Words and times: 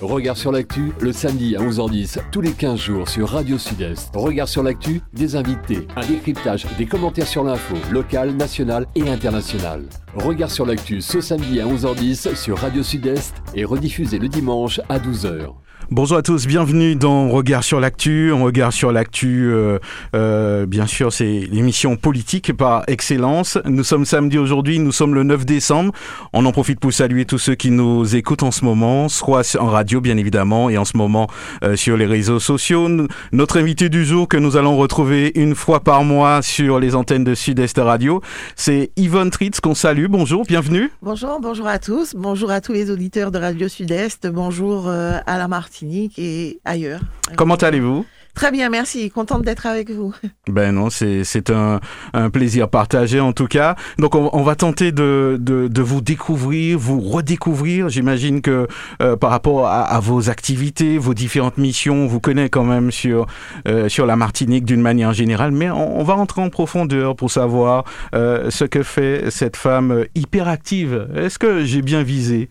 Regard 0.00 0.38
sur 0.38 0.50
l'actu, 0.50 0.92
le 0.98 1.12
samedi 1.12 1.56
à 1.56 1.60
11h10, 1.60 2.20
tous 2.30 2.40
les 2.40 2.52
15 2.52 2.80
jours 2.80 3.08
sur 3.08 3.28
Radio 3.28 3.58
Sud-Est. 3.58 4.10
Regard 4.14 4.48
sur 4.48 4.62
l'actu, 4.62 5.02
des 5.12 5.36
invités, 5.36 5.86
un 5.94 6.06
décryptage, 6.06 6.66
des 6.78 6.86
commentaires 6.86 7.26
sur 7.26 7.44
l'info, 7.44 7.74
locale, 7.90 8.30
nationale 8.30 8.86
et 8.94 9.10
internationale. 9.10 9.84
Regard 10.14 10.50
sur 10.50 10.64
l'actu 10.64 11.02
ce 11.02 11.20
samedi 11.20 11.60
à 11.60 11.66
11h10 11.66 12.34
sur 12.34 12.56
Radio 12.56 12.82
Sud-Est 12.82 13.34
et 13.54 13.66
rediffusé 13.66 14.18
le 14.18 14.28
dimanche 14.28 14.80
à 14.88 14.98
12h. 14.98 15.52
Bonjour 15.94 16.16
à 16.16 16.22
tous, 16.22 16.46
bienvenue 16.46 16.96
dans 16.96 17.28
Regard 17.28 17.62
sur 17.62 17.78
l'actu. 17.78 18.32
On 18.32 18.44
regarde 18.44 18.72
sur 18.72 18.92
l'actu, 18.92 19.52
euh, 19.52 19.78
euh, 20.16 20.64
bien 20.64 20.86
sûr, 20.86 21.12
c'est 21.12 21.46
l'émission 21.52 21.96
politique 21.96 22.56
par 22.56 22.84
excellence. 22.86 23.58
Nous 23.66 23.84
sommes 23.84 24.06
samedi 24.06 24.38
aujourd'hui, 24.38 24.78
nous 24.78 24.90
sommes 24.90 25.14
le 25.14 25.22
9 25.22 25.44
décembre. 25.44 25.92
On 26.32 26.46
en 26.46 26.52
profite 26.52 26.80
pour 26.80 26.94
saluer 26.94 27.26
tous 27.26 27.36
ceux 27.36 27.56
qui 27.56 27.70
nous 27.70 28.16
écoutent 28.16 28.42
en 28.42 28.52
ce 28.52 28.64
moment, 28.64 29.10
soit 29.10 29.54
en 29.60 29.66
radio 29.66 30.00
bien 30.00 30.16
évidemment, 30.16 30.70
et 30.70 30.78
en 30.78 30.86
ce 30.86 30.96
moment 30.96 31.26
euh, 31.62 31.76
sur 31.76 31.98
les 31.98 32.06
réseaux 32.06 32.40
sociaux. 32.40 32.88
Notre 33.32 33.58
invité 33.58 33.90
du 33.90 34.06
jour 34.06 34.28
que 34.28 34.38
nous 34.38 34.56
allons 34.56 34.78
retrouver 34.78 35.32
une 35.34 35.54
fois 35.54 35.80
par 35.80 36.04
mois 36.04 36.40
sur 36.40 36.80
les 36.80 36.94
antennes 36.94 37.24
de 37.24 37.34
Sud-Est 37.34 37.76
Radio, 37.76 38.22
c'est 38.56 38.92
Yvonne 38.96 39.28
Tritz 39.28 39.60
qu'on 39.60 39.74
salue. 39.74 40.06
Bonjour, 40.06 40.44
bienvenue. 40.46 40.90
Bonjour, 41.02 41.38
bonjour 41.38 41.66
à 41.66 41.78
tous. 41.78 42.14
Bonjour 42.14 42.50
à 42.50 42.62
tous 42.62 42.72
les 42.72 42.90
auditeurs 42.90 43.30
de 43.30 43.38
Radio 43.38 43.68
Sud-Est. 43.68 44.26
Bonjour 44.26 44.88
à 44.88 45.36
la 45.36 45.48
Martine 45.48 45.81
et 46.16 46.60
ailleurs. 46.64 47.00
Comment 47.36 47.56
allez-vous? 47.56 48.04
Très 48.34 48.50
bien, 48.50 48.70
merci. 48.70 49.10
Contente 49.10 49.42
d'être 49.42 49.66
avec 49.66 49.90
vous. 49.90 50.14
Ben 50.48 50.72
non, 50.72 50.88
c'est 50.90 51.50
un, 51.50 51.80
un, 52.14 52.30
plaisir 52.30 52.68
partagé 52.68 53.20
en 53.20 53.32
tout 53.32 53.46
cas. 53.46 53.76
Donc 53.98 54.14
on, 54.14 54.42
va 54.42 54.56
tenter 54.56 54.90
de, 54.90 55.36
de, 55.38 55.68
de, 55.68 55.82
vous 55.82 56.00
découvrir, 56.00 56.78
vous 56.78 57.00
redécouvrir. 57.00 57.90
J'imagine 57.90 58.40
que 58.40 58.66
euh, 59.02 59.16
par 59.16 59.30
rapport 59.30 59.68
à, 59.68 60.00
vos 60.00 60.30
activités, 60.30 60.96
vos 60.98 61.14
différentes 61.14 61.58
missions, 61.58 62.06
vous 62.06 62.20
connaissez 62.20 62.48
quand 62.48 62.64
même 62.64 62.90
sur, 62.90 63.26
euh, 63.68 63.88
sur 63.88 64.06
la 64.06 64.16
Martinique 64.16 64.64
d'une 64.64 64.80
manière 64.80 65.12
générale. 65.12 65.52
Mais 65.52 65.70
on, 65.70 66.02
va 66.02 66.14
rentrer 66.14 66.40
en 66.40 66.48
profondeur 66.48 67.14
pour 67.14 67.30
savoir 67.30 67.84
euh, 68.14 68.50
ce 68.50 68.64
que 68.64 68.82
fait 68.82 69.30
cette 69.30 69.56
femme 69.56 70.06
hyperactive. 70.14 71.08
Est-ce 71.14 71.38
que 71.38 71.64
j'ai 71.64 71.82
bien 71.82 72.02
visé? 72.02 72.48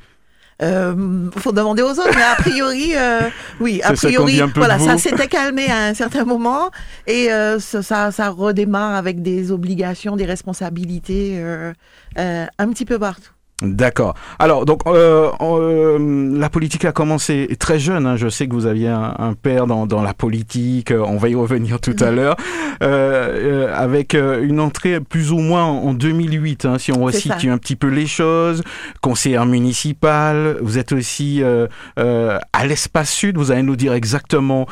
Euh, 0.62 1.30
faut 1.38 1.52
demander 1.52 1.82
aux 1.82 1.92
autres, 1.92 2.16
mais 2.16 2.22
a 2.22 2.36
priori, 2.36 2.92
euh, 2.96 3.22
oui, 3.60 3.82
a 3.84 3.94
priori, 3.94 4.42
voilà, 4.56 4.80
ça 4.80 4.98
s'était 4.98 5.28
calmé 5.28 5.68
à 5.70 5.86
un 5.86 5.94
certain 5.94 6.24
moment 6.24 6.70
et 7.08 7.32
euh, 7.32 7.60
ça, 7.60 8.12
ça 8.12 8.30
redémarre 8.30 8.96
avec 8.96 9.22
des 9.22 9.52
obligations, 9.52 10.16
des 10.16 10.26
responsabilités 10.26 11.40
euh, 11.40 11.74
euh 12.18 12.46
un 12.58 12.70
petit 12.70 12.86
peu 12.86 13.00
partout. 13.00 13.32
D'accord. 13.62 14.16
Alors, 14.40 14.66
donc, 14.66 14.82
euh, 14.88 15.30
euh, 15.40 16.36
la 16.36 16.50
politique 16.50 16.84
a 16.86 16.92
commencé 16.92 17.56
très 17.60 17.78
jeune. 17.78 18.08
Hein. 18.08 18.16
Je 18.16 18.28
sais 18.28 18.48
que 18.48 18.54
vous 18.54 18.66
aviez 18.66 18.88
un, 18.88 19.34
père 19.40 19.68
dans, 19.68 19.86
dans, 19.86 20.02
la 20.02 20.16
politique. 20.16 20.92
On 20.92 21.18
va 21.18 21.30
y 21.30 21.36
revenir 21.36 21.80
tout 21.80 21.96
à 22.00 22.10
l'heure. 22.10 22.36
Euh, 22.82 23.68
euh 23.68 23.72
avec 23.72 24.16
euh, 24.16 24.44
une 24.44 24.60
entrée 24.60 25.00
plus 25.00 25.32
ou 25.32 25.38
moins 25.38 25.64
en 25.64 25.94
2008, 25.94 26.66
hein, 26.66 26.78
si 26.78 26.92
on 26.92 27.04
resitue 27.04 27.50
un 27.50 27.58
petit 27.58 27.76
peu 27.76 27.88
les 27.88 28.08
choses. 28.08 28.64
Conseillère 29.02 29.46
municipale. 29.46 30.58
Vous 30.62 30.78
êtes 30.78 30.92
aussi 30.92 31.42
euh, 31.44 31.68
à 31.98 32.66
l'Espace 32.66 33.12
Sud. 33.12 33.38
Vous 33.38 33.52
allez 33.52 33.64
nous 33.64 33.76
dire 33.76 33.94
exactement 33.94 34.68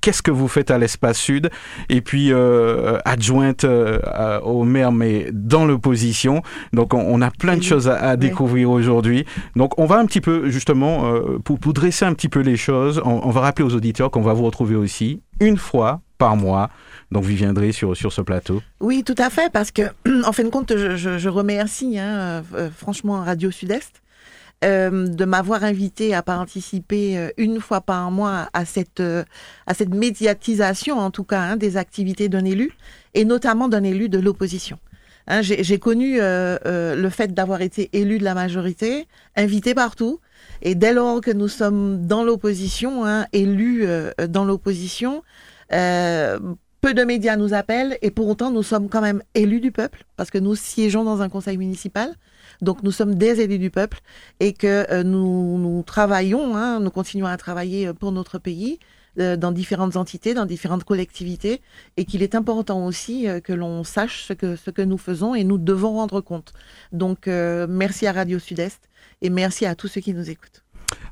qu'est-ce 0.00 0.22
que 0.22 0.30
vous 0.30 0.48
faites 0.48 0.70
à 0.70 0.78
l'Espace 0.78 1.18
Sud. 1.18 1.50
Et 1.88 2.00
puis, 2.00 2.32
adjointe 3.04 3.64
au 3.64 4.64
maire, 4.64 4.92
mais 4.92 5.28
dans 5.32 5.64
l'opposition. 5.64 6.42
Donc, 6.72 6.94
on, 6.94 7.00
on, 7.00 7.22
a 7.22 7.30
plein 7.30 7.56
de 7.56 7.62
choses 7.62 7.88
à, 7.88 7.94
à 7.94 8.16
découvrir 8.28 8.70
aujourd'hui. 8.70 9.24
Donc, 9.56 9.78
on 9.78 9.86
va 9.86 9.96
un 9.96 10.06
petit 10.06 10.20
peu, 10.20 10.48
justement, 10.48 11.06
euh, 11.06 11.38
pour, 11.38 11.58
pour, 11.58 11.72
dresser 11.72 12.04
un 12.04 12.14
petit 12.14 12.28
peu 12.28 12.40
les 12.40 12.56
choses, 12.56 13.00
on, 13.04 13.30
va 13.30 13.40
rappeler 13.40 13.64
aux 13.64 13.74
auditeurs 13.74 14.10
qu'on 14.10 14.22
va 14.22 14.32
vous 14.32 14.44
retrouver 14.44 14.76
aussi 14.76 15.20
une 15.40 15.56
fois 15.56 16.00
par 16.18 16.36
mois. 16.36 16.70
Donc, 17.10 17.24
vous 17.24 17.34
viendrez 17.34 17.72
sur, 17.72 17.96
sur 17.96 18.12
ce 18.12 18.20
plateau. 18.20 18.62
Oui, 18.80 19.02
tout 19.04 19.14
à 19.18 19.30
fait, 19.30 19.50
parce 19.52 19.70
que, 19.70 19.82
en 20.26 20.32
fin 20.32 20.44
de 20.44 20.48
compte, 20.48 20.76
je, 20.76 21.18
je, 21.18 21.28
remercie, 21.28 21.98
hein, 21.98 22.42
euh, 22.54 22.70
franchement, 22.76 23.22
Radio 23.22 23.50
Sud-Est. 23.50 24.00
Euh, 24.64 25.08
de 25.08 25.24
m'avoir 25.26 25.62
invité 25.62 26.14
à 26.14 26.22
participer 26.22 27.28
une 27.36 27.60
fois 27.60 27.82
par 27.82 28.10
mois 28.10 28.48
à 28.54 28.64
cette, 28.64 29.02
à 29.66 29.74
cette 29.74 29.92
médiatisation, 29.92 30.98
en 30.98 31.10
tout 31.10 31.24
cas, 31.24 31.40
hein, 31.40 31.56
des 31.56 31.76
activités 31.76 32.30
d'un 32.30 32.46
élu, 32.46 32.70
et 33.12 33.26
notamment 33.26 33.68
d'un 33.68 33.82
élu 33.82 34.08
de 34.08 34.18
l'opposition. 34.18 34.78
Hein, 35.26 35.40
j'ai 35.40 35.78
connu 35.78 36.20
euh, 36.20 36.58
euh, 36.66 36.94
le 36.94 37.08
fait 37.08 37.32
d'avoir 37.32 37.62
été 37.62 37.88
élu 37.94 38.18
de 38.18 38.24
la 38.24 38.34
majorité, 38.34 39.08
invité 39.36 39.74
partout. 39.74 40.20
Et 40.60 40.74
dès 40.74 40.92
lors 40.92 41.20
que 41.22 41.30
nous 41.30 41.48
sommes 41.48 42.06
dans 42.06 42.24
l'opposition, 42.24 43.06
hein, 43.06 43.26
élus 43.32 43.86
euh, 43.86 44.12
dans 44.28 44.44
l'opposition, 44.44 45.22
peu 45.70 46.92
de 46.92 47.02
médias 47.04 47.36
nous 47.36 47.54
appellent 47.54 47.96
et 48.02 48.10
pour 48.10 48.28
autant 48.28 48.50
nous 48.50 48.62
sommes 48.62 48.90
quand 48.90 49.00
même 49.00 49.22
élus 49.34 49.60
du 49.60 49.72
peuple 49.72 50.04
parce 50.16 50.30
que 50.30 50.36
nous 50.36 50.54
siégeons 50.54 51.04
dans 51.04 51.22
un 51.22 51.30
conseil 51.30 51.56
municipal. 51.56 52.14
Donc 52.60 52.82
nous 52.82 52.92
sommes 52.92 53.14
des 53.14 53.40
élus 53.40 53.58
du 53.58 53.70
peuple 53.70 54.00
et 54.38 54.52
que 54.52 55.02
nous, 55.02 55.82
travaillons, 55.86 56.54
hein, 56.54 56.80
nous 56.80 56.90
continuons 56.90 57.26
à 57.26 57.36
travailler 57.38 57.92
pour 57.94 58.12
notre 58.12 58.38
pays 58.38 58.78
dans 59.16 59.52
différentes 59.52 59.96
entités, 59.96 60.34
dans 60.34 60.46
différentes 60.46 60.84
collectivités, 60.84 61.60
et 61.96 62.04
qu'il 62.04 62.22
est 62.22 62.34
important 62.34 62.86
aussi 62.86 63.28
euh, 63.28 63.40
que 63.40 63.52
l'on 63.52 63.84
sache 63.84 64.24
ce 64.24 64.32
que, 64.32 64.56
ce 64.56 64.70
que 64.70 64.82
nous 64.82 64.98
faisons 64.98 65.34
et 65.34 65.44
nous 65.44 65.58
devons 65.58 65.94
rendre 65.94 66.20
compte. 66.20 66.52
Donc, 66.92 67.28
euh, 67.28 67.66
merci 67.68 68.06
à 68.06 68.12
Radio 68.12 68.38
Sud-Est 68.38 68.88
et 69.22 69.30
merci 69.30 69.66
à 69.66 69.74
tous 69.74 69.88
ceux 69.88 70.00
qui 70.00 70.14
nous 70.14 70.30
écoutent. 70.30 70.63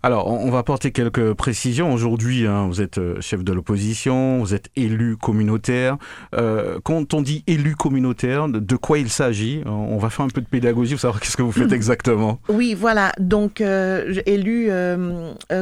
Alors, 0.04 0.26
on 0.26 0.50
va 0.50 0.58
apporter 0.58 0.90
quelques 0.90 1.32
précisions. 1.34 1.92
Aujourd'hui, 1.92 2.44
hein, 2.46 2.66
vous 2.66 2.82
êtes 2.82 2.98
euh, 2.98 3.20
chef 3.20 3.44
de 3.44 3.52
l'opposition, 3.52 4.40
vous 4.40 4.52
êtes 4.52 4.68
élu 4.74 5.16
communautaire. 5.16 5.96
Euh, 6.34 6.80
quand 6.82 7.14
on 7.14 7.22
dit 7.22 7.44
élu 7.46 7.76
communautaire, 7.76 8.48
de 8.48 8.76
quoi 8.76 8.98
il 8.98 9.08
s'agit? 9.08 9.62
On 9.64 9.98
va 9.98 10.10
faire 10.10 10.24
un 10.24 10.28
peu 10.28 10.40
de 10.40 10.46
pédagogie 10.46 10.94
pour 10.94 11.00
savoir 11.00 11.20
qu'est-ce 11.20 11.36
que 11.36 11.42
vous 11.42 11.52
faites 11.52 11.70
exactement. 11.72 12.40
Oui, 12.48 12.74
voilà. 12.74 13.12
Donc, 13.20 13.60
euh, 13.60 14.12
élu 14.26 14.70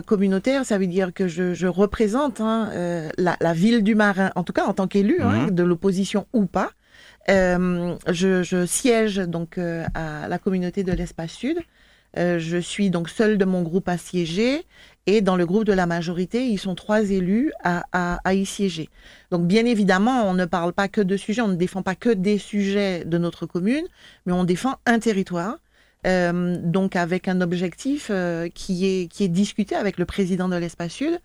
communautaire, 0.07 0.65
ça 0.65 0.79
veut 0.79 0.87
dire 0.87 1.13
que 1.13 1.29
je, 1.29 1.67
représente 1.67 2.41
hein, 2.41 2.71
la, 3.19 3.53
ville 3.53 3.83
du 3.83 3.95
Marin, 3.95 4.31
en 4.37 4.43
tout 4.43 4.55
cas 4.55 4.65
en 4.65 4.73
tant 4.73 4.87
qu'élu, 4.87 5.19
hein, 5.21 5.49
mhm. 5.49 5.51
de 5.51 5.63
l'opposition 5.63 6.27
ou 6.33 6.47
pas. 6.47 6.71
Je, 7.29 8.43
je, 8.43 8.65
siège 8.65 9.19
donc 9.19 9.59
à 9.59 10.29
la 10.29 10.39
communauté 10.39 10.83
de 10.83 10.93
l'Espace 10.93 11.33
Sud. 11.33 11.59
Euh, 12.17 12.39
je 12.39 12.57
suis 12.59 12.91
donc 12.91 13.09
seule 13.09 13.39
de 13.39 13.45
mon 13.45 13.63
groupe 13.63 13.89
à 13.89 13.97
siéger 13.97 14.65
et 15.07 15.21
dans 15.21 15.37
le 15.37 15.47
groupe 15.47 15.65
de 15.65 15.73
la 15.73 15.87
majorité, 15.87 16.47
ils 16.47 16.59
sont 16.59 16.75
trois 16.75 17.11
élus 17.11 17.53
à, 17.63 18.19
à, 18.25 18.35
y 18.35 18.45
siéger. 18.45 18.89
Donc 19.31 19.47
bien 19.47 19.65
évidemment, 19.65 20.25
on 20.29 20.35
ne 20.35 20.45
parle 20.45 20.73
pas 20.73 20.89
que 20.89 21.01
de 21.01 21.17
sujets, 21.17 21.43
on 21.43 21.49
ne 21.49 21.57
défend 21.57 21.83
pas 21.83 21.95
que 21.95 22.11
des 22.11 22.39
sujets 22.39 23.05
de 23.05 23.19
notre 23.19 23.47
commune, 23.47 23.85
mais 24.27 24.33
on 24.33 24.45
défend 24.45 24.77
un 24.87 24.99
territoire. 24.99 25.57
Euh, 26.07 26.57
donc 26.63 26.97
avec 26.97 27.29
un 27.29 27.43
objectif 27.43 28.09
euh, 28.11 28.49
qui, 28.49 28.87
est, 28.87 29.29
discuté 29.29 29.75
avec 29.75 29.99
le 29.99 30.07
président 30.07 30.49
de 30.49 30.57
l'Espace 30.57 30.93
Sud, 30.93 31.21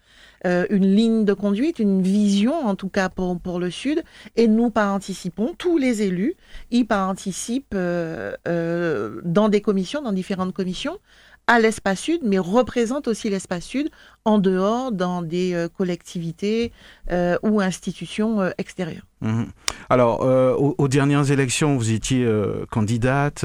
euh, 0.45 0.65
une 0.69 0.93
ligne 0.93 1.23
de 1.23 1.33
conduite, 1.33 1.79
une 1.79 2.01
vision 2.01 2.53
en 2.53 2.75
tout 2.75 2.89
cas 2.89 3.07
pour, 3.07 3.59
le 3.59 3.71
Sud, 3.71 4.03
et 4.35 4.47
nous 4.47 4.69
participons, 4.69 5.53
tous 5.57 5.77
les 5.77 6.01
élus 6.01 6.35
y 6.71 6.83
participent 6.83 7.75
dans 7.75 9.49
des 9.49 9.61
commissions, 9.61 10.01
dans 10.01 10.11
différentes 10.11 10.53
commissions, 10.53 10.97
à 11.47 11.59
l'espace 11.59 11.99
sud, 11.99 12.21
mais 12.23 12.39
représente 12.39 13.07
aussi 13.07 13.29
l'espace 13.29 13.65
sud 13.65 13.89
en 14.27 14.39
dehors 14.39 14.91
dans 14.91 15.21
des 15.21 15.53
euh, 15.53 15.67
collectivités 15.69 16.71
euh, 17.11 17.37
ou 17.43 17.61
institutions 17.61 18.41
euh, 18.41 18.49
extérieures. 18.57 19.05
Mhm. 19.21 19.47
Alors, 19.89 20.21
aux, 20.21 20.87
dernières 20.87 21.31
élections, 21.31 21.77
vous 21.77 21.91
étiez 21.91 22.27
candidate. 22.69 23.43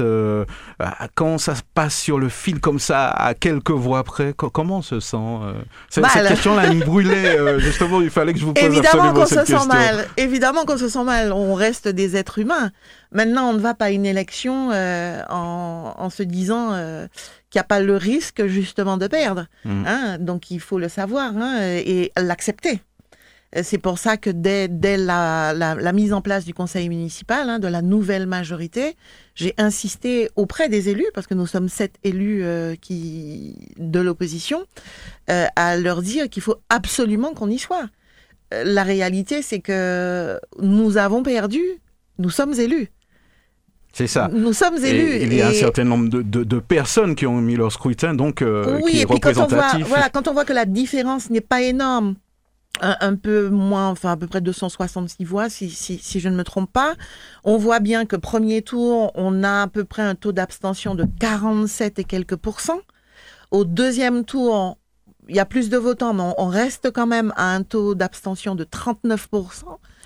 quand 1.15 1.37
ça 1.37 1.55
se 1.55 1.61
passe 1.73 1.95
sur 1.95 2.19
le 2.19 2.29
fil 2.29 2.59
comme 2.59 2.77
ça, 2.77 3.09
à 3.09 3.33
quelques 3.33 3.71
voix 3.71 4.03
près, 4.03 4.33
comment 4.35 4.79
on 4.79 4.81
se 4.81 4.99
sent 4.99 5.17
Cette, 5.89 6.05
question-là 6.05 6.71
me 6.71 6.85
brûlait. 6.85 7.59
justement, 7.59 8.01
il 8.01 8.11
fallait 8.11 8.33
que 8.33 8.39
je 8.39 8.45
vous 8.45 8.53
pose 8.53 8.63
Évidemment 8.63 9.13
qu'on 9.13 9.25
se 9.25 9.45
sent 9.45 9.65
mal. 9.67 10.07
Évidemment 10.17 10.65
qu'on 10.65 10.77
se 10.77 10.89
sent 10.89 11.03
mal. 11.03 11.31
On 11.31 11.55
reste 11.55 11.87
des 11.87 12.15
êtres 12.15 12.37
humains. 12.37 12.71
Maintenant, 13.11 13.49
on 13.49 13.53
ne 13.53 13.59
va 13.59 13.73
pas 13.73 13.85
à 13.85 13.89
une 13.91 14.05
élection 14.05 14.69
en, 14.71 15.93
en, 15.97 16.09
se 16.09 16.23
disant 16.23 16.69
qu'il 17.49 17.59
n'y 17.59 17.61
a 17.61 17.65
pas 17.65 17.81
le 17.81 17.97
risque 17.97 18.45
justement 18.47 18.97
de 18.97 19.07
perdre. 19.07 19.47
Mm. 19.65 19.83
Hein. 19.85 20.17
Donc 20.19 20.51
il 20.51 20.59
faut 20.59 20.79
le 20.79 20.87
savoir 20.87 21.35
hein, 21.35 21.57
et 21.61 22.11
l'accepter. 22.17 22.81
C'est 23.63 23.79
pour 23.79 23.97
ça 23.99 24.15
que 24.15 24.29
dès, 24.29 24.69
dès 24.69 24.95
la, 24.95 25.53
la, 25.53 25.91
mise 25.91 26.13
en 26.13 26.21
place 26.21 26.45
du 26.45 26.53
conseil 26.53 26.87
municipal, 26.87 27.49
hein, 27.49 27.59
de 27.59 27.67
la 27.67 27.81
nouvelle 27.81 28.25
majorité, 28.25 28.95
j'ai 29.35 29.53
insisté 29.57 30.29
auprès 30.37 30.69
des 30.69 30.87
élus, 30.87 31.07
parce 31.13 31.27
que 31.27 31.33
nous 31.33 31.47
sommes 31.47 31.67
sept 31.67 31.95
élus 32.05 32.45
euh, 32.45 32.75
qui, 32.79 33.57
de 33.77 33.99
l'opposition, 33.99 34.63
euh, 35.29 35.47
à 35.57 35.75
leur 35.75 36.01
dire 36.01 36.29
qu'il 36.29 36.41
faut 36.41 36.55
absolument 36.69 37.33
qu'on 37.33 37.49
y 37.49 37.59
soit. 37.59 37.89
Euh, 38.53 38.63
la 38.63 38.83
réalité, 38.83 39.41
c'est 39.41 39.59
que 39.59 40.39
nous 40.61 40.95
avons 40.95 41.21
perdu, 41.21 41.61
nous 42.19 42.29
sommes 42.29 42.53
élus. 42.53 42.89
C'est 43.93 44.07
ça. 44.07 44.29
Nous 44.31 44.53
sommes 44.53 44.77
élus. 44.83 45.11
Et 45.15 45.23
il 45.23 45.33
y 45.33 45.41
a 45.41 45.49
un 45.49 45.53
certain 45.53 45.83
nombre 45.83 46.09
de, 46.09 46.21
de, 46.21 46.59
personnes 46.59 47.15
qui 47.15 47.25
ont 47.25 47.41
mis 47.41 47.55
leur 47.55 47.71
scrutin, 47.71 48.13
donc 48.13 48.41
euh, 48.41 48.79
oui, 48.83 48.91
qui 48.91 48.97
est 48.97 49.01
et 49.01 49.05
puis 49.05 49.15
représentatif. 49.15 49.59
Quand 49.59 49.75
on, 49.75 49.79
voit, 49.79 49.87
voilà, 49.87 50.09
quand 50.09 50.27
on 50.27 50.33
voit 50.33 50.45
que 50.45 50.53
la 50.53 50.65
différence 50.65 51.29
n'est 51.29 51.41
pas 51.41 51.61
énorme, 51.61 52.15
un, 52.79 53.15
peu 53.15 53.49
moins, 53.49 53.89
enfin 53.89 54.11
à 54.11 54.17
peu 54.17 54.27
près 54.27 54.41
266 54.41 55.23
voix, 55.25 55.49
si, 55.49 55.69
si, 55.69 55.97
si, 55.97 56.19
je 56.19 56.29
ne 56.29 56.35
me 56.35 56.43
trompe 56.43 56.71
pas, 56.71 56.95
on 57.43 57.57
voit 57.57 57.79
bien 57.79 58.05
que 58.05 58.15
premier 58.15 58.61
tour, 58.61 59.11
on 59.15 59.43
a 59.43 59.63
à 59.63 59.67
peu 59.67 59.83
près 59.83 60.01
un 60.01 60.15
taux 60.15 60.31
d'abstention 60.31 60.95
de 60.95 61.05
47 61.19 61.99
et 61.99 62.03
quelques 62.03 62.37
pourcents. 62.37 62.79
Au 63.51 63.65
deuxième 63.65 64.23
tour, 64.23 64.77
il 65.27 65.35
y 65.35 65.39
a 65.39 65.45
plus 65.45 65.69
de 65.69 65.77
votants, 65.77 66.13
mais 66.13 66.23
on, 66.37 66.47
reste 66.47 66.91
quand 66.91 67.07
même 67.07 67.33
à 67.35 67.53
un 67.53 67.63
taux 67.63 67.93
d'abstention 67.93 68.55
de 68.55 68.63
39%. 68.63 69.17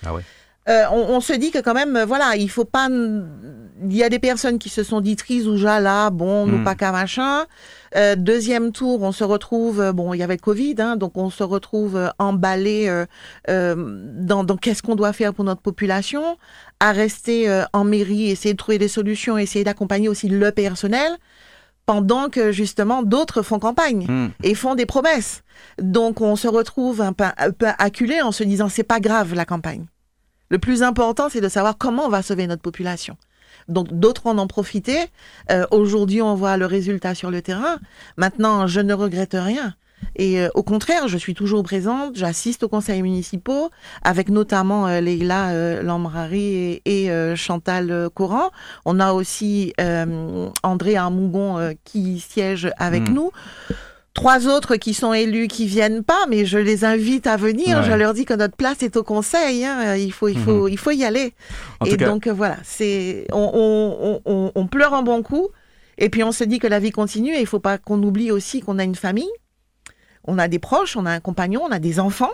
Ah 0.06 0.14
ouais. 0.14 0.24
Euh, 0.68 0.86
on, 0.92 1.20
se 1.20 1.34
dit 1.34 1.52
que 1.52 1.60
quand 1.60 1.76
même, 1.76 2.04
voilà, 2.08 2.36
il 2.36 2.50
faut 2.50 2.66
pas. 2.66 2.90
Il 2.90 3.96
y 3.96 4.04
a 4.04 4.10
des 4.10 4.20
personnes 4.20 4.58
qui 4.58 4.70
se 4.70 4.84
sont 4.84 5.00
dites 5.00 5.24
ou 5.30 5.56
là, 5.58 6.10
bon, 6.10 6.48
nous 6.48 6.58
hmm. 6.58 6.64
pas 6.64 6.74
qu'à 6.76 6.92
machin. 6.92 7.46
Euh, 7.96 8.16
deuxième 8.16 8.72
tour, 8.72 9.04
on 9.04 9.12
se 9.12 9.24
retrouve, 9.24 9.80
euh, 9.80 9.94
bon, 9.94 10.14
il 10.14 10.18
y 10.18 10.24
avait 10.24 10.38
Covid, 10.38 10.76
hein, 10.80 10.96
donc 10.96 11.18
on 11.18 11.30
se 11.30 11.44
retrouve 11.44 12.12
emballé 12.18 12.92
dans, 13.48 14.44
dans 14.44 14.58
qu'est-ce 14.58 14.82
qu'on 14.82 14.96
doit 14.96 15.14
faire 15.14 15.34
pour 15.34 15.46
notre 15.46 15.62
population, 15.62 16.38
à 16.80 16.92
rester 16.92 17.64
en 17.74 17.84
mairie, 17.84 18.32
essayer 18.32 18.54
de 18.54 18.58
trouver 18.58 18.80
des 18.80 18.88
solutions, 18.88 19.38
essayer 19.38 19.64
d'accompagner 19.64 20.10
aussi 20.10 20.30
le 20.30 20.52
personnel 20.52 21.18
pendant 21.86 22.30
que 22.30 22.52
justement 22.52 23.04
d'autres 23.04 23.44
font 23.44 23.60
campagne 23.60 24.08
hmm. 24.08 24.30
et 24.44 24.56
font 24.56 24.74
des 24.74 24.88
promesses. 24.88 25.44
Donc 25.80 26.22
on 26.22 26.36
se 26.36 26.48
retrouve 26.48 27.02
un 27.02 27.14
peu, 27.14 27.26
un 27.38 27.52
peu 27.52 27.68
acculé 27.78 28.22
en 28.22 28.32
se 28.32 28.44
disant 28.44 28.70
c'est 28.70 28.84
pas 28.84 29.00
grave 29.00 29.36
la 29.36 29.46
campagne. 29.46 29.86
Le 30.50 30.60
plus 30.60 30.84
important, 30.84 31.30
c'est 31.30 31.42
de 31.42 31.50
savoir 31.50 31.78
comment 31.78 32.06
on 32.06 32.10
va 32.10 32.22
sauver 32.22 32.48
notre 32.48 32.62
population. 32.62 33.18
Donc 33.68 33.88
d'autres 33.92 34.28
en 34.28 34.38
ont 34.38 34.48
profité. 34.48 34.98
Euh, 35.52 35.66
aujourd'hui, 35.72 36.22
on 36.22 36.36
voit 36.36 36.58
le 36.58 36.66
résultat 36.66 37.16
sur 37.16 37.32
le 37.32 37.42
terrain. 37.42 37.80
Maintenant, 38.18 38.68
je 38.68 38.80
ne 38.80 38.94
regrette 38.94 39.36
rien. 39.40 39.76
Et 40.16 40.40
euh, 40.40 40.50
au 40.56 40.64
contraire, 40.64 41.08
je 41.08 41.18
suis 41.18 41.34
toujours 41.34 41.64
présente, 41.64 42.16
j'assiste 42.16 42.64
aux 42.64 42.70
conseils 42.70 43.02
municipaux, 43.02 43.70
avec 44.04 44.30
notamment 44.30 44.88
euh, 44.88 45.02
Leïla 45.02 45.50
euh, 45.50 45.84
Lambrari 45.84 46.82
et, 46.86 47.10
Chantal 47.36 48.10
Courant. 48.14 48.52
On 48.86 49.00
a 49.00 49.14
aussi 49.14 49.74
André 50.64 50.96
Armougon 50.96 51.76
qui 51.84 52.20
siège 52.20 52.70
avec 52.78 53.10
hmm. 53.10 53.14
nous 53.14 53.32
trois 54.16 54.48
autres 54.48 54.78
qui 54.78 54.96
sont 54.96 55.14
élus 55.14 55.48
qui 55.48 55.68
viennent 55.68 56.04
pas, 56.04 56.26
mais 56.28 56.46
je 56.46 56.58
les 56.58 56.84
invite 56.84 57.28
à 57.28 57.38
venir. 57.38 57.84
Je 57.84 57.92
leur 57.92 58.16
dis 58.16 58.26
que 58.26 58.34
notre 58.34 58.56
place 58.56 58.82
est 58.82 58.96
au 58.96 59.04
conseil. 59.04 59.64
Hein. 59.64 59.96
Il 59.98 60.12
faut, 60.12 60.30
il 60.30 60.40
faut, 60.40 60.64
mhm. 60.64 60.70
il 60.70 60.78
faut 60.80 60.92
y 60.92 61.04
aller. 61.04 61.36
et 61.86 61.98
donc 61.98 62.28
voilà, 62.28 62.58
c'est, 62.64 63.28
on, 63.32 64.22
on, 64.26 64.52
on, 64.56 64.68
pleure 64.68 64.96
un 64.96 65.04
bon 65.04 65.22
coup, 65.22 65.50
et 66.00 66.10
puis 66.10 66.24
on 66.24 66.32
se 66.32 66.44
dit 66.44 66.58
que 66.58 66.68
la 66.68 66.80
vie 66.80 66.92
continue. 66.92 67.36
Et 67.36 67.42
il 67.42 67.46
faut 67.46 67.60
pas 67.60 67.78
qu'on 67.78 68.02
oublie 68.02 68.32
aussi 68.32 68.62
qu'on 68.62 68.80
a 68.80 68.84
une 68.84 68.96
famille, 68.96 69.30
on 70.24 70.40
a 70.40 70.48
des 70.48 70.60
proches, 70.60 70.98
on 70.98 71.06
a 71.06 71.12
un 71.12 71.20
compagnon, 71.20 71.62
on 71.64 71.72
a 71.72 71.80
des 71.80 72.00
enfants 72.00 72.34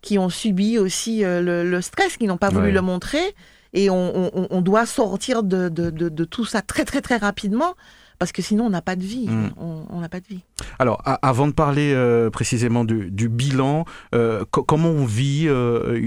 qui 0.00 0.18
ont 0.18 0.30
subi 0.30 0.78
aussi 0.78 1.24
euh, 1.24 1.64
le, 1.64 1.80
stress, 1.82 2.16
qui 2.16 2.26
n'ont 2.26 2.38
pas 2.38 2.50
voulu 2.50 2.70
le 2.70 2.80
montrer. 2.80 3.34
Et 3.72 3.90
on, 3.90 4.30
on 4.32 4.60
doit 4.62 4.86
sortir 4.86 5.42
de, 5.42 5.68
de, 5.68 5.90
de, 5.90 6.08
de, 6.08 6.24
tout 6.24 6.46
ça 6.46 6.62
très 6.62 6.84
très 6.84 7.02
très 7.02 7.16
rapidement 7.16 7.74
parce 8.18 8.32
que 8.32 8.42
sinon 8.42 8.66
on 8.66 8.70
n'a 8.70 8.82
pas 8.82 8.96
de 8.96 9.02
vie. 9.02 9.28
Hmm. 9.28 9.50
On 9.58 10.00
n'a 10.00 10.08
pas 10.08 10.20
de 10.20 10.26
vie. 10.26 10.42
Alors, 10.78 11.02
avant 11.22 11.46
de 11.46 11.52
parler 11.52 11.92
euh, 11.94 12.30
précisément 12.30 12.84
du, 12.84 13.28
bilan, 13.28 13.84
euh, 14.14 14.44
comment 14.50 14.88
on 14.88 15.04
vit, 15.04 15.46
euh, 15.48 15.98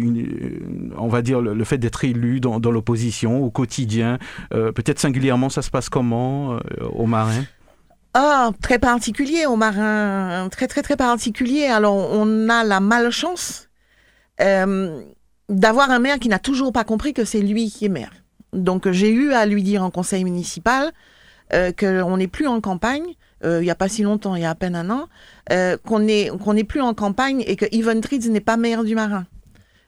on 0.97 1.07
va 1.07 1.21
dire, 1.21 1.41
le, 1.41 1.63
fait 1.63 1.77
d'être 1.77 2.03
élu 2.03 2.39
dans, 2.39 2.59
l'opposition 2.59 3.44
au 3.44 3.50
quotidien 3.50 4.19
Peut-être 4.51 5.00
singulièrement, 5.00 5.50
ça 5.50 5.61
se 5.61 5.69
passe 5.71 5.89
comment 5.89 6.59
au 6.94 7.06
Marin? 7.06 7.44
Ah, 8.13 8.51
très 8.61 8.79
particulier 8.79 9.45
au 9.45 9.56
marin, 9.56 10.50
très 10.50 10.67
très 10.67 10.81
très 10.81 10.97
particulier. 10.97 11.65
Alors 11.65 11.95
on 11.95 12.50
a 12.50 12.63
la 12.63 12.79
malchance 12.79 13.69
d'avoir 14.39 15.91
un 15.91 16.00
maire 16.00 16.19
qui 16.19 16.27
n'a 16.27 16.39
toujours 16.39 16.71
pas 16.71 16.83
compris 16.83 17.13
que 17.13 17.23
c'est 17.23 17.41
lui 17.41 17.69
qui 17.69 17.85
est 17.85 17.89
maire. 17.89 18.11
Donc 18.53 18.89
j'ai 18.89 19.11
eu 19.11 19.33
à 19.33 19.45
lui 19.45 19.63
dire 19.63 19.83
en 19.83 19.91
conseil 19.91 20.23
municipal, 20.23 20.91
euh, 21.54 21.72
qu'on 21.72 22.18
n'est 22.18 22.28
plus 22.28 22.48
en 22.48 22.62
campagne, 22.62 23.16
euh, 23.44 23.60
il 23.62 23.66
n'y 23.66 23.72
a 23.72 23.75
pas 23.75 23.88
si 23.90 24.04
longtemps, 24.04 24.36
il 24.36 24.42
y 24.42 24.46
a 24.46 24.50
à 24.50 24.56
peine 24.56 24.75
un 24.75 24.90
an, 24.90 25.07
euh, 25.51 25.78
qu'on 25.78 26.00
n'est 26.00 26.63
plus 26.63 26.81
en 26.81 26.94
campagne 26.94 27.44
et 27.48 27.56
que 27.56 27.66
Yvonne 27.72 28.01
Tritz 28.01 28.28
n'est 28.28 28.40
pas 28.42 28.57
maire 28.57 28.84
du 28.84 28.96
Marin. 28.96 29.25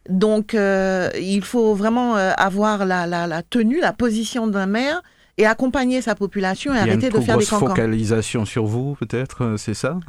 Donc, 0.09 0.53
il 0.53 1.41
faut 1.43 1.75
vraiment 1.75 2.15
avoir 2.15 2.85
la, 2.85 3.05
la, 3.05 3.27
la, 3.27 3.43
tenue, 3.43 3.79
la 3.79 3.93
position 3.93 4.47
d'un 4.47 4.65
maire 4.65 5.03
et 5.37 5.45
accompagner 5.45 6.01
sa 6.01 6.15
population 6.15 6.73
et 6.73 6.79
arrêter 6.79 7.09
de 7.09 7.19
faire 7.19 7.37
des 7.37 7.45
cancans. 7.45 7.67
focalisation 7.67 8.45
sur 8.45 8.65
vous, 8.65 8.95
peut-être, 8.95 9.55
c'est 9.57 9.75
ça? 9.75 9.99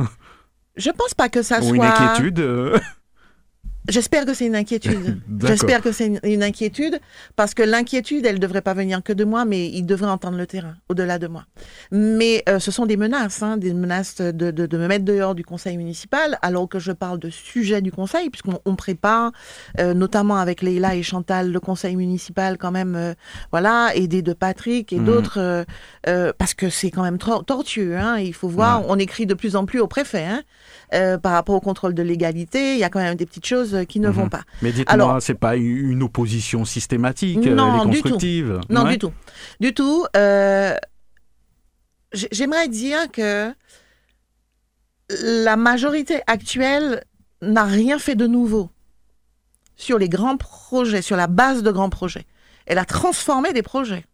Je 0.77 0.91
pense 0.91 1.13
pas 1.13 1.29
que 1.29 1.43
ça 1.43 1.61
Ou 1.61 1.75
soit. 1.75 1.77
une 1.77 1.83
inquiétude 1.83 2.43
J'espère 3.89 4.25
que 4.25 4.33
c'est 4.33 4.47
une 4.47 4.55
inquiétude. 4.55 5.21
J'espère 5.45 5.83
que 5.83 5.91
c'est 5.91 6.21
une, 6.23 6.43
inquiétude 6.43 7.01
parce 7.35 7.53
que 7.53 7.63
l'inquiétude, 7.63 8.25
elle 8.27 8.37
ne 8.37 8.41
devrait 8.41 8.63
pas 8.63 8.75
venir 8.75 9.03
que 9.03 9.13
de 9.13 9.25
moi, 9.25 9.45
mais 9.45 9.69
il 9.69 9.85
devrait 9.85 10.11
entendre 10.11 10.39
le 10.39 10.47
terrain 10.47 10.75
au-delà 10.89 11.19
de 11.19 11.27
moi. 11.27 11.45
Mais 11.91 12.45
euh, 12.49 12.61
ce 12.61 12.71
sont 12.71 12.87
des 12.87 12.97
menaces, 12.97 13.43
hein, 13.43 13.57
des 13.57 13.75
menaces 13.75 14.21
de, 14.21 14.51
de, 14.53 14.67
de, 14.67 14.79
me 14.79 14.87
mettre 14.87 15.05
dehors 15.05 15.35
du 15.35 15.45
conseil 15.45 15.77
municipal, 15.77 16.39
alors 16.43 16.69
que 16.69 16.79
je 16.79 16.93
parle 16.93 17.19
de 17.19 17.29
sujet 17.29 17.81
du 17.81 17.91
conseil, 17.91 18.31
puisqu'on 18.31 18.77
prépare, 18.77 19.33
euh, 19.81 19.95
notamment 19.95 20.37
avec 20.37 20.63
Leïla 20.63 20.95
et 20.95 21.03
Chantal, 21.03 21.51
le 21.51 21.61
conseil 21.61 21.97
municipal 21.97 22.59
quand 22.59 22.71
même, 22.71 22.95
euh, 22.95 23.15
voilà, 23.51 23.91
aidé 23.97 24.23
de 24.23 24.33
Patrick 24.33 24.93
et 24.93 24.99
mhm. 24.99 25.05
d'autres, 25.05 25.65
parce 26.39 26.55
que 26.55 26.71
c'est 26.71 26.91
quand 26.91 27.03
même 27.03 27.19
tortueux. 27.19 27.97
Hein, 27.97 28.19
il 28.19 28.35
faut 28.35 28.49
voir, 28.49 28.85
on 28.89 28.97
écrit 28.99 29.27
de 29.27 29.35
plus 29.35 29.57
en 29.57 29.67
plus 29.67 29.81
au 29.81 29.89
préfet. 29.89 30.25
Hein, 30.25 30.43
euh, 30.93 31.17
par 31.17 31.33
rapport 31.33 31.55
au 31.55 31.61
contrôle 31.61 31.95
de 31.95 32.03
l'égalité, 32.03 32.75
il 32.75 32.79
y 32.79 32.85
a 32.85 32.91
quand 32.91 33.01
même 33.01 33.15
des 33.15 33.25
petites 33.25 33.47
choses 33.47 33.85
qui 33.89 33.99
ne 33.99 34.11
vont 34.11 34.25
mhm. 34.25 34.31
pas. 34.31 34.43
Mais 34.61 34.73
dites-moi, 34.73 35.21
c'est 35.21 35.35
pas 35.35 35.57
une 35.57 36.03
opposition 36.03 36.65
systématique, 36.65 37.47
euh, 37.47 37.55
non, 37.55 37.81
constructive. 37.81 38.61
Du 38.61 38.67
tout. 38.67 38.73
Non, 38.75 38.85
du 38.85 38.99
tout. 38.99 39.13
Du 39.61 39.75
tout. 39.75 40.07
Euh, 40.17 40.77
j'aimerais 42.13 42.69
dire 42.69 43.11
que 43.11 43.53
la 45.23 45.57
majorité 45.57 46.21
actuelle 46.27 47.05
n'a 47.41 47.65
rien 47.65 47.99
fait 47.99 48.15
de 48.15 48.27
nouveau 48.27 48.71
sur 49.77 49.99
les 49.99 50.09
grands 50.09 50.37
projets, 50.37 51.03
sur 51.03 51.17
la 51.17 51.27
base 51.27 51.63
de 51.63 51.71
grands 51.71 51.91
projets. 51.91 52.27
Elle 52.67 52.79
a 52.79 52.85
transformé 52.85 53.53
des 53.53 53.63
projets. 53.63 54.05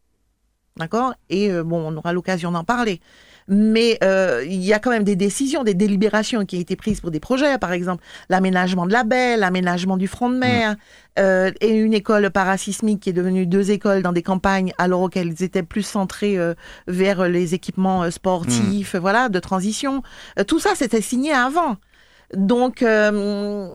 D'accord? 0.77 1.13
Et 1.29 1.51
bon, 1.63 1.93
on 1.93 1.97
aura 1.97 2.13
l'occasion 2.13 2.53
d'en 2.53 2.63
parler 2.63 3.01
mais 3.49 3.99
euh, 4.05 4.45
il 4.47 4.63
y 4.63 4.75
a 4.75 4.79
quand 4.79 4.91
même 4.91 5.05
des 5.05 5.17
décisions, 5.17 5.65
des 5.65 5.75
délibérations 5.75 6.45
qui 6.45 6.57
ont 6.57 6.61
été 6.61 6.77
prises 6.77 7.01
pour 7.01 7.11
des 7.11 7.21
projets, 7.21 7.59
par 7.59 7.73
exemple 7.73 8.05
l'aménagement 8.29 8.87
de 8.87 8.93
la 8.93 9.05
baie, 9.05 9.37
l'aménagement 9.37 9.97
du 9.97 10.07
front 10.07 10.29
de 10.29 10.37
mm. 10.37 10.39
mer, 10.39 10.77
euh, 11.19 11.51
et 11.61 11.71
une 11.71 11.95
école 11.95 12.31
parasismique 12.31 13.01
qui 13.01 13.11
est 13.11 13.15
devenue 13.15 13.47
deux 13.47 13.71
écoles 13.71 14.03
dans 14.03 14.13
des 14.13 14.23
campagnes 14.23 14.73
alors 14.77 15.09
qu'elles 15.09 15.43
étaient 15.43 15.63
plus 15.63 15.83
centrées 15.83 16.39
euh, 16.39 16.55
vers 16.87 17.27
les 17.29 17.55
équipements 17.55 18.11
sportifs, 18.11 18.95
mm. 18.95 18.99
voilà, 18.99 19.29
de 19.31 19.39
transition. 19.39 20.03
tout 20.47 20.61
ça, 20.61 20.71
c'était 20.75 21.01
signé 21.01 21.33
avant. 21.33 21.77
Donc 22.35 22.85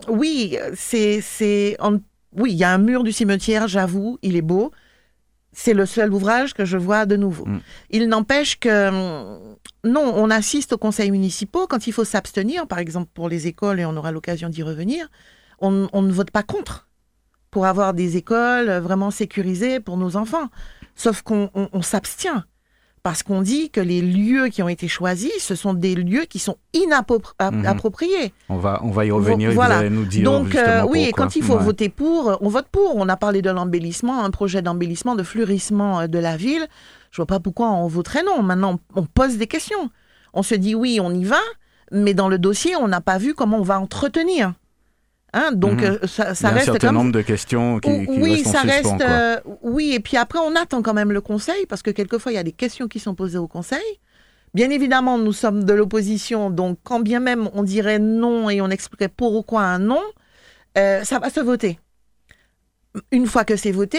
oui, 0.08 0.56
c'est 0.74 1.20
c'est 1.20 1.76
oui, 2.36 2.52
il 2.52 2.56
y 2.56 2.64
a 2.64 2.70
un 2.70 2.78
mur 2.78 3.02
du 3.02 3.12
cimetière, 3.12 3.66
j'avoue, 3.66 4.18
il 4.22 4.36
est 4.36 4.42
beau 4.42 4.70
c'est 5.54 5.72
le 5.72 5.86
seul 5.86 6.12
ouvrage 6.12 6.52
que 6.52 6.64
je 6.64 6.76
vois 6.76 7.06
de 7.06 7.16
nouveau. 7.16 7.46
Mm. 7.46 7.60
Il 7.90 8.08
n'empêche 8.08 8.58
que, 8.58 8.90
mm, 8.90 9.56
non, 9.84 10.12
on 10.16 10.30
assiste 10.30 10.72
aux 10.72 10.78
conseils 10.78 11.10
municipaux 11.10 11.66
quand 11.66 11.86
il 11.86 11.92
faut 11.92 12.04
s'abstenir, 12.04 12.66
par 12.66 12.78
exemple 12.78 13.10
pour 13.14 13.28
les 13.28 13.46
écoles, 13.46 13.80
et 13.80 13.84
on 13.84 13.96
aura 13.96 14.12
l'occasion 14.12 14.48
d'y 14.48 14.62
revenir, 14.62 15.08
on, 15.60 15.70
ne 16.02 16.12
vote 16.12 16.30
pas 16.30 16.42
contre 16.42 16.88
pour 17.50 17.64
avoir 17.64 17.94
des 17.94 18.16
écoles 18.16 18.70
vraiment 18.78 19.10
sécurisées 19.10 19.80
pour 19.80 19.96
nos 19.96 20.16
enfants. 20.16 20.48
Sauf 20.96 21.22
qu'on 21.22 21.48
s'abstient 21.80 22.44
parce 23.04 23.22
qu'on 23.22 23.42
dit 23.42 23.68
que 23.68 23.82
les 23.82 24.00
lieux 24.00 24.48
qui 24.48 24.62
ont 24.62 24.68
été 24.68 24.88
choisis, 24.88 25.30
ce 25.38 25.54
sont 25.54 25.74
des 25.74 25.94
lieux 25.94 26.24
qui 26.24 26.38
sont 26.38 26.56
inappropriés. 26.72 28.24
Mhm. 28.24 28.30
On 28.48 28.56
va, 28.56 28.80
on 28.82 28.90
va 28.90 29.04
y 29.04 29.10
revenir, 29.10 29.52
voilà. 29.52 29.74
vous 29.74 29.80
allez 29.82 29.90
nous 29.90 30.06
dire 30.06 30.24
Donc 30.24 30.54
euh, 30.54 30.86
oui, 30.88 31.04
et 31.04 31.12
quand 31.12 31.36
il 31.36 31.42
faut 31.42 31.58
voter 31.58 31.90
pour, 31.90 32.38
on 32.40 32.48
vote 32.48 32.66
pour. 32.72 32.96
On 32.96 33.06
a 33.10 33.16
parlé 33.18 33.42
de 33.42 33.50
l'embellissement, 33.50 34.24
un 34.24 34.30
projet 34.30 34.62
d'embellissement, 34.62 35.16
de 35.16 35.22
fleurissement 35.22 36.00
euh, 36.00 36.06
de 36.06 36.18
la 36.18 36.38
ville. 36.38 36.66
Je 37.10 37.16
vois 37.16 37.26
pas 37.26 37.40
pourquoi 37.40 37.70
on 37.72 37.86
voterait 37.88 38.22
non. 38.22 38.42
Maintenant, 38.42 38.80
on 38.96 39.04
pose 39.04 39.36
des 39.36 39.48
questions. 39.48 39.90
On 40.32 40.42
se 40.42 40.54
dit 40.54 40.74
oui, 40.74 40.98
on 40.98 41.12
y 41.12 41.24
va, 41.24 41.40
mais 41.92 42.14
dans 42.14 42.30
le 42.30 42.38
dossier, 42.38 42.74
on 42.74 42.88
n'a 42.88 43.02
pas 43.02 43.18
vu 43.18 43.34
comment 43.34 43.58
on 43.58 43.62
va 43.62 43.78
entretenir. 43.78 44.54
Hein, 45.36 45.50
donc 45.52 45.82
mhm. 45.82 45.98
euh, 46.02 46.06
ça, 46.06 46.32
ça 46.36 46.48
Il 46.48 46.50
y 46.50 46.54
a 46.54 46.54
reste 46.58 46.68
un 46.68 46.72
certain 46.74 46.92
nombre 46.92 47.10
de 47.10 47.20
questions 47.20 47.80
qui, 47.80 48.06
qui 48.06 48.20
oui, 48.20 48.44
ça 48.44 48.60
reste. 48.60 49.00
Euh, 49.00 49.40
oui, 49.62 49.92
et 49.92 49.98
puis 49.98 50.16
après 50.16 50.38
on 50.38 50.54
attend 50.54 50.80
quand 50.80 50.94
même 50.94 51.10
le 51.10 51.20
Conseil 51.20 51.66
parce 51.68 51.82
que 51.82 51.90
quelquefois 51.90 52.30
il 52.30 52.36
y 52.36 52.38
a 52.38 52.44
des 52.44 52.52
questions 52.52 52.86
qui 52.86 53.00
sont 53.00 53.16
posées 53.16 53.38
au 53.38 53.48
Conseil. 53.48 53.82
Bien 54.54 54.70
évidemment, 54.70 55.18
nous 55.18 55.32
sommes 55.32 55.64
de 55.64 55.72
l'opposition, 55.72 56.50
donc 56.50 56.78
quand 56.84 57.00
bien 57.00 57.18
même 57.18 57.50
on 57.52 57.64
dirait 57.64 57.98
non 57.98 58.48
et 58.48 58.60
on 58.60 58.70
expliquerait 58.70 59.08
pourquoi 59.08 59.62
un 59.62 59.80
non, 59.80 60.02
euh, 60.78 61.02
ça 61.02 61.18
va 61.18 61.30
se 61.30 61.40
voter. 61.40 61.80
Une 63.10 63.26
fois 63.26 63.44
que 63.44 63.56
c'est 63.56 63.72
voté, 63.72 63.98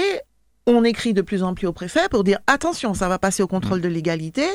on 0.68 0.84
écrit 0.84 1.14
de 1.14 1.22
plus 1.22 1.44
en 1.44 1.54
plus 1.54 1.68
au 1.68 1.74
préfet 1.74 2.08
pour 2.10 2.24
dire 2.24 2.40
attention, 2.48 2.94
ça 2.94 3.08
va 3.08 3.20
passer 3.20 3.44
au 3.44 3.48
contrôle 3.48 3.82
de 3.82 3.88
légalité. 3.88 4.46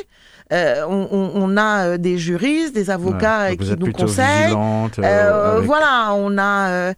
Euh, 0.52 0.84
on, 0.88 1.56
a 1.56 1.86
euh, 1.86 1.98
des 1.98 2.18
juristes, 2.18 2.74
des 2.74 2.90
avocats 2.90 3.54
qui 3.54 3.76
nous 3.76 3.92
conseillent. 3.92 4.54
Euh, 4.98 5.60
voilà, 5.60 6.12
on 6.14 6.36
a. 6.36 6.94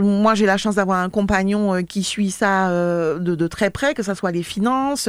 moi, 0.00 0.34
j'ai 0.34 0.46
la 0.46 0.56
chance 0.56 0.74
d'avoir 0.74 0.98
un 0.98 1.10
compagnon 1.10 1.84
qui 1.84 2.02
suit 2.02 2.32
ça 2.32 2.70
de, 2.70 3.46
très 3.46 3.70
près, 3.70 3.94
que 3.94 4.02
ce 4.02 4.14
soit 4.14 4.32
les 4.32 4.42
finances, 4.42 5.08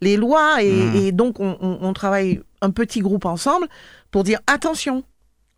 les 0.00 0.16
lois, 0.16 0.62
et, 0.62 1.12
mmh. 1.12 1.16
donc 1.16 1.36
on, 1.40 1.92
travaille 1.92 2.40
un 2.62 2.70
petit 2.70 3.00
groupe 3.00 3.26
ensemble 3.26 3.68
pour 4.10 4.24
dire 4.24 4.40
attention. 4.46 5.04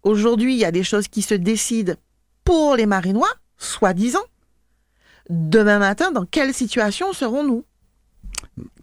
Aujourd'hui, 0.03 0.55
il 0.55 0.59
y 0.59 0.65
a 0.65 0.73
des 0.73 0.85
choses 0.85 1.09
qui 1.09 1.23
se 1.23 1.35
décident 1.35 1.95
pour 2.45 2.77
les 2.77 2.87
Marinois, 2.87 3.29
soi-disant 3.59 4.21
demain 5.31 5.79
matin, 5.79 6.13
dans 6.13 6.25
quelle 6.25 6.55
situation 6.55 7.13
serons-nous? 7.13 7.65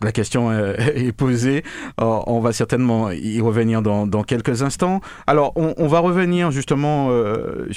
La 0.02 0.12
question 0.12 0.52
est 0.78 1.12
posée. 1.12 1.64
On 1.98 2.40
va 2.40 2.54
certainement 2.54 3.12
y 3.12 3.42
revenir 3.42 3.82
dans, 3.82 4.24
quelques 4.24 4.62
instants. 4.62 5.02
Alors, 5.26 5.54
on, 5.56 5.88
va 5.88 6.00
revenir 6.00 6.52
justement, 6.52 7.08
euh, 7.10 7.68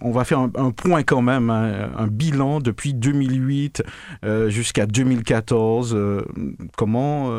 on 0.00 0.12
va 0.12 0.24
faire 0.24 0.38
un, 0.38 0.70
point 0.70 1.02
quand 1.02 1.22
même, 1.22 1.50
hein, 1.50 1.90
un, 1.96 2.06
bilan 2.06 2.60
depuis 2.60 2.94
2008 2.94 3.82
euh, 4.24 4.48
jusqu'à 4.48 4.86
2014. 4.86 5.94
Euh, 5.94 6.22
comment, 6.76 7.32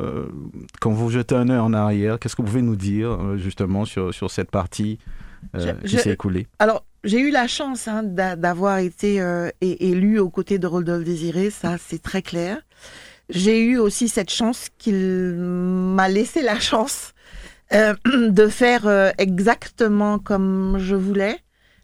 quand 0.79 0.91
vous 0.91 1.09
jetez 1.09 1.35
un 1.35 1.49
œil 1.49 1.59
en 1.59 1.73
arrière, 1.73 2.19
qu'est-ce 2.19 2.35
que 2.35 2.41
vous 2.41 2.47
pouvez 2.47 2.61
nous 2.61 2.75
dire 2.75 3.37
justement 3.37 3.85
sur, 3.85 4.13
sur 4.13 4.29
cette 4.29 4.51
partie 4.51 4.99
qui 5.85 5.97
s'est 5.97 6.11
écoulée? 6.11 6.47
Alors, 6.59 6.83
j'ai 7.03 7.19
eu 7.19 7.31
la 7.31 7.47
chance 7.47 7.87
hein, 7.87 8.03
d'avoir 8.03 8.77
été 8.77 9.21
euh, 9.21 9.49
élu 9.61 10.19
aux 10.19 10.29
côtés 10.29 10.59
de 10.59 10.67
Rodolphe 10.67 11.03
Désiré, 11.03 11.49
ça 11.49 11.77
c'est 11.79 12.01
très 12.01 12.21
clair. 12.21 12.61
J'ai 13.29 13.59
eu 13.59 13.77
aussi 13.77 14.07
cette 14.07 14.29
chance 14.29 14.67
qu'il 14.77 15.35
m'a 15.35 16.09
laissé 16.09 16.41
la 16.43 16.59
chance 16.59 17.13
euh, 17.73 17.95
de 18.29 18.47
faire 18.47 18.85
euh, 18.87 19.09
exactement 19.17 20.19
comme 20.19 20.77
je 20.79 20.95
voulais, 20.95 21.39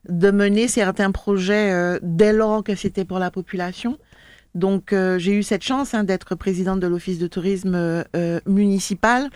de 0.08 0.30
mener 0.30 0.68
certains 0.68 1.12
projets 1.12 2.00
dès 2.04 2.32
lors 2.32 2.64
que 2.64 2.76
c'était 2.76 3.06
pour 3.06 3.18
la 3.18 3.32
population. 3.32 3.98
Donc 4.56 4.94
j'ai 5.18 5.34
eu 5.34 5.44
cette 5.44 5.64
chance 5.64 5.94
hein, 5.94 6.04
d'être 6.04 6.36
présidente 6.36 6.80
de 6.80 6.88
l'office 6.88 7.20
de 7.20 7.28
tourisme 7.28 8.04
municipal 8.46 9.30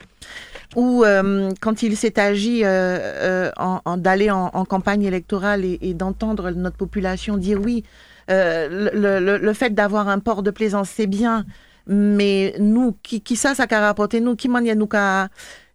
où 0.75 1.04
euh, 1.04 1.51
quand 1.60 1.84
il 1.84 1.98
s'est 1.98 2.20
agi 2.20 2.63
euh, 2.63 3.50
euh, 3.58 3.98
d'aller 3.98 4.32
en, 4.32 4.66
campagne 4.66 5.04
électorale 5.04 5.66
et, 5.66 5.94
d'entendre 5.94 6.51
notre 6.51 6.78
population 6.78 7.38
dire 7.38 7.60
oui, 7.62 7.84
le, 8.30 9.54
fait 9.54 9.72
d'avoir 9.72 10.08
un 10.08 10.20
port 10.20 10.44
de 10.44 10.51
plaisance, 10.51 10.90
c'est 10.90 11.08
bien, 11.08 11.46
mais 11.88 12.56
nous, 12.60 12.98
qui, 13.04 13.22
qui 13.22 13.36
ça, 13.36 13.56
ça 13.56 13.66
a 13.70 13.80
rapporté 13.80 14.22
nous, 14.22 14.36
qui 14.36 14.48
m'en 14.48 14.62
nous 14.62 14.90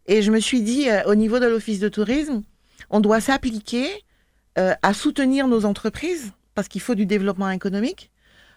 Et 0.07 0.23
je 0.23 0.31
me 0.31 0.41
suis 0.41 0.63
dit, 0.63 0.89
au 1.07 1.15
niveau 1.15 1.39
de 1.39 1.47
l'office 1.47 1.81
de 1.81 1.89
tourisme, 1.89 2.43
on 2.89 3.01
doit 3.01 3.21
s'appliquer 3.21 3.87
à 4.57 4.95
soutenir 4.95 5.49
nos 5.49 5.67
entreprises, 5.67 6.33
parce 6.55 6.69
qu'il 6.69 6.81
faut 6.81 6.95
du 6.95 7.05
développement 7.05 7.51
économique. 7.51 8.11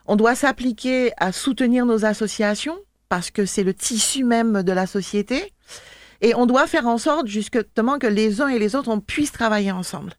On 0.05 0.15
doit 0.15 0.35
s'appliquer 0.35 1.11
à 1.17 1.33
soutenir 1.33 1.85
nos 1.85 2.05
associations, 2.05 2.77
parce 3.09 3.31
que 3.31 3.45
c'est 3.45 3.63
le 3.63 3.73
tissu 3.73 4.23
même 4.23 4.63
de 4.63 4.71
la 4.71 4.87
société. 4.87 5.51
Et 6.21 6.35
on 6.35 6.45
doit 6.45 6.67
faire 6.67 6.87
en 6.87 6.97
sorte 6.97 7.27
justement 7.27 7.97
que 7.97 8.07
les 8.07 8.41
uns 8.41 8.47
et 8.47 8.59
les 8.59 8.75
autres, 8.75 8.89
on 8.89 8.99
puisse 8.99 9.31
travailler 9.31 9.71
ensemble. 9.71 10.13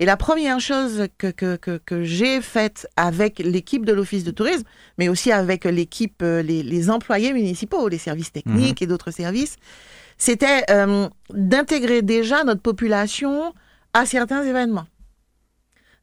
Et 0.00 0.06
la 0.06 0.16
première 0.16 0.60
chose 0.60 1.08
que, 1.18 1.30
que, 1.30 1.56
que, 1.56 2.04
j'ai 2.04 2.40
faite 2.40 2.88
avec 2.96 3.38
l'équipe 3.38 3.84
de 3.84 3.92
l'Office 3.92 4.24
de 4.24 4.30
tourisme, 4.30 4.64
mais 4.96 5.10
aussi 5.10 5.30
avec 5.30 5.66
l'équipe, 5.66 6.22
euh, 6.22 6.40
les, 6.40 6.90
employés 6.90 7.34
municipaux, 7.34 7.86
les 7.88 7.98
services 7.98 8.32
techniques 8.32 8.80
mhm. 8.80 8.84
et 8.84 8.86
d'autres 8.86 9.10
services, 9.10 9.56
c'était 10.16 10.64
euh, 10.70 11.06
d'intégrer 11.34 12.00
déjà 12.00 12.44
notre 12.44 12.62
population 12.62 13.52
à 13.92 14.06
certains 14.06 14.42
événements. 14.42 14.86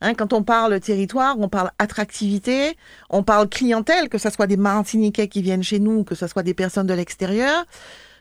Hein, 0.02 0.14
quand 0.14 0.32
on 0.32 0.44
parle 0.44 0.80
territoire, 0.80 1.36
on 1.40 1.50
parle 1.50 1.72
attractivité, 1.80 2.78
on 3.10 3.24
parle 3.24 3.50
clientèle, 3.50 4.10
que 4.10 4.20
ce 4.20 4.30
soit 4.30 4.46
des 4.46 4.58
Martiniquais 4.58 5.28
qui 5.28 5.42
viennent 5.42 5.64
chez 5.64 5.80
nous, 5.80 6.04
que 6.04 6.14
ce 6.14 6.28
soit 6.28 6.44
des 6.44 6.54
personnes 6.54 6.86
de 6.86 6.94
l'extérieur. 6.94 7.66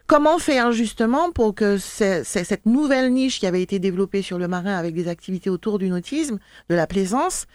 Comment 0.06 0.38
faire 0.38 0.70
justement 0.70 1.32
pour 1.32 1.52
que 1.56 1.78
cette 1.78 2.64
nouvelle 2.64 3.12
niche 3.12 3.40
qui 3.40 3.46
avait 3.46 3.62
été 3.62 3.80
développée 3.80 4.22
sur 4.22 4.38
le 4.38 4.46
marin 4.46 4.76
avec 4.76 4.94
des 4.94 5.08
activités 5.08 5.50
autour 5.50 5.80
du 5.80 5.88
nautisme, 5.88 6.38
de 6.68 6.76
la 6.76 6.86
plaisance, 6.86 7.46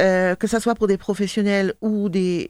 euh, 0.00 0.34
que 0.34 0.46
ce 0.46 0.58
soit 0.58 0.74
pour 0.74 0.86
des 0.86 0.96
professionnels 0.96 1.74
ou 1.82 2.08
des, 2.08 2.48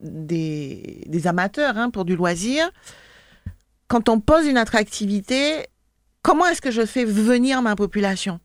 des, 0.00 1.26
amateurs 1.26 1.78
hein, 1.78 1.90
pour 1.90 2.04
du 2.04 2.16
loisir, 2.16 2.68
quand 3.86 4.08
on 4.08 4.18
pose 4.18 4.46
une 4.46 4.56
attractivité, 4.56 5.68
comment 6.22 6.46
est-ce 6.46 6.60
que 6.60 6.72
je 6.72 6.84
fais 6.84 7.04
venir 7.04 7.62
ma 7.62 7.76
population? 7.76 8.40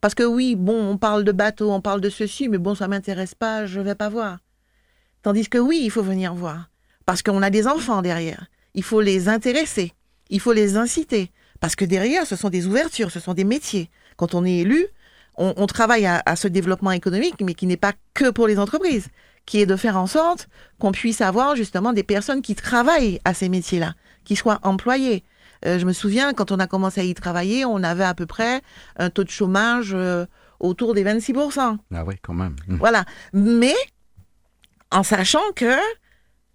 Parce 0.00 0.16
que 0.16 0.24
oui, 0.24 0.56
bon, 0.56 0.90
on 0.90 0.98
parle 0.98 1.22
de 1.22 1.30
bateau, 1.30 1.70
on 1.70 1.80
parle 1.80 2.00
de 2.00 2.10
ceci, 2.10 2.48
mais 2.48 2.58
bon, 2.58 2.74
ça 2.74 2.88
m'intéresse 2.88 3.36
pas, 3.36 3.64
je 3.64 3.80
vais 3.80 3.94
pas 3.94 4.08
voir. 4.08 4.38
Tandis 5.22 5.48
que 5.48 5.58
oui, 5.58 5.82
il 5.84 5.90
faut 5.90 6.02
venir 6.02 6.34
voir. 6.34 6.68
Parce 7.04 7.22
qu'on 7.22 7.42
a 7.42 7.50
des 7.50 7.68
enfants 7.68 8.02
derrière 8.02 8.48
il 8.76 8.84
faut 8.84 9.00
les 9.00 9.28
intéresser, 9.28 9.92
il 10.30 10.38
faut 10.38 10.52
les 10.52 10.76
inciter. 10.76 11.32
Parce 11.58 11.74
que 11.74 11.84
derrière, 11.84 12.26
ce 12.26 12.36
sont 12.36 12.50
des 12.50 12.66
ouvertures, 12.66 13.10
ce 13.10 13.18
sont 13.18 13.34
des 13.34 13.44
métiers. 13.44 13.90
Quand 14.16 14.34
on 14.34 14.44
est 14.44 14.58
élu, 14.58 14.86
on, 15.38 15.66
travaille 15.66 16.06
à, 16.06 16.36
ce 16.36 16.48
développement 16.48 16.92
économique, 16.92 17.42
mais 17.42 17.54
qui 17.54 17.66
n'est 17.66 17.76
pas 17.76 17.92
que 18.14 18.30
pour 18.30 18.46
les 18.46 18.58
entreprises, 18.58 19.08
qui 19.44 19.60
est 19.60 19.66
de 19.66 19.76
faire 19.76 19.98
en 19.98 20.06
sorte 20.06 20.48
qu'on 20.78 20.92
puisse 20.92 21.20
avoir 21.20 21.56
justement 21.56 21.92
des 21.92 22.02
personnes 22.02 22.40
qui 22.40 22.54
travaillent 22.54 23.20
à 23.24 23.34
ces 23.34 23.48
métiers-là, 23.48 23.94
qui 24.24 24.34
soient 24.34 24.60
employées. 24.62 25.24
Euh, 25.66 25.78
je 25.78 25.84
me 25.84 25.92
souviens, 25.92 26.32
quand 26.32 26.52
on 26.52 26.58
a 26.58 26.66
commencé 26.66 27.00
à 27.00 27.04
y 27.04 27.14
travailler, 27.14 27.64
on 27.64 27.82
avait 27.82 28.04
à 28.04 28.14
peu 28.14 28.26
près 28.26 28.62
un 28.98 29.10
taux 29.10 29.24
de 29.24 29.30
chômage 29.30 29.92
euh, 29.92 30.24
autour 30.58 30.94
des 30.94 31.04
26%. 31.04 31.78
Ah 31.94 32.04
oui, 32.06 32.14
quand 32.22 32.34
même. 32.34 32.56
Mmh. 32.66 32.76
Voilà. 32.76 33.04
Mais 33.34 33.74
en 34.90 35.02
sachant 35.02 35.52
que 35.54 35.76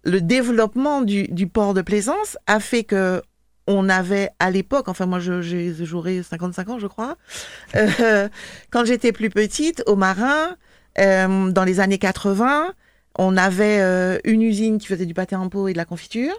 le 0.04 0.20
développement 0.20 1.02
du, 1.02 1.46
port 1.46 1.74
de 1.74 1.82
plaisance 1.82 2.36
a 2.46 2.60
fait 2.60 2.84
que 2.84 3.22
on 3.68 3.88
avait 3.88 4.30
à 4.40 4.50
l'époque, 4.50 4.88
enfin 4.88 5.06
moi 5.06 5.20
j'aurais 5.20 6.22
55 6.22 6.68
ans 6.68 6.78
je 6.80 6.88
crois, 6.88 7.16
euh, 7.76 8.28
quand 8.70 8.84
j'étais 8.84 9.12
plus 9.12 9.30
petite 9.30 9.82
au 9.86 9.94
marin, 9.94 10.56
euh, 10.98 11.50
dans 11.50 11.64
les 11.64 11.78
années 11.78 11.98
80, 11.98 12.72
on 13.18 13.36
avait 13.36 13.80
euh, 13.80 14.18
une 14.24 14.42
usine 14.42 14.78
qui 14.78 14.88
faisait 14.88 15.06
du 15.06 15.14
pâté 15.14 15.36
en 15.36 15.48
pot 15.48 15.68
et 15.68 15.72
de 15.72 15.78
la 15.78 15.84
confiture. 15.84 16.34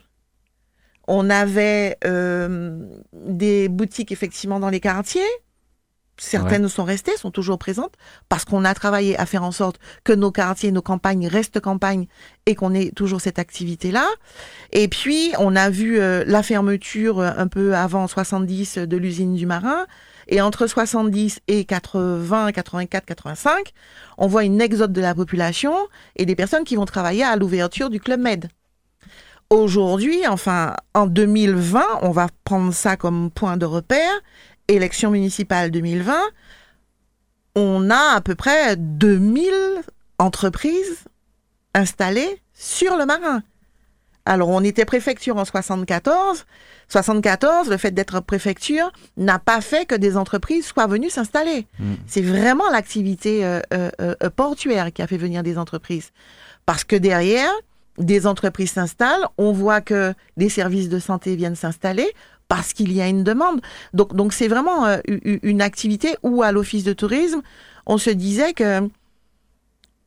On 1.08 1.30
avait 1.30 1.98
des 3.14 3.68
boutiques 3.68 4.14
effectivement 4.14 4.60
dans 4.62 4.70
les 4.70 4.80
quartiers 4.80 5.22
Certaines 6.24 6.68
sont 6.70 6.84
restées, 6.86 7.18
sont 7.18 7.32
toujours 7.32 7.58
présentes, 7.58 7.94
parce 8.30 8.46
qu'on 8.46 8.64
a 8.64 8.74
travaillé 8.74 9.18
à 9.20 9.26
faire 9.26 9.44
en 9.44 9.52
sorte 9.52 9.80
que 10.04 10.14
nos 10.14 10.32
quartiers, 10.32 10.72
nos 10.72 10.82
campagnes 10.82 11.28
restent 11.28 11.60
campagnes 11.60 12.08
et 12.46 12.56
qu'on 12.56 12.74
ait 12.74 12.92
toujours 12.92 13.20
cette 13.20 13.40
activité-là. 13.40 14.08
Et 14.72 14.88
puis, 14.88 15.34
on 15.38 15.56
a 15.56 15.70
vu 15.70 16.00
euh, 16.00 16.24
la 16.26 16.42
fermeture 16.42 17.20
euh, 17.20 17.32
un 17.38 17.48
peu 17.48 17.76
avant 17.76 18.08
70 18.08 18.78
de 18.78 18.98
l'usine 18.98 19.36
du 19.36 19.46
Marin. 19.46 19.86
Et 20.30 20.40
entre 20.40 20.66
70 20.66 21.42
et 21.50 21.66
80, 21.66 22.54
84, 22.54 23.06
85, 23.06 23.74
on 24.18 24.28
voit 24.28 24.46
une 24.46 24.62
exode 24.62 24.94
de 24.94 25.02
la 25.02 25.14
population 25.14 25.76
et 26.16 26.26
des 26.26 26.36
personnes 26.36 26.64
qui 26.64 26.78
vont 26.78 26.86
travailler 26.86 27.26
à 27.26 27.36
l'ouverture 27.36 27.90
du 27.90 28.00
Club 28.00 28.22
Med. 28.22 28.48
Aujourd'hui, 29.50 30.26
enfin, 30.28 30.76
en 30.94 31.06
2020, 31.06 31.84
on 32.02 32.12
va 32.12 32.28
prendre 32.44 32.74
ça 32.74 32.96
comme 32.96 33.30
point 33.30 33.58
de 33.58 33.66
repère 33.66 34.22
élection 34.68 35.12
municipale 35.12 35.72
2020, 35.72 36.16
on 37.56 37.90
a 37.90 38.16
à 38.16 38.22
peu 38.22 38.36
près 38.36 38.76
2000 38.76 39.52
entreprises 40.20 41.06
installées 41.74 42.42
sur 42.54 42.98
le 42.98 43.06
marin. 43.06 43.44
Alors, 44.26 44.50
on 44.50 44.64
était 44.64 44.86
préfecture 44.86 45.38
en 45.38 45.44
74. 45.44 46.46
74, 46.88 47.70
le 47.70 47.78
fait 47.78 47.92
d'être 47.92 48.22
préfecture 48.22 48.92
n'a 49.18 49.38
pas 49.38 49.60
fait 49.60 49.86
que 49.86 49.96
des 49.96 50.16
entreprises 50.16 50.66
soient 50.66 50.88
venues 50.88 51.10
s'installer. 51.10 51.68
Mm. 51.80 51.94
C'est 52.08 52.22
vraiment 52.22 52.70
l'activité 52.70 53.46
euh, 53.46 53.60
euh, 53.74 53.92
euh, 54.02 54.30
portuaire 54.30 54.94
qui 54.94 55.02
a 55.02 55.08
fait 55.08 55.18
venir 55.18 55.44
des 55.44 55.58
entreprises. 55.58 56.12
Parce 56.66 56.86
que 56.86 56.96
derrière, 56.96 57.52
des 57.98 58.26
entreprises 58.26 58.72
s'installent, 58.72 59.28
on 59.38 59.52
voit 59.52 59.82
que 59.82 60.14
des 60.38 60.50
services 60.50 60.90
de 60.90 61.00
santé 61.00 61.36
viennent 61.36 61.56
s'installer, 61.56 62.10
parce 62.48 62.74
qu'il 62.74 62.92
y 62.92 63.02
a 63.02 63.08
une 63.08 63.24
demande. 63.24 63.62
Donc, 63.94 64.16
donc 64.16 64.34
c'est 64.34 64.48
vraiment 64.48 64.86
euh, 64.86 65.00
une 65.08 65.62
activité 65.62 66.16
où 66.24 66.44
à 66.44 66.52
l'office 66.52 66.84
de 66.84 66.94
tourisme, 66.94 67.42
on 67.86 67.98
se 67.98 68.10
disait 68.10 68.54
que, 68.54 68.90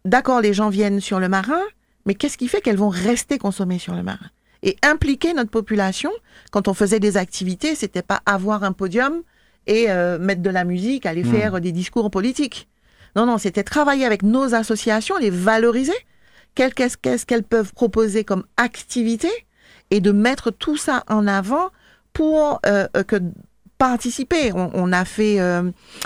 d'accord, 0.04 0.40
les 0.40 0.54
gens 0.54 0.68
viennent 0.68 1.00
sur 1.00 1.20
le 1.20 1.28
marin, 1.28 1.60
mais 2.04 2.14
qu'est-ce 2.14 2.38
qui 2.38 2.48
fait 2.48 2.60
qu'elles 2.60 2.76
vont 2.76 2.88
rester 2.88 3.38
consommées 3.38 3.78
sur 3.78 3.94
le 3.94 4.02
marin? 4.02 4.26
Et 4.62 4.76
impliquer 4.82 5.34
notre 5.34 5.50
population, 5.50 6.10
quand 6.50 6.68
on 6.68 6.74
faisait 6.74 7.00
des 7.00 7.16
activités, 7.16 7.74
c'était 7.74 8.02
pas 8.02 8.20
avoir 8.26 8.64
un 8.64 8.72
podium 8.72 9.22
et 9.66 9.90
euh, 9.90 10.18
mettre 10.18 10.42
de 10.42 10.50
la 10.50 10.64
musique, 10.64 11.06
aller 11.06 11.24
mmh. 11.24 11.32
faire 11.32 11.60
des 11.60 11.72
discours 11.72 12.10
politiques. 12.10 12.68
Non, 13.16 13.26
non, 13.26 13.38
c'était 13.38 13.64
travailler 13.64 14.04
avec 14.04 14.22
nos 14.22 14.54
associations, 14.54 15.16
les 15.18 15.30
valoriser 15.30 15.94
qu'est-ce 16.56 17.26
qu'elles 17.26 17.44
peuvent 17.44 17.72
proposer 17.72 18.24
comme 18.24 18.44
activité 18.56 19.28
et 19.90 20.00
de 20.00 20.10
mettre 20.10 20.50
tout 20.50 20.76
ça 20.76 21.04
en 21.08 21.26
avant 21.26 21.70
pour 22.16 22.60
euh, 22.64 22.86
que 23.06 23.16
participer. 23.78 24.52
On, 24.54 24.90
a 24.90 25.04
fait, 25.04 25.38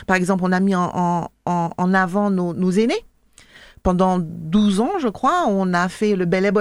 par 0.09 0.17
exemple, 0.17 0.43
on 0.45 0.51
a 0.51 0.59
mis 0.59 0.75
en, 0.75 1.31
en, 1.47 1.95
avant 1.95 2.29
nos, 2.29 2.53
nos, 2.53 2.73
aînés. 2.73 3.05
Pendant 3.85 4.19
12 4.19 4.81
ans, 4.81 4.99
je 4.99 5.07
crois, 5.07 5.45
on 5.47 5.73
a 5.73 5.89
fait 5.89 6.17
le 6.17 6.25
Belle 6.25 6.53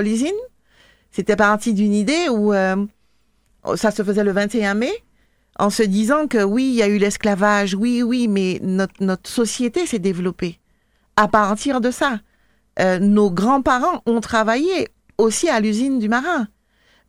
C'était 1.09 1.35
parti 1.35 1.73
d'une 1.73 1.95
idée 1.95 2.29
où 2.29 2.53
ça 2.53 3.89
se 3.89 4.03
faisait 4.03 4.23
le 4.23 4.33
21 4.33 4.75
mai 4.75 4.91
en 5.57 5.71
se 5.71 5.81
disant 5.81 6.27
que 6.27 6.43
oui, 6.43 6.65
il 6.65 6.75
y 6.75 6.83
a 6.83 6.87
eu 6.87 6.99
l'esclavage, 6.99 7.73
oui, 7.73 8.03
oui, 8.03 8.27
mais 8.27 8.59
notre, 8.61 9.03
notre 9.03 9.29
société 9.29 9.87
s'est 9.87 9.97
développée 9.97 10.59
à 11.15 11.27
partir 11.27 11.81
de 11.81 11.89
ça. 11.89 12.19
Euh, 12.79 12.99
nos 12.99 13.29
grands-parents 13.29 14.01
ont 14.05 14.21
travaillé 14.21 14.87
aussi 15.17 15.49
à 15.49 15.59
l'usine 15.59 15.99
du 15.99 16.07
marin. 16.07 16.47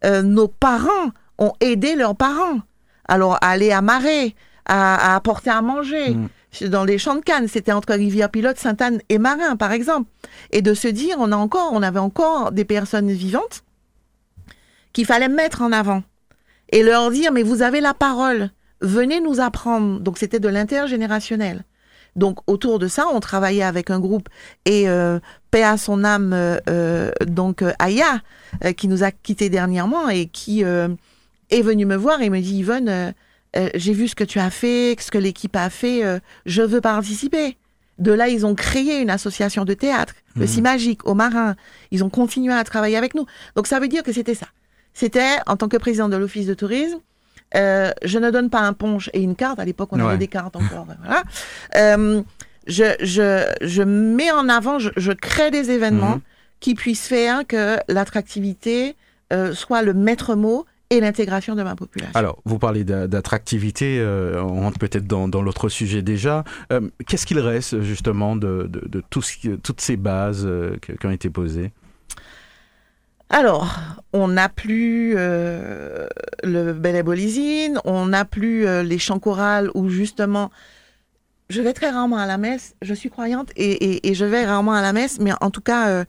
Euh, 0.05 0.23
nos 0.23 0.49
parents 0.49 1.11
ont 1.41 1.53
aidé 1.61 1.97
leurs 1.97 2.15
parents. 2.15 2.61
Alors, 3.09 3.35
à 3.41 3.51
aller 3.51 3.73
à 3.73 3.83
Marais, 3.83 4.35
à, 4.67 5.17
apporter 5.17 5.51
à 5.51 5.63
manger. 5.63 6.11
Mm. 6.11 6.29
Dans 6.69 6.85
les 6.85 6.99
champs 6.99 7.17
de 7.17 7.21
Cannes, 7.21 7.49
c'était 7.49 7.73
entre 7.73 7.95
Rivière-Pilote, 7.95 8.59
Sainte-Anne 8.59 9.01
et 9.09 9.19
Marin, 9.19 9.57
par 9.57 9.73
exemple. 9.73 10.09
Et 10.53 10.63
de 10.63 10.75
se 10.75 10.89
dire, 10.89 11.17
on 11.19 11.33
a 11.33 11.37
encore, 11.37 11.71
on 11.73 11.83
avait 11.83 11.99
encore 11.99 12.53
des 12.53 12.65
personnes 12.65 13.11
vivantes 13.11 13.65
qu'il 14.93 15.07
fallait 15.07 15.29
mettre 15.29 15.63
en 15.63 15.73
avant 15.73 16.03
et 16.71 16.83
leur 16.83 17.11
dire, 17.11 17.33
mais 17.33 17.43
vous 17.43 17.63
avez 17.63 17.81
la 17.81 17.95
parole, 17.95 18.51
venez 18.81 19.21
nous 19.21 19.41
apprendre. 19.41 20.01
Donc 20.01 20.19
c'était 20.19 20.41
de 20.41 20.49
l'intergénérationnel. 20.49 21.65
Donc 22.17 22.39
autour 22.49 22.79
de 22.79 22.89
ça, 22.89 23.07
on 23.13 23.21
travaillait 23.21 23.63
avec 23.63 23.91
un 23.91 24.01
groupe 24.01 24.29
et 24.65 24.89
euh, 24.89 25.21
paix 25.51 25.63
à 25.63 25.77
son 25.77 26.05
âme, 26.05 26.33
euh, 26.33 26.59
euh 26.69 27.11
donc 27.27 27.63
euh, 27.63 27.73
Aya, 27.79 28.21
euh, 28.65 28.73
qui 28.73 28.89
nous 28.89 29.05
a 29.05 29.13
quittés 29.13 29.49
dernièrement 29.49 30.09
et 30.09 30.27
qui 30.27 30.65
est 31.51 31.63
venu 31.63 31.87
me 31.87 31.97
voir 31.97 32.23
et 32.23 32.31
me 32.31 32.41
dit 32.41 32.59
Yvonne, 32.59 33.15
j'ai 33.75 33.93
vu 33.93 34.09
ce 34.09 34.15
que 34.15 34.25
tu 34.25 34.39
as 34.39 34.51
fait, 34.51 34.97
ce 34.99 35.11
que 35.11 35.19
l'équipe 35.19 35.57
a 35.57 35.71
fait, 35.71 36.21
je 36.47 36.63
veux 36.63 36.81
participer. 36.81 37.57
De 37.99 38.13
là, 38.13 38.29
ils 38.29 38.47
ont 38.47 38.55
créé 38.55 39.01
une 39.01 39.11
association 39.11 39.67
de 39.67 39.75
théâtre, 39.75 40.15
le 40.35 40.47
mmh. 40.47 40.63
Magique, 40.63 41.07
au 41.07 41.13
Marin. 41.13 41.55
Ils 41.91 42.03
ont 42.03 42.09
continué 42.09 42.55
à 42.55 42.65
travailler 42.65 42.97
avec 42.97 43.15
nous. 43.15 43.27
Donc 43.57 43.67
ça 43.67 43.79
veut 43.79 43.89
dire 43.89 44.03
que 44.03 44.13
c'était 44.13 44.35
ça. 44.35 44.47
C'était, 44.95 45.37
en 45.47 45.57
tant 45.57 45.69
que 45.69 45.77
président 45.77 46.09
de 46.09 46.17
l'Office 46.17 46.47
de 46.47 46.55
tourisme, 46.55 46.99
euh, 47.57 47.91
je 48.05 48.19
ne 48.19 48.31
donne 48.31 48.51
pas 48.51 48.61
un 48.61 48.73
ponche 48.73 49.11
et 49.13 49.23
une 49.23 49.37
carte. 49.37 49.59
À 49.59 49.65
l'époque, 49.65 49.91
on 49.93 50.01
avait 50.01 50.19
des 50.19 50.29
cartes 50.29 50.57
encore. 50.57 50.87
voilà. 51.03 51.23
Euh, 51.77 52.23
je, 52.67 52.95
je, 53.01 53.51
je, 53.63 53.83
mets 53.83 54.31
en 54.31 54.49
avant, 54.49 54.79
je, 54.79 54.91
je 54.97 55.13
crée 55.13 55.51
des 55.51 55.71
événements 55.71 56.17
mhm. 56.17 56.23
qui 56.61 56.75
puissent 56.75 57.09
faire 57.09 57.47
que 57.47 57.79
l'attractivité 57.89 58.97
euh, 59.33 59.55
soit 59.55 59.83
le 59.83 59.95
maître 59.95 60.35
mot 60.35 60.67
et 60.91 61.01
l'intégration 61.01 61.55
de 61.55 61.63
ma 61.63 61.77
population. 61.77 62.13
Alors, 62.15 62.43
vous 62.45 62.59
parlez 62.59 62.85
d'attractivité, 62.85 63.99
euh, 64.01 64.43
on 64.43 64.61
rentre 64.61 64.79
peut-être 64.79 65.07
dans, 65.07 65.29
dans 65.29 65.41
l'autre 65.41 65.69
sujet 65.69 66.03
déjà. 66.03 66.45
Euh, 66.73 66.91
qu'est-ce 67.07 67.27
qu'il 67.27 67.39
reste 67.39 67.81
justement 67.81 68.37
de, 68.37 68.69
de, 68.69 68.87
de 68.87 69.03
tout 69.09 69.23
ce, 69.23 69.57
toutes 69.57 69.81
ces 69.81 69.97
bases 69.97 70.45
euh, 70.45 70.77
qui 70.81 71.07
ont 71.07 71.11
été 71.11 71.31
posées? 71.31 71.73
Alors, 73.33 73.77
on 74.13 74.27
n'a 74.27 74.49
plus 74.49 75.15
le 75.15 76.73
bel 76.73 76.97
ébolisine, 76.97 77.79
on 77.85 78.07
n'a 78.07 78.25
plus 78.25 78.67
les 78.83 78.99
chants 78.99 79.21
chorales 79.21 79.71
où 79.75 79.89
justement, 79.89 80.51
je 81.49 81.61
vais 81.61 81.73
très 81.73 81.91
rarement 81.91 82.17
à 82.17 82.27
la 82.27 82.39
messe, 82.39 82.75
je 82.83 82.95
suis 82.95 83.09
croyante 83.09 83.51
et, 83.57 84.15
je 84.15 84.25
vais 84.25 84.47
rarement 84.47 84.73
à 84.73 84.83
la 84.83 84.93
messe, 84.93 85.21
mais 85.21 85.33
en 85.41 85.51
tout 85.51 85.61
cas, 85.61 85.89
euh, 85.89 86.05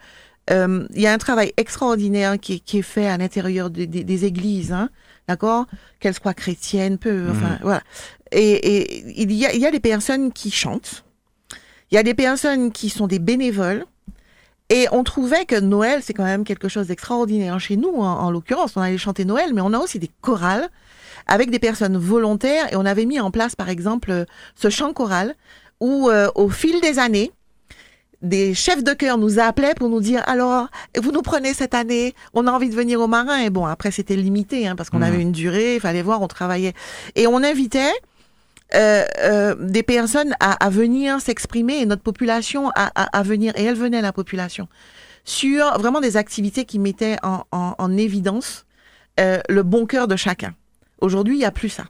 il 0.50 1.02
y 1.02 1.08
a 1.08 1.14
un 1.14 1.18
travail 1.18 1.54
extraordinaire 1.58 2.40
qui, 2.40 2.62
est 2.74 2.82
fait 2.82 3.08
à 3.08 3.18
l'intérieur 3.18 3.70
des, 3.70 4.26
églises, 4.26 4.74
hein, 4.74 4.90
d'accord? 5.28 5.66
Qu'elles 6.00 6.14
soient 6.14 6.34
chrétiennes, 6.34 6.98
peu, 6.98 7.28
enfin, 7.30 7.56
mmh. 7.56 7.60
voilà. 7.62 7.82
Et, 8.32 9.22
il, 9.22 9.32
y 9.32 9.46
a, 9.46 9.54
il 9.54 9.62
y 9.62 9.66
a 9.66 9.72
des 9.72 9.80
personnes 9.80 10.32
qui 10.32 10.52
chantent, 10.52 11.06
il 11.92 11.96
y 11.96 11.98
a 11.98 12.04
des 12.04 12.14
personnes 12.14 12.72
qui 12.72 12.90
sont 12.90 13.08
des 13.08 13.20
bénévoles, 13.20 13.86
et 14.72 14.88
on 14.94 15.04
trouvait 15.04 15.44
que 15.44 15.60
Noël, 15.60 16.00
c'est 16.02 16.14
quand 16.14 16.24
même 16.24 16.46
quelque 16.46 16.70
chose 16.70 16.88
d'extraordinaire 16.88 17.60
chez 17.60 17.76
nous, 17.76 17.90
en, 17.90 18.32
l'occurrence. 18.32 18.78
On 18.78 18.82
allait 18.82 18.98
chanter 18.98 19.26
Noël, 19.26 19.54
mais 19.54 19.60
on 19.60 19.74
a 19.74 19.78
aussi 19.78 20.00
des 20.00 20.10
chorales 20.22 20.70
avec 21.28 21.52
des 21.52 21.60
personnes 21.60 21.98
volontaires. 21.98 22.72
Et 22.72 22.78
on 22.78 22.86
avait 22.86 23.06
mis 23.06 23.20
en 23.20 23.32
place, 23.32 23.54
par 23.54 23.68
exemple, 23.68 24.26
ce 24.56 24.70
chant 24.70 24.94
choral 24.94 25.36
où, 25.82 26.10
euh, 26.10 26.30
au 26.36 26.48
fil 26.48 26.80
des 26.80 27.00
années, 27.00 27.34
des 28.22 28.54
chefs 28.54 28.84
de 28.84 28.94
chœur 28.94 29.18
nous 29.18 29.40
appelaient 29.40 29.74
pour 29.76 29.90
nous 29.90 30.00
dire 30.00 30.22
alors 30.28 30.68
vous 31.02 31.12
nous 31.12 31.22
prenez 31.22 31.54
cette 31.54 31.74
année 31.74 32.14
on 32.34 32.46
a 32.46 32.52
envie 32.52 32.70
de 32.70 32.76
venir 32.76 33.02
au 33.02 33.08
marin 33.08 33.40
et 33.40 33.50
bon 33.50 33.66
après 33.66 33.90
c'était 33.90 34.16
limité 34.16 34.68
hein, 34.68 34.76
parce 34.76 34.90
qu'on 34.90 35.00
mmh. 35.00 35.04
avait 35.04 35.22
une 35.22 35.32
durée 35.32 35.76
il 35.76 35.82
fallait 35.82 36.04
voir 36.04 36.22
on 36.22 36.28
travaillait 36.28 36.74
et 37.16 37.26
on 37.26 37.38
invitait 37.38 37.94
euh, 38.74 39.04
euh, 39.20 39.56
des 39.60 39.84
personnes 39.84 40.34
à, 40.40 40.70
venir 40.70 41.20
s'exprimer 41.20 41.80
et 41.82 41.86
notre 41.86 42.04
population 42.04 42.72
à, 42.74 43.24
venir, 43.24 43.52
et 43.58 43.66
elle 43.66 43.76
venait 43.76 44.02
la 44.02 44.14
population, 44.14 44.70
sur 45.26 45.78
vraiment 45.78 46.00
des 46.00 46.16
activités 46.16 46.64
qui 46.64 46.80
mettaient 46.80 47.18
en, 47.22 47.98
évidence 47.98 48.66
euh, 49.20 49.42
le 49.50 49.64
bon 49.64 49.86
cœur 49.86 50.08
de 50.08 50.16
chacun. 50.16 50.54
Aujourd'hui, 51.02 51.36
il 51.36 51.40
n'y 51.40 51.46
a 51.46 51.52
plus 51.52 51.68
ça. 51.68 51.84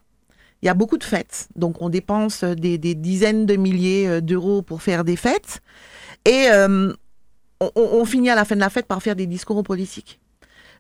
Il 0.64 0.66
y 0.66 0.70
a 0.70 0.74
beaucoup 0.74 0.98
de 0.98 1.04
fêtes, 1.04 1.50
donc 1.56 1.84
on 1.84 1.90
dépense 1.90 2.44
des, 2.44 2.78
dizaines 2.78 3.46
de 3.46 3.58
milliers 3.58 4.20
d'euros 4.22 4.64
pour 4.64 4.82
faire 4.82 5.04
des 5.04 5.16
fêtes, 5.16 5.62
et 6.26 6.48
on, 7.60 7.72
on, 7.76 8.06
finit 8.06 8.30
à 8.30 8.36
la 8.36 8.46
fin 8.46 8.56
de 8.56 8.60
la 8.60 8.70
fête 8.70 8.86
par 8.86 9.02
faire 9.02 9.16
des 9.16 9.28
discours 9.28 9.64
politiques. 9.64 10.20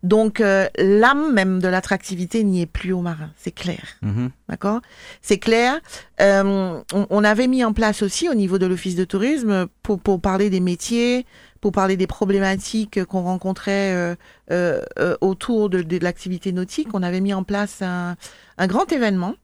Donc 0.03 0.41
euh, 0.41 0.67
l'âme 0.77 1.31
même 1.31 1.59
de 1.59 1.67
l'attractivité 1.67 2.43
n'y 2.43 2.61
est 2.61 2.65
plus 2.65 2.91
au 2.91 3.01
marin, 3.01 3.29
c'est 3.37 3.51
clair. 3.51 3.83
Mhm. 4.01 4.31
D'accord? 4.49 4.81
C'est 5.21 5.37
clair. 5.37 5.79
Euh, 6.19 6.81
on, 6.93 7.23
avait 7.23 7.47
mis 7.47 7.63
en 7.63 7.73
place 7.73 8.01
aussi 8.01 8.27
au 8.27 8.33
niveau 8.33 8.57
de 8.57 8.65
l'office 8.65 8.95
de 8.95 9.03
tourisme 9.03 9.67
pour, 9.83 9.99
pour 9.99 10.19
parler 10.19 10.49
des 10.49 10.59
métiers, 10.59 11.25
pour 11.59 11.71
parler 11.71 11.97
des 11.97 12.07
problématiques 12.07 13.03
qu'on 13.05 13.21
rencontrait 13.21 14.15
euh, 14.51 14.81
autour 15.21 15.69
de, 15.69 15.83
de 15.83 15.97
l'activité 15.99 16.51
nautique. 16.51 16.89
On 16.93 17.03
avait 17.03 17.21
mis 17.21 17.33
en 17.33 17.43
place 17.43 17.83
un, 17.83 18.15
un 18.57 18.67
grand 18.67 18.91
événement 18.91 19.35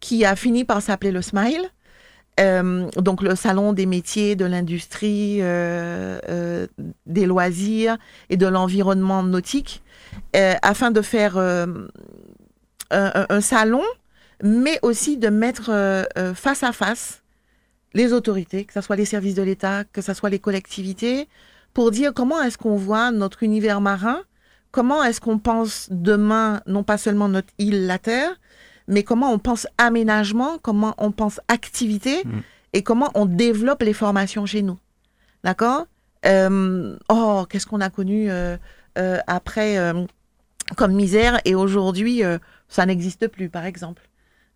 qui 0.00 0.24
a 0.24 0.34
fini 0.34 0.64
par 0.64 0.80
s'appeler 0.80 1.12
le 1.12 1.20
Smile. 1.20 1.68
Euh, 2.40 2.88
donc 2.96 3.22
le 3.22 3.34
salon 3.36 3.72
des 3.72 3.86
métiers, 3.86 4.36
de 4.36 4.44
l'industrie, 4.44 5.38
euh, 5.40 6.18
euh, 6.28 6.66
des 7.06 7.26
loisirs 7.26 7.98
et 8.30 8.36
de 8.36 8.46
l'environnement 8.46 9.22
nautique, 9.22 9.82
afin 10.34 10.90
de 10.90 11.02
faire 11.02 11.36
un, 12.90 13.40
salon, 13.40 13.82
mais 14.42 14.78
aussi 14.82 15.16
de 15.18 15.28
mettre 15.28 16.06
face 16.34 16.62
à 16.62 16.72
face 16.72 17.22
les 17.92 18.12
autorités, 18.12 18.64
que 18.64 18.72
ce 18.72 18.80
soit 18.80 18.96
les 18.96 19.04
services 19.04 19.34
de 19.34 19.42
l'État, 19.42 19.84
que 19.84 20.00
ce 20.00 20.14
soit 20.14 20.30
les 20.30 20.38
collectivités, 20.38 21.28
pour 21.74 21.90
dire 21.90 22.12
comment 22.14 22.40
est-ce 22.42 22.58
qu'on 22.58 22.76
voit 22.76 23.10
notre 23.10 23.42
univers 23.42 23.80
marin, 23.80 24.20
comment 24.70 25.02
est-ce 25.02 25.20
qu'on 25.20 25.38
pense 25.38 25.88
demain, 25.90 26.62
non 26.66 26.84
pas 26.84 26.98
seulement 26.98 27.28
notre 27.28 27.52
île, 27.58 27.86
la 27.86 27.98
Terre, 27.98 28.32
mais 28.90 29.04
comment 29.04 29.32
on 29.32 29.38
pense 29.38 29.66
aménagement, 29.78 30.58
comment 30.60 30.94
on 30.98 31.12
pense 31.12 31.40
activité 31.48 32.22
mm. 32.24 32.40
et 32.74 32.82
comment 32.82 33.10
on 33.14 33.24
développe 33.24 33.82
les 33.82 33.94
formations 33.94 34.44
chez 34.44 34.62
nous. 34.62 34.78
D'accord? 35.44 35.86
Euh, 36.26 36.96
Oh, 37.08 37.46
qu'est-ce 37.48 37.66
qu'on 37.66 37.80
a 37.80 37.88
connu 37.88 38.30
euh, 38.30 38.56
euh, 38.98 39.18
après 39.26 39.78
comme 40.76 40.92
misère 40.92 41.40
et 41.44 41.54
aujourd'hui, 41.54 42.22
ça 42.68 42.86
n'existe 42.86 43.26
plus, 43.28 43.48
par 43.48 43.64
exemple. 43.64 44.02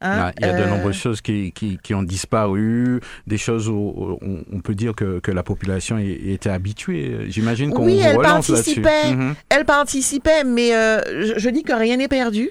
Hein? 0.00 0.32
Il 0.38 0.46
y 0.46 0.48
a 0.48 0.60
de 0.60 0.68
nombreuses 0.68 0.96
choses 0.96 1.20
qui, 1.22 1.52
qui, 1.52 1.94
ont 1.94 2.02
disparu, 2.02 3.00
des 3.26 3.38
choses 3.38 3.68
où 3.68 4.18
on, 4.52 4.60
peut 4.60 4.74
dire 4.74 4.94
que, 4.94 5.18
que 5.20 5.30
la 5.30 5.42
population 5.42 5.98
était 5.98 6.50
habituée. 6.50 7.26
J'imagine 7.28 7.72
qu'on 7.72 7.86
oui, 7.86 8.00
elle 8.04 8.18
participait, 8.18 9.12
mm-hmm. 9.12 9.34
elle 9.48 9.64
participait, 9.64 10.44
mais 10.44 10.70
je, 10.70 11.48
dis 11.48 11.62
que 11.62 11.72
rien 11.72 11.96
n'est 11.96 12.08
perdu 12.08 12.50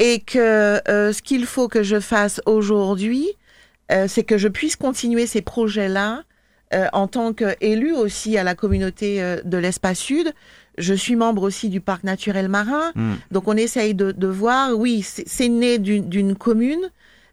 et 0.00 0.18
que 0.18 0.80
euh, 0.88 1.12
ce 1.12 1.22
qu'il 1.22 1.46
faut 1.46 1.68
que 1.68 1.84
je 1.84 2.00
fasse 2.00 2.40
aujourd'hui, 2.46 3.28
euh, 3.92 4.06
c'est 4.08 4.24
que 4.24 4.38
je 4.38 4.48
puisse 4.48 4.74
continuer 4.74 5.26
ces 5.26 5.42
projets-là 5.42 6.24
euh, 6.72 6.86
en 6.92 7.06
tant 7.06 7.34
qu'élu 7.34 7.92
aussi 7.92 8.38
à 8.38 8.42
la 8.42 8.54
communauté 8.54 9.22
de 9.44 9.58
l'espace 9.58 9.98
sud. 9.98 10.32
Je 10.78 10.94
suis 10.94 11.16
membre 11.16 11.42
aussi 11.42 11.68
du 11.68 11.82
parc 11.82 12.02
naturel 12.04 12.48
marin, 12.48 12.92
hmm. 12.94 13.14
donc 13.30 13.46
on 13.46 13.56
essaye 13.56 13.94
de, 13.94 14.12
de 14.12 14.26
voir, 14.26 14.74
oui, 14.74 15.02
c'est 15.02 15.48
né 15.48 15.78
d'une 15.78 16.34
commune, 16.34 16.90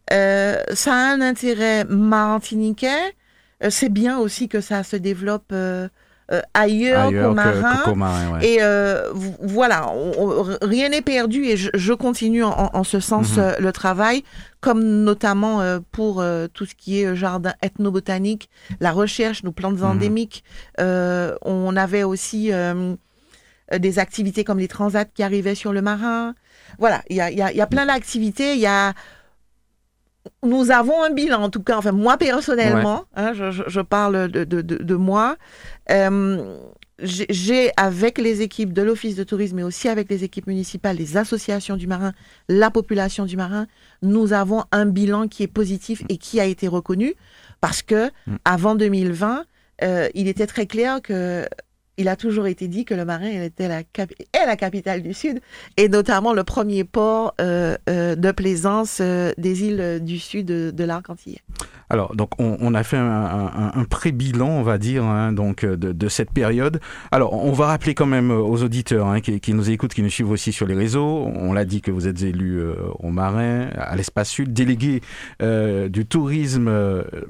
ça 0.10 0.93
a 0.93 1.13
un 1.13 1.21
intérêt 1.21 1.86
martiniquais, 1.86 3.15
c'est 3.69 3.89
bien 3.89 4.17
aussi 4.17 4.49
que 4.49 4.60
ça 4.60 4.84
se 4.84 4.97
développe 4.97 5.53
ailleurs, 6.53 7.09
qu'au 7.85 7.95
marin. 7.95 8.39
Et 8.41 8.59
voilà, 9.41 9.91
rien 10.61 10.89
n'est 10.89 11.01
perdu 11.01 11.45
et 11.45 11.57
je, 11.57 11.93
continue 11.93 12.43
en, 12.43 12.83
ce 12.83 12.99
sens 12.99 13.37
mhm. 13.37 13.55
le 13.59 13.71
travail, 13.71 14.23
comme 14.61 14.83
notamment 15.03 15.61
pour 15.91 16.23
tout 16.53 16.65
ce 16.65 16.75
qui 16.75 17.01
est 17.01 17.15
jardin 17.15 17.53
ethnobotanique, 17.61 18.49
la 18.79 18.91
recherche, 18.91 19.43
nos 19.43 19.51
plantes 19.51 19.79
mhm. 19.79 19.85
endémiques. 19.85 20.43
on 20.77 21.75
avait 21.75 22.03
aussi 22.03 22.51
des 23.75 23.99
activités 23.99 24.43
comme 24.43 24.59
les 24.59 24.67
transats 24.67 25.05
qui 25.05 25.23
arrivaient 25.23 25.55
sur 25.55 25.73
le 25.73 25.81
marin. 25.81 26.35
Voilà, 26.79 27.01
il 27.09 27.15
y 27.15 27.21
a, 27.21 27.31
y 27.31 27.61
a, 27.61 27.67
plein 27.67 27.85
d'activités. 27.85 28.53
Il 28.53 28.59
y 28.59 28.67
a 28.67 28.93
nous 30.43 30.71
avons 30.71 31.03
un 31.03 31.09
bilan, 31.11 31.41
en 31.41 31.49
tout 31.49 31.61
cas, 31.63 31.77
enfin 31.77 31.91
moi 31.91 32.17
personnellement, 32.17 33.05
hein, 33.15 33.33
je, 33.33 33.81
parle 33.81 34.29
de, 34.29 34.43
de, 34.43 34.61
de, 34.61 34.95
moi, 34.95 35.37
euh, 35.91 36.57
j'ai 36.99 37.71
avec 37.77 38.17
les 38.17 38.41
équipes 38.41 38.73
de 38.73 38.81
l'Office 38.81 39.15
de 39.15 39.23
tourisme, 39.23 39.57
mais 39.57 39.63
aussi 39.63 39.87
avec 39.87 40.09
les 40.09 40.23
équipes 40.23 40.47
municipales, 40.47 40.97
les 40.97 41.17
associations 41.17 41.77
du 41.77 41.87
marin, 41.87 42.13
la 42.49 42.71
population 42.71 43.25
du 43.25 43.37
marin, 43.37 43.67
nous 44.01 44.33
avons 44.33 44.63
un 44.71 44.85
bilan 44.85 45.27
qui 45.27 45.43
est 45.43 45.47
positif 45.47 46.03
et 46.09 46.17
qui 46.17 46.39
a 46.39 46.45
été 46.45 46.67
reconnu 46.67 47.13
parce 47.61 47.81
que 47.81 48.07
mm. 48.25 48.35
avant 48.45 48.75
2020, 48.75 49.45
euh, 49.83 50.09
il 50.15 50.27
était 50.27 50.47
très 50.47 50.65
clair 50.65 51.01
que 51.01 51.47
il 51.97 52.07
a 52.07 52.15
toujours 52.15 52.47
été 52.47 52.67
dit 52.67 52.86
que 52.86 52.93
le 52.93 53.05
Marin 53.05 53.43
était 53.43 53.67
la 53.67 53.79
est 53.79 54.45
la 54.45 54.55
capitale 54.55 55.01
du 55.01 55.13
Sud 55.13 55.41
et 55.77 55.89
notamment 55.89 56.33
le 56.33 56.43
premier 56.43 56.83
port 56.83 57.33
euh, 57.41 57.75
euh, 57.89 58.15
de 58.15 58.31
plaisance 58.31 58.99
euh, 59.01 59.31
des 59.38 59.63
îles 59.63 59.99
du 60.03 60.19
sud 60.19 60.45
de, 60.45 60.71
de 60.71 60.83
l'arc. 60.83 61.07
Alors, 61.89 62.15
donc, 62.15 62.32
on, 62.39 62.73
a 62.73 62.84
fait 62.84 62.97
un, 62.97 63.86
pré-bilan, 63.89 64.47
on 64.47 64.63
va 64.63 64.78
dire, 64.78 65.04
hein, 65.04 65.32
donc, 65.32 65.65
de, 65.65 66.10
cette 66.10 66.32
période. 66.32 66.80
Alors, 67.12 67.34
on 67.34 67.52
va 67.52 67.67
rappeler 67.67 67.93
quand 67.93 68.06
même 68.06 68.32
aux 68.32 68.63
auditeurs 68.63 69.08
hein, 69.08 69.21
qui, 69.21 69.54
nous 69.54 69.69
écoutent, 69.69 69.93
qui 69.93 70.04
nous 70.04 70.10
suivent 70.10 70.32
aussi 70.32 70.52
sur 70.52 70.67
les 70.67 70.76
réseaux. 70.76 71.30
On 71.36 71.54
l'a 71.54 71.65
dit 71.65 71.82
que 71.82 71.91
vous 71.91 72.08
êtes 72.08 72.23
élu 72.23 72.62
au 73.00 73.10
Marin, 73.10 73.69
à 73.78 73.95
l'Espace 73.95 74.30
Sud, 74.30 74.54
délégué 74.54 75.02
du 75.41 76.06
tourisme 76.06 76.71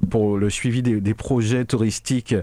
pour 0.10 0.38
le 0.38 0.50
suivi 0.50 0.82
des, 0.82 1.14
projets 1.14 1.66
touristiques 1.66 2.36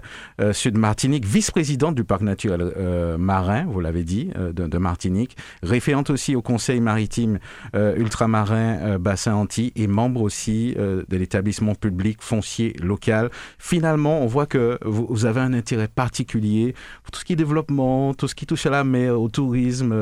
Sud-Martinique, 0.51 1.25
vice-président 1.25 1.91
du 1.91 2.03
parc 2.03 2.21
naturel 2.21 2.73
euh, 2.77 3.17
marin, 3.17 3.65
vous 3.65 3.79
l'avez 3.79 4.03
dit, 4.03 4.31
euh, 4.37 4.51
de, 4.53 4.77
Martinique, 4.77 5.37
référente 5.63 6.09
aussi 6.09 6.35
au 6.35 6.41
Conseil 6.41 6.79
maritime 6.81 7.39
euh, 7.75 7.95
ultramarin 7.95 8.97
Bassin 8.99 9.33
Antilles 9.33 9.71
et 9.75 9.87
membre 9.87 10.21
aussi 10.21 10.75
de 10.75 11.17
l'établissement 11.17 11.75
public 11.75 12.04
foncier 12.19 12.75
local. 12.81 13.29
Finalement, 13.57 14.21
on 14.21 14.27
voit 14.27 14.45
que 14.45 14.77
vous, 14.83 15.25
avez 15.25 15.41
un 15.41 15.53
intérêt 15.53 15.87
particulier 15.87 16.75
pour 17.03 17.11
tout 17.11 17.19
ce 17.19 17.25
qui 17.25 17.33
est 17.33 17.35
développement, 17.35 18.13
tout 18.13 18.27
ce 18.27 18.35
qui 18.35 18.45
touche 18.45 18.65
à 18.65 18.69
la 18.69 18.83
mer, 18.83 19.19
au 19.19 19.29
tourisme. 19.29 19.95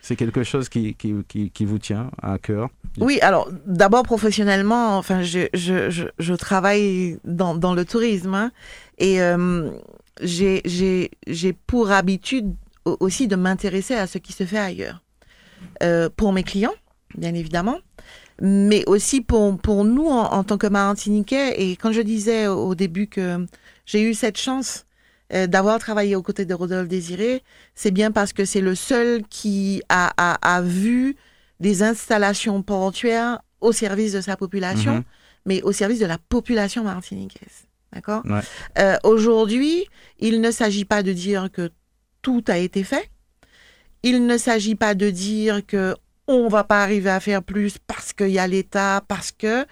c'est 0.00 0.16
quelque 0.16 0.44
chose 0.44 0.68
qui, 0.68 0.94
qui, 0.94 1.50
qui, 1.50 1.64
vous 1.64 1.78
tient 1.78 2.10
à 2.22 2.38
cœur? 2.38 2.68
Oui, 2.98 3.18
alors 3.20 3.48
d'abord 3.66 4.02
professionnellement, 4.02 4.98
enfin, 4.98 5.22
je, 5.22 5.48
je, 5.54 6.08
je, 6.18 6.34
travaille 6.34 7.18
dans, 7.24 7.54
dans 7.54 7.74
le 7.74 7.84
tourisme 7.84 8.34
hein, 8.34 8.52
et 8.98 9.18
j'ai 10.20 11.52
pour 11.66 11.90
habitude 11.90 12.54
aussi 12.84 13.28
de 13.28 13.36
m'intéresser 13.36 13.94
à 13.94 14.06
ce 14.06 14.18
qui 14.18 14.32
se 14.32 14.44
fait 14.44 14.58
ailleurs. 14.58 15.02
Euh, 15.82 16.08
pour 16.14 16.32
mes 16.32 16.42
clients, 16.42 16.74
bien 17.16 17.34
évidemment, 17.34 17.78
mais 18.40 18.84
aussi 18.86 19.20
pour, 19.20 19.58
pour 19.58 19.84
nous 19.84 20.06
en, 20.06 20.44
tant 20.44 20.58
que 20.58 20.66
Martiniquais. 20.66 21.60
Et 21.62 21.76
quand 21.76 21.92
je 21.92 22.00
disais 22.00 22.46
au 22.46 22.74
début 22.74 23.06
que 23.06 23.46
j'ai 23.86 24.02
eu 24.02 24.14
cette 24.14 24.38
chance 24.38 24.86
euh, 25.32 25.46
d'avoir 25.46 25.78
travaillé 25.78 26.16
aux 26.16 26.22
côtés 26.22 26.44
de 26.44 26.54
Rodolphe 26.54 26.88
Désiré, 26.88 27.42
c'est 27.74 27.90
bien 27.90 28.10
parce 28.10 28.32
que 28.32 28.44
c'est 28.44 28.60
le 28.60 28.74
seul 28.74 29.22
qui 29.28 29.82
a, 29.88 30.12
a, 30.16 30.56
a, 30.56 30.62
vu 30.62 31.16
des 31.60 31.82
installations 31.82 32.62
portuaires 32.62 33.40
au 33.60 33.72
service 33.72 34.12
de 34.12 34.20
sa 34.20 34.36
population, 34.36 34.98
mm-hmm. 34.98 35.04
mais 35.46 35.62
au 35.62 35.72
service 35.72 36.00
de 36.00 36.06
la 36.06 36.18
population 36.18 36.84
martiniquaise. 36.84 37.66
D'accord? 37.92 38.22
Euh, 38.78 38.96
Aujourd'hui, 39.04 39.86
il 40.18 40.40
ne 40.40 40.50
s'agit 40.50 40.84
pas 40.84 41.02
de 41.02 41.12
dire 41.12 41.50
que 41.52 41.70
tout 42.22 42.44
a 42.48 42.58
été 42.58 42.84
fait. 42.84 43.10
Il 44.02 44.26
ne 44.26 44.38
s'agit 44.38 44.74
pas 44.74 44.94
de 44.94 45.10
dire 45.10 45.64
que 45.66 45.94
on 46.28 46.48
va 46.48 46.64
pas 46.64 46.82
arriver 46.82 47.10
à 47.10 47.20
faire 47.20 47.42
plus 47.42 47.78
parce 47.78 48.12
qu'il 48.12 48.28
y 48.28 48.38
a 48.38 48.46
l'État, 48.46 49.02
parce 49.08 49.32
que 49.32 49.66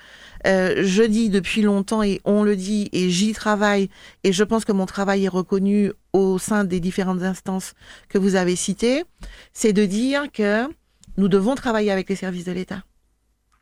euh, 0.46 0.82
je 0.84 1.02
dis 1.02 1.30
depuis 1.30 1.62
longtemps 1.62 2.02
et 2.02 2.20
on 2.24 2.42
le 2.42 2.56
dit 2.56 2.88
et 2.92 3.10
j'y 3.10 3.32
travaille 3.32 3.88
et 4.24 4.32
je 4.32 4.44
pense 4.44 4.64
que 4.64 4.72
mon 4.72 4.86
travail 4.86 5.24
est 5.24 5.28
reconnu 5.28 5.92
au 6.12 6.38
sein 6.38 6.64
des 6.64 6.80
différentes 6.80 7.22
instances 7.22 7.74
que 8.08 8.18
vous 8.18 8.34
avez 8.34 8.56
citées, 8.56 9.04
c'est 9.52 9.72
de 9.72 9.84
dire 9.84 10.24
que 10.32 10.66
nous 11.16 11.28
devons 11.28 11.54
travailler 11.54 11.92
avec 11.92 12.08
les 12.08 12.16
services 12.16 12.44
de 12.44 12.52
l'État. 12.52 12.82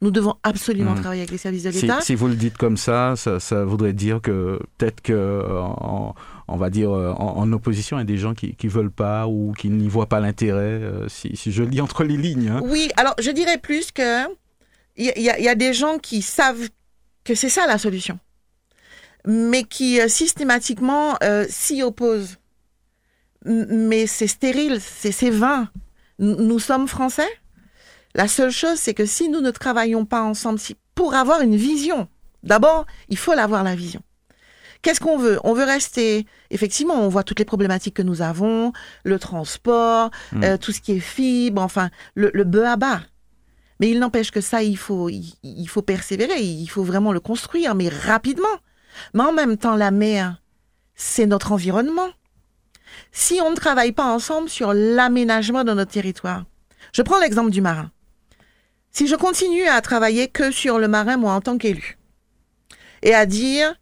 Nous 0.01 0.13
devons 0.13 0.37
absolument 0.45 0.93
hmm. 0.93 1.01
travailler 1.01 1.23
avec 1.23 1.33
les 1.33 1.39
services 1.39 1.65
de 1.65 1.71
l'État. 1.71 2.01
Si, 2.01 2.15
vous 2.15 2.29
le 2.29 2.37
dites 2.37 2.57
comme 2.57 2.77
ça, 2.77 3.15
ça, 3.17 3.65
voudrait 3.65 3.93
dire 3.93 4.21
que 4.23 4.61
peut-être 4.79 5.01
que, 5.01 5.43
on 6.49 6.57
va 6.57 6.71
dire, 6.71 6.91
en, 6.91 7.53
opposition, 7.53 7.97
a 7.97 8.05
des 8.05 8.19
gens 8.19 8.35
qui 8.35 8.57
ne 8.63 8.69
veulent 8.69 8.91
pas 8.91 9.27
ou 9.27 9.53
qui 9.57 9.69
n'y 9.69 9.89
voient 9.89 10.09
pas 10.09 10.21
l'intérêt, 10.21 10.61
euh, 10.61 11.09
si, 11.09 11.37
je 11.37 11.63
lis 11.63 11.81
entre 11.81 12.05
les 12.05 12.17
lignes. 12.17 12.49
Hein. 12.49 12.61
Oui, 12.65 12.91
alors 12.97 13.15
je 13.21 13.31
dirais 13.31 13.59
plus 13.59 13.93
que 13.93 14.25
il 14.97 15.13
y, 15.17 15.49
a 15.49 15.55
des 15.55 15.73
gens 15.73 15.99
qui 15.99 16.23
savent 16.23 16.69
que 17.23 17.37
c'est 17.37 17.49
ça 17.49 17.69
la 17.69 17.79
solution, 17.79 18.19
mais 19.25 19.63
qui 19.63 20.01
euh, 20.01 20.09
systématiquement 20.09 21.17
euh, 21.23 21.47
s'y 21.49 21.85
opposent. 21.85 22.39
Mais 23.45 24.09
c'est 24.09 24.27
stérile, 24.27 24.81
c'est 24.81 25.31
vain. 25.31 25.71
Nous 26.19 26.59
sommes 26.59 26.89
français 26.89 27.29
la 28.15 28.27
seule 28.27 28.51
chose, 28.51 28.79
c'est 28.79 28.95
que 28.95 29.07
si 29.07 29.29
nous 29.29 29.41
ne 29.41 29.51
travaillons 29.51 30.05
pas 30.05 30.23
ensemble, 30.23 30.59
si, 30.59 30.77
pour 30.95 31.15
avoir 31.15 31.41
une 31.41 31.57
vision, 31.57 32.09
d'abord, 32.43 32.87
il 33.09 33.17
faut 33.17 33.35
l'avoir 33.35 33.63
la 33.63 33.77
vision. 33.77 34.03
Qu'est-ce 34.83 35.01
qu'on 35.01 35.19
veut? 35.19 35.41
On 35.45 35.55
veut 35.55 35.65
rester. 35.65 36.27
Effectivement, 36.51 36.95
on 36.95 37.09
voit 37.09 37.25
toutes 37.25 37.39
les 37.39 37.45
problématiques 37.45 37.95
que 37.95 38.03
nous 38.03 38.23
avons, 38.23 38.73
le 39.05 39.19
transport, 39.19 40.11
hmm. 40.33 40.45
euh, 40.45 40.57
tout 40.57 40.73
ce 40.73 40.81
qui 40.81 40.93
est 40.93 41.01
fibre, 41.01 41.63
enfin, 41.63 41.91
le, 42.15 42.31
le 42.33 42.45
bœuf 42.45 42.67
à 42.67 42.77
bas. 42.77 43.01
Mais 43.81 43.91
il 43.91 44.01
n'empêche 44.01 44.31
que 44.31 44.41
ça, 44.41 44.63
il 44.63 44.77
faut, 44.77 45.09
il, 45.09 45.67
faut 45.69 45.83
persévérer, 45.83 46.41
il 46.41 46.67
faut 46.67 46.83
vraiment 46.83 47.13
le 47.13 47.21
construire, 47.21 47.75
mais 47.75 47.89
rapidement. 47.89 48.47
Mais 49.15 49.23
en 49.23 49.33
même 49.33 49.57
temps, 49.57 49.77
la 49.77 49.91
mer, 49.91 50.43
c'est 50.95 51.27
notre 51.27 51.53
environnement. 51.53 52.09
Si 53.13 53.41
on 53.41 53.51
ne 53.51 53.57
travaille 53.57 53.93
pas 53.93 54.13
ensemble 54.13 54.49
sur 54.49 54.73
l'aménagement 54.73 55.63
de 55.63 55.73
notre 55.73 55.93
territoire, 55.93 56.45
je 56.93 57.03
prends 57.03 57.21
l'exemple 57.21 57.51
du 57.51 57.61
marin. 57.61 57.93
Si 58.91 59.07
je 59.07 59.15
continue 59.15 59.69
à 59.69 59.81
travailler 59.81 60.29
que 60.29 60.51
sur 60.51 60.79
le 60.79 60.89
marin, 60.89 61.17
moi, 61.17 61.35
en 61.35 61.41
tant 61.41 61.59
qu'élu, 61.59 61.99
et 63.03 63.15
à 63.15 63.27
dire, 63.27 63.77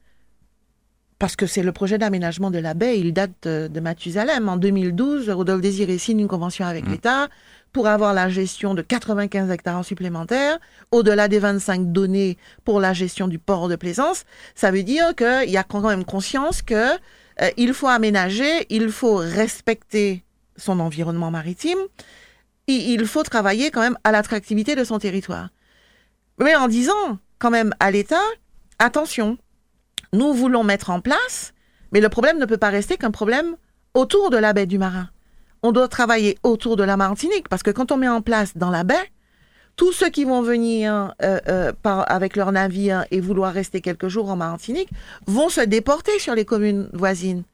parce 1.18 1.36
que 1.36 1.46
c'est 1.46 1.62
le 1.62 1.72
projet 1.72 1.98
d'aménagement 1.98 2.50
de 2.50 2.58
la 2.58 2.74
baie, 2.74 2.98
il 2.98 3.12
date 3.12 3.46
de, 3.46 3.80
Mathusalem. 3.80 4.48
En 4.48 4.56
2012, 4.56 5.30
Rodolphe 5.30 5.62
Désiré 5.62 5.98
signe 5.98 6.20
une 6.20 6.28
convention 6.28 6.66
avec 6.66 6.86
mmh. 6.86 6.90
l'État 6.90 7.28
pour 7.72 7.88
avoir 7.88 8.14
la 8.14 8.28
gestion 8.28 8.74
de 8.74 8.82
95 8.82 9.50
hectares 9.50 9.84
supplémentaires, 9.84 10.58
au-delà 10.92 11.28
des 11.28 11.38
25 11.38 11.92
donnés 11.92 12.38
pour 12.64 12.80
la 12.80 12.92
gestion 12.92 13.28
du 13.28 13.38
port 13.38 13.68
de 13.68 13.76
plaisance. 13.76 14.24
Ça 14.54 14.70
veut 14.70 14.82
dire 14.82 15.14
qu'il 15.14 15.50
y 15.50 15.56
a 15.56 15.64
quand 15.64 15.80
même 15.80 16.04
conscience 16.04 16.62
que 16.62 16.92
euh, 16.92 17.50
il 17.56 17.74
faut 17.74 17.88
aménager, 17.88 18.66
il 18.70 18.90
faut 18.90 19.16
respecter 19.16 20.24
son 20.56 20.80
environnement 20.80 21.30
maritime 21.30 21.78
il 22.66 23.06
faut 23.06 23.22
travailler 23.22 23.70
quand 23.70 23.80
même 23.80 23.98
à 24.04 24.12
l'attractivité 24.12 24.74
de 24.74 24.84
son 24.84 24.98
territoire. 24.98 25.50
Mais 26.38 26.54
en 26.56 26.68
disant 26.68 27.18
quand 27.38 27.50
même 27.50 27.74
à 27.80 27.90
l'État, 27.90 28.22
attention, 28.78 29.38
nous 30.16 30.32
voulons 30.32 30.64
mettre 30.64 30.90
en 30.90 31.00
place, 31.00 31.52
mais 31.92 32.00
le 32.00 32.08
problème 32.08 32.38
ne 32.38 32.46
peut 32.46 32.56
pas 32.56 32.70
rester 32.70 32.96
qu'un 32.96 33.10
problème 33.10 33.56
autour 33.94 34.30
de 34.30 34.36
la 34.36 34.52
baie 34.52 34.66
du 34.66 34.78
Marin. 34.78 35.08
On 35.62 35.72
doit 35.72 35.88
travailler 35.88 36.38
autour 36.42 36.76
de 36.76 36.84
la 36.84 36.96
Martinique, 36.96 37.48
parce 37.48 37.62
que 37.62 37.70
quand 37.70 37.92
on 37.92 37.96
met 37.96 38.08
en 38.08 38.22
place 38.22 38.56
dans 38.56 38.70
la 38.70 38.84
baie, 38.84 39.10
tous 39.76 39.92
ceux 39.92 40.08
qui 40.08 40.24
vont 40.24 40.42
venir 40.42 41.14
euh, 41.22 41.38
euh, 41.48 41.72
avec 41.84 42.36
leur 42.36 42.50
navire 42.50 43.04
et 43.10 43.20
vouloir 43.20 43.52
rester 43.52 43.80
quelques 43.80 44.08
jours 44.08 44.30
en 44.30 44.36
Martinique 44.36 44.88
vont 45.26 45.50
se 45.50 45.60
déporter 45.60 46.18
sur 46.18 46.34
les 46.34 46.46
communes 46.46 46.88
voisines. 46.94 47.44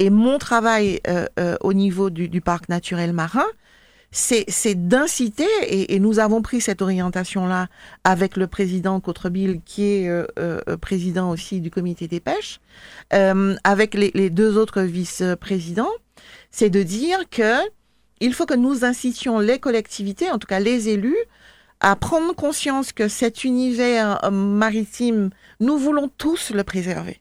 Et 0.00 0.10
mon 0.10 0.38
travail 0.38 1.00
euh, 1.06 1.56
au 1.60 1.72
niveau 1.72 2.10
du, 2.10 2.40
parc 2.40 2.68
naturel 2.68 3.12
marin, 3.12 3.46
c'est 4.10 4.88
d'inciter, 4.88 5.46
et, 5.68 5.98
nous 6.00 6.18
avons 6.18 6.40
pris 6.40 6.60
cette 6.60 6.80
orientation-là 6.80 7.68
avec 8.04 8.36
le 8.36 8.46
président 8.46 9.00
Cottrebille, 9.00 9.60
qui 9.64 9.84
est 9.84 10.08
euh, 10.08 10.26
euh, 10.38 10.76
président 10.78 11.30
aussi 11.30 11.60
du 11.60 11.70
comité 11.70 12.08
des 12.08 12.20
pêches, 12.20 12.60
euh, 13.12 13.54
avec 13.64 13.94
les, 13.94 14.30
deux 14.30 14.56
autres 14.56 14.82
vice-présidents, 14.82 15.92
c'est 16.50 16.70
de 16.70 16.82
dire 16.82 17.28
que 17.30 17.58
il 18.20 18.34
faut 18.34 18.46
que 18.46 18.54
nous 18.54 18.84
incitions 18.84 19.38
les 19.38 19.58
collectivités, 19.58 20.30
en 20.30 20.38
tout 20.38 20.48
cas 20.48 20.58
les 20.58 20.88
élus, 20.88 21.16
à 21.80 21.94
prendre 21.94 22.34
conscience 22.34 22.92
que 22.92 23.06
cet 23.06 23.44
univers 23.44 24.18
maritime, 24.32 25.30
nous 25.60 25.78
voulons 25.78 26.08
tous 26.08 26.50
le 26.50 26.64
préserver. 26.64 27.20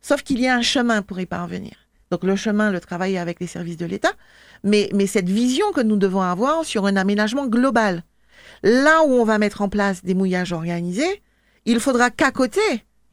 Sauf 0.00 0.22
qu'il 0.22 0.40
y 0.40 0.46
a 0.46 0.54
un 0.54 0.62
chemin 0.62 1.02
pour 1.02 1.18
y 1.18 1.26
parvenir. 1.26 1.81
Donc 2.12 2.24
le 2.24 2.36
chemin, 2.36 2.70
le 2.70 2.78
travail 2.78 3.16
avec 3.16 3.40
les 3.40 3.46
services 3.46 3.78
de 3.78 3.86
l'État, 3.86 4.12
mais, 4.64 4.90
cette 5.06 5.30
vision 5.30 5.72
que 5.72 5.80
nous 5.80 5.96
devons 5.96 6.20
avoir 6.20 6.62
sur 6.62 6.84
un 6.84 6.94
aménagement 6.96 7.46
global. 7.46 8.04
Là 8.62 9.02
où 9.06 9.12
on 9.12 9.24
va 9.24 9.38
mettre 9.38 9.62
en 9.62 9.70
place 9.70 10.04
des 10.04 10.12
mouillages 10.12 10.52
organisés, 10.52 11.22
il 11.64 11.80
faudra 11.80 12.10
qu'à 12.10 12.30
côté, 12.30 12.60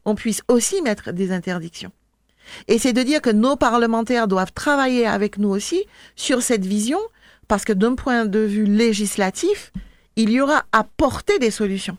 on 0.04 0.14
puisse 0.14 0.42
aussi 0.48 0.82
mettre 0.82 1.12
des 1.12 1.32
interdictions. 1.32 1.92
Et 2.68 2.78
c'est 2.78 2.92
de 2.92 3.02
dire 3.02 3.22
que 3.22 3.30
nos 3.30 3.56
parlementaires 3.56 4.28
doivent 4.28 4.52
travailler 4.52 5.06
avec 5.06 5.38
nous 5.38 5.48
aussi 5.48 5.82
sur 6.14 6.42
cette 6.42 6.66
vision, 6.66 7.00
parce 7.48 7.64
que 7.64 7.72
d'un 7.72 7.94
point 7.94 8.26
de 8.26 8.40
vue 8.40 8.66
législatif, 8.66 9.72
il 10.16 10.28
y 10.28 10.42
aura 10.42 10.64
à 10.72 10.84
porter 10.84 11.38
des 11.38 11.50
solutions. 11.50 11.96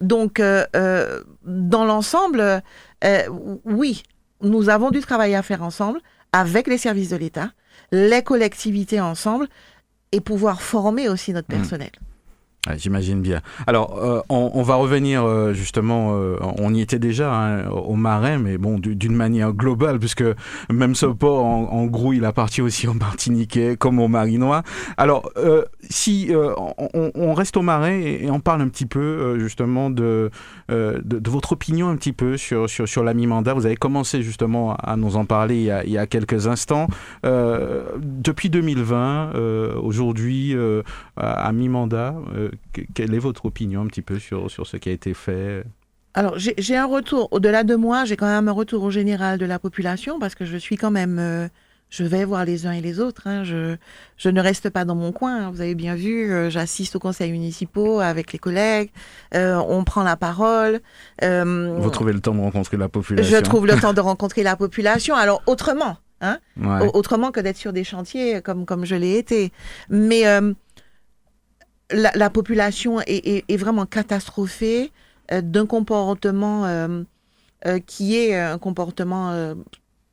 Donc, 0.00 0.40
euh, 0.40 0.66
euh, 0.74 1.22
dans 1.44 1.84
l'ensemble, 1.84 2.62
euh, 3.04 3.28
oui, 3.64 4.02
nous 4.42 4.68
avons 4.68 4.90
du 4.90 5.00
travail 5.00 5.34
à 5.34 5.42
faire 5.42 5.62
ensemble 5.62 6.00
avec 6.32 6.66
les 6.66 6.78
services 6.78 7.10
de 7.10 7.16
l'État, 7.16 7.50
les 7.90 8.22
collectivités 8.22 9.00
ensemble, 9.00 9.48
et 10.12 10.20
pouvoir 10.20 10.60
former 10.60 11.08
aussi 11.08 11.32
notre 11.32 11.52
mmh. 11.52 11.58
personnel. 11.58 11.90
J'imagine 12.76 13.22
bien. 13.22 13.40
Alors, 13.66 13.98
euh, 13.98 14.20
on, 14.28 14.62
va 14.62 14.76
revenir 14.76 15.24
euh, 15.24 15.52
justement, 15.52 16.14
euh, 16.14 16.36
on 16.40 16.72
y 16.72 16.80
était 16.80 17.00
déjà 17.00 17.34
hein, 17.34 17.68
au 17.70 17.96
Marais, 17.96 18.38
mais 18.38 18.56
bon, 18.56 18.78
d'une 18.78 19.16
manière 19.16 19.52
globale, 19.52 19.98
puisque 19.98 20.22
même 20.70 20.94
ce 20.94 21.06
port, 21.06 21.44
en, 21.44 21.64
en, 21.72 21.86
gros, 21.86 22.12
il 22.12 22.24
appartient 22.24 22.62
aussi 22.62 22.86
aux 22.86 22.94
Martiniquais 22.94 23.76
comme 23.76 23.98
aux 23.98 24.06
Marinois. 24.06 24.62
Alors, 24.96 25.28
si 25.90 26.30
on, 26.32 27.10
on, 27.16 27.34
reste 27.34 27.56
au 27.56 27.62
Marais 27.62 28.22
et, 28.22 28.30
on 28.30 28.38
parle 28.38 28.62
un 28.62 28.68
petit 28.68 28.86
peu 28.86 29.40
justement 29.40 29.90
de, 29.90 30.30
de, 30.72 31.18
de, 31.18 31.30
votre 31.30 31.52
opinion 31.52 31.88
un 31.88 31.96
petit 31.96 32.12
peu 32.12 32.36
sur, 32.36 32.68
sur, 32.68 32.88
sur 32.88 33.04
la 33.04 33.14
mi-mandat, 33.14 33.54
vous 33.54 33.66
avez 33.66 33.76
commencé 33.76 34.22
justement 34.22 34.74
à 34.76 34.96
nous 34.96 35.16
en 35.16 35.24
parler 35.24 35.70
il 35.84 35.90
y 35.90 35.98
a, 35.98 36.06
quelques 36.06 36.46
instants. 36.46 36.88
depuis 37.22 38.50
2020, 38.50 39.32
aujourd'hui, 39.82 40.56
à 41.16 41.52
mi-mandat, 41.52 42.14
quelle 42.94 43.14
est 43.14 43.18
votre 43.18 43.46
opinion 43.46 43.82
un 43.82 43.86
petit 43.86 44.02
peu 44.02 44.18
sur, 44.18 44.50
sur 44.50 44.66
ce 44.66 44.76
qui 44.76 44.88
a 44.88 44.92
été 44.92 45.14
fait? 45.14 45.64
Alors, 46.14 46.34
j'ai 46.36 46.76
un 46.76 46.84
retour, 46.84 47.28
au-delà 47.30 47.64
de 47.64 47.74
moi, 47.74 48.04
j'ai 48.04 48.16
quand 48.16 48.26
même 48.26 48.46
un 48.46 48.52
retour 48.52 48.82
au 48.82 48.90
général 48.90 49.38
de 49.38 49.46
la 49.46 49.58
population 49.58 50.18
parce 50.18 50.34
que 50.34 50.44
je 50.44 50.58
suis 50.58 50.76
quand 50.76 50.90
même, 50.90 51.18
euh, 51.18 51.48
je 51.92 52.04
vais 52.04 52.24
voir 52.24 52.44
les 52.44 52.66
uns 52.66 52.72
et 52.72 52.80
les 52.80 52.98
autres. 52.98 53.26
Hein, 53.26 53.44
je, 53.44 53.76
je 54.16 54.28
ne 54.28 54.40
reste 54.40 54.70
pas 54.70 54.84
dans 54.84 54.96
mon 54.96 55.12
coin. 55.12 55.44
Hein, 55.46 55.50
vous 55.50 55.60
avez 55.60 55.74
bien 55.74 55.94
vu, 55.94 56.32
euh, 56.32 56.50
j'assiste 56.50 56.96
aux 56.96 56.98
conseils 56.98 57.30
municipaux 57.30 58.00
avec 58.00 58.32
les 58.32 58.38
collègues, 58.38 58.90
euh, 59.34 59.62
on 59.68 59.84
prend 59.84 60.02
la 60.02 60.16
parole. 60.16 60.80
Vous 61.20 61.90
trouvez 61.90 62.12
le 62.12 62.20
temps 62.20 62.34
de 62.34 62.40
rencontrer 62.40 62.76
la 62.76 62.88
population 62.88 63.36
Je 63.36 63.42
trouve 63.42 63.66
le 63.66 63.76
temps 63.80 63.92
de 63.92 64.00
rencontrer 64.00 64.42
la 64.42 64.56
population. 64.56 65.14
Alors, 65.14 65.42
autrement, 65.46 65.98
hein, 66.20 66.38
autrement 66.94 67.30
que 67.30 67.40
d'être 67.40 67.58
sur 67.58 67.72
des 67.72 67.84
chantiers 67.84 68.40
comme, 68.40 68.64
comme 68.64 68.84
je 68.84 68.96
l'ai 68.96 69.18
été. 69.18 69.52
Mais 69.90 70.24
la, 71.92 72.30
population 72.30 73.00
est, 73.06 73.56
vraiment 73.56 73.86
catastrophée 73.86 74.90
euh, 75.30 75.40
d'un 75.40 75.66
comportement 75.66 76.66
euh, 76.66 77.02
euh, 77.66 77.78
qui 77.78 78.16
est 78.16 78.38
un 78.38 78.58
comportement 78.58 79.54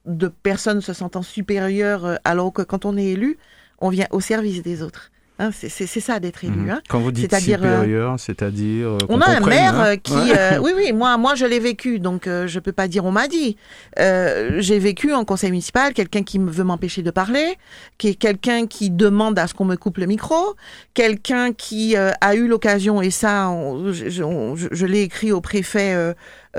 de 0.10 0.28
personnes 0.28 0.82
se 0.82 0.94
sentant 0.94 1.22
supérieures, 1.22 2.20
alors 2.26 2.52
que 2.52 2.62
quand 2.62 2.86
on 2.86 2.98
est 2.98 3.06
élu, 3.06 3.38
on 3.80 3.90
vient 3.90 4.08
au 4.12 4.20
service 4.20 4.62
des 4.62 4.82
autres. 4.84 5.12
Hein, 5.42 5.52
c'est 5.54 6.02
ça 6.02 6.20
d'être 6.20 6.44
élu. 6.44 6.58
Mhm. 6.58 6.70
Hein. 6.70 6.82
Quand 6.90 7.00
vous 7.00 7.14
dites 7.14 7.34
supérieur, 7.34 8.20
c'est-à-dire 8.20 8.98
on 9.08 9.22
a 9.22 9.30
un 9.30 9.40
maire 9.40 9.80
hein. 9.80 9.96
qui, 9.96 10.14
oui, 10.60 10.72
oui, 10.76 10.92
moi, 10.92 11.16
moi, 11.16 11.34
je 11.36 11.46
l'ai 11.46 11.62
vécu, 11.62 12.00
donc 12.00 12.26
je 12.26 12.60
peux 12.60 12.74
pas 12.74 12.90
dire 12.90 13.06
on 13.06 13.12
m'a 13.12 13.30
dit. 13.30 13.56
J'ai 13.96 14.80
vécu 14.80 15.14
en 15.14 15.24
conseil 15.24 15.52
municipal 15.52 15.94
quelqu'un 15.94 16.24
qui 16.24 16.40
veut 16.40 16.66
m'empêcher 16.66 17.04
de 17.04 17.12
parler, 17.12 17.58
qui 17.98 18.10
est 18.10 18.16
quelqu'un 18.16 18.68
qui 18.68 18.90
demande 18.90 19.40
à 19.40 19.48
ce 19.48 19.54
qu'on 19.54 19.64
me 19.64 19.78
coupe 19.78 20.00
le 20.00 20.08
micro, 20.08 20.58
quelqu'un 20.94 21.54
qui 21.54 21.96
a 21.96 22.36
eu 22.36 22.50
l'occasion 22.50 23.02
et 23.02 23.10
ça, 23.10 23.50
je, 23.94 24.68
je 24.72 24.86
l'ai 24.86 25.04
écrit 25.04 25.32
au 25.32 25.40
préfet. 25.40 26.14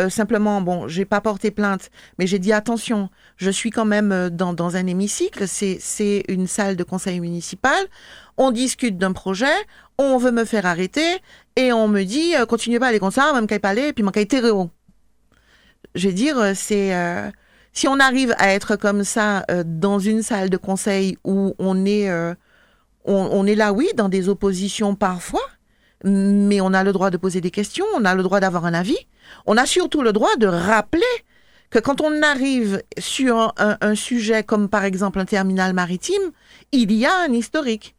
Simplement, 0.08 0.60
bon, 0.60 0.86
j'ai 0.86 1.04
pas 1.04 1.20
porté 1.20 1.50
plainte, 1.50 1.90
mais 2.18 2.26
j'ai 2.26 2.38
dit 2.38 2.52
attention, 2.52 3.10
je 3.36 3.50
suis 3.50 3.70
quand 3.70 3.84
même 3.84 4.30
dans, 4.30 4.52
dans 4.52 4.76
un 4.76 4.86
hémicycle, 4.86 5.48
c'est 5.48 6.24
une 6.28 6.46
salle 6.46 6.76
de 6.76 6.84
conseil 6.84 7.18
municipal 7.20 7.86
on 8.40 8.50
discute 8.52 8.96
d'un 8.96 9.12
projet, 9.12 9.54
on 9.98 10.16
veut 10.16 10.30
me 10.30 10.46
faire 10.46 10.64
arrêter, 10.64 11.18
et 11.56 11.74
on 11.74 11.88
me 11.88 12.04
dit, 12.04 12.34
euh, 12.36 12.46
continuez 12.46 12.78
pas 12.78 12.86
à 12.86 12.88
aller 12.88 12.98
comme 12.98 13.10
ça, 13.10 13.34
même 13.34 13.46
qu'à 13.46 13.60
parler, 13.60 13.92
puis 13.92 14.02
manquer 14.02 14.22
hétéro. 14.22 14.70
Je 15.94 16.08
veux 16.08 16.14
dire, 16.14 16.38
euh, 16.38 16.52
c'est, 16.54 16.94
euh, 16.94 17.30
si 17.74 17.86
on 17.86 18.00
arrive 18.00 18.34
à 18.38 18.48
être 18.54 18.76
comme 18.76 19.04
ça 19.04 19.44
dans 19.66 19.98
une 19.98 20.22
salle 20.22 20.48
de 20.48 20.56
conseil 20.56 21.18
où 21.22 21.54
on 21.58 21.84
est, 21.84 22.10
on, 23.04 23.46
est 23.46 23.54
là, 23.54 23.72
oui, 23.72 23.88
dans 23.94 24.08
des 24.08 24.28
oppositions 24.28 24.96
parfois, 24.96 25.46
mais 26.04 26.60
on 26.60 26.72
a 26.72 26.84
le 26.84 26.92
droit 26.92 27.10
de 27.10 27.16
poser 27.16 27.40
des 27.40 27.50
questions, 27.50 27.84
on 27.96 28.04
a 28.04 28.14
le 28.14 28.22
droit 28.22 28.40
d'avoir 28.40 28.64
un 28.66 28.74
avis, 28.74 28.98
on 29.46 29.56
a 29.56 29.66
surtout 29.66 30.02
le 30.02 30.12
droit 30.12 30.36
de 30.36 30.46
rappeler 30.46 31.02
que 31.70 31.78
quand 31.78 32.00
on 32.00 32.22
arrive 32.22 32.82
sur 32.98 33.54
un 33.56 33.94
sujet 33.94 34.42
comme 34.42 34.68
par 34.68 34.84
exemple 34.84 35.20
un 35.20 35.24
terminal 35.24 35.72
maritime, 35.72 36.32
il 36.72 36.90
y 36.90 37.06
a 37.06 37.16
un 37.16 37.32
historique 37.32 37.94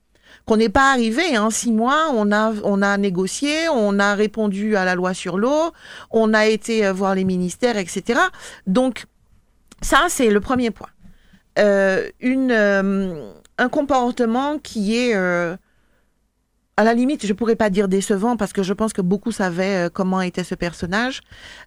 qu'on 0.45 0.57
n'est 0.57 0.69
pas 0.69 0.91
arrivé. 0.91 1.37
En 1.37 1.45
hein. 1.45 1.49
six 1.51 1.71
mois, 1.71 2.11
on 2.13 2.31
a, 2.31 2.53
on 2.63 2.81
a 2.81 2.97
négocié, 2.97 3.69
on 3.69 3.99
a 3.99 4.15
répondu 4.15 4.75
à 4.75 4.85
la 4.85 4.95
loi 4.95 5.13
sur 5.13 5.37
l'eau, 5.37 5.71
on 6.09 6.33
a 6.33 6.45
été 6.47 6.85
euh, 6.85 6.93
voir 6.93 7.15
les 7.15 7.23
ministères, 7.23 7.77
etc. 7.77 8.19
Donc, 8.67 9.05
ça, 9.81 10.05
c'est 10.09 10.29
le 10.29 10.39
premier 10.39 10.71
point. 10.71 10.89
Euh, 11.59 12.09
une, 12.19 12.51
euh, 12.51 13.31
un 13.57 13.69
comportement 13.69 14.57
qui 14.57 14.97
est 14.97 15.15
à 16.77 16.83
la 16.83 16.93
limite, 16.93 17.25
je 17.25 17.33
pourrais 17.33 17.55
pas 17.55 17.69
dire 17.69 17.87
décevant 17.87 18.37
parce 18.37 18.53
que 18.53 18.63
je 18.63 18.73
pense 18.73 18.93
que 18.93 19.01
beaucoup 19.01 19.31
savaient 19.31 19.87
euh, 19.87 19.89
comment 19.89 20.21
était 20.21 20.43
ce 20.43 20.55
personnage, 20.55 21.21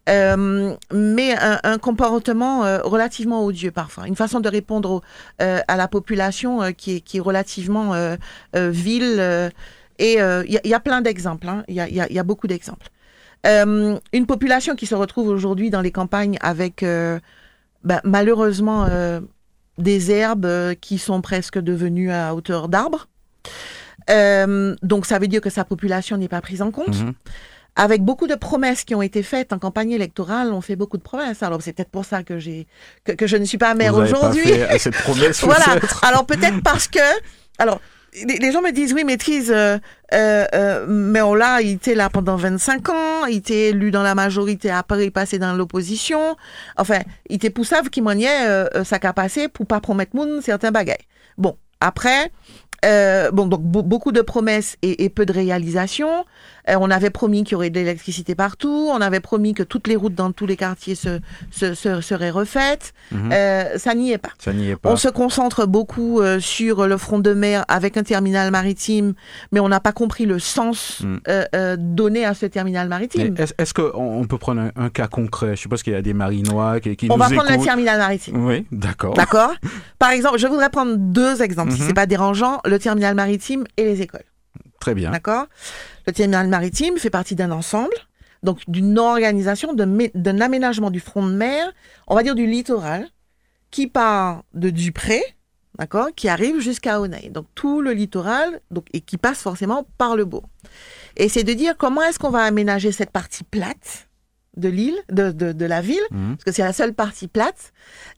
euh, 0.08 0.74
mais 0.92 1.36
un, 1.38 1.78
comportement 1.78 2.64
euh, 2.64 2.80
relativement 2.82 3.44
odieux 3.44 3.70
parfois, 3.70 4.08
une 4.08 4.16
façon 4.16 4.40
de 4.40 4.48
répondre 4.48 5.02
à 5.38 5.76
la 5.76 5.88
population 5.88 6.72
qui 6.72 6.96
est, 6.96 7.00
qui, 7.00 7.18
est, 7.18 7.20
relativement 7.20 7.92
vile. 8.54 9.50
et 9.98 10.14
il 10.14 10.60
y, 10.64 10.74
a 10.74 10.80
plein 10.80 11.00
d'exemples, 11.00 11.48
hein. 11.48 11.64
il 11.68 11.74
y, 11.74 11.80
a, 11.80 11.88
y, 11.88 12.18
a, 12.18 12.22
beaucoup 12.22 12.46
d'exemples. 12.46 12.88
une 13.44 14.26
population 14.26 14.74
qui 14.74 14.86
se 14.86 14.94
retrouve 14.94 15.28
aujourd'hui 15.28 15.70
dans 15.70 15.80
les 15.80 15.92
campagnes 15.92 16.38
avec 16.40 16.82
ben, 16.82 18.00
malheureusement 18.04 18.88
des 19.78 20.10
herbes 20.10 20.74
qui 20.80 20.98
sont 20.98 21.20
presque 21.20 21.58
devenues 21.58 22.10
à 22.10 22.34
hauteur 22.34 22.68
d'arbres. 22.68 23.08
Euh, 24.10 24.74
donc 24.82 25.06
ça 25.06 25.18
veut 25.18 25.28
dire 25.28 25.40
que 25.40 25.50
sa 25.50 25.64
population 25.64 26.16
n'est 26.16 26.28
pas 26.28 26.40
prise 26.40 26.62
en 26.62 26.70
compte. 26.70 27.00
Mhm. 27.00 27.12
Avec 27.76 28.02
beaucoup 28.02 28.28
de 28.28 28.36
promesses 28.36 28.84
qui 28.84 28.94
ont 28.94 29.02
été 29.02 29.24
faites 29.24 29.52
en 29.52 29.58
campagne 29.58 29.90
électorale, 29.90 30.52
on 30.52 30.60
fait 30.60 30.76
beaucoup 30.76 30.96
de 30.96 31.02
promesses. 31.02 31.42
Alors 31.42 31.60
c'est 31.60 31.72
peut-être 31.72 31.90
pour 31.90 32.04
ça 32.04 32.22
que 32.22 32.38
j'ai 32.38 32.68
que, 33.04 33.12
que, 33.12 33.26
je 33.26 33.36
ne 33.36 33.44
suis 33.44 33.58
pas 33.58 33.74
maire 33.74 33.96
aujourd'hui. 33.96 34.44
cette 34.78 34.94
promesse. 34.94 35.40
voilà. 35.44 35.80
Alors 36.02 36.24
peut-être 36.24 36.62
parce 36.62 36.86
que 36.86 37.00
alors 37.58 37.80
les, 38.22 38.52
gens 38.52 38.62
me 38.62 38.70
disent 38.70 38.92
oui 38.92 39.04
maîtrise 39.04 39.50
euh, 39.50 39.78
euh, 40.12 40.46
euh, 40.54 40.86
mais 40.88 41.20
on 41.20 41.34
l'a 41.34 41.60
il 41.62 41.72
était 41.72 41.94
là 41.94 42.08
pendant 42.10 42.36
25 42.36 42.88
ans 42.88 43.26
il 43.26 43.38
était 43.38 43.70
élu 43.70 43.90
dans 43.90 44.02
la 44.02 44.14
majorité 44.14 44.70
après 44.70 45.04
il 45.04 45.10
passait 45.10 45.38
dans 45.38 45.54
l'opposition 45.54 46.36
enfin 46.76 47.00
il 47.28 47.36
était 47.36 47.50
poussave 47.50 47.90
qui 47.90 48.02
maniait 48.02 48.46
euh, 48.46 48.84
sa 48.84 48.98
capacité 48.98 49.48
pour 49.48 49.66
pas 49.66 49.80
promettre 49.80 50.14
moun 50.14 50.40
certains 50.42 50.70
bagailles 50.70 50.96
bon 51.38 51.56
après 51.80 52.30
euh, 52.84 53.30
bon, 53.30 53.46
donc 53.46 53.62
beaucoup 53.62 54.12
de 54.12 54.20
promesses 54.20 54.76
et, 54.82 55.08
peu 55.08 55.26
de 55.26 55.32
réalisations. 55.32 56.24
Euh, 56.68 56.76
on 56.80 56.90
avait 56.90 57.10
promis 57.10 57.44
qu'il 57.44 57.52
y 57.52 57.54
aurait 57.56 57.70
de 57.70 57.78
l'électricité 57.78 58.34
partout. 58.34 58.88
On 58.92 59.00
avait 59.00 59.20
promis 59.20 59.54
que 59.54 59.62
toutes 59.62 59.86
les 59.86 59.96
routes 59.96 60.14
dans 60.14 60.32
tous 60.32 60.46
les 60.46 60.56
quartiers 60.56 60.94
se, 60.94 61.20
se, 61.50 61.74
seraient 61.74 62.30
refaites. 62.30 62.94
Mhm. 63.12 63.30
Euh, 63.32 63.78
ça 63.78 63.94
n'y 63.94 64.12
est 64.12 64.18
pas. 64.18 64.30
Ça 64.38 64.52
n'y 64.52 64.70
est 64.70 64.76
pas. 64.76 64.90
On 64.90 64.96
se 64.96 65.08
concentre 65.08 65.66
beaucoup 65.66 66.20
sur 66.40 66.86
le 66.86 66.96
front 66.96 67.18
de 67.18 67.32
mer 67.34 67.64
avec 67.68 67.96
un 67.96 68.02
terminal 68.02 68.50
maritime, 68.50 69.14
mais 69.52 69.60
on 69.60 69.68
n'a 69.68 69.80
pas 69.80 69.92
compris 69.92 70.26
le 70.26 70.38
sens 70.38 71.02
mm. 71.02 71.76
donné 71.78 72.24
à 72.24 72.34
ce 72.34 72.46
terminal 72.46 72.88
maritime. 72.88 73.34
Est-ce 73.38 73.74
qu'on 73.74 74.24
peut 74.28 74.38
prendre 74.38 74.70
un, 74.76 74.88
cas 74.88 75.06
concret? 75.06 75.56
Je 75.56 75.60
suppose 75.60 75.82
qu'il 75.82 75.92
y 75.92 75.96
a 75.96 76.02
des 76.02 76.14
marinois 76.14 76.80
qui, 76.80 76.96
qui 76.96 77.08
on 77.10 77.16
va 77.16 77.28
prendre 77.30 77.50
le 77.50 77.62
terminal 77.62 77.98
maritime. 77.98 78.44
Oui, 78.44 78.66
d'accord. 78.72 79.14
D'accord. 79.14 79.54
Par 79.98 80.10
exemple, 80.10 80.38
je 80.38 80.46
voudrais 80.46 80.70
prendre 80.70 80.96
deux 80.96 81.42
exemples, 81.42 81.72
si 81.72 81.80
mhm. 81.80 81.86
c'est 81.88 81.94
pas 81.94 82.06
dérangeant 82.06 82.60
le 82.64 82.78
terminal 82.78 83.14
maritime 83.14 83.64
et 83.76 83.84
les 83.84 84.02
écoles. 84.02 84.24
Très 84.80 84.94
bien. 84.94 85.10
D'accord? 85.10 85.46
Le 86.06 86.12
terminal 86.12 86.48
maritime 86.48 86.98
fait 86.98 87.10
partie 87.10 87.34
d'un 87.34 87.50
ensemble, 87.50 87.94
donc 88.42 88.60
d'une 88.68 88.98
organisation, 88.98 89.72
d'un 89.74 90.40
aménagement 90.40 90.90
du 90.90 91.00
front 91.00 91.26
de 91.26 91.32
mer, 91.32 91.72
on 92.06 92.14
va 92.14 92.22
dire 92.22 92.34
du 92.34 92.46
littoral, 92.46 93.08
qui 93.70 93.86
part 93.86 94.44
de 94.52 94.70
Dupré, 94.70 95.22
d'accord, 95.78 96.08
qui 96.14 96.28
arrive 96.28 96.60
jusqu'à 96.60 97.00
Aunay. 97.00 97.30
Donc 97.30 97.46
tout 97.54 97.80
le 97.80 97.92
littoral, 97.92 98.60
donc, 98.70 98.86
et 98.92 99.00
qui 99.00 99.16
passe 99.16 99.40
forcément 99.40 99.86
par 99.98 100.14
le 100.16 100.24
Beau. 100.24 100.42
Et 101.16 101.28
c'est 101.28 101.42
de 101.44 101.52
dire 101.54 101.76
comment 101.76 102.02
est-ce 102.02 102.18
qu'on 102.18 102.30
va 102.30 102.42
aménager 102.42 102.92
cette 102.92 103.10
partie 103.10 103.44
plate, 103.44 104.08
de 104.56 104.68
l'île, 104.68 104.96
de, 105.10 105.32
de, 105.32 105.52
de 105.52 105.64
la 105.64 105.80
ville, 105.80 105.98
Mhm. 106.12 106.36
parce 106.36 106.44
que 106.44 106.52
c'est 106.52 106.62
la 106.62 106.72
seule 106.72 106.94
partie 106.94 107.26
plate, 107.28 107.72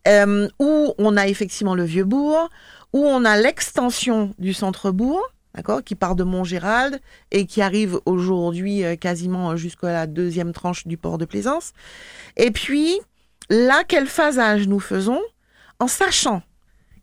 euh, 0.08 0.48
où 0.58 0.92
on 0.98 1.16
a 1.16 1.28
effectivement 1.28 1.74
le 1.74 1.84
vieux 1.84 2.04
bourg, 2.04 2.50
où 2.92 3.04
on 3.06 3.24
a 3.24 3.38
l'extension 3.40 4.34
du 4.38 4.52
centre-bourg, 4.52 5.22
d'accord, 5.56 5.82
qui 5.82 5.94
part 5.94 6.14
de 6.14 6.22
Montgérald 6.22 7.00
et 7.32 7.46
qui 7.46 7.62
arrive 7.62 7.98
aujourd'hui 8.06 8.84
euh, 8.84 8.94
quasiment 8.96 9.56
jusqu'à 9.56 9.92
la 9.92 10.06
deuxième 10.06 10.52
tranche 10.52 10.86
du 10.86 10.96
port 10.96 11.18
de 11.18 11.24
Plaisance. 11.24 11.72
Et 12.36 12.50
puis, 12.50 12.98
là, 13.50 13.82
quel 13.88 14.06
phasage 14.06 14.68
nous 14.68 14.80
faisons 14.80 15.20
en 15.80 15.88
sachant 15.88 16.42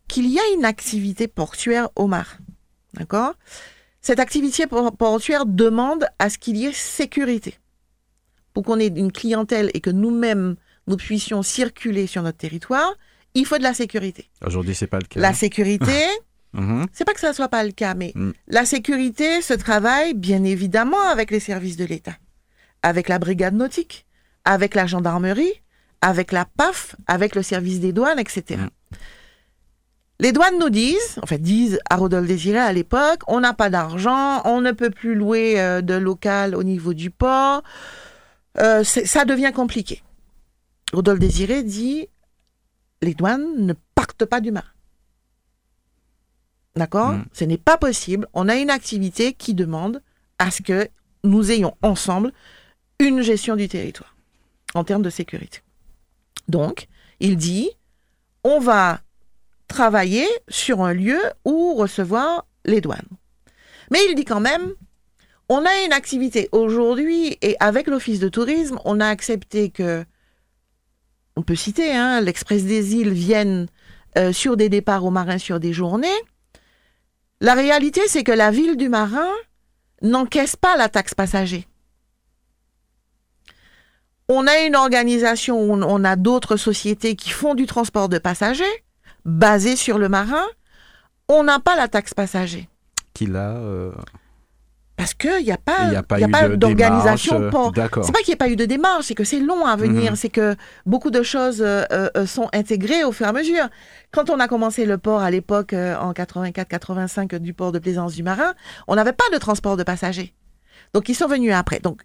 qu'il 0.08 0.26
y 0.30 0.38
a 0.38 0.42
une 0.56 0.64
activité 0.64 1.26
portuaire 1.28 1.88
au 1.96 2.06
mar, 2.06 2.38
d'accord? 2.94 3.34
Cette 4.00 4.20
activité 4.20 4.66
por- 4.66 4.96
portuaire 4.96 5.46
demande 5.46 6.06
à 6.18 6.28
ce 6.30 6.36
qu'il 6.38 6.56
y 6.56 6.66
ait 6.66 6.72
sécurité 6.72 7.58
pour 8.52 8.62
qu'on 8.62 8.78
ait 8.78 8.86
une 8.88 9.10
clientèle 9.10 9.70
et 9.74 9.80
que 9.80 9.90
nous-mêmes, 9.90 10.56
nous 10.86 10.96
puissions 10.96 11.42
circuler 11.42 12.06
sur 12.06 12.22
notre 12.22 12.36
territoire, 12.38 12.94
il 13.32 13.46
faut 13.46 13.56
de 13.58 13.62
la 13.62 13.74
sécurité. 13.74 14.28
Aujourd'hui, 14.46 14.74
c'est 14.74 14.86
pas 14.86 14.98
le 14.98 15.06
cas. 15.06 15.18
La 15.18 15.32
sécurité, 15.32 16.04
Mhm. 16.54 16.86
c'est 16.92 17.04
pas 17.04 17.12
que 17.14 17.20
ça 17.20 17.32
soit 17.32 17.48
pas 17.48 17.64
le 17.64 17.72
cas, 17.72 17.94
mais 17.94 18.12
Mm. 18.14 18.30
la 18.48 18.64
sécurité 18.64 19.42
se 19.42 19.54
travaille 19.54 20.14
bien 20.14 20.44
évidemment 20.44 21.02
avec 21.10 21.30
les 21.30 21.40
services 21.40 21.76
de 21.76 21.84
l'État, 21.84 22.16
avec 22.82 23.08
la 23.08 23.18
brigade 23.18 23.54
nautique, 23.54 24.06
avec 24.44 24.74
la 24.74 24.86
gendarmerie, 24.86 25.52
avec 26.00 26.32
la 26.32 26.44
PAF, 26.44 26.96
avec 27.06 27.34
le 27.34 27.42
service 27.42 27.80
des 27.80 27.92
douanes, 27.92 28.18
etc. 28.18 28.60
Mm. 28.60 28.68
Les 30.20 30.30
douanes 30.32 30.58
nous 30.60 30.70
disent, 30.70 31.18
en 31.22 31.26
fait 31.26 31.38
disent 31.42 31.80
à 31.90 31.96
Rodolphe 31.96 32.28
Désiré 32.28 32.58
à 32.58 32.72
l'époque, 32.72 33.22
on 33.26 33.40
n'a 33.40 33.52
pas 33.52 33.68
d'argent, 33.68 34.42
on 34.44 34.60
ne 34.60 34.70
peut 34.70 34.90
plus 34.90 35.14
louer 35.16 35.60
euh, 35.60 35.80
de 35.82 35.94
local 35.94 36.54
au 36.54 36.62
niveau 36.62 36.94
du 36.94 37.10
port, 37.10 37.62
euh, 38.60 38.84
ça 38.84 39.24
devient 39.24 39.50
compliqué. 39.52 40.02
Rodolphe 40.92 41.18
Désiré 41.18 41.64
dit, 41.64 42.06
les 43.02 43.14
douanes 43.14 43.44
ne 43.66 43.74
partent 43.96 44.24
pas 44.24 44.40
du 44.40 44.52
marin. 44.52 44.68
D'accord 46.76 47.12
Mm. 47.12 47.24
Ce 47.32 47.44
n'est 47.44 47.58
pas 47.58 47.76
possible. 47.76 48.26
On 48.34 48.48
a 48.48 48.56
une 48.56 48.70
activité 48.70 49.32
qui 49.32 49.54
demande 49.54 50.02
à 50.38 50.50
ce 50.50 50.62
que 50.62 50.88
nous 51.22 51.50
ayons 51.50 51.76
ensemble 51.82 52.32
une 52.98 53.22
gestion 53.22 53.56
du 53.56 53.68
territoire 53.68 54.14
en 54.74 54.84
termes 54.84 55.02
de 55.02 55.10
sécurité. 55.10 55.60
Donc, 56.48 56.88
il 57.20 57.36
dit, 57.36 57.70
on 58.42 58.58
va 58.58 59.00
travailler 59.68 60.26
sur 60.48 60.82
un 60.82 60.92
lieu 60.92 61.18
où 61.44 61.74
recevoir 61.74 62.46
les 62.64 62.80
douanes. 62.80 63.08
Mais 63.90 63.98
il 64.08 64.14
dit 64.14 64.24
quand 64.24 64.40
même, 64.40 64.72
on 65.48 65.64
a 65.64 65.84
une 65.84 65.92
activité 65.92 66.48
aujourd'hui 66.52 67.38
et 67.42 67.56
avec 67.60 67.86
l'Office 67.86 68.18
de 68.18 68.28
tourisme, 68.28 68.78
on 68.84 69.00
a 69.00 69.06
accepté 69.06 69.70
que, 69.70 70.04
on 71.36 71.42
peut 71.42 71.56
citer, 71.56 71.92
hein, 71.92 72.20
l'Express 72.20 72.64
des 72.64 72.94
îles 72.94 73.12
vienne 73.12 73.66
euh, 74.16 74.32
sur 74.32 74.56
des 74.56 74.68
départs 74.68 75.04
aux 75.04 75.10
marins 75.10 75.38
sur 75.38 75.60
des 75.60 75.72
journées. 75.72 76.08
La 77.44 77.52
réalité, 77.52 78.00
c'est 78.08 78.24
que 78.24 78.32
la 78.32 78.50
ville 78.50 78.78
du 78.78 78.88
marin 78.88 79.28
n'encaisse 80.00 80.56
pas 80.56 80.78
la 80.78 80.88
taxe 80.88 81.12
passager. 81.12 81.68
On 84.30 84.46
a 84.46 84.60
une 84.60 84.74
organisation 84.74 85.60
on- 85.60 86.04
a 86.04 86.16
d'autres 86.16 86.56
sociétés 86.56 87.16
qui 87.16 87.28
font 87.28 87.54
du 87.54 87.66
transport 87.66 88.08
de 88.08 88.16
passagers 88.16 88.64
basé 89.26 89.76
sur 89.76 89.98
le 89.98 90.08
marin. 90.08 90.46
On 91.28 91.42
n'a 91.42 91.60
pas 91.60 91.76
la 91.76 91.86
taxe 91.86 92.14
passager. 92.14 92.66
Euh, 93.20 93.92
Parce 94.96 95.12
qu'il 95.12 95.42
n'y 95.44 95.50
a 95.50 95.56
pas, 95.58 95.86
n'y 95.90 95.96
a 95.96 96.28
pas 96.28 96.42
pas 96.42 96.48
d'organisation 96.56 97.40
euh. 97.42 97.50
C'est 98.04 98.12
qu'il 98.22 98.28
n'y 98.28 98.34
ait 98.34 98.36
pas 98.36 98.48
eu 98.48 98.54
de 98.56 98.64
démarche, 98.64 99.06
c'est 99.06 99.14
que 99.16 99.24
c'est 99.24 99.40
long 99.40 99.66
à 99.66 99.74
venir, 99.74 100.12
Mhm. 100.12 100.16
c'est 100.16 100.28
que 100.28 100.54
beaucoup 100.86 101.10
de 101.10 101.22
choses 101.24 101.60
euh, 101.62 101.84
euh, 101.92 102.26
sont 102.26 102.48
intégrées 102.52 103.02
au 103.02 103.10
fur 103.10 103.26
et 103.26 103.28
à 103.28 103.32
mesure. 103.32 103.68
Quand 104.12 104.30
on 104.30 104.38
a 104.38 104.46
commencé 104.46 104.86
le 104.86 104.96
port 104.96 105.20
à 105.20 105.30
l'époque, 105.32 105.72
euh, 105.72 105.96
en 105.96 106.12
84-85, 106.12 107.34
du 107.40 107.54
port 107.54 107.72
de 107.72 107.80
Plaisance 107.80 108.14
du 108.14 108.22
Marin, 108.22 108.54
on 108.86 108.94
n'avait 108.94 109.12
pas 109.12 109.24
de 109.32 109.38
transport 109.38 109.76
de 109.76 109.82
passagers. 109.82 110.32
Donc 110.92 111.08
ils 111.08 111.14
sont 111.16 111.26
venus 111.26 111.52
après. 111.52 111.80
Donc, 111.80 112.02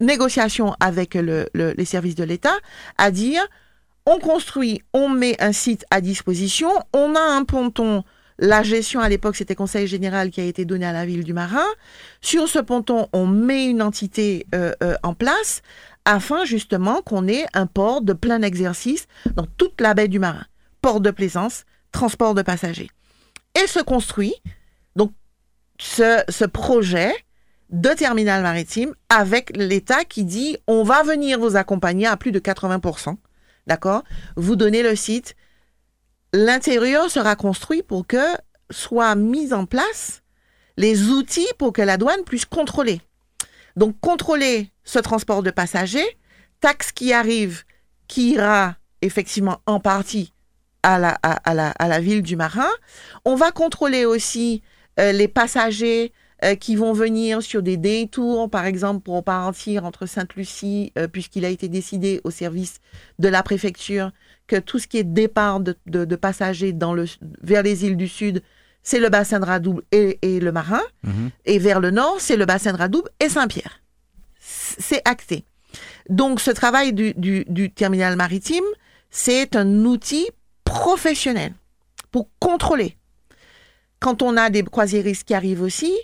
négociation 0.00 0.74
avec 0.80 1.14
le- 1.14 1.48
le- 1.54 1.72
les 1.76 1.84
services 1.84 2.16
de 2.16 2.24
l'État 2.24 2.54
à 2.98 3.10
dire, 3.12 3.42
on 4.06 4.18
construit, 4.18 4.82
on 4.92 5.08
met 5.08 5.40
un 5.40 5.52
site 5.52 5.84
à 5.92 6.00
disposition, 6.00 6.70
on 6.92 7.14
a 7.14 7.20
un 7.20 7.44
ponton. 7.44 8.02
La 8.42 8.64
gestion 8.64 8.98
à 8.98 9.08
l'époque, 9.08 9.36
c'était 9.36 9.54
Conseil 9.54 9.86
général 9.86 10.32
qui 10.32 10.40
a 10.40 10.44
été 10.44 10.64
donné 10.64 10.84
à 10.84 10.90
la 10.90 11.06
ville 11.06 11.22
du 11.22 11.32
Marin. 11.32 11.64
Sur 12.20 12.48
ce 12.48 12.58
ponton, 12.58 13.08
on 13.12 13.24
met 13.24 13.66
une 13.66 13.80
entité 13.80 14.48
euh, 14.52 14.72
euh, 14.82 14.96
en 15.04 15.14
place 15.14 15.62
afin 16.04 16.44
justement 16.44 17.02
qu'on 17.02 17.28
ait 17.28 17.46
un 17.54 17.66
port 17.66 18.02
de 18.02 18.12
plein 18.12 18.42
exercice 18.42 19.06
dans 19.36 19.46
toute 19.46 19.80
la 19.80 19.94
baie 19.94 20.08
du 20.08 20.18
Marin. 20.18 20.44
Port 20.80 21.00
de 21.00 21.12
plaisance, 21.12 21.66
transport 21.92 22.34
de 22.34 22.42
passagers. 22.42 22.90
Et 23.62 23.68
se 23.68 23.78
construit 23.78 24.34
donc 24.96 25.12
ce, 25.78 26.24
ce 26.28 26.44
projet 26.44 27.14
de 27.70 27.90
terminal 27.90 28.42
maritime 28.42 28.92
avec 29.08 29.56
l'État 29.56 30.04
qui 30.04 30.24
dit 30.24 30.56
on 30.66 30.82
va 30.82 31.04
venir 31.04 31.38
vous 31.38 31.54
accompagner 31.54 32.08
à 32.08 32.16
plus 32.16 32.32
de 32.32 32.40
80%. 32.40 33.14
D'accord? 33.68 34.02
Vous 34.34 34.56
donnez 34.56 34.82
le 34.82 34.96
site. 34.96 35.36
L'intérieur 36.32 37.10
sera 37.10 37.36
construit 37.36 37.82
pour 37.82 38.06
que 38.06 38.24
soient 38.70 39.14
mis 39.14 39.52
en 39.52 39.66
place 39.66 40.22
les 40.76 41.10
outils 41.10 41.48
pour 41.58 41.72
que 41.72 41.82
la 41.82 41.98
douane 41.98 42.24
puisse 42.24 42.46
contrôler. 42.46 43.00
Donc, 43.76 43.98
contrôler 44.00 44.70
ce 44.84 44.98
transport 44.98 45.42
de 45.42 45.50
passagers, 45.50 46.18
taxe 46.60 46.92
qui 46.92 47.12
arrive, 47.12 47.64
qui 48.08 48.32
ira 48.32 48.76
effectivement 49.02 49.60
en 49.66 49.80
partie 49.80 50.32
à 50.82 50.98
la, 50.98 52.00
ville 52.00 52.22
du 52.22 52.36
Marin. 52.36 52.70
On 53.24 53.34
va 53.34 53.52
contrôler 53.52 54.04
aussi 54.04 54.62
euh, 54.98 55.12
les 55.12 55.28
passagers 55.28 56.12
euh, 56.44 56.56
qui 56.56 56.74
vont 56.74 56.92
venir 56.92 57.40
sur 57.42 57.62
des 57.62 57.76
détours, 57.76 58.50
par 58.50 58.66
exemple, 58.66 59.02
pour 59.02 59.22
partir 59.22 59.84
entre 59.84 60.06
Sainte-Lucie, 60.06 60.92
euh, 60.98 61.06
puisqu'il 61.06 61.44
a 61.44 61.48
été 61.48 61.68
décidé 61.68 62.20
au 62.24 62.30
service 62.30 62.80
de 63.20 63.28
la 63.28 63.44
préfecture 63.44 64.10
que 64.52 64.58
tout 64.60 64.78
ce 64.78 64.86
qui 64.86 64.98
est 64.98 65.04
départ 65.04 65.60
de, 65.60 65.74
de, 65.86 66.04
de 66.04 66.16
passagers 66.16 66.72
dans 66.74 66.92
le, 66.92 67.06
vers 67.42 67.62
les 67.62 67.86
îles 67.86 67.96
du 67.96 68.06
Sud, 68.06 68.42
c'est 68.82 69.00
le 69.00 69.08
bassin 69.08 69.40
de 69.40 69.46
Radouble 69.46 69.82
et, 69.92 70.18
et 70.20 70.40
le 70.40 70.52
Marin. 70.52 70.82
Mhm. 71.04 71.30
Et 71.46 71.58
vers 71.58 71.80
le 71.80 71.90
nord, 71.90 72.16
c'est 72.18 72.36
le 72.36 72.44
bassin 72.44 72.72
de 72.72 72.76
Radouble 72.76 73.08
et 73.18 73.30
Saint-Pierre. 73.30 73.80
C'est 74.38 75.00
acté. 75.06 75.44
Donc, 76.10 76.40
ce 76.40 76.50
travail 76.50 76.92
du, 76.92 77.14
du, 77.14 77.46
du 77.48 77.70
terminal 77.70 78.16
maritime, 78.16 78.64
c'est 79.10 79.56
un 79.56 79.84
outil 79.86 80.28
professionnel 80.64 81.54
pour 82.10 82.28
contrôler. 82.38 82.98
Quand 84.00 84.20
on 84.20 84.36
a 84.36 84.50
des 84.50 84.64
croisiéristes 84.64 85.24
qui 85.24 85.32
arrivent 85.32 85.62
aussi, 85.62 85.94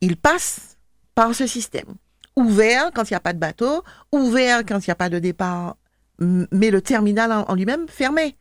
ils 0.00 0.16
passent 0.16 0.78
par 1.14 1.32
ce 1.34 1.46
système. 1.46 1.94
Ouvert 2.34 2.90
quand 2.92 3.08
il 3.08 3.12
n'y 3.12 3.16
a 3.16 3.20
pas 3.20 3.34
de 3.34 3.38
bateau, 3.38 3.84
ouvert 4.10 4.64
quand 4.66 4.80
il 4.84 4.90
n'y 4.90 4.92
a 4.92 4.96
pas 4.96 5.10
de 5.10 5.20
départ, 5.20 5.76
mais 6.20 6.70
le 6.70 6.80
terminal 6.80 7.32
en, 7.32 7.42
en 7.48 7.54
lui-même 7.54 7.86
fermé. 7.88 8.36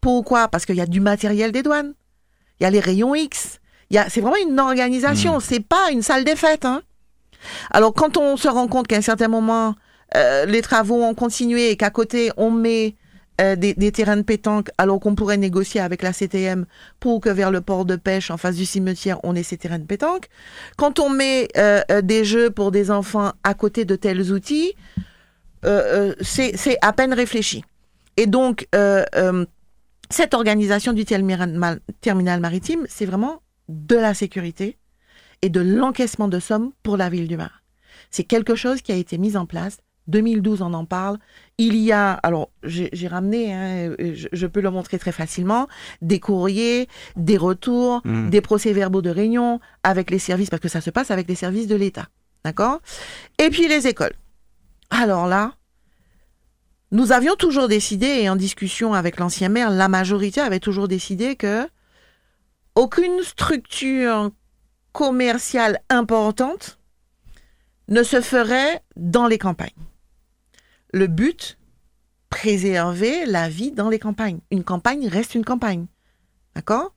Pourquoi? 0.00 0.48
Parce 0.48 0.66
qu'il 0.66 0.76
y 0.76 0.80
a 0.80 0.86
du 0.86 1.00
matériel 1.00 1.52
des 1.52 1.62
douanes. 1.62 1.94
Il 2.60 2.64
y 2.64 2.66
a 2.66 2.70
les 2.70 2.80
rayons 2.80 3.14
X. 3.14 3.60
C'est 3.90 4.20
vraiment 4.20 4.36
une 4.36 4.58
organisation. 4.60 5.40
C'est 5.40 5.60
pas 5.60 5.90
une 5.92 6.02
salle 6.02 6.24
des 6.24 6.36
fêtes. 6.36 6.64
hein. 6.64 6.82
Alors, 7.70 7.92
quand 7.94 8.16
on 8.16 8.36
se 8.36 8.48
rend 8.48 8.66
compte 8.68 8.88
qu'à 8.88 8.96
un 8.96 9.00
certain 9.02 9.28
moment, 9.28 9.74
euh, 10.16 10.44
les 10.46 10.62
travaux 10.62 11.02
ont 11.02 11.14
continué 11.14 11.70
et 11.70 11.76
qu'à 11.76 11.90
côté, 11.90 12.30
on 12.36 12.50
met 12.50 12.96
euh, 13.40 13.54
des, 13.56 13.74
des 13.74 13.92
terrains 13.92 14.16
de 14.16 14.22
pétanque, 14.22 14.70
alors 14.78 14.98
qu'on 14.98 15.14
pourrait 15.14 15.36
négocier 15.36 15.80
avec 15.80 16.02
la 16.02 16.12
CTM 16.12 16.64
pour 17.00 17.20
que 17.20 17.28
vers 17.28 17.50
le 17.50 17.60
port 17.60 17.84
de 17.84 17.96
pêche, 17.96 18.30
en 18.30 18.36
face 18.36 18.56
du 18.56 18.64
cimetière, 18.64 19.18
on 19.22 19.34
ait 19.36 19.42
ces 19.42 19.58
terrains 19.58 19.78
de 19.78 19.84
pétanque. 19.84 20.28
Quand 20.76 20.98
on 20.98 21.10
met 21.10 21.48
euh, 21.56 21.82
des 22.02 22.24
jeux 22.24 22.50
pour 22.50 22.70
des 22.72 22.90
enfants 22.90 23.32
à 23.44 23.54
côté 23.54 23.84
de 23.84 23.94
tels 23.96 24.32
outils, 24.32 24.74
c'est 26.20 26.56
c'est 26.56 26.78
à 26.82 26.92
peine 26.92 27.12
réfléchi. 27.12 27.64
Et 28.16 28.26
donc, 28.26 28.66
euh, 28.74 29.04
euh, 29.14 29.44
cette 30.10 30.34
organisation 30.34 30.92
du 30.92 31.04
terminal, 31.04 32.40
maritime, 32.40 32.86
c'est 32.88 33.06
vraiment 33.06 33.42
de 33.68 33.96
la 33.96 34.14
sécurité 34.14 34.78
et 35.42 35.50
de 35.50 35.60
l'encaissement 35.60 36.28
de 36.28 36.38
sommes 36.40 36.72
pour 36.82 36.96
la 36.96 37.10
ville 37.10 37.28
du 37.28 37.36
Marin. 37.36 37.50
C'est 38.10 38.24
quelque 38.24 38.54
chose 38.54 38.80
qui 38.82 38.92
a 38.92 38.94
été 38.94 39.18
mis 39.18 39.36
en 39.36 39.46
place. 39.46 39.78
2012, 40.06 40.62
on 40.62 40.72
en 40.72 40.84
parle. 40.84 41.18
Il 41.58 41.76
y 41.76 41.90
a, 41.90 42.12
alors 42.12 42.50
j'ai 42.62 43.08
ramené, 43.08 43.52
hein, 43.52 43.94
euh, 44.00 44.14
je, 44.14 44.28
je 44.32 44.46
peux 44.46 44.60
le 44.60 44.70
montrer 44.70 44.98
très 45.00 45.10
facilement, 45.10 45.66
des 46.00 46.20
courriers, 46.20 46.88
des 47.16 47.36
retours, 47.36 48.02
Mhm. 48.04 48.30
des 48.30 48.40
procès-verbaux 48.40 49.02
de 49.02 49.10
réunion 49.10 49.58
avec 49.82 50.12
les 50.12 50.20
services, 50.20 50.48
parce 50.48 50.62
que 50.62 50.68
ça 50.68 50.80
se 50.80 50.90
passe 50.90 51.10
avec 51.10 51.28
les 51.28 51.34
services 51.34 51.66
de 51.66 51.74
l'État. 51.74 52.06
D'accord? 52.44 52.80
Et 53.38 53.50
puis 53.50 53.66
les 53.66 53.88
écoles. 53.88 54.12
Alors 54.90 55.26
là, 55.26 55.54
nous 56.92 57.12
avions 57.12 57.34
toujours 57.36 57.68
décidé, 57.68 58.06
et 58.06 58.28
en 58.28 58.36
discussion 58.36 58.94
avec 58.94 59.18
l'ancien 59.18 59.48
maire, 59.48 59.70
la 59.70 59.88
majorité 59.88 60.40
avait 60.40 60.60
toujours 60.60 60.88
décidé 60.88 61.36
que 61.36 61.68
aucune 62.74 63.22
structure 63.22 64.30
commerciale 64.92 65.80
importante 65.90 66.78
ne 67.88 68.02
se 68.02 68.20
ferait 68.20 68.82
dans 68.96 69.26
les 69.26 69.38
campagnes. 69.38 69.70
le 70.92 71.06
but, 71.08 71.58
préserver 72.30 73.26
la 73.26 73.48
vie 73.48 73.70
dans 73.70 73.90
les 73.90 73.98
campagnes. 73.98 74.40
Une 74.50 74.64
campagne 74.64 75.08
reste 75.08 75.34
une 75.34 75.44
campagne. 75.44 75.86
D'accord? 76.54 76.95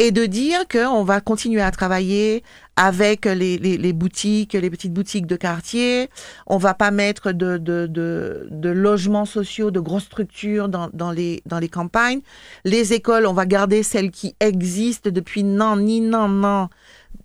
Et 0.00 0.12
de 0.12 0.24
dire 0.24 0.66
qu'on 0.66 1.04
va 1.04 1.20
continuer 1.20 1.60
à 1.60 1.70
travailler 1.70 2.42
avec 2.74 3.26
les, 3.26 3.58
les, 3.58 3.92
boutiques, 3.92 4.54
les 4.54 4.70
petites 4.70 4.94
boutiques 4.94 5.26
de 5.26 5.36
quartier. 5.36 6.08
On 6.46 6.56
va 6.56 6.72
pas 6.72 6.90
mettre 6.90 7.32
de, 7.32 7.58
de, 7.58 7.86
de, 7.86 8.48
de 8.50 8.68
logements 8.70 9.26
sociaux, 9.26 9.70
de 9.70 9.78
grosses 9.78 10.04
structures 10.04 10.70
dans, 10.70 10.88
dans, 10.94 11.12
les, 11.12 11.42
dans 11.44 11.58
les 11.58 11.68
campagnes. 11.68 12.22
Les 12.64 12.94
écoles, 12.94 13.26
on 13.26 13.34
va 13.34 13.44
garder 13.44 13.82
celles 13.82 14.10
qui 14.10 14.34
existent 14.40 15.10
depuis 15.10 15.44
non, 15.44 15.76
ni 15.76 16.00
non, 16.00 16.28
non, 16.28 16.70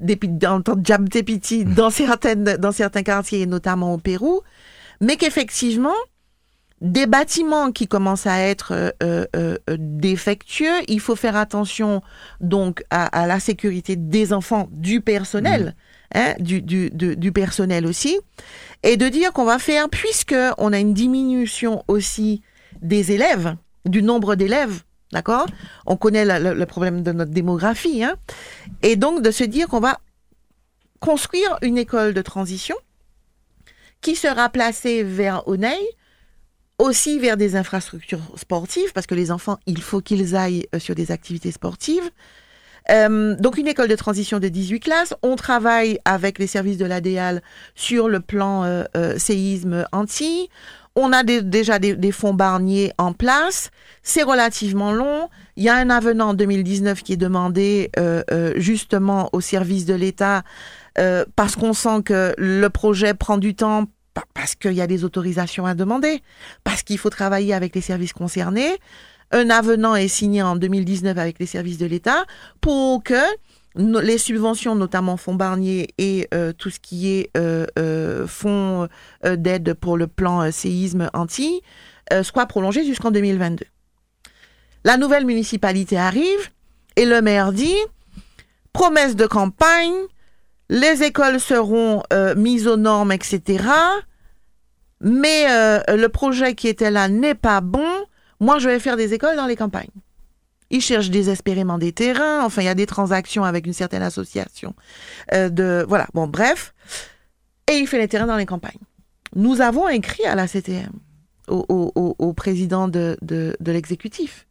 depuis, 0.01 0.27
dans, 0.27 0.59
dans, 0.59 1.89
certaines, 1.91 2.43
dans 2.43 2.71
certains 2.73 3.03
quartiers, 3.03 3.45
notamment 3.45 3.93
au 3.93 3.97
Pérou. 3.97 4.41
Mais 4.99 5.15
qu'effectivement, 5.15 5.95
des 6.81 7.07
bâtiments 7.07 7.71
qui 7.71 7.87
commencent 7.87 8.27
à 8.27 8.39
être 8.39 8.73
euh, 8.73 8.91
euh, 9.03 9.25
euh, 9.35 9.77
défectueux. 9.79 10.81
Il 10.87 10.99
faut 10.99 11.15
faire 11.15 11.35
attention 11.35 12.01
donc 12.41 12.83
à, 12.89 13.27
la 13.27 13.39
sécurité 13.39 13.95
des 13.95 14.33
enfants, 14.33 14.67
du 14.71 15.01
personnel, 15.01 15.75
mmh. 16.13 16.17
hein, 16.17 16.33
du, 16.39 16.61
du, 16.61 16.89
du, 16.91 17.31
personnel 17.31 17.87
aussi, 17.87 18.19
et 18.83 18.97
de 18.97 19.07
dire 19.07 19.31
qu'on 19.31 19.45
va 19.45 19.57
faire, 19.57 19.89
puisque 19.89 20.35
on 20.57 20.73
a 20.73 20.79
une 20.79 20.93
diminution 20.93 21.83
aussi 21.87 22.41
des 22.81 23.13
élèves, 23.13 23.55
du 23.85 24.03
nombre 24.03 24.35
d'élèves. 24.35 24.81
D'accord? 25.11 25.45
On 25.85 25.95
connaît 25.95 26.25
le 26.25 26.65
problème 26.65 27.03
de 27.03 27.13
notre 27.13 27.31
démographie. 27.31 28.03
Hein, 28.03 28.15
et 28.81 28.97
donc 28.97 29.21
de 29.21 29.31
se 29.31 29.45
dire 29.45 29.67
qu'on 29.67 29.79
va 29.79 29.99
construire 30.99 31.57
une 31.61 31.77
école 31.77 32.13
de 32.13 32.21
transition 32.21 32.75
qui 34.01 34.15
sera 34.15 34.49
placée 34.49 35.03
vers 35.03 35.47
Oneil, 35.47 35.81
aussi 36.79 37.19
vers 37.19 37.37
des 37.37 37.55
infrastructures 37.55 38.21
sportives, 38.35 38.91
parce 38.93 39.07
que 39.07 39.15
les 39.15 39.31
enfants, 39.31 39.57
il 39.65 39.81
faut 39.81 40.01
qu'ils 40.01 40.35
aillent 40.35 40.67
euh, 40.73 40.79
sur 40.79 40.95
des 40.95 41.11
activités 41.11 41.51
sportives. 41.51 42.09
Euh, 42.91 43.35
donc 43.39 43.57
une 43.57 43.67
école 43.67 43.87
de 43.87 43.95
transition 43.95 44.39
de 44.39 44.47
18 44.47 44.79
classes. 44.79 45.13
On 45.23 45.35
travaille 45.35 45.99
avec 46.05 46.37
les 46.37 46.45
services 46.45 46.77
de 46.77 46.85
l'ADEAL 46.85 47.41
sur 47.73 48.09
le 48.09 48.19
plan 48.19 48.63
euh, 48.63 48.83
séisme 49.17 49.85
anti. 49.91 50.49
On 50.95 51.11
a 51.11 51.23
déjà 51.23 51.79
des, 51.79 52.11
fonds 52.11 52.35
barniers 52.35 52.93
en 52.97 53.11
place. 53.11 53.71
C'est 54.03 54.23
relativement 54.23 54.93
long. 54.93 55.29
Il 55.57 55.63
y 55.63 55.69
a 55.69 55.75
un 55.75 55.89
avenant 55.89 56.29
en 56.29 56.33
2019 56.35 57.03
qui 57.03 57.13
est 57.13 57.17
demandé 57.17 57.91
justement 58.55 59.29
au 59.33 59.41
service 59.41 59.85
de 59.85 59.93
l'État 59.93 60.43
parce 61.35 61.57
qu'on 61.57 61.73
sent 61.73 62.03
que 62.05 62.33
le 62.37 62.69
projet 62.69 63.13
prend 63.13 63.37
du 63.37 63.55
temps 63.55 63.87
parce 64.33 64.55
qu'il 64.55 64.73
y 64.73 64.81
a 64.81 64.87
des 64.87 65.03
autorisations 65.03 65.65
à 65.65 65.73
demander, 65.73 66.21
parce 66.63 66.83
qu'il 66.83 66.97
faut 66.97 67.09
travailler 67.09 67.53
avec 67.53 67.75
les 67.75 67.81
services 67.81 68.13
concernés. 68.13 68.77
Un 69.31 69.49
avenant 69.49 69.95
est 69.95 70.07
signé 70.07 70.41
en 70.41 70.55
2019 70.55 71.17
avec 71.17 71.39
les 71.39 71.45
services 71.45 71.77
de 71.77 71.85
l'État 71.85 72.25
pour 72.61 73.03
que 73.03 73.15
les 73.75 74.17
subventions, 74.17 74.75
notamment 74.75 75.17
fonds 75.17 75.35
Barnier 75.35 75.89
et 75.97 76.27
euh, 76.33 76.53
tout 76.53 76.69
ce 76.69 76.79
qui 76.79 77.11
est 77.11 77.29
euh, 77.35 77.65
euh, 77.77 78.25
fonds 78.25 78.87
d'aide 79.23 79.73
pour 79.73 79.97
le 79.97 80.07
plan 80.07 80.51
séisme 80.51 81.09
anti, 81.13 81.61
soient 82.21 82.45
prolongés 82.45 82.85
jusqu'en 82.85 83.11
2022. 83.11 83.65
La 84.83 84.97
nouvelle 84.97 85.25
municipalité 85.25 85.97
arrive 85.97 86.51
et 86.95 87.05
le 87.05 87.21
maire 87.21 87.51
dit 87.51 87.75
promesse 88.71 89.15
de 89.15 89.25
campagne, 89.25 89.93
les 90.69 91.03
écoles 91.03 91.39
seront 91.39 92.03
euh, 92.11 92.35
mises 92.35 92.67
aux 92.67 92.77
normes, 92.77 93.11
etc. 93.11 93.63
Mais 95.01 95.45
euh, 95.49 95.79
le 95.95 96.07
projet 96.07 96.55
qui 96.55 96.67
était 96.67 96.91
là 96.91 97.07
n'est 97.07 97.35
pas 97.35 97.61
bon. 97.61 97.87
Moi, 98.39 98.59
je 98.59 98.69
vais 98.69 98.79
faire 98.79 98.97
des 98.97 99.13
écoles 99.13 99.35
dans 99.35 99.45
les 99.45 99.55
campagnes. 99.55 99.89
Ils 100.71 100.81
cherchent 100.81 101.11
désespérément 101.11 101.77
des 101.77 101.91
terrains. 101.91 102.43
Enfin, 102.43 102.63
il 102.63 102.65
y 102.65 102.69
a 102.69 102.75
des 102.75 102.87
transactions 102.87 103.43
avec 103.43 103.67
une 103.67 103.73
certaine 103.73 104.01
association. 104.01 104.73
Euh, 105.33 105.49
de 105.49 105.85
voilà. 105.87 106.07
Bon, 106.13 106.27
bref. 106.27 106.73
Et 107.69 107.77
il 107.77 107.87
fait 107.87 107.99
les 107.99 108.07
terrains 108.07 108.27
dans 108.27 108.37
les 108.37 108.45
campagnes. 108.45 108.79
Nous 109.35 109.61
avons 109.61 109.87
écrit 109.89 110.25
à 110.25 110.35
la 110.35 110.47
CTM, 110.47 110.91
au, 111.47 112.33
président 112.33 112.87
de, 112.87 113.17
de 113.21 113.71
l'exécutif, 113.71 114.47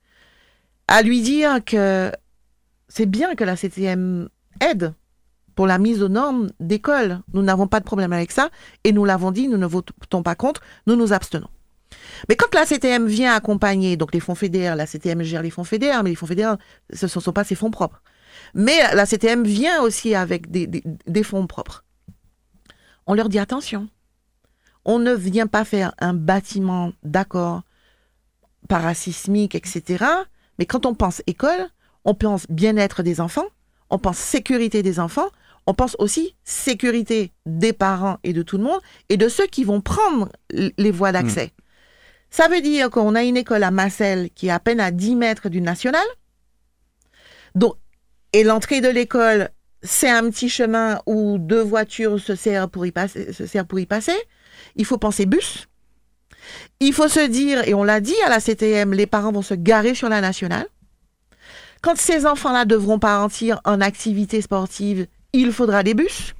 à 0.89 1.03
lui 1.03 1.23
dire 1.23 1.65
que 1.65 2.13
c'est 2.89 3.07
bien 3.07 3.35
que 3.35 3.45
la 3.45 3.57
CTM 3.57 4.29
aide 4.61 4.95
pour 5.55 5.67
la 5.67 5.79
mise 5.79 6.03
aux 6.03 6.09
normes 6.09 6.51
d'école. 6.61 7.21
Nous 7.33 7.43
n'avons 7.43 7.67
pas 7.67 7.81
de 7.81 7.85
problème 7.85 8.13
avec 8.13 8.33
ça 8.33 8.51
et 8.85 8.93
nous 8.93 9.05
l'avons 9.05 9.31
dit, 9.31 9.49
nous 9.49 9.57
ne 9.57 9.67
votons 9.67 10.23
pas 10.23 10.35
contre, 10.35 10.61
nous 10.87 10.97
nous 10.97 11.13
abstenons. 11.13 11.49
Mais 12.29 12.37
quand 12.37 12.55
la 12.55 12.67
CTM 12.67 13.07
vient 13.07 13.35
accompagner, 13.35 13.97
donc 13.97 14.13
les 14.15 14.21
fonds 14.21 14.35
fédéraux, 14.35 14.77
la 14.77 14.87
CTM 14.87 15.23
gère 15.23 15.43
les 15.43 15.51
fonds 15.51 15.65
fédéraux, 15.65 16.03
mais 16.03 16.11
les 16.11 16.17
fonds 16.17 16.27
fédéraux, 16.27 16.57
ce 16.93 17.07
ne 17.07 17.09
sont 17.09 17.33
pas 17.33 17.45
ses 17.45 17.55
fonds 17.55 17.71
propres. 17.71 18.03
Mais 18.55 18.95
la 18.95 19.07
CTM 19.07 19.45
vient 19.45 19.81
aussi 19.83 20.15
avec 20.15 20.51
des, 20.51 20.67
des 20.67 21.23
fonds 21.23 21.47
propres. 21.47 21.85
On 23.07 23.15
leur 23.15 23.29
dit 23.29 23.39
attention, 23.39 23.89
on 24.85 24.99
ne 24.99 25.13
vient 25.13 25.47
pas 25.47 25.65
faire 25.65 25.95
un 25.99 26.15
bâtiment 26.15 26.93
d'accord 27.03 27.63
parasismique, 28.69 29.55
etc. 29.55 30.05
Mais 30.59 30.67
quand 30.67 30.87
on 30.87 30.95
pense 30.95 31.23
école, 31.27 31.69
on 32.05 32.15
pense 32.15 32.47
bien-être 32.49 33.03
des 33.03 33.21
enfants, 33.21 33.47
on 33.91 33.99
pense 33.99 34.19
sécurité 34.19 34.83
des 34.83 35.01
enfants, 35.01 35.29
on 35.67 35.75
pense 35.75 35.97
aussi 35.99 36.37
sécurité 36.45 37.33
des 37.47 37.73
parents 37.73 38.19
et 38.23 38.33
de 38.33 38.43
tout 38.43 38.59
le 38.59 38.65
monde 38.65 38.81
et 39.09 39.17
de 39.17 39.29
ceux 39.29 39.47
qui 39.47 39.65
vont 39.65 39.81
prendre 39.81 40.31
les 40.51 40.91
voies 40.91 41.13
d'accès. 41.13 41.47
Hmm. 41.47 41.63
Ça 42.31 42.49
veut 42.49 42.61
dire 42.61 42.91
qu'on 42.91 43.15
a 43.15 43.23
une 43.23 43.37
école 43.37 43.63
à 43.63 43.71
Marcel 43.71 44.31
qui 44.35 44.49
est 44.49 44.51
à 44.51 44.59
peine 44.59 44.81
à 44.81 44.91
10 44.91 45.15
mètres 45.15 45.49
du 45.49 45.61
national. 45.61 46.05
Donc, 47.55 47.77
et 48.33 48.43
l'entrée 48.43 48.81
de 48.81 48.89
l'école, 48.89 49.51
c'est 49.83 50.11
un 50.11 50.29
petit 50.31 50.49
chemin 50.49 51.01
où 51.07 51.39
deux 51.39 51.63
voitures 51.63 52.19
se 52.19 52.35
servent 52.35 52.71
pour 52.71 52.85
y 52.85 52.91
passer. 52.91 53.33
Se 53.33 53.47
servent 53.47 53.67
pour 53.67 53.79
y 53.79 53.87
passer. 53.87 54.17
Il 54.75 54.85
faut 54.85 54.99
penser 54.99 55.27
bus. 55.27 55.69
Il 56.81 56.93
faut 56.93 57.09
se 57.09 57.25
dire, 57.25 57.67
et 57.69 57.75
on 57.75 57.85
l'a 57.85 58.01
dit 58.01 58.21
à 58.27 58.29
la 58.29 58.41
CTM, 58.41 58.93
les 58.93 59.07
parents 59.07 59.33
vont 59.33 59.43
se 59.43 59.55
garer 59.55 59.95
sur 59.95 60.09
la 60.09 60.21
nationale. 60.21 60.67
Quand 61.83 61.97
ces 61.97 62.27
enfants-là 62.27 62.65
devront 62.65 62.99
partir 62.99 63.61
en 63.65 63.81
activité 63.81 64.41
sportive, 64.41 65.07
il 65.35 65.53
faudra 65.53 65.83
des 65.83 65.95
bus. 65.95 66.35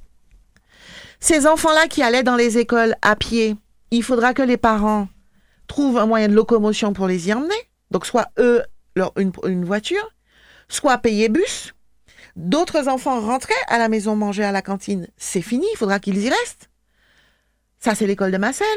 Ces 1.19 1.47
enfants-là 1.47 1.87
qui 1.87 2.01
allaient 2.01 2.23
dans 2.23 2.37
les 2.37 2.57
écoles 2.57 2.95
à 3.01 3.15
pied, 3.15 3.57
il 3.91 4.03
faudra 4.03 4.33
que 4.33 4.41
les 4.41 4.57
parents 4.57 5.09
trouvent 5.67 5.97
un 5.97 6.05
moyen 6.05 6.29
de 6.29 6.33
locomotion 6.33 6.93
pour 6.93 7.07
les 7.07 7.27
y 7.27 7.33
emmener. 7.33 7.53
Donc 7.91 8.05
soit 8.05 8.29
eux, 8.39 8.63
une, 9.17 9.65
voiture, 9.65 10.09
soit 10.69 10.97
payer 10.97 11.27
bus. 11.29 11.73
D'autres 12.37 12.87
enfants 12.87 13.19
rentraient 13.19 13.53
à 13.67 13.77
la 13.77 13.89
maison 13.89 14.15
manger 14.15 14.43
à 14.43 14.51
la 14.51 14.61
cantine. 14.61 15.07
C'est 15.17 15.41
fini, 15.41 15.65
il 15.73 15.77
faudra 15.77 15.99
qu'ils 15.99 16.17
y 16.17 16.29
restent. 16.29 16.69
Ça, 17.79 17.95
c'est 17.95 18.07
l'école 18.07 18.31
de 18.31 18.37
Marcel. 18.37 18.67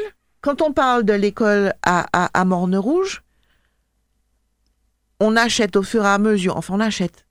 Quand 0.41 0.61
on 0.61 0.73
parle 0.73 1.03
de 1.03 1.13
l'école 1.13 1.73
à 1.83 2.45
Morne-Rouge, 2.45 3.23
on 5.19 5.35
achète 5.35 5.75
au 5.75 5.83
fur 5.83 6.03
et 6.03 6.07
à 6.07 6.17
mesure. 6.17 6.57
Enfin, 6.57 6.75
on 6.75 6.79
achète. 6.79 7.25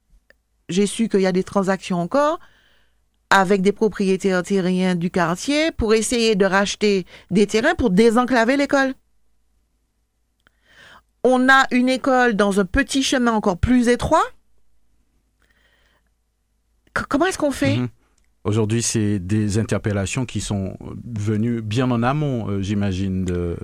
J'ai 0.68 0.86
su 0.86 1.08
qu'il 1.08 1.20
y 1.20 1.26
a 1.26 1.32
des 1.32 1.44
transactions 1.44 2.00
encore 2.00 2.38
avec 3.30 3.62
des 3.62 3.72
propriétaires 3.72 4.42
terriens 4.42 4.94
du 4.94 5.10
quartier 5.10 5.70
pour 5.72 5.94
essayer 5.94 6.34
de 6.34 6.46
racheter 6.46 7.04
des 7.30 7.46
terrains 7.46 7.74
pour 7.74 7.90
désenclaver 7.90 8.56
l'école. 8.56 8.94
On 11.24 11.48
a 11.48 11.66
une 11.72 11.88
école 11.88 12.34
dans 12.34 12.60
un 12.60 12.64
petit 12.64 13.02
chemin 13.02 13.32
encore 13.32 13.58
plus 13.58 13.88
étroit. 13.88 14.24
comment 17.08 17.26
est-ce 17.26 17.38
qu'on 17.38 17.50
fait? 17.50 17.76
Mhm. 17.76 17.88
Aujourd'hui, 18.44 18.82
c'est 18.82 19.18
des 19.18 19.58
interpellations 19.58 20.24
qui 20.24 20.40
sont 20.40 20.76
venues 21.04 21.60
bien 21.60 21.90
en 21.90 22.02
amont, 22.02 22.48
euh, 22.48 22.62
j'imagine, 22.62 23.24
de, 23.24 23.56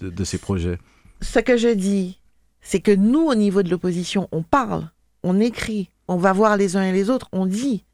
de 0.00 0.24
ces 0.24 0.38
projets. 0.38 0.78
Ce 1.20 1.38
que 1.38 1.56
je 1.56 1.68
dis, 1.68 2.20
c'est 2.60 2.80
que 2.80 2.90
nous, 2.90 3.20
au 3.20 3.34
niveau 3.34 3.62
de 3.62 3.70
l'opposition, 3.70 4.28
on 4.32 4.42
parle, 4.42 4.90
on 5.22 5.38
écrit, 5.38 5.90
on 6.08 6.16
va 6.16 6.32
voir 6.32 6.56
les 6.56 6.76
uns 6.76 6.82
et 6.82 6.92
les 6.92 7.10
autres, 7.10 7.28
on 7.32 7.46
dit 7.46 7.84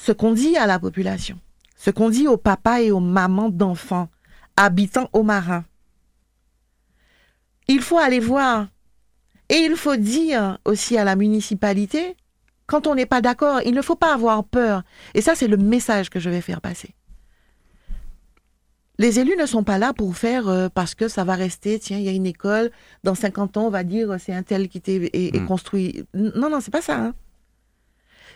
ce 0.00 0.12
qu'on 0.12 0.32
dit 0.32 0.56
à 0.56 0.66
la 0.66 0.78
population, 0.78 1.38
ce 1.76 1.90
qu'on 1.90 2.08
dit 2.08 2.26
aux 2.26 2.38
papas 2.38 2.80
et 2.80 2.90
aux 2.90 3.00
mamans 3.00 3.50
d'enfants 3.50 4.08
habitant 4.56 5.10
au 5.12 5.22
marin. 5.22 5.64
Il 7.68 7.82
faut 7.82 7.98
aller 7.98 8.18
voir. 8.18 8.68
Et 9.50 9.56
il 9.56 9.76
faut 9.76 9.96
dire 9.96 10.58
aussi 10.64 10.96
à 10.96 11.04
la 11.04 11.16
municipalité, 11.16 12.16
quand 12.66 12.86
on 12.86 12.94
n'est 12.94 13.04
pas 13.04 13.20
d'accord, 13.20 13.60
il 13.66 13.74
ne 13.74 13.82
faut 13.82 13.94
pas 13.94 14.14
avoir 14.14 14.42
peur. 14.44 14.84
Et 15.12 15.20
ça, 15.20 15.34
c'est 15.34 15.48
le 15.48 15.58
message 15.58 16.08
que 16.08 16.18
je 16.18 16.30
vais 16.30 16.40
faire 16.40 16.62
passer. 16.62 16.94
Les 18.98 19.18
élus 19.18 19.36
ne 19.36 19.46
sont 19.46 19.64
pas 19.64 19.78
là 19.78 19.92
pour 19.92 20.16
faire 20.16 20.48
euh, 20.48 20.68
parce 20.72 20.94
que 20.94 21.08
ça 21.08 21.24
va 21.24 21.34
rester, 21.34 21.78
tiens, 21.78 21.98
il 21.98 22.04
y 22.04 22.08
a 22.08 22.12
une 22.12 22.26
école, 22.26 22.70
dans 23.02 23.14
50 23.14 23.56
ans, 23.56 23.66
on 23.66 23.70
va 23.70 23.82
dire 23.82 24.16
c'est 24.18 24.32
un 24.32 24.42
tel 24.42 24.68
qui 24.68 24.78
est, 24.78 25.10
est, 25.12 25.40
hmm. 25.40 25.46
construit. 25.46 26.04
Non, 26.14 26.48
non, 26.48 26.60
c'est 26.60 26.70
pas 26.70 26.82
ça. 26.82 26.98
Hein 26.98 27.14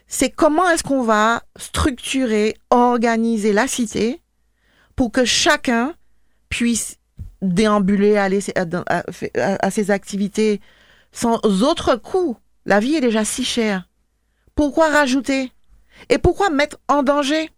c'est 0.07 0.31
comment 0.31 0.69
est-ce 0.69 0.83
qu'on 0.83 1.03
va 1.03 1.43
structurer, 1.57 2.57
organiser 2.71 3.53
la 3.53 3.67
cité 3.67 4.21
pour 4.97 5.11
que 5.11 5.25
chacun 5.25 5.95
puisse 6.49 6.99
déambuler, 7.43 8.17
aller 8.17 8.41
à, 9.37 9.71
ces 9.71 9.91
activités 9.91 10.61
sans 11.13 11.41
autre 11.63 11.97
coût. 11.97 12.37
La 12.65 12.81
vie 12.81 12.95
est 12.95 13.01
déjà 13.01 13.25
si 13.25 13.45
chère. 13.45 13.89
Pourquoi 14.55 14.89
rajouter? 14.89 15.53
Et 16.09 16.19
pourquoi 16.19 16.51
mettre 16.51 16.79
en 16.89 17.03
danger? 17.03 17.51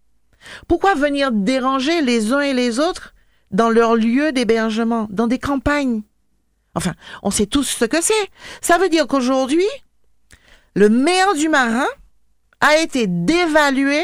Pourquoi 0.69 0.95
venir 0.95 1.33
déranger 1.33 2.03
les 2.03 2.33
uns 2.33 2.41
et 2.41 2.53
les 2.53 2.79
autres 2.79 3.15
dans 3.51 3.71
leur 3.71 3.97
lieu 3.97 4.33
d'hébergement, 4.33 5.07
dans 5.11 5.27
des 5.27 5.39
campagnes? 5.39 6.03
Enfin, 6.75 6.95
on 7.23 7.31
sait 7.31 7.47
tous 7.47 7.65
ce 7.65 7.85
que 7.85 8.03
c'est. 8.03 8.31
Ça 8.61 8.79
veut 8.79 8.89
dire 8.89 9.07
qu'aujourd'hui, 9.07 9.67
le 10.75 10.89
maire 10.89 11.35
du 11.35 11.49
marin 11.49 11.87
a 12.61 12.79
été 12.79 13.07
dévalué 13.07 14.03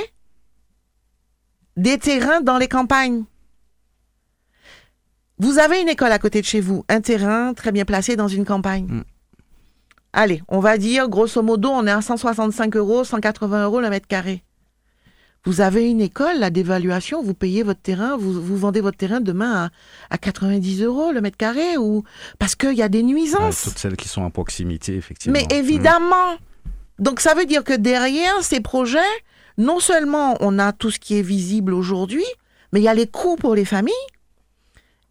des 1.76 1.98
terrains 1.98 2.40
dans 2.40 2.58
les 2.58 2.68
campagnes. 2.68 3.24
Vous 5.38 5.58
avez 5.58 5.80
une 5.80 5.88
école 5.88 6.12
à 6.12 6.18
côté 6.18 6.40
de 6.40 6.46
chez 6.46 6.60
vous, 6.60 6.84
un 6.88 7.00
terrain 7.00 7.54
très 7.54 7.72
bien 7.72 7.84
placé 7.84 8.14
dans 8.14 8.28
une 8.28 8.44
campagne. 8.44 8.86
Mm. 8.86 9.04
Allez, 10.12 10.42
on 10.48 10.60
va 10.60 10.76
dire, 10.76 11.08
grosso 11.08 11.42
modo, 11.42 11.70
on 11.70 11.86
est 11.86 11.90
à 11.90 12.02
165 12.02 12.76
euros, 12.76 13.02
180 13.02 13.64
euros 13.64 13.80
le 13.80 13.88
mètre 13.88 14.06
carré. 14.06 14.44
Vous 15.44 15.60
avez 15.60 15.90
une 15.90 16.00
école, 16.00 16.38
la 16.38 16.50
dévaluation, 16.50 17.22
vous 17.22 17.34
payez 17.34 17.64
votre 17.64 17.80
terrain, 17.80 18.16
vous, 18.16 18.40
vous 18.40 18.56
vendez 18.56 18.80
votre 18.80 18.96
terrain 18.96 19.20
demain 19.20 19.64
à, 19.64 20.14
à 20.14 20.18
90 20.18 20.82
euros 20.82 21.10
le 21.10 21.20
mètre 21.20 21.36
carré 21.36 21.76
ou 21.78 22.04
parce 22.38 22.54
qu'il 22.54 22.74
y 22.74 22.82
a 22.82 22.88
des 22.88 23.02
nuisances. 23.02 23.62
toutes 23.62 23.78
celles 23.78 23.96
qui 23.96 24.06
sont 24.06 24.24
à 24.24 24.30
proximité, 24.30 24.94
effectivement. 24.94 25.36
Mais 25.36 25.56
évidemment. 25.56 26.36
Donc 27.02 27.18
ça 27.18 27.34
veut 27.34 27.46
dire 27.46 27.64
que 27.64 27.72
derrière 27.72 28.44
ces 28.44 28.60
projets, 28.60 29.00
non 29.58 29.80
seulement 29.80 30.36
on 30.38 30.60
a 30.60 30.72
tout 30.72 30.92
ce 30.92 31.00
qui 31.00 31.18
est 31.18 31.22
visible 31.22 31.74
aujourd'hui, 31.74 32.24
mais 32.72 32.78
il 32.78 32.84
y 32.84 32.88
a 32.88 32.94
les 32.94 33.08
coûts 33.08 33.34
pour 33.34 33.56
les 33.56 33.64
familles. 33.64 33.92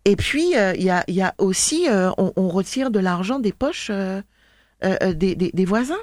Et 0.05 0.15
puis, 0.15 0.55
euh, 0.55 0.73
il 0.77 0.83
y, 0.83 1.21
a, 1.21 1.35
aussi, 1.37 1.89
euh, 1.89 2.09
on, 2.17 2.47
retire 2.47 2.91
de 2.91 2.99
l'argent 2.99 3.39
des 3.39 3.51
poches 3.51 3.91
euh, 3.91 4.21
des, 4.81 5.65
voisins. 5.65 5.99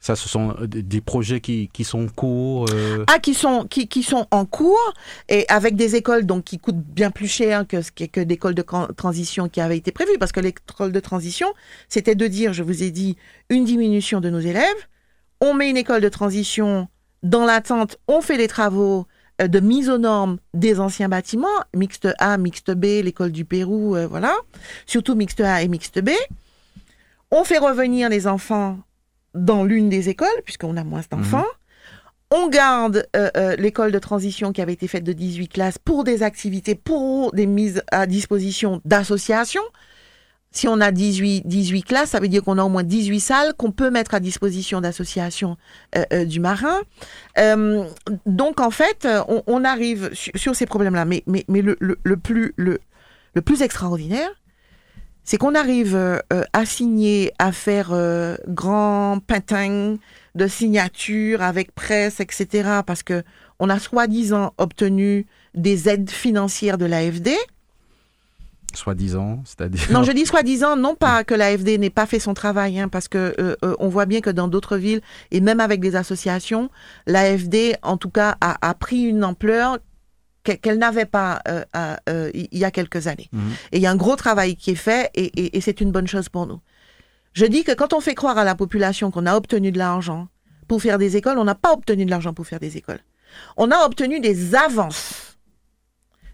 Ça, 0.00 0.14
ce 0.14 0.28
sont 0.28 0.54
des 0.66 1.00
projets 1.00 1.40
qui, 1.40 1.68
sont 1.82 2.04
en 2.04 2.08
cours 2.08 2.66
Ah, 3.08 3.18
qui 3.18 3.34
sont, 3.34 3.66
qui, 3.68 3.88
qui, 3.88 4.02
sont 4.02 4.26
en 4.30 4.44
cours, 4.44 4.94
et 5.28 5.44
avec 5.48 5.74
des 5.74 5.96
écoles 5.96 6.24
donc, 6.24 6.44
qui 6.44 6.58
coûtent 6.58 6.76
bien 6.76 7.10
plus 7.10 7.26
cher 7.26 7.66
que, 7.66 7.78
que, 7.90 8.04
que 8.04 8.20
l'école 8.20 8.54
de 8.54 8.64
transition 8.96 9.48
qui 9.48 9.60
avait 9.60 9.76
été 9.76 9.90
prévue. 9.90 10.16
Parce 10.18 10.30
que 10.30 10.40
l'école 10.40 10.92
de 10.92 11.00
transition, 11.00 11.48
c'était 11.88 12.14
de 12.14 12.26
dire, 12.28 12.52
je 12.52 12.62
vous 12.62 12.82
ai 12.84 12.90
dit, 12.90 13.16
une 13.50 13.64
diminution 13.64 14.20
de 14.20 14.30
nos 14.30 14.40
élèves. 14.40 14.86
On 15.40 15.54
met 15.54 15.68
une 15.68 15.76
école 15.76 16.00
de 16.00 16.08
transition 16.08 16.88
dans 17.22 17.44
l'attente, 17.44 17.98
on 18.06 18.20
fait 18.20 18.36
les 18.36 18.48
travaux 18.48 19.06
euh, 19.40 19.48
de 19.48 19.60
mise 19.60 19.88
aux 19.88 19.98
normes 19.98 20.38
des 20.54 20.80
anciens 20.80 21.08
bâtiments, 21.08 21.46
mixte 21.74 22.08
A, 22.18 22.38
mixte 22.38 22.70
B, 22.70 23.02
l'école 23.02 23.32
du 23.32 23.44
Pérou, 23.44 23.96
euh, 23.96 24.06
voilà, 24.06 24.34
surtout 24.86 25.14
mixte 25.14 25.40
A 25.40 25.62
et 25.62 25.68
mixte 25.68 26.00
B. 26.00 26.10
On 27.30 27.44
fait 27.44 27.58
revenir 27.58 28.08
les 28.08 28.26
enfants 28.26 28.78
dans 29.34 29.64
l'une 29.64 29.88
des 29.88 30.08
écoles, 30.08 30.28
puisqu'on 30.44 30.76
a 30.76 30.84
moins 30.84 31.02
d'enfants. 31.10 31.46
On 32.30 32.48
garde 32.48 33.06
euh, 33.16 33.56
l'école 33.56 33.90
de 33.90 33.98
transition 33.98 34.52
qui 34.52 34.60
avait 34.60 34.74
été 34.74 34.86
faite 34.86 35.04
de 35.04 35.14
18 35.14 35.48
classes 35.48 35.78
pour 35.78 36.04
des 36.04 36.22
activités, 36.22 36.74
pour 36.74 37.32
des 37.32 37.46
mises 37.46 37.82
à 37.90 38.06
disposition 38.06 38.82
d'associations 38.84 39.62
si 40.50 40.66
on 40.66 40.80
a 40.80 40.90
18, 40.90 41.46
18 41.46 41.82
classes, 41.82 42.10
ça 42.10 42.20
veut 42.20 42.28
dire 42.28 42.42
qu'on 42.42 42.58
a 42.58 42.64
au 42.64 42.68
moins 42.68 42.82
18 42.82 43.20
salles 43.20 43.54
qu'on 43.54 43.70
peut 43.70 43.90
mettre 43.90 44.14
à 44.14 44.20
disposition 44.20 44.80
d'associations 44.80 45.56
euh, 45.96 46.04
euh, 46.12 46.24
du 46.24 46.40
marin. 46.40 46.80
Euh, 47.38 47.84
donc, 48.26 48.60
en 48.60 48.70
fait, 48.70 49.06
on, 49.46 49.64
arrive 49.64 50.10
sur, 50.14 50.54
ces 50.54 50.66
problèmes-là. 50.66 51.04
Mais, 51.04 51.22
le 51.26 52.16
plus 52.16 53.62
extraordinaire, 53.62 54.30
c'est 55.28 55.36
qu'on 55.36 55.54
arrive 55.54 55.94
à 56.54 56.64
signer, 56.64 57.32
à 57.38 57.52
faire 57.52 57.92
grand 58.48 59.18
painting 59.26 59.98
de 60.34 60.46
signature 60.46 61.42
avec 61.42 61.74
presse, 61.74 62.20
etc. 62.20 62.80
Parce 62.86 63.02
que 63.02 63.22
on 63.58 63.68
a 63.68 63.78
soi-disant 63.78 64.54
obtenu 64.56 65.26
des 65.54 65.90
aides 65.90 66.08
financières 66.08 66.78
de 66.78 66.86
l'AFD 66.86 67.30
Soi-disant, 68.74 69.42
c'est-à-dire. 69.44 69.80
Non, 69.90 70.02
je 70.02 70.12
dis 70.12 70.26
soi-disant, 70.26 70.76
non 70.76 70.94
pas 70.94 71.24
que 71.24 71.34
l'AFD 71.34 71.78
n'ait 71.78 71.90
pas 71.90 72.04
fait 72.04 72.18
son 72.18 72.34
travail, 72.34 72.78
hein, 72.78 72.88
parce 72.88 73.08
que 73.08 73.34
euh, 73.40 73.56
euh, 73.64 73.74
on 73.78 73.88
voit 73.88 74.04
bien 74.04 74.20
que 74.20 74.28
dans 74.28 74.46
d'autres 74.46 74.76
villes 74.76 75.00
et 75.30 75.40
même 75.40 75.58
avec 75.58 75.80
des 75.80 75.96
associations, 75.96 76.70
l'AFD, 77.06 77.76
en 77.82 77.96
tout 77.96 78.10
cas, 78.10 78.36
a, 78.40 78.74
pris 78.74 79.04
une 79.04 79.24
ampleur 79.24 79.78
qu'elle 80.42 80.78
n'avait 80.78 81.04
pas 81.04 81.42
euh, 81.48 82.30
il 82.34 82.58
y 82.58 82.64
a 82.64 82.70
quelques 82.70 83.06
années. 83.06 83.28
Mhm. 83.32 83.52
Et 83.72 83.76
il 83.78 83.82
y 83.82 83.86
a 83.86 83.90
un 83.90 83.96
gros 83.96 84.16
travail 84.16 84.56
qui 84.56 84.70
est 84.72 84.76
fait 84.76 85.10
et, 85.14 85.56
et 85.56 85.60
c'est 85.60 85.80
une 85.80 85.92
bonne 85.92 86.06
chose 86.06 86.28
pour 86.28 86.46
nous. 86.46 86.60
Je 87.32 87.44
dis 87.44 87.64
que 87.64 87.72
quand 87.72 87.92
on 87.92 88.00
fait 88.00 88.14
croire 88.14 88.38
à 88.38 88.44
la 88.44 88.54
population 88.54 89.10
qu'on 89.10 89.26
a 89.26 89.36
obtenu 89.36 89.70
de 89.70 89.78
l'argent 89.78 90.28
pour 90.66 90.82
faire 90.82 90.98
des 90.98 91.16
écoles, 91.16 91.38
on 91.38 91.44
n'a 91.44 91.54
pas 91.54 91.72
obtenu 91.72 92.04
de 92.04 92.10
l'argent 92.10 92.32
pour 92.32 92.46
faire 92.46 92.60
des 92.60 92.76
écoles. 92.76 93.00
On 93.56 93.70
a 93.70 93.84
obtenu 93.84 94.20
des 94.20 94.54
avances 94.54 95.28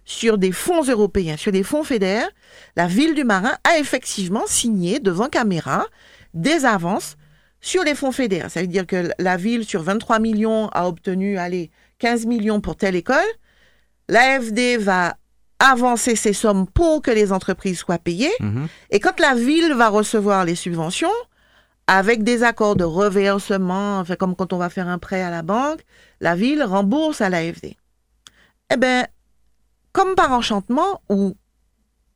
sur 0.04 0.38
des 0.38 0.52
fonds 0.52 0.82
européens, 0.84 1.36
sur 1.36 1.52
des 1.52 1.62
fonds 1.62 1.84
fédères, 1.84 2.28
la 2.76 2.86
ville 2.86 3.14
du 3.14 3.24
Marin 3.24 3.56
a 3.64 3.78
effectivement 3.78 4.46
signé 4.46 5.00
devant 5.00 5.28
caméra 5.28 5.86
des 6.34 6.64
avances 6.64 7.16
sur 7.60 7.82
les 7.84 7.94
fonds 7.94 8.12
fédères. 8.12 8.50
Ça 8.50 8.60
veut 8.60 8.66
dire 8.66 8.86
que 8.86 9.10
la 9.18 9.36
ville, 9.36 9.64
sur 9.64 9.82
23 9.82 10.18
millions, 10.18 10.68
a 10.68 10.86
obtenu, 10.86 11.38
allez, 11.38 11.70
15 11.98 12.26
millions 12.26 12.60
pour 12.60 12.76
telle 12.76 12.96
école. 12.96 13.16
L'AFD 14.08 14.78
va 14.78 15.16
avancer 15.58 16.16
ces 16.16 16.32
sommes 16.32 16.66
pour 16.66 17.02
que 17.02 17.10
les 17.10 17.32
entreprises 17.32 17.78
soient 17.78 17.98
payées. 17.98 18.32
Mhm. 18.40 18.68
Et 18.90 19.00
quand 19.00 19.18
la 19.20 19.34
ville 19.34 19.72
va 19.74 19.88
recevoir 19.88 20.44
les 20.44 20.54
subventions, 20.54 21.08
avec 21.86 22.22
des 22.22 22.42
accords 22.42 22.76
de 22.76 22.84
reversement, 22.84 23.98
enfin, 24.00 24.16
comme 24.16 24.34
quand 24.34 24.52
on 24.52 24.58
va 24.58 24.70
faire 24.70 24.88
un 24.88 24.98
prêt 24.98 25.22
à 25.22 25.30
la 25.30 25.42
banque, 25.42 25.84
la 26.20 26.34
ville 26.34 26.62
rembourse 26.62 27.20
à 27.20 27.28
l'AFD. 27.28 27.76
Eh 28.72 28.76
bien, 28.76 29.06
comme 29.92 30.14
par 30.14 30.32
enchantement, 30.32 31.02
ou 31.08 31.36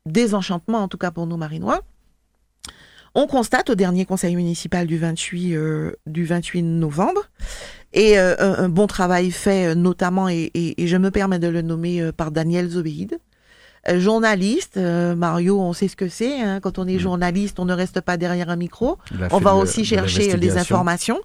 désenchantement 0.06 0.78
en 0.78 0.88
tout 0.88 0.98
cas 0.98 1.10
pour 1.10 1.26
nous 1.26 1.36
marinois, 1.36 1.82
on 3.14 3.26
constate 3.26 3.70
au 3.70 3.74
dernier 3.74 4.04
conseil 4.04 4.36
municipal 4.36 4.86
du 4.86 4.98
28, 4.98 5.54
euh, 5.54 5.92
du 6.06 6.24
28 6.24 6.62
novembre, 6.62 7.22
et 7.92 8.18
euh, 8.18 8.34
un, 8.38 8.68
bon 8.68 8.86
travail 8.86 9.30
fait 9.30 9.68
euh, 9.68 9.74
notamment, 9.74 10.28
et, 10.28 10.74
je 10.78 10.96
me 10.96 11.10
permets 11.10 11.38
de 11.38 11.48
le 11.48 11.62
nommer 11.62 12.10
par 12.12 12.30
Daniel 12.30 12.68
Zobéide, 12.68 13.18
journaliste, 13.94 14.76
Mario, 14.76 15.60
on 15.60 15.72
sait 15.72 15.88
ce 15.88 15.96
que 15.96 16.08
c'est, 16.08 16.42
hein, 16.42 16.60
quand 16.60 16.78
on 16.78 16.86
est 16.86 16.96
mm. 16.96 17.00
journaliste, 17.00 17.58
on 17.58 17.64
ne 17.64 17.72
reste 17.72 18.00
pas 18.02 18.16
derrière 18.16 18.50
un 18.50 18.56
micro, 18.56 18.98
on 19.30 19.38
va 19.38 19.54
aussi 19.54 19.84
chercher 19.84 20.36
les 20.36 20.58
informations, 20.58 21.20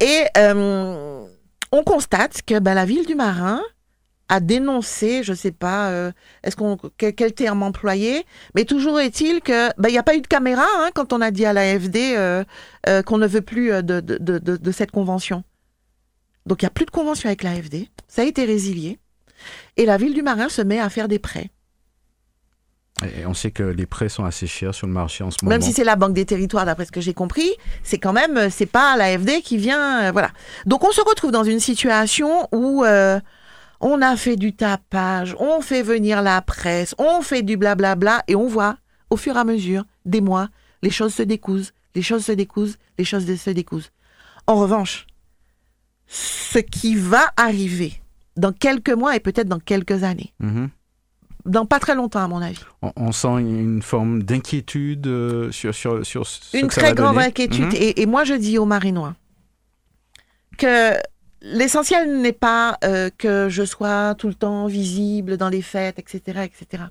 et 0.00 0.24
on 0.38 1.82
constate 1.84 2.42
que 2.42 2.58
ben, 2.58 2.74
la 2.74 2.84
ville 2.84 3.06
du 3.06 3.14
Marin, 3.14 3.60
à 4.32 4.40
dénoncer, 4.40 5.22
je 5.22 5.34
sais 5.34 5.52
pas, 5.52 5.90
euh, 5.90 6.10
est-ce 6.42 6.56
qu'on 6.56 6.78
quel, 6.96 7.34
terme 7.34 7.62
employer, 7.62 8.24
mais 8.54 8.64
toujours 8.64 8.98
est-il 8.98 9.42
que 9.42 9.68
ben, 9.78 9.90
il 9.90 9.92
n'y 9.92 9.98
a 9.98 10.02
pas 10.02 10.16
eu 10.16 10.22
de 10.22 10.26
caméra 10.26 10.64
hein, 10.78 10.88
quand 10.94 11.12
on 11.12 11.20
a 11.20 11.30
dit 11.30 11.44
à 11.44 11.52
l'AFD 11.52 12.14
euh, 12.16 12.42
euh, 12.88 13.02
qu'on 13.02 13.18
ne 13.18 13.26
veut 13.26 13.42
plus 13.42 13.68
de, 13.82 14.00
de, 14.00 14.16
de, 14.16 14.38
de 14.38 14.72
cette 14.72 14.90
convention. 14.90 15.44
Donc 16.46 16.62
il 16.62 16.64
n'y 16.64 16.68
a 16.68 16.70
plus 16.70 16.86
de 16.86 16.90
convention 16.90 17.26
avec 17.26 17.42
l'AFD, 17.42 17.88
ça 18.08 18.22
a 18.22 18.24
été 18.24 18.46
résilié, 18.46 18.98
et 19.76 19.84
la 19.84 19.98
ville 19.98 20.14
du 20.14 20.22
Marin 20.22 20.48
se 20.48 20.62
met 20.62 20.80
à 20.80 20.88
faire 20.88 21.08
des 21.08 21.18
prêts. 21.18 21.50
Et 23.02 23.26
on 23.26 23.34
sait 23.34 23.50
que 23.50 23.64
les 23.64 23.84
prêts 23.84 24.08
sont 24.08 24.24
assez 24.24 24.46
chers 24.46 24.74
sur 24.74 24.86
le 24.86 24.94
marché 24.94 25.24
en 25.24 25.30
ce 25.30 25.38
moment. 25.42 25.50
Même 25.50 25.60
si 25.60 25.74
c'est 25.74 25.84
la 25.84 25.96
Banque 25.96 26.14
des 26.14 26.24
Territoires, 26.24 26.64
d'après 26.64 26.86
ce 26.86 26.92
que 26.92 27.02
j'ai 27.02 27.14
compris, 27.14 27.52
c'est 27.82 27.98
quand 27.98 28.14
même, 28.14 28.48
c'est 28.48 28.64
pas 28.64 28.96
l'AFD 28.96 29.42
qui 29.42 29.58
vient, 29.58 30.10
voilà. 30.10 30.30
Donc 30.64 30.84
on 30.84 30.90
se 30.92 31.02
retrouve 31.02 31.32
dans 31.32 31.44
une 31.44 31.60
situation 31.60 32.48
où 32.52 32.82
on 33.82 34.00
a 34.00 34.16
fait 34.16 34.36
du 34.36 34.54
tapage, 34.54 35.36
on 35.38 35.60
fait 35.60 35.82
venir 35.82 36.22
la 36.22 36.40
presse, 36.40 36.94
on 36.98 37.20
fait 37.20 37.42
du 37.42 37.56
blablabla, 37.56 38.22
et 38.28 38.36
on 38.36 38.46
voit, 38.46 38.76
au 39.10 39.16
fur 39.16 39.36
et 39.36 39.40
à 39.40 39.44
mesure 39.44 39.84
des 40.06 40.20
mois, 40.20 40.48
les 40.82 40.90
choses 40.90 41.12
se 41.12 41.22
décousent, 41.22 41.72
les 41.94 42.02
choses 42.02 42.24
se 42.24 42.32
décousent, 42.32 42.78
les 42.96 43.04
choses 43.04 43.26
se 43.36 43.50
décousent. 43.50 43.90
En 44.46 44.54
revanche, 44.54 45.06
ce 46.06 46.58
qui 46.58 46.94
va 46.94 47.32
arriver 47.36 48.00
dans 48.36 48.52
quelques 48.52 48.90
mois 48.90 49.16
et 49.16 49.20
peut-être 49.20 49.48
dans 49.48 49.58
quelques 49.58 50.04
années, 50.04 50.32
mhm. 50.38 50.70
dans 51.44 51.66
pas 51.66 51.80
très 51.80 51.94
longtemps 51.94 52.22
à 52.22 52.28
mon 52.28 52.40
avis. 52.40 52.60
On, 52.96 53.12
sent 53.12 53.40
une 53.40 53.82
forme 53.82 54.22
d'inquiétude 54.22 55.06
euh, 55.06 55.50
sur, 55.50 55.74
sur, 55.74 56.06
sur 56.06 56.26
ce 56.26 56.56
Une 56.56 56.68
très 56.68 56.94
grande 56.94 57.18
inquiétude. 57.18 57.66
Mhm. 57.66 57.74
et, 57.74 58.00
et, 58.00 58.06
moi 58.06 58.24
je 58.24 58.34
dis 58.34 58.58
aux 58.58 58.64
Marinois 58.64 59.14
que 60.56 60.94
l'essentiel 61.42 62.20
n'est 62.20 62.32
pas 62.32 62.78
euh, 62.84 63.10
que 63.16 63.48
je 63.48 63.64
sois 63.64 64.14
tout 64.16 64.28
le 64.28 64.34
temps 64.34 64.66
visible 64.66 65.36
dans 65.36 65.48
les 65.48 65.62
fêtes, 65.62 65.98
etc., 65.98 66.42
etc. 66.44 66.84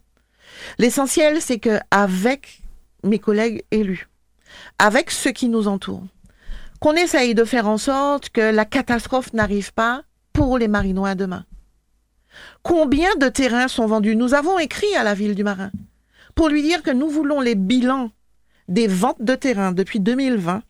L'essentiel, 0.78 1.42
c'est 1.42 1.60
que 1.60 1.80
avec 1.90 2.62
mes 3.04 3.20
collègues 3.20 3.64
élus, 3.72 4.10
avec 4.78 5.10
ceux 5.12 5.32
qui 5.32 5.50
nous 5.50 5.68
entourent, 5.68 6.08
qu'on 6.80 6.94
essaye 6.94 7.36
de 7.36 7.46
faire 7.46 7.68
en 7.68 7.78
sorte 7.78 8.30
que 8.30 8.42
la 8.42 8.66
catastrophe 8.66 9.34
n'arrive 9.34 9.74
pas 9.74 10.04
pour 10.34 10.58
les 10.58 10.68
Marinois 10.68 11.16
demain. 11.16 11.46
Combien 12.64 13.16
de 13.16 13.28
terrains 13.30 13.68
sont 13.68 13.86
vendus? 13.86 14.16
Nous 14.16 14.34
avons 14.34 14.58
écrit 14.60 14.94
à 14.96 15.04
la 15.04 15.14
ville 15.14 15.36
du 15.36 15.44
Marin 15.44 15.72
pour 16.36 16.50
lui 16.50 16.62
dire 16.62 16.82
que 16.82 16.92
nous 16.92 17.10
voulons 17.10 17.42
les 17.42 17.56
bilans 17.56 18.12
des 18.68 18.88
ventes 18.88 19.22
de 19.22 19.36
terrain 19.36 19.74
depuis 19.74 20.00
2020 20.00 20.64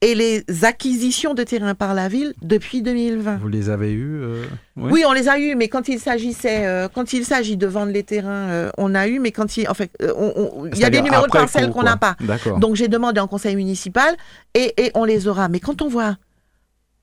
et 0.00 0.14
les 0.14 0.44
acquisitions 0.64 1.34
de 1.34 1.42
terrain 1.42 1.74
par 1.74 1.92
la 1.92 2.08
ville 2.08 2.32
depuis 2.40 2.82
2020. 2.82 3.38
Vous 3.38 3.48
les 3.48 3.68
avez 3.68 3.92
eus 3.92 4.22
euh, 4.22 4.44
Oui, 4.76 5.02
on 5.04 5.12
les 5.12 5.28
a 5.28 5.38
eus, 5.40 5.56
mais 5.56 5.68
quand 5.68 5.88
il 5.88 5.98
s'agissait, 5.98 6.66
euh, 6.66 6.88
quand 6.88 7.12
il 7.12 7.24
s'agit 7.24 7.56
de 7.56 7.66
vendre 7.66 7.90
les 7.90 8.04
terrains, 8.04 8.48
euh, 8.48 8.70
on 8.78 8.94
a 8.94 9.08
eu, 9.08 9.18
mais 9.18 9.32
quand 9.32 9.56
il, 9.56 9.68
en 9.68 9.74
fait, 9.74 9.90
il 10.00 10.78
y 10.78 10.84
a 10.84 10.90
des 10.90 11.02
numéros 11.02 11.26
de 11.26 11.32
parcelles 11.32 11.70
qu'on 11.70 11.82
n'a 11.82 11.96
pas. 11.96 12.16
Donc 12.58 12.76
j'ai 12.76 12.88
demandé 12.88 13.20
en 13.20 13.26
conseil 13.26 13.56
municipal 13.56 14.16
et, 14.54 14.72
et 14.76 14.90
on 14.94 15.04
les 15.04 15.26
aura. 15.26 15.48
Mais 15.48 15.58
quand 15.58 15.82
on 15.82 15.88
voit 15.88 16.16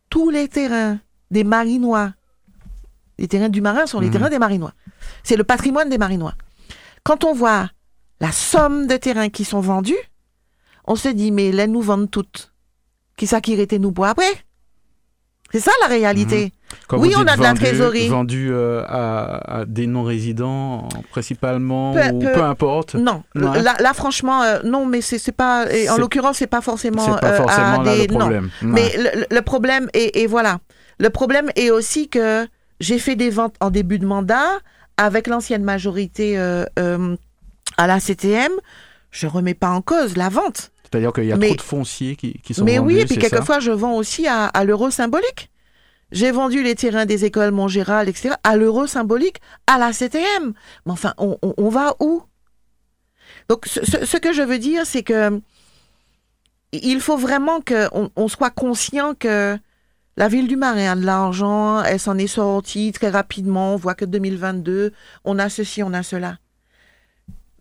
tous 0.10 0.30
les 0.30 0.48
terrains 0.48 1.00
des 1.32 1.44
Marinois, 1.44 2.14
les 3.18 3.28
terrains 3.28 3.50
du 3.50 3.62
marin 3.62 3.86
sont 3.86 4.00
les 4.00 4.08
mhm. 4.08 4.14
terrains 4.14 4.30
des 4.30 4.40
Marinois. 4.40 4.74
C'est 5.24 5.38
le 5.38 5.44
patrimoine 5.44 5.90
des 5.90 5.98
Marinois. 5.98 6.36
Quand 7.04 7.24
on 7.24 7.34
voit 7.34 7.70
la 8.22 8.32
somme 8.32 8.88
de 8.88 8.96
terrains 8.96 9.30
qui 9.30 9.44
sont 9.44 9.60
vendus, 9.60 9.94
on 10.86 10.96
se 10.96 11.10
dit, 11.10 11.32
mais 11.32 11.52
là, 11.52 11.68
nous 11.68 11.82
vendent 11.82 12.10
toutes. 12.10 12.54
Qui 13.18 13.28
ça 13.28 13.42
qui 13.42 13.54
était 13.54 13.80
nous 13.80 13.92
pour 13.92 14.06
après 14.06 14.30
C'est 15.52 15.60
ça 15.60 15.72
la 15.82 15.88
réalité. 15.88 16.52
Mhm. 16.92 17.00
oui, 17.00 17.14
on 17.16 17.26
a 17.26 17.38
de 17.38 17.42
la 17.42 17.54
trésorerie. 17.54 18.10
Vendu 18.10 18.50
euh, 18.52 18.84
à, 18.88 19.64
des 19.66 19.88
non-résidents 19.88 20.90
principalement, 21.12 21.94
peu, 21.94 22.08
ou 22.12 22.20
peu, 22.20 22.44
importe. 22.44 22.96
Non, 22.96 23.24
là, 23.34 23.94
franchement, 23.94 24.44
euh, 24.44 24.60
non, 24.64 24.86
mais 24.86 25.02
c'est 25.02 25.32
pas. 25.32 25.66
en 25.90 25.98
l'occurrence, 25.98 26.38
c'est 26.38 26.48
pas 26.48 26.62
forcément. 26.62 27.06
Pas 27.16 27.32
euh, 27.32 27.38
forcément 27.38 27.84
le 27.84 28.08
problème. 28.08 28.50
Mais 28.62 28.92
le, 29.30 29.42
problème 29.42 29.90
est, 29.94 30.18
et 30.18 30.28
voilà. 30.28 30.60
Le 31.00 31.10
problème 31.10 31.50
est 31.56 31.72
aussi 31.72 32.10
que 32.10 32.48
j'ai 32.80 33.00
fait 33.00 33.16
des 33.16 33.30
ventes 33.30 33.56
en 33.62 33.70
début 33.70 34.00
de 34.00 34.06
mandat 34.06 34.48
avec 34.98 35.28
l'ancienne 35.28 35.64
majorité 35.64 36.38
à 36.38 37.88
la 37.88 38.00
CTM. 38.00 38.52
Je 39.12 39.28
remets 39.28 39.54
pas 39.54 39.70
en 39.70 39.82
cause 39.82 40.18
la 40.18 40.28
vente. 40.28 40.72
C'est-à-dire 40.96 41.12
qu'il 41.12 41.26
y 41.26 41.34
a 41.34 41.38
trop 41.38 41.56
de 41.56 41.62
fonciers 41.62 42.16
qui, 42.16 42.40
qui 42.42 42.54
sont 42.54 42.64
mais 42.64 42.78
vendus. 42.78 42.94
Mais 42.94 43.00
oui, 43.00 43.02
et 43.02 43.06
puis 43.06 43.18
quelquefois, 43.18 43.60
je 43.60 43.72
vends 43.72 43.96
aussi 43.96 44.28
à, 44.28 44.64
l'euro 44.64 44.92
symbolique. 44.92 45.52
J'ai 46.14 46.32
vendu 46.32 46.64
les 46.64 46.76
terrains 46.76 47.06
des 47.06 47.26
écoles 47.26 47.52
Montgéral, 47.52 48.08
etc., 48.08 48.36
à 48.46 48.56
l'euro 48.56 48.88
symbolique, 48.88 49.42
à 49.68 49.78
la 49.78 49.92
CTM. 49.92 50.54
Mais 50.86 50.92
enfin, 50.92 51.14
on, 51.18 51.70
va 51.70 51.96
où? 52.00 52.24
Donc, 53.50 53.66
ce, 53.66 54.18
que 54.18 54.32
je 54.32 54.42
veux 54.42 54.58
dire, 54.58 54.86
c'est 54.86 55.04
que 55.04 55.42
il 56.72 57.02
faut 57.02 57.18
vraiment 57.18 57.60
qu'on 57.60 58.10
on 58.16 58.28
soit 58.30 58.52
conscient 58.52 59.16
que 59.16 59.58
la 60.16 60.28
ville 60.30 60.48
du 60.48 60.56
Marais 60.56 60.88
a 60.88 60.96
de 60.96 61.06
l'argent, 61.06 61.84
elle 61.84 62.00
s'en 62.00 62.18
est 62.18 62.28
sortie 62.28 62.94
très 62.94 63.10
rapidement, 63.10 63.74
on 63.74 63.78
voit 63.78 63.96
que 63.96 64.06
2022, 64.06 64.94
on 65.26 65.40
a 65.40 65.50
ceci, 65.50 65.84
on 65.84 65.94
a 65.94 66.04
cela. 66.04 66.38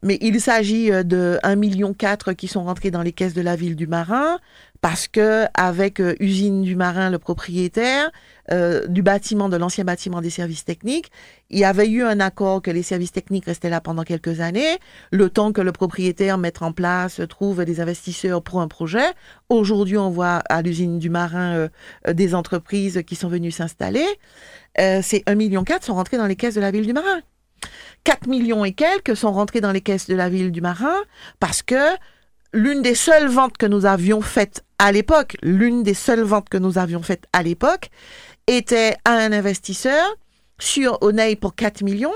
Mais 0.04 0.18
il 0.20 0.38
s'agit 0.38 0.92
euh, 0.92 1.02
de 1.02 1.38
1,4 1.42 1.56
million 1.56 1.94
qui 2.36 2.46
sont 2.46 2.64
rentrés 2.64 2.90
dans 2.90 3.00
les 3.00 3.12
caisses 3.12 3.32
de 3.32 3.40
la 3.40 3.56
ville 3.56 3.74
du 3.74 3.86
Marin 3.86 4.38
parce 4.82 5.08
que 5.08 5.46
avec 5.54 5.98
euh, 5.98 6.14
Usine 6.20 6.60
du 6.60 6.76
Marin, 6.76 7.08
le 7.08 7.18
propriétaire 7.18 8.10
euh, 8.52 8.86
du 8.86 9.02
bâtiment, 9.02 9.48
de 9.48 9.56
l'ancien 9.56 9.82
bâtiment 9.82 10.20
des 10.20 10.28
services 10.28 10.66
techniques, 10.66 11.10
il 11.48 11.58
y 11.58 11.64
avait 11.64 11.88
eu 11.88 12.02
un 12.02 12.20
accord 12.20 12.60
que 12.60 12.70
les 12.70 12.82
services 12.82 13.12
techniques 13.12 13.46
restaient 13.46 13.70
là 13.70 13.80
pendant 13.80 14.02
quelques 14.02 14.40
années, 14.40 14.76
le 15.10 15.30
temps 15.30 15.52
que 15.52 15.62
le 15.62 15.72
propriétaire 15.72 16.36
mette 16.36 16.60
en 16.60 16.72
place, 16.72 17.22
trouve 17.30 17.64
des 17.64 17.80
investisseurs 17.80 18.42
pour 18.42 18.60
un 18.60 18.68
projet. 18.68 19.06
Aujourd'hui, 19.48 19.96
on 19.96 20.10
voit 20.10 20.42
à 20.50 20.60
l'usine 20.60 20.98
du 20.98 21.08
Marin 21.08 21.70
des 22.06 22.34
entreprises 22.34 23.02
qui 23.06 23.16
sont 23.16 23.28
venues 23.28 23.52
s'installer. 23.52 24.04
ces 24.76 25.00
1,4 25.20 25.36
million 25.36 25.64
sont 25.80 25.94
rentrés 25.94 26.18
dans 26.18 26.26
les 26.26 26.36
caisses 26.36 26.56
de 26.56 26.60
la 26.60 26.70
ville 26.70 26.86
du 26.86 26.92
Marin. 26.92 27.22
4 28.04 28.26
millions 28.28 28.64
et 28.64 28.72
quelques 28.72 29.16
sont 29.16 29.32
rentrés 29.32 29.60
dans 29.60 29.72
les 29.72 29.80
caisses 29.80 30.08
de 30.08 30.14
la 30.14 30.28
ville 30.28 30.52
du 30.52 30.60
Marin 30.60 30.96
parce 31.40 31.62
que 31.62 31.96
l'une 32.52 32.82
des 32.82 32.94
seules 32.94 33.28
ventes 33.28 33.56
que 33.56 33.66
nous 33.66 33.86
avions 33.86 34.20
faites 34.20 34.62
à 34.78 34.92
l'époque, 34.92 35.36
l'une 35.42 35.82
des 35.82 35.94
seules 35.94 36.22
ventes 36.22 36.48
que 36.48 36.58
nous 36.58 36.78
avions 36.78 37.02
faites 37.02 37.24
à 37.32 37.42
l'époque 37.42 37.90
était 38.46 38.96
à 39.04 39.12
un 39.12 39.32
investisseur 39.32 40.16
sur 40.58 40.98
Oneil 41.02 41.36
pour 41.36 41.54
4 41.54 41.82
millions. 41.82 42.12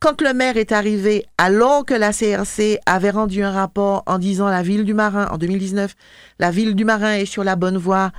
Quand 0.00 0.20
le 0.20 0.34
maire 0.34 0.56
est 0.56 0.72
arrivé, 0.72 1.26
alors 1.38 1.86
que 1.86 1.94
la 1.94 2.12
CRC 2.12 2.80
avait 2.86 3.10
rendu 3.10 3.42
un 3.42 3.52
rapport 3.52 4.02
en 4.06 4.18
disant 4.18 4.48
la 4.48 4.62
ville 4.62 4.84
du 4.84 4.94
Marin, 4.94 5.28
en 5.30 5.38
2019, 5.38 5.94
la 6.40 6.50
ville 6.50 6.74
du 6.74 6.84
Marin 6.84 7.14
est 7.14 7.24
sur 7.24 7.44
la 7.44 7.56
bonne 7.56 7.78
voie, 7.78 8.10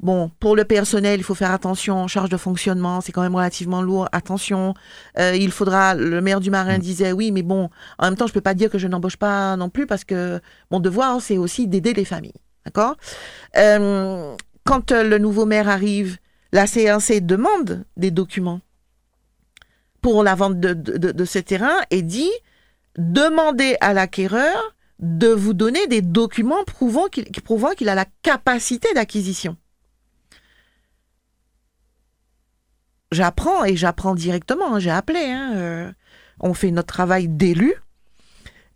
Bon, 0.00 0.30
pour 0.40 0.56
le 0.56 0.64
personnel, 0.64 1.18
il 1.20 1.22
faut 1.22 1.34
faire 1.34 1.52
attention, 1.52 2.06
charge 2.06 2.28
de 2.28 2.36
fonctionnement, 2.36 3.00
c'est 3.00 3.12
quand 3.12 3.22
même 3.22 3.34
relativement 3.34 3.80
lourd. 3.80 4.08
Attention, 4.12 4.74
euh, 5.18 5.34
il 5.34 5.50
faudra. 5.50 5.94
Le 5.94 6.20
maire 6.20 6.40
du 6.40 6.50
Marin 6.50 6.76
mm. 6.76 6.82
disait 6.82 7.12
oui, 7.12 7.32
mais 7.32 7.42
bon, 7.42 7.70
en 7.98 8.04
même 8.04 8.16
temps, 8.16 8.26
je 8.26 8.32
peux 8.34 8.42
pas 8.42 8.54
dire 8.54 8.70
que 8.70 8.78
je 8.78 8.88
n'embauche 8.88 9.16
pas 9.16 9.56
non 9.56 9.70
plus 9.70 9.86
parce 9.86 10.04
que 10.04 10.40
mon 10.70 10.80
devoir, 10.80 11.20
c'est 11.22 11.38
aussi 11.38 11.66
d'aider 11.66 11.94
les 11.94 12.04
familles, 12.04 12.34
d'accord? 12.64 12.96
Euh, 13.56 14.36
Quand 14.64 14.92
euh, 14.92 15.02
le 15.02 15.18
nouveau 15.18 15.46
maire 15.46 15.68
arrive, 15.68 16.18
la 16.52 16.66
CNC 16.66 17.20
demande 17.22 17.84
des 17.96 18.10
documents 18.10 18.60
pour 20.02 20.22
la 20.22 20.34
vente 20.34 20.60
de, 20.60 20.74
de 20.74 21.24
ce 21.24 21.38
terrain 21.38 21.74
et 21.90 22.02
dit 22.02 22.30
demandez 22.98 23.76
à 23.80 23.92
l'acquéreur 23.92 24.76
de 24.98 25.28
vous 25.28 25.52
donner 25.52 25.86
des 25.86 26.02
documents 26.02 26.64
prouvant 26.64 27.08
qu'il 27.08 27.88
a 27.88 27.94
la 27.94 28.06
capacité 28.22 28.92
d'acquisition. 28.94 29.56
J'apprends 33.12 33.64
et 33.64 33.76
j'apprends 33.76 34.14
directement. 34.14 34.74
Hein, 34.74 34.78
j'ai 34.78 34.90
appelé. 34.90 35.20
Hein, 35.20 35.52
euh, 35.54 35.92
on 36.40 36.54
fait 36.54 36.70
notre 36.70 36.88
travail 36.88 37.28
d'élu. 37.28 37.74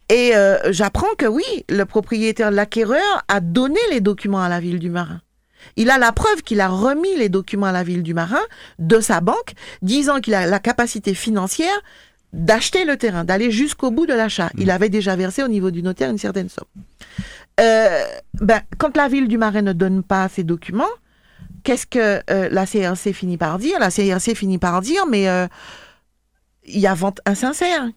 Et 0.08 0.34
euh, 0.34 0.72
j'apprends 0.72 1.14
que 1.16 1.26
oui, 1.26 1.44
le 1.68 1.84
propriétaire, 1.84 2.50
l'acquéreur, 2.50 3.24
a 3.28 3.40
donné 3.40 3.78
les 3.90 4.00
documents 4.00 4.42
à 4.42 4.48
la 4.48 4.58
ville 4.58 4.80
du 4.80 4.90
Marin. 4.90 5.20
Il 5.76 5.90
a 5.90 5.98
la 5.98 6.10
preuve 6.10 6.42
qu'il 6.42 6.60
a 6.60 6.68
remis 6.68 7.14
les 7.16 7.28
documents 7.28 7.66
à 7.66 7.72
la 7.72 7.84
ville 7.84 8.02
du 8.02 8.14
Marin 8.14 8.40
de 8.78 8.98
sa 8.98 9.20
banque, 9.20 9.52
disant 9.82 10.20
qu'il 10.20 10.34
a 10.34 10.46
la 10.46 10.58
capacité 10.58 11.14
financière 11.14 11.80
d'acheter 12.32 12.84
le 12.84 12.96
terrain, 12.96 13.24
d'aller 13.24 13.50
jusqu'au 13.50 13.90
bout 13.90 14.06
de 14.06 14.14
l'achat. 14.14 14.50
Il 14.56 14.66
mmh. 14.66 14.70
avait 14.70 14.88
déjà 14.88 15.16
versé 15.16 15.42
au 15.42 15.48
niveau 15.48 15.70
du 15.70 15.82
notaire 15.82 16.10
une 16.10 16.18
certaine 16.18 16.48
somme. 16.48 16.68
Euh, 17.60 18.04
ben, 18.34 18.62
quand 18.78 18.96
la 18.96 19.08
ville 19.08 19.28
du 19.28 19.36
Marin 19.36 19.62
ne 19.62 19.72
donne 19.72 20.02
pas 20.02 20.28
ces 20.28 20.44
documents, 20.44 20.84
qu'est-ce 21.64 21.86
que 21.86 22.20
euh, 22.30 22.48
la 22.50 22.66
CRC 22.66 23.12
finit 23.12 23.36
par 23.36 23.58
dire? 23.58 23.78
La 23.78 23.90
CRC 23.90 24.34
finit 24.34 24.58
par 24.58 24.80
dire, 24.80 25.06
mais 25.06 25.28
euh, 25.28 25.46
il 26.64 26.80
y 26.80 26.86
a 26.86 26.94
vente 26.94 27.20
insincère. 27.26 27.88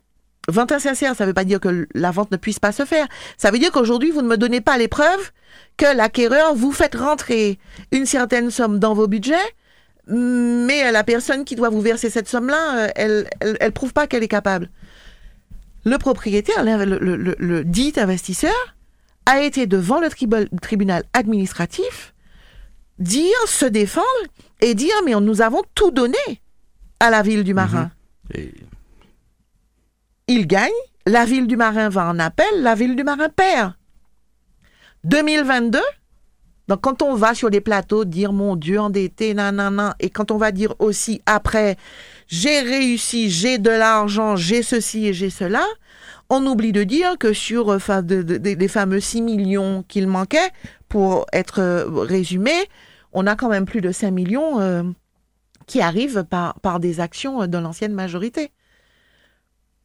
Vente 0.49 0.71
insincère, 0.73 1.15
ça 1.15 1.23
ne 1.23 1.29
veut 1.29 1.33
pas 1.33 1.45
dire 1.45 1.59
que 1.59 1.87
la 1.93 2.11
vente 2.11 2.31
ne 2.31 2.37
puisse 2.37 2.59
pas 2.59 2.71
se 2.71 2.83
faire. 2.83 3.07
Ça 3.37 3.49
veut 3.51 3.59
dire 3.59 3.71
qu'aujourd'hui, 3.71 4.11
vous 4.11 4.21
ne 4.21 4.27
me 4.27 4.37
donnez 4.37 4.61
pas 4.61 4.77
les 4.77 4.89
preuves 4.89 5.31
que 5.77 5.95
l'acquéreur 5.95 6.53
vous 6.53 6.71
fait 6.71 6.93
rentrer 6.95 7.59
une 7.91 8.05
certaine 8.05 8.51
somme 8.51 8.79
dans 8.79 8.93
vos 8.93 9.07
budgets, 9.07 9.35
mais 10.07 10.91
la 10.91 11.03
personne 11.03 11.45
qui 11.45 11.55
doit 11.55 11.69
vous 11.69 11.79
verser 11.79 12.09
cette 12.09 12.27
somme-là, 12.27 12.77
euh, 12.77 12.87
elle, 12.95 13.29
elle, 13.39 13.71
prouve 13.71 13.93
pas 13.93 14.05
qu'elle 14.05 14.23
est 14.23 14.27
capable. 14.27 14.69
Le 15.85 15.97
propriétaire, 15.97 16.63
le, 16.63 17.63
dit 17.63 17.93
investisseur, 17.95 18.75
a 19.25 19.41
été 19.41 19.67
devant 19.67 20.01
le 20.01 20.09
tribunal 20.59 21.03
administratif 21.13 22.12
dire, 23.03 23.47
se 23.47 23.65
défendre 23.65 24.07
et 24.61 24.73
dire, 24.73 24.95
mais 25.05 25.13
nous 25.13 25.41
avons 25.41 25.61
tout 25.75 25.91
donné 25.91 26.17
à 26.99 27.09
la 27.09 27.21
ville 27.21 27.43
du 27.43 27.53
Marin. 27.53 27.91
Mhm. 28.33 28.51
Il 30.27 30.47
gagne, 30.47 30.71
la 31.05 31.25
ville 31.25 31.47
du 31.47 31.57
Marin 31.57 31.89
va 31.89 32.07
en 32.07 32.17
appel, 32.17 32.61
la 32.61 32.75
ville 32.75 32.95
du 32.95 33.03
Marin 33.03 33.29
perd. 33.29 33.73
2022, 35.03 35.79
donc 36.69 36.79
quand 36.79 37.01
on 37.01 37.13
va 37.13 37.33
sur 37.33 37.49
les 37.49 37.59
plateaux 37.59 38.05
dire 38.05 38.31
mon 38.31 38.55
Dieu 38.55 38.79
endetté, 38.79 39.33
nanana, 39.33 39.95
et 39.99 40.09
quand 40.09 40.31
on 40.31 40.37
va 40.37 40.53
dire 40.53 40.73
aussi 40.79 41.21
après 41.25 41.75
j'ai 42.27 42.61
réussi, 42.61 43.29
j'ai 43.29 43.57
de 43.57 43.69
l'argent, 43.69 44.37
j'ai 44.37 44.63
ceci 44.63 45.07
et 45.07 45.13
j'ai 45.13 45.29
cela, 45.29 45.65
on 46.29 46.45
oublie 46.47 46.71
de 46.71 46.85
dire 46.85 47.17
que 47.19 47.33
sur 47.33 47.69
euh, 47.69 48.01
des 48.01 48.67
fameux 48.69 49.01
6 49.01 49.21
millions 49.21 49.83
qu'il 49.89 50.07
manquait, 50.07 50.51
pour 50.93 51.25
être 51.33 51.59
euh, 51.59 51.85
résumé, 51.89 52.53
on 53.13 53.27
a 53.27 53.35
quand 53.35 53.49
même 53.49 53.65
plus 53.65 53.81
de 53.81 53.91
5 53.91 54.11
millions 54.11 54.59
euh, 54.59 54.83
qui 55.67 55.81
arrivent 55.81 56.25
par, 56.25 56.79
des 56.79 56.99
actions 56.99 57.47
de 57.47 57.57
l'ancienne 57.57 57.93
majorité. 57.93 58.51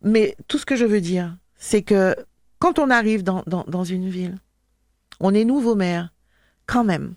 Mais 0.03 0.37
tout 0.49 0.59
ce 0.59 0.67
que 0.67 0.77
je 0.77 0.85
veux 0.85 1.01
dire, 1.01 1.37
c'est 1.57 1.83
que 1.83 2.17
quand 2.59 2.79
on 2.79 2.91
arrive 2.91 3.23
dans, 3.23 3.85
une 3.85 4.09
ville, 4.09 4.39
on 5.21 5.35
est 5.35 5.45
nouveau 5.45 5.75
maire, 5.75 6.13
quand 6.67 6.85
même. 6.85 7.15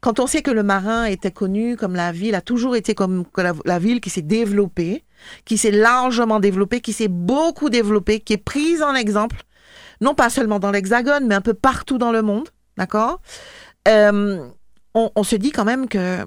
Quand 0.00 0.18
on 0.18 0.26
sait 0.26 0.42
que 0.42 0.50
le 0.50 0.64
marin 0.64 1.04
était 1.04 1.30
connu 1.30 1.76
comme 1.76 1.94
la 1.94 2.10
ville, 2.10 2.34
a 2.34 2.40
toujours 2.40 2.74
été 2.74 2.94
comme 2.94 3.24
la, 3.36 3.78
ville 3.78 4.00
qui 4.00 4.10
s'est 4.10 4.22
développée, 4.22 5.04
qui 5.44 5.56
s'est 5.56 5.70
largement 5.70 6.40
développée, 6.40 6.80
qui 6.80 6.92
s'est 6.92 7.08
beaucoup 7.08 7.70
développée, 7.70 8.18
qui 8.18 8.32
est 8.32 8.44
prise 8.44 8.82
en 8.82 8.94
exemple, 8.94 9.42
non 10.00 10.14
pas 10.14 10.30
seulement 10.30 10.58
dans 10.58 10.72
l'Hexagone, 10.72 11.26
mais 11.26 11.36
un 11.36 11.40
peu 11.40 11.54
partout 11.54 11.98
dans 11.98 12.10
le 12.10 12.22
monde, 12.22 12.48
d'accord? 12.76 13.20
Euh, 13.86 14.48
on, 14.94 15.22
se 15.22 15.36
dit 15.36 15.50
quand 15.50 15.64
même 15.64 15.88
que 15.88 16.26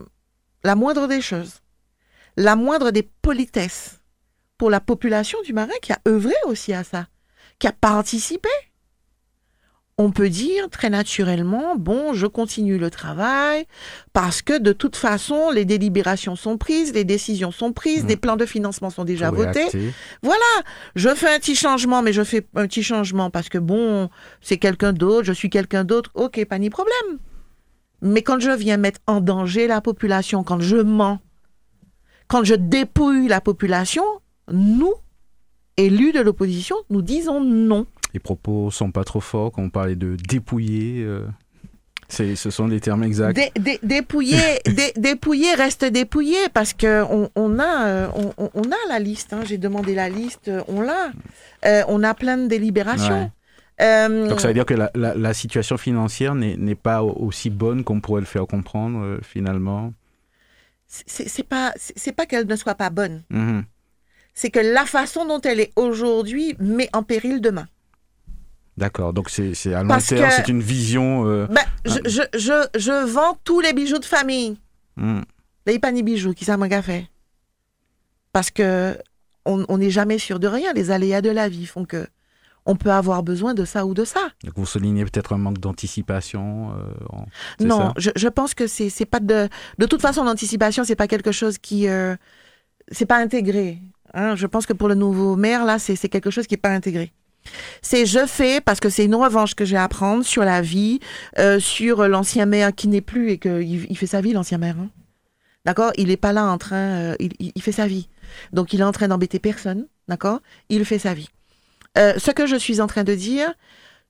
la 0.63 0.75
moindre 0.75 1.07
des 1.07 1.21
choses, 1.21 1.61
la 2.37 2.55
moindre 2.55 2.91
des 2.91 3.03
politesses 3.03 4.01
pour 4.57 4.69
la 4.69 4.79
population 4.79 5.39
du 5.43 5.53
Marin 5.53 5.73
qui 5.81 5.93
a 5.93 5.99
œuvré 6.07 6.35
aussi 6.45 6.73
à 6.73 6.83
ça, 6.83 7.07
qui 7.59 7.67
a 7.67 7.71
participé, 7.71 8.49
on 9.97 10.11
peut 10.11 10.29
dire 10.29 10.69
très 10.69 10.89
naturellement, 10.89 11.75
bon, 11.77 12.13
je 12.13 12.27
continue 12.27 12.77
le 12.77 12.89
travail 12.89 13.65
parce 14.11 14.41
que 14.41 14.57
de 14.57 14.73
toute 14.73 14.97
façon, 14.97 15.51
les 15.51 15.63
délibérations 15.63 16.35
sont 16.35 16.57
prises, 16.57 16.93
les 16.93 17.05
décisions 17.05 17.51
sont 17.51 17.71
prises, 17.71 18.03
Mmh. 18.03 18.07
des 18.07 18.17
plans 18.17 18.35
de 18.35 18.45
financement 18.45 18.89
sont 18.89 19.05
déjà 19.05 19.29
Tout 19.29 19.35
votés. 19.35 19.67
Voilà, 20.21 20.39
je 20.95 21.09
fais 21.15 21.33
un 21.33 21.39
petit 21.39 21.55
changement, 21.55 22.01
mais 22.01 22.11
je 22.11 22.23
fais 22.23 22.45
un 22.55 22.67
petit 22.67 22.83
changement 22.83 23.29
parce 23.29 23.47
que 23.47 23.57
bon, 23.57 24.09
c'est 24.41 24.57
quelqu'un 24.57 24.91
d'autre, 24.91 25.23
je 25.23 25.33
suis 25.33 25.49
quelqu'un 25.49 25.85
d'autre, 25.85 26.11
ok, 26.13 26.43
pas 26.45 26.59
ni 26.59 26.69
problème. 26.69 27.19
Mais 28.05 28.21
quand 28.21 28.39
je 28.39 28.51
viens 28.51 28.77
mettre 28.77 28.99
en 29.07 29.19
danger 29.19 29.67
la 29.67 29.81
population, 29.81 30.43
quand 30.43 30.59
je 30.59 30.77
mens, 30.77 31.19
quand 32.27 32.43
je 32.43 32.55
dépouille 32.55 33.27
la 33.27 33.41
population, 33.41 34.03
nous, 34.51 34.93
élus 35.77 36.11
de 36.11 36.19
l'opposition, 36.21 36.75
nous 36.89 37.01
disons 37.01 37.41
non. 37.41 37.85
Les 38.13 38.19
propos 38.19 38.71
sont 38.71 38.91
pas 38.91 39.03
trop 39.03 39.19
forts 39.21 39.51
quand 39.51 39.63
on 39.63 39.69
parlait 39.69 39.95
de 39.95 40.15
dépouiller. 40.15 41.03
euh, 41.03 41.25
ce 42.07 42.35
sont 42.51 42.67
des 42.67 42.79
termes 42.79 43.03
exacts. 43.03 43.35
Dé- 43.35 43.51
dé- 43.59 43.79
dépouiller, 43.83 44.37
dé- 44.65 44.93
dépouiller 44.95 45.53
reste 45.55 45.83
dépouiller 45.85 46.47
parce 46.53 46.73
que 46.73 47.03
on, 47.09 47.29
on 47.35 47.57
a, 47.59 47.87
euh, 47.87 48.07
on, 48.15 48.33
on- 48.37 48.51
on 48.53 48.63
a 48.63 48.75
la 48.89 48.99
liste. 48.99 49.33
hein, 49.33 49.41
J'ai 49.45 49.57
demandé 49.57 49.95
la 49.95 50.07
liste, 50.09 50.47
euh, 50.47 50.61
on 50.67 50.81
l'a. 50.81 51.11
Euh, 51.65 51.81
on 51.87 52.03
a 52.03 52.13
plein 52.13 52.37
de 52.37 52.47
délibérations. 52.47 53.31
Euh, 53.81 54.29
Donc 54.29 54.39
ça 54.39 54.47
veut 54.47 54.53
dire 54.53 54.65
que 54.65 54.73
la, 54.73 54.89
la- 54.95 55.15
la 55.15 55.33
situation 55.33 55.77
financière 55.77 56.33
n'est, 56.35 56.75
pas 56.75 57.03
au- 57.03 57.11
aussi 57.25 57.49
bonne 57.49 57.83
qu'on 57.83 57.99
pourrait 57.99 58.21
le 58.21 58.27
faire 58.27 58.47
comprendre 58.47 58.99
euh, 59.03 59.19
finalement. 59.21 59.93
c'est 60.87 61.43
pas, 61.43 61.73
c'est 61.77 62.13
pas 62.13 62.25
qu'elle 62.25 62.47
ne 62.47 62.55
soit 62.55 62.75
pas 62.75 62.89
bonne. 62.89 63.23
Mhm. 63.29 63.63
C'est 64.33 64.49
que 64.49 64.59
la 64.59 64.85
façon 64.85 65.25
dont 65.25 65.41
elle 65.41 65.59
est 65.59 65.71
aujourd'hui 65.75 66.55
met 66.59 66.89
en 66.93 67.03
péril 67.03 67.41
demain. 67.41 67.67
D'accord, 68.77 69.13
donc 69.13 69.29
c'est, 69.29 69.53
à 69.73 69.83
long 69.83 69.97
terme, 69.99 70.29
c'est 70.35 70.49
une 70.49 70.61
vision. 70.61 71.25
euh, 71.25 71.47
Ben, 71.47 71.61
je, 71.85 71.99
je, 72.05 72.21
je, 72.37 72.67
je 72.77 73.05
vends 73.05 73.37
tous 73.45 73.61
les 73.61 73.71
bijoux 73.71 73.99
de 73.99 74.05
famille. 74.05 74.57
hmm. 74.97 75.21
Les 75.65 75.79
paniers 75.79 76.03
bijoux, 76.03 76.33
qui 76.33 76.43
ça 76.45 76.57
m'a 76.57 76.81
fait 76.81 77.07
Parce 78.33 78.51
que 78.51 78.97
on 79.45 79.65
on 79.69 79.77
n'est 79.77 79.89
jamais 79.91 80.17
sûr 80.17 80.39
de 80.39 80.47
rien. 80.47 80.73
Les 80.73 80.91
aléas 80.91 81.21
de 81.21 81.29
la 81.29 81.47
vie 81.49 81.65
font 81.65 81.85
que 81.85 82.05
on 82.65 82.75
peut 82.75 82.91
avoir 82.91 83.21
besoin 83.23 83.53
de 83.53 83.63
ça 83.65 83.85
ou 83.85 83.93
de 83.93 84.03
ça. 84.05 84.19
Donc 84.43 84.53
vous 84.55 84.65
soulignez 84.65 85.03
peut-être 85.05 85.33
un 85.33 85.37
manque 85.37 85.59
d'anticipation. 85.59 86.71
euh, 86.71 87.65
Non, 87.65 87.77
ça? 87.79 87.93
je, 87.97 88.09
je 88.15 88.27
pense 88.27 88.53
que 88.53 88.67
c'est 88.67 89.05
pas 89.05 89.19
de 89.19 89.47
de 89.77 89.85
toute 89.85 90.01
façon 90.01 90.23
l'anticipation 90.23 90.83
c'est 90.83 90.95
pas 90.95 91.07
quelque 91.07 91.31
chose 91.31 91.57
qui 91.57 91.87
euh, 91.87 92.15
c'est 92.91 93.05
pas 93.05 93.17
intégré. 93.17 93.79
Hein. 94.13 94.35
Je 94.35 94.47
pense 94.47 94.65
que 94.65 94.73
pour 94.73 94.87
le 94.87 94.95
nouveau 94.95 95.35
maire 95.35 95.65
là 95.65 95.79
c'est 95.79 95.95
quelque 96.09 96.29
chose 96.31 96.47
qui 96.47 96.55
est 96.55 96.57
pas 96.57 96.69
intégré. 96.73 97.11
C'est 97.83 98.07
je 98.07 98.25
fais 98.25 98.59
parce 98.61 98.79
que 98.79 98.89
c'est 98.89 99.05
une 99.05 99.13
revanche 99.15 99.53
que 99.53 99.65
j'ai 99.65 99.77
à 99.77 99.87
prendre 99.87 100.23
sur 100.25 100.43
la 100.43 100.61
vie, 100.61 100.99
euh, 101.37 101.59
sur 101.59 102.07
l'ancien 102.07 102.47
maire 102.47 102.73
qui 102.73 102.87
n'est 102.87 103.01
plus 103.01 103.29
et 103.29 103.37
que 103.37 103.61
il, 103.61 103.95
fait 103.97 104.07
sa 104.07 104.21
vie 104.21 104.33
l'ancien 104.33 104.57
maire. 104.57 104.77
hein. 104.79 104.89
D'accord, 105.65 105.91
il 105.97 106.09
est 106.11 106.17
pas 106.17 106.33
là 106.33 106.45
en 106.45 106.57
train, 106.57 106.75
euh, 106.77 107.15
il- 107.19 107.33
il 107.55 107.61
fait 107.61 107.71
sa 107.71 107.85
vie. 107.87 108.07
Donc 108.53 108.73
il 108.73 108.81
est 108.81 108.83
en 108.83 108.91
train 108.91 109.07
d'embêter 109.07 109.37
personne. 109.39 109.87
D'accord, 110.07 110.39
il 110.69 110.85
fait 110.85 110.99
sa 110.99 111.13
vie. 111.13 111.29
Euh, 111.97 112.13
ce 112.17 112.31
que 112.31 112.45
je 112.45 112.55
suis 112.55 112.81
en 112.81 112.87
train 112.87 113.03
de 113.03 113.15
dire, 113.15 113.53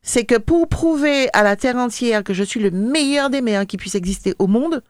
c'est 0.02 0.26
que 0.26 0.36
pour 0.38 0.68
prouver 0.68 1.30
à 1.34 1.44
la 1.44 1.56
terre 1.56 1.76
entière 1.78 2.24
que 2.24 2.34
je 2.34 2.44
suis 2.44 2.60
le 2.60 2.72
meilleur 2.72 3.30
des 3.30 3.42
maires 3.42 3.66
qui 3.68 3.78
puisse 3.78 3.96
exister 3.96 4.36
au 4.40 4.48
monde, 4.48 4.84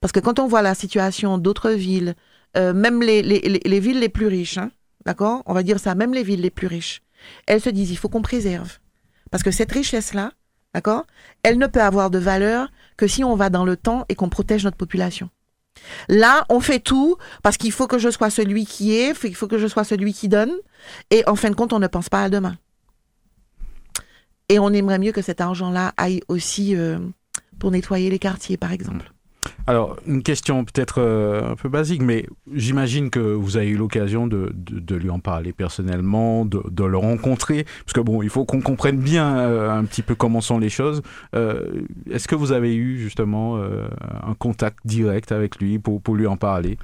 parce 0.00 0.12
que 0.12 0.20
quand 0.20 0.38
on 0.38 0.46
voit 0.46 0.62
la 0.62 0.74
situation 0.74 1.38
d'autres 1.38 1.70
villes, 1.70 2.14
euh, 2.56 2.72
même 2.72 3.02
les, 3.02 3.22
les, 3.22 3.40
les- 3.40 3.60
les 3.64 3.80
villes 3.80 4.00
les 4.00 4.08
plus 4.08 4.26
riches, 4.26 4.58
hein, 4.58 4.70
d'accord 5.06 5.42
On 5.46 5.54
va 5.54 5.62
dire 5.62 5.80
ça, 5.80 5.94
même 5.94 6.14
les 6.14 6.22
villes 6.22 6.40
les 6.42 6.50
plus 6.50 6.66
riches, 6.66 7.02
elles 7.46 7.60
se 7.60 7.70
disent 7.70 7.90
il 7.90 7.96
faut 7.96 8.08
qu'on 8.08 8.22
préserve. 8.22 8.78
Parce 9.30 9.42
que 9.42 9.50
cette 9.50 9.72
richesse-là, 9.72 10.32
d'accord 10.74 11.06
Elle 11.42 11.58
ne 11.58 11.66
peut 11.66 11.80
avoir 11.82 12.10
de 12.10 12.18
valeur 12.18 12.68
que 12.96 13.06
si 13.08 13.24
on 13.24 13.34
va 13.34 13.50
dans 13.50 13.64
le 13.64 13.76
temps 13.76 14.04
et 14.08 14.14
qu'on 14.14 14.28
protège 14.28 14.62
notre 14.64 14.76
population. 14.76 15.30
Là, 16.08 16.44
on 16.48 16.60
fait 16.60 16.80
tout 16.80 17.16
parce 17.42 17.56
qu'il 17.56 17.72
faut 17.72 17.86
que 17.86 17.98
je 17.98 18.10
sois 18.10 18.30
celui 18.30 18.66
qui 18.66 18.96
est, 18.96 19.14
il 19.24 19.34
faut 19.34 19.48
que 19.48 19.58
je 19.58 19.66
sois 19.66 19.84
celui 19.84 20.12
qui 20.12 20.28
donne. 20.28 20.52
Et 21.10 21.26
en 21.28 21.36
fin 21.36 21.50
de 21.50 21.54
compte, 21.54 21.72
on 21.72 21.78
ne 21.78 21.86
pense 21.86 22.08
pas 22.08 22.24
à 22.24 22.30
demain. 22.30 22.56
Et 24.48 24.58
on 24.58 24.70
aimerait 24.70 24.98
mieux 24.98 25.12
que 25.12 25.22
cet 25.22 25.40
argent-là 25.40 25.94
aille 25.96 26.20
aussi 26.28 26.76
euh, 26.76 26.98
pour 27.58 27.70
nettoyer 27.70 28.10
les 28.10 28.18
quartiers, 28.18 28.56
par 28.56 28.72
exemple. 28.72 29.13
Alors, 29.66 29.96
une 30.06 30.22
question 30.22 30.62
peut-être 30.64 30.96
euh, 31.00 31.52
un 31.52 31.56
peu 31.56 31.70
basique, 31.70 32.02
mais 32.02 32.26
j'imagine 32.52 33.08
que 33.08 33.18
vous 33.18 33.56
avez 33.56 33.68
eu 33.68 33.76
l'occasion 33.76 34.26
de, 34.26 34.52
de- 34.54 34.78
de 34.78 34.94
lui 34.94 35.08
en 35.08 35.20
parler 35.20 35.54
personnellement, 35.54 36.44
de, 36.44 36.62
de 36.70 36.84
le 36.84 36.98
rencontrer, 36.98 37.64
parce 37.84 37.94
que 37.94 38.00
bon, 38.00 38.22
il 38.22 38.28
faut 38.28 38.44
qu'on 38.44 38.60
comprenne 38.60 38.98
bien 38.98 39.38
euh, 39.38 39.70
un 39.70 39.84
petit 39.84 40.02
peu 40.02 40.14
comment 40.14 40.42
sont 40.42 40.58
les 40.58 40.68
choses. 40.68 41.00
Euh, 41.34 41.82
Est-ce 42.10 42.28
que 42.28 42.34
vous 42.34 42.52
avez 42.52 42.74
eu 42.76 42.98
justement 42.98 43.56
un 43.56 44.34
contact 44.34 44.78
direct 44.84 45.32
avec 45.32 45.56
lui 45.56 45.78
pour, 45.78 46.02
pour 46.02 46.14
lui 46.14 46.26
en 46.26 46.36
parler? 46.36 46.76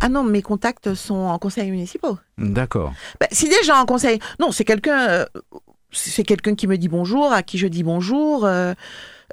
Ah 0.00 0.08
non, 0.08 0.24
mes 0.24 0.42
contacts 0.42 0.92
sont 0.94 1.14
en 1.14 1.38
conseil 1.38 1.70
municipal. 1.70 2.14
D'accord. 2.36 2.92
Ben, 3.20 3.28
si 3.30 3.48
déjà 3.48 3.76
en 3.80 3.84
conseil, 3.86 4.18
non, 4.40 4.50
c'est 4.50 4.64
quelqu'un, 4.64 5.26
c'est 5.92 6.24
quelqu'un 6.24 6.56
qui 6.56 6.66
me 6.66 6.76
dit 6.76 6.88
bonjour, 6.88 7.32
à 7.32 7.44
qui 7.44 7.58
je 7.58 7.68
dis 7.68 7.84
bonjour. 7.84 8.44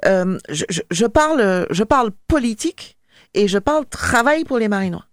Euh, 0.06 0.38
je, 0.48 0.64
je- 0.68 0.80
je 0.90 1.06
parle, 1.06 1.66
je 1.70 1.84
parle 1.84 2.10
politique 2.28 2.96
et 3.34 3.48
je 3.48 3.58
parle 3.58 3.86
travail 3.86 4.44
pour 4.44 4.58
les 4.58 4.68
Marinois. 4.68 5.06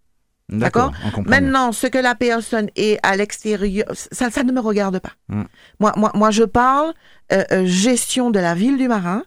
D'accord. 0.51 0.91
Maintenant, 1.27 1.71
ce 1.71 1.85
que 1.85 1.99
la 1.99 2.15
personne 2.15 2.69
est 2.75 2.97
à 3.03 3.15
l'extérieur, 3.15 3.85
ça, 3.93 4.31
ça 4.31 4.43
ne 4.43 4.51
me 4.51 4.59
regarde 4.59 4.97
pas. 4.99 5.11
Mm. 5.27 5.43
Moi, 5.79 5.93
moi, 5.95 6.11
moi, 6.15 6.31
je 6.31 6.43
parle 6.43 6.93
euh, 7.31 7.43
euh, 7.51 7.65
gestion 7.67 8.31
de 8.31 8.39
la 8.39 8.55
ville 8.55 8.77
du 8.77 8.87
Marin. 8.87 9.23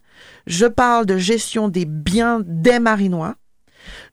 Je 0.48 0.66
parle 0.66 1.06
de 1.06 1.16
gestion 1.18 1.68
des 1.68 1.84
biens 1.84 2.40
des 2.44 2.80
Marinois. 2.80 3.36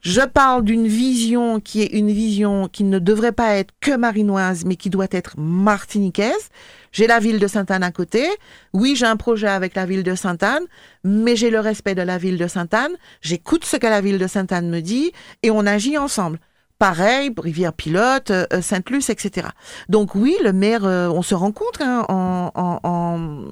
Je 0.02 0.22
parle 0.22 0.64
d'une 0.64 0.88
vision 0.88 1.60
qui 1.60 1.82
est 1.82 1.94
une 1.98 2.12
vision 2.12 2.68
qui 2.68 2.84
ne 2.84 3.00
devrait 3.00 3.32
pas 3.32 3.56
être 3.56 3.72
que 3.82 3.96
marinoise, 3.96 4.64
mais 4.66 4.76
qui 4.76 4.90
doit 4.92 5.08
être 5.12 5.34
martiniquaise. 5.40 6.50
J'ai 6.92 7.08
la 7.08 7.20
ville 7.20 7.40
de 7.40 7.48
Sainte-Anne 7.48 7.84
à 7.84 7.92
côté. 7.92 8.28
Oui, 8.74 8.96
j'ai 8.96 9.06
un 9.06 9.18
projet 9.18 9.48
avec 9.48 9.76
la 9.76 9.86
ville 9.86 10.04
de 10.04 10.16
Sainte-Anne, 10.16 10.64
mais 11.04 11.36
j'ai 11.36 11.50
le 11.50 11.60
respect 11.60 11.96
de 11.96 12.02
la 12.02 12.18
ville 12.18 12.38
de 12.38 12.48
Sainte-Anne. 12.48 12.94
J'écoute 13.22 13.66
ce 13.66 13.78
que 13.78 13.88
la 13.88 14.02
ville 14.02 14.18
de 14.18 14.28
Sainte-Anne 14.28 14.70
me 14.70 14.80
dit 14.82 15.12
et 15.44 15.52
on 15.52 15.66
agit 15.66 15.98
ensemble. 15.98 16.40
Pareil, 16.80 17.30
Rivière-Pilote, 17.38 18.32
euh, 18.32 18.46
euh, 18.54 18.62
Sainte-Luce, 18.62 19.10
etc. 19.10 19.50
Donc 19.90 20.16
oui, 20.16 20.38
le 20.42 20.54
maire, 20.54 20.86
euh, 20.86 21.10
on 21.10 21.22
se 21.22 21.36
rencontre 21.36 21.82
hein, 21.82 22.06
en, 22.08 22.52
en- 22.56 22.80
en- 22.84 23.44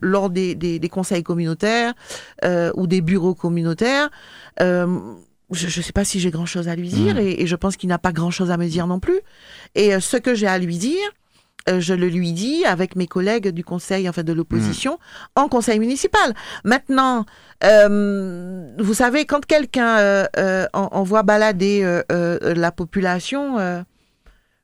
lors 0.00 0.30
des, 0.30 0.56
des- 0.56 0.80
des 0.80 0.88
conseils 0.88 1.22
communautaires 1.22 1.92
euh, 2.44 2.72
ou 2.74 2.88
des 2.88 3.00
bureaux 3.00 3.36
communautaires. 3.36 4.10
Euh, 4.60 4.98
je 5.52 5.66
ne 5.66 5.82
sais 5.84 5.92
pas 5.92 6.04
si 6.04 6.18
j'ai 6.18 6.30
grand-chose 6.32 6.66
à 6.68 6.74
lui 6.74 6.88
dire 6.88 7.14
Mhm. 7.14 7.20
et, 7.20 7.42
et 7.42 7.46
je 7.46 7.54
pense 7.54 7.76
qu'il 7.76 7.88
n'a 7.88 7.98
pas 7.98 8.10
grand-chose 8.10 8.50
à 8.50 8.56
me 8.56 8.66
dire 8.66 8.88
non 8.88 8.98
plus. 8.98 9.20
Et 9.76 10.00
ce 10.00 10.16
que 10.16 10.34
j'ai 10.34 10.48
à 10.48 10.58
lui 10.58 10.76
dire, 10.78 10.98
euh, 11.68 11.78
je 11.80 11.94
le 11.94 12.08
lui 12.08 12.32
dis 12.32 12.64
avec 12.64 12.96
mes 12.96 13.06
collègues 13.06 13.48
du 13.48 13.62
conseil, 13.64 14.08
enfin 14.08 14.22
de 14.24 14.32
l'opposition, 14.32 14.98
en 15.36 15.48
conseil 15.48 15.78
municipal. 15.78 16.34
Maintenant, 16.64 17.24
euh, 17.64 18.66
vous 18.78 18.94
savez, 18.94 19.24
quand 19.26 19.44
quelqu'un 19.46 19.98
euh, 19.98 20.66
en- 20.72 20.88
envoie 20.92 21.22
balader 21.22 22.00
la 22.10 22.72
population, 22.72 23.58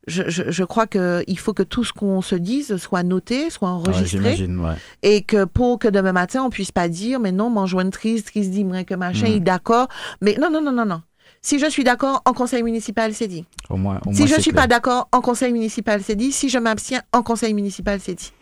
je, 0.07 0.23
je, 0.27 0.45
je 0.51 0.65
crois 0.65 0.87
qu'il 0.87 1.39
faut 1.39 1.53
que 1.53 1.63
tout 1.63 1.85
ce 1.85 1.93
qu'on 1.93 2.23
se 2.23 2.35
dise 2.35 2.77
soit 2.79 3.03
noté, 3.03 3.51
soit 3.51 3.69
enregistré, 3.69 4.47
ouais. 4.47 4.75
et 5.03 5.23
que 5.23 5.45
pour 5.45 5.79
que 5.79 5.87
demain 5.89 6.13
matin, 6.13 6.43
on 6.45 6.51
puisse 6.51 6.73
pas 6.73 6.89
dire, 6.89 7.21
mais 7.21 7.31
non, 7.31 7.51
mon 7.51 7.67
joint 7.67 7.91
triste, 7.91 8.29
triste 8.29 8.51
dit, 8.51 8.65
que 8.87 8.95
machin, 8.95 9.27
Mhm. 9.27 9.33
il 9.33 9.37
est 9.37 9.41
d'accord. 9.41 9.89
Mais 10.23 10.37
non, 10.41 10.51
non, 10.51 10.63
non, 10.63 10.73
non, 10.73 10.87
non. 10.87 11.03
Si 11.43 11.59
je 11.59 11.67
suis 11.71 11.85
d'accord, 11.85 12.23
en 12.25 12.33
conseil 12.33 12.63
municipal, 12.63 13.15
c'est 13.15 13.29
dit. 13.29 13.45
Au 13.71 13.77
moins, 13.77 14.01
au 14.07 14.13
Si 14.13 14.19
moins, 14.21 14.27
je 14.27 14.35
c'est 14.35 14.41
suis 14.43 14.51
clair. 14.51 14.65
pas 14.65 14.69
d'accord, 14.69 15.09
en 15.13 15.21
conseil 15.21 15.53
municipal, 15.53 16.01
c'est 16.03 16.17
dit. 16.17 16.33
Si 16.33 16.49
je 16.49 16.59
m'abstiens, 16.59 17.03
en 17.13 17.23
conseil 17.23 17.55
municipal, 17.55 18.01
c'est 18.01 18.15
dit. 18.15 18.33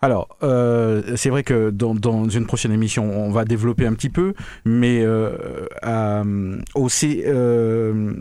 Alors, 0.00 0.28
euh, 0.42 1.16
c'est 1.16 1.30
vrai 1.30 1.42
que 1.44 1.70
dans, 1.70 1.94
dans 1.94 2.28
une 2.28 2.46
prochaine 2.46 2.72
émission, 2.72 3.04
on 3.04 3.30
va 3.30 3.44
développer 3.44 3.86
un 3.86 3.94
petit 3.94 4.10
peu, 4.10 4.34
mais 4.64 5.02
euh, 5.02 5.66
euh, 5.84 6.60
aussi, 6.74 7.22
euh, 7.26 8.12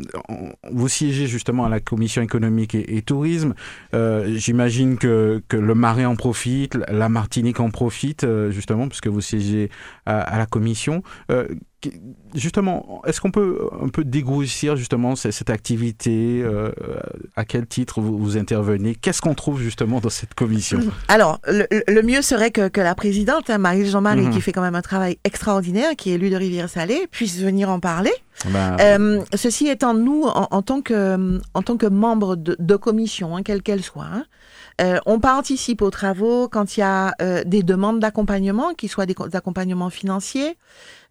vous 0.72 0.88
siégez 0.88 1.28
justement 1.28 1.65
à 1.65 1.69
la 1.69 1.80
commission 1.80 2.22
économique 2.22 2.74
et, 2.76 2.97
et 2.97 3.01
tourisme. 3.01 3.53
J'imagine 3.93 4.97
que, 4.97 5.41
que 5.47 5.57
le 5.57 5.76
Marais 5.76 6.05
en 6.05 6.15
profite, 6.15 6.78
la 6.88 7.09
Martinique 7.09 7.59
en 7.59 7.69
profite, 7.69 8.26
justement, 8.49 8.88
puisque 8.88 9.07
vous 9.07 9.22
siégez 9.22 9.69
à, 10.05 10.19
à 10.22 10.38
la 10.38 10.45
commission. 10.45 11.03
Justement, 12.34 13.02
est-ce 13.06 13.20
qu'on 13.20 13.32
peut 13.32 13.68
un 13.82 13.90
peu 13.90 14.04
dégrossir 14.04 14.76
justement 14.76 15.16
cette, 15.16 15.34
cette 15.34 15.50
activité 15.50 16.42
euh, 16.44 16.72
À 17.36 17.44
quel 17.46 17.68
titre 17.68 18.00
vous, 18.02 18.18
vous 18.18 18.38
intervenez? 18.38 18.96
Qu'est-ce 18.96 19.22
qu'on 19.22 19.34
trouve 19.34 19.62
justement 19.62 20.00
dans 20.00 20.10
cette 20.10 20.34
commission? 20.34 20.80
Alors, 21.08 21.40
le, 21.48 21.66
le 21.88 22.02
mieux 22.04 22.22
serait 22.22 22.52
que, 22.52 22.68
que 22.70 22.80
la 22.82 22.96
présidente, 22.96 23.50
hein, 23.50 23.58
Marie 23.58 23.86
Jean-Marie, 23.86 24.22
Mhm. 24.22 24.32
qui 24.34 24.42
fait 24.42 24.52
quand 24.52 24.62
même 24.62 24.76
un 24.76 24.82
travail 24.82 25.18
extraordinaire, 25.24 25.96
qui 25.98 26.12
est 26.12 26.14
élue 26.16 26.30
de 26.30 26.36
Rivière-Salée, 26.36 27.08
puisse 27.12 27.40
venir 27.40 27.70
en 27.70 27.80
parler. 27.80 28.12
Ben, 28.52 28.78
Euh, 28.80 29.22
ceci 29.36 29.68
étant, 29.68 29.94
nous, 29.94 30.24
en, 30.24 30.48
en 30.52 30.62
tant 30.62 30.82
que, 30.82 31.40
en 31.54 31.62
tant 31.62 31.78
que 31.78 31.86
membre 31.88 32.36
de, 32.36 32.56
de 32.60 32.76
commission, 32.76 33.36
hein, 33.36 33.44
quelle 33.44 33.62
qu'elle 33.62 33.84
soit, 33.84 34.06
hein, 34.12 34.26
Euh, 34.82 35.00
on 35.06 35.20
participe 35.20 35.82
aux 35.82 35.92
travaux 35.92 36.48
quand 36.48 36.76
il 36.76 36.80
y 36.80 36.84
a 36.84 37.14
euh, 37.22 37.44
des 37.46 37.62
demandes 37.62 38.00
d'accompagnement, 38.00 38.74
qui 38.74 38.88
soient 38.88 39.06
des, 39.06 39.16
accompagnements 39.34 39.90
financiers. 39.90 40.58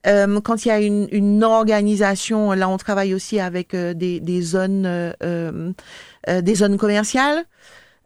Euh, 0.07 0.41
quand 0.41 0.65
il 0.65 0.69
y 0.69 0.71
a 0.71 0.81
une, 0.81 1.09
une, 1.13 1.45
organisation, 1.45 2.53
là 2.53 2.69
on 2.69 2.79
travaille 2.79 3.15
aussi 3.15 3.39
avec 3.39 3.77
des, 3.77 4.19
des, 4.19 4.43
zones, 4.43 5.15
des 5.23 6.55
zones 6.55 6.79
commerciales. 6.79 7.45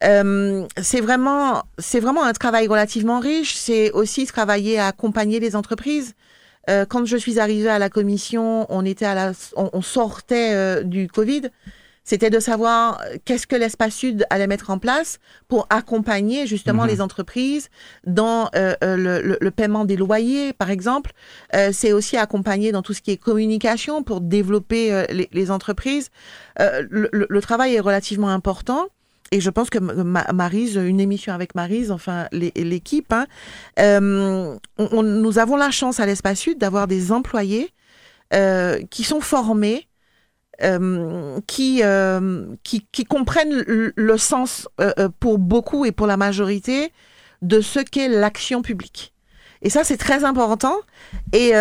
c'est 0.03 1.01
vraiment, 1.01 1.63
c'est 1.79 2.01
vraiment 2.01 2.25
un 2.25 2.33
travail 2.33 2.67
relativement 2.67 3.21
riche. 3.21 3.55
C'est 3.55 3.91
aussi 3.93 4.27
travailler 4.27 4.79
à 4.79 4.89
accompagner 4.89 5.41
les 5.41 5.57
entreprises. 5.57 6.15
quand 6.67 7.07
je 7.07 7.17
suis 7.17 7.39
arrivée 7.39 7.71
à 7.71 7.79
la 7.79 7.89
commission, 7.89 8.67
on 8.69 8.85
était 8.85 9.07
à 9.07 9.15
la, 9.15 9.33
on, 9.57 9.71
on 9.73 9.83
sortait 9.83 10.85
du 10.85 11.07
Covid 11.07 11.43
c'était 12.05 12.29
de 12.29 12.39
savoir 12.39 13.01
euh, 13.01 13.17
qu'est-ce 13.25 13.47
que 13.47 13.57
l'espace 13.57 13.95
sud 13.95 14.27
allait 14.29 14.47
mettre 14.47 14.71
en 14.71 14.79
place 14.79 15.19
pour 15.49 15.67
accompagner 15.71 16.47
justement 16.47 16.83
mhm. 16.83 16.89
les 16.91 17.01
entreprises 17.01 17.71
dans 18.07 18.51
euh, 18.55 18.75
euh, 18.85 18.97
le, 18.97 19.39
le, 19.41 19.51
paiement 19.51 19.87
des 19.87 19.97
loyers, 19.97 20.53
par 20.53 20.71
exemple. 20.71 21.13
c'est 21.73 21.93
aussi 21.93 22.17
accompagner 22.17 22.73
dans 22.73 22.83
tout 22.83 22.93
ce 22.93 23.01
qui 23.01 23.11
est 23.11 23.17
communication 23.17 24.03
pour 24.03 24.21
développer 24.21 25.07
les, 25.11 25.29
les, 25.33 25.51
entreprises. 25.51 26.11
Le, 26.59 27.09
le, 27.11 27.41
travail 27.41 27.75
est 27.75 27.81
relativement 27.81 28.29
important. 28.29 28.89
Et 29.31 29.41
je 29.41 29.49
pense 29.51 29.71
que 29.71 29.79
Marise, 29.79 30.75
une 30.77 31.01
émission 31.01 31.33
avec 31.33 31.55
Marise, 31.55 31.91
enfin 31.91 32.27
l'équipe, 32.33 33.13
hein, 33.13 33.27
on, 33.79 35.03
nous 35.03 35.39
avons 35.39 35.57
la 35.57 35.71
chance 35.71 36.01
à 36.01 36.07
l'Espace 36.07 36.41
Sud 36.41 36.59
d'avoir 36.59 36.87
des 36.87 37.13
employés 37.13 37.71
qui 38.91 39.05
sont 39.05 39.21
formés 39.21 39.89
euh, 40.63 41.41
qui, 41.49 41.81
euh, 41.83 42.47
qui, 42.63 42.87
qui, 42.93 43.05
comprennent 43.05 43.65
le, 43.67 44.19
sens 44.19 44.69
euh, 44.81 45.09
pour 45.19 45.39
beaucoup 45.39 45.85
et 45.85 45.91
pour 45.91 46.07
la 46.07 46.17
majorité 46.17 46.93
de 47.43 47.61
ce 47.61 47.81
qu'est 47.81 48.09
l'action 48.09 48.63
publique. 48.63 49.13
Et 49.63 49.71
ça, 49.71 49.83
c'est 49.83 49.97
très 49.97 50.23
important. 50.23 50.77
Et 51.33 51.53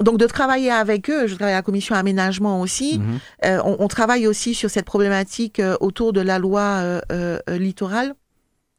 donc, 0.00 0.18
de 0.18 0.26
travailler 0.26 0.72
avec 0.72 1.08
eux, 1.08 1.28
je 1.28 1.36
travaille 1.36 1.54
à 1.54 1.58
la 1.58 1.62
commission 1.62 1.94
aménagement 1.94 2.60
aussi, 2.60 2.98
mhm. 2.98 3.20
on, 3.64 3.76
on, 3.78 3.88
travaille 3.88 4.26
aussi 4.26 4.54
sur 4.54 4.70
cette 4.70 4.86
problématique 4.86 5.62
autour 5.80 6.12
de 6.12 6.20
la 6.20 6.40
loi 6.40 7.00
littorale 7.48 8.14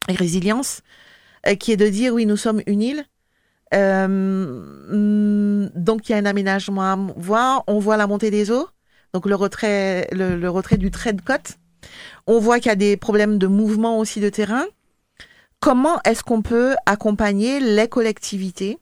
et 0.08 0.12
résilience, 0.12 0.82
qui 1.58 1.72
est 1.72 1.78
de 1.78 1.88
dire, 1.88 2.12
oui, 2.12 2.26
nous 2.26 2.36
sommes 2.36 2.60
une 2.66 2.82
île. 2.82 3.04
donc, 3.72 6.08
il 6.08 6.12
y 6.12 6.14
a 6.14 6.18
un 6.18 6.26
aménagement 6.26 6.82
à 6.82 6.98
voir. 7.16 7.64
On 7.66 7.78
voit 7.78 7.96
la 7.96 8.06
montée 8.06 8.30
des 8.30 8.50
eaux 8.50 8.68
donc 9.12 9.26
le 9.26 9.34
retrait, 9.34 10.08
le, 10.12 10.48
retrait 10.48 10.76
du 10.76 10.90
trait 10.90 11.12
de 11.12 11.20
côte. 11.20 11.58
On 12.26 12.38
voit 12.38 12.58
qu'il 12.58 12.68
y 12.68 12.72
a 12.72 12.76
des 12.76 12.96
problèmes 12.96 13.38
de 13.38 13.46
mouvement 13.46 13.98
aussi 13.98 14.20
de 14.20 14.28
terrain. 14.28 14.64
Comment 15.58 16.00
est-ce 16.04 16.22
qu'on 16.22 16.42
peut 16.42 16.74
accompagner 16.86 17.60
les 17.60 17.88
collectivités, 17.88 18.78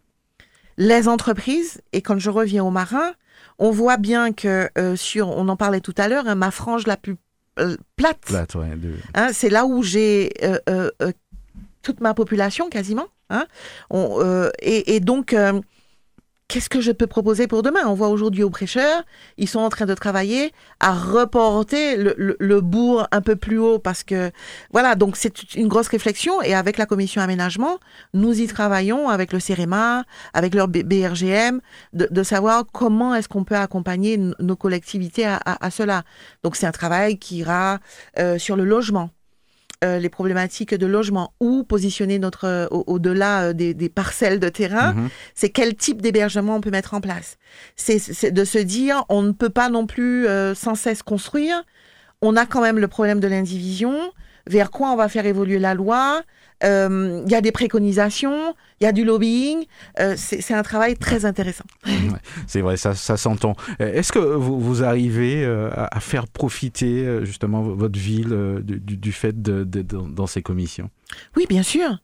les 0.76 1.08
entreprises? 1.08 1.80
Et 1.92 2.02
quand 2.02 2.18
je 2.18 2.30
reviens 2.30 2.64
aux 2.64 2.70
marins, 2.70 3.14
on 3.58 3.70
voit 3.70 3.96
bien 3.96 4.32
que 4.32 4.68
euh, 4.78 4.96
sur, 4.96 5.28
on 5.28 5.48
en 5.48 5.56
parlait 5.56 5.80
tout 5.80 5.94
à 5.96 6.08
l'heure, 6.08 6.28
hein, 6.28 6.34
ma 6.34 6.50
frange 6.50 6.86
la 6.86 6.96
plus 6.96 7.16
euh, 7.58 7.76
plate, 7.96 8.20
plate 8.20 8.56
hein, 9.14 9.30
c'est 9.32 9.50
là 9.50 9.66
où 9.66 9.82
j'ai 9.82 10.32
euh, 10.44 10.90
toute 11.82 12.00
ma 12.00 12.14
population 12.14 12.68
quasiment. 12.68 13.06
Hein. 13.30 13.46
et, 14.62 14.94
et, 14.94 15.00
donc 15.00 15.34
qu'est-ce 16.48 16.70
que 16.70 16.80
je 16.80 16.92
peux 16.92 17.06
proposer 17.06 17.46
pour 17.46 17.62
demain? 17.62 17.80
On 17.86 17.94
voit 17.94 18.08
aujourd'hui 18.08 18.42
aux 18.42 18.50
prêcheurs, 18.50 19.04
ils 19.36 19.48
sont 19.48 19.60
en 19.60 19.68
train 19.68 19.84
de 19.84 19.94
travailler 19.94 20.52
à 20.80 20.94
reporter 20.94 21.96
le, 21.96 22.60
bourg 22.60 23.06
un 23.12 23.20
peu 23.20 23.36
plus 23.36 23.58
haut 23.58 23.78
parce 23.78 24.02
que 24.02 24.32
voilà, 24.72 24.94
donc 24.94 25.16
c'est 25.16 25.54
une 25.54 25.68
grosse 25.68 25.88
réflexion 25.88 26.42
et 26.42 26.54
avec 26.54 26.78
la 26.78 26.86
commission 26.86 27.20
aménagement, 27.20 27.78
nous 28.14 28.40
y 28.40 28.46
travaillons 28.46 29.10
avec 29.10 29.32
le 29.32 29.40
CEREMA, 29.40 30.04
avec 30.32 30.54
leur 30.54 30.68
BRGM, 30.68 31.60
de, 31.92 32.22
savoir 32.22 32.64
comment 32.72 33.14
est-ce 33.14 33.28
qu'on 33.28 33.44
peut 33.44 33.56
accompagner 33.56 34.18
nos 34.38 34.56
collectivités 34.56 35.26
à, 35.26 35.70
cela. 35.70 36.02
Donc 36.42 36.56
c'est 36.56 36.66
un 36.66 36.72
travail 36.72 37.18
qui 37.18 37.38
ira 37.38 37.78
euh, 38.18 38.38
sur 38.38 38.56
le 38.56 38.64
logement 38.64 39.10
euh, 39.84 40.00
les 40.00 40.08
problématiques 40.08 40.74
de 40.74 40.86
logement 40.86 41.34
ou 41.38 41.62
positionner 41.62 42.18
notre 42.18 42.46
euh, 42.46 42.66
au-delà 42.70 43.42
euh, 43.42 43.52
des, 43.52 43.74
des, 43.74 43.88
parcelles 43.88 44.40
de 44.40 44.48
terrain, 44.48 44.92
mhm. 44.92 45.08
c'est 45.36 45.50
quel 45.50 45.76
type 45.76 46.02
d'hébergement 46.02 46.56
on 46.56 46.60
peut 46.60 46.72
mettre 46.72 46.94
en 46.94 47.00
place. 47.00 47.36
C'est 47.76 48.32
de 48.32 48.44
se 48.44 48.58
dire 48.58 49.04
on 49.08 49.22
ne 49.22 49.30
peut 49.30 49.50
pas 49.50 49.68
non 49.68 49.86
plus 49.86 50.26
sans 50.56 50.74
cesse 50.74 51.04
construire. 51.04 51.62
On 52.22 52.34
a 52.34 52.44
quand 52.44 52.60
même 52.60 52.80
le 52.80 52.88
problème 52.88 53.20
de 53.20 53.28
l'indivision. 53.28 53.96
Vers 54.48 54.72
quoi 54.72 54.90
on 54.90 54.96
va 54.96 55.08
faire 55.08 55.26
évoluer 55.26 55.60
la 55.60 55.74
loi? 55.74 56.22
Il 56.62 57.30
y 57.30 57.34
a 57.34 57.40
des 57.40 57.52
préconisations, 57.52 58.54
il 58.80 58.84
y 58.84 58.86
a 58.86 58.92
du 58.92 59.04
lobbying. 59.04 59.64
c'est 60.16 60.54
un 60.54 60.62
travail 60.62 60.96
très 60.96 61.24
intéressant. 61.24 61.64
c'est 62.46 62.60
vrai, 62.60 62.76
ça, 62.76 62.94
ça 62.94 63.16
s'entend. 63.16 63.54
Est-ce 63.78 64.12
que 64.12 64.18
vous, 64.18 64.60
vous 64.60 64.82
arrivez 64.84 65.44
à 65.44 66.00
faire 66.00 66.26
profiter 66.26 67.24
justement 67.24 67.62
votre 67.62 67.98
ville 67.98 68.62
du, 68.62 68.78
du, 68.78 69.12
fait 69.12 69.40
de, 69.40 69.64
de, 69.64 69.82
dans 69.82 70.26
ces 70.26 70.42
commissions? 70.42 70.90
Oui, 71.36 71.46
bien 71.48 71.62
sûr. 71.62 71.98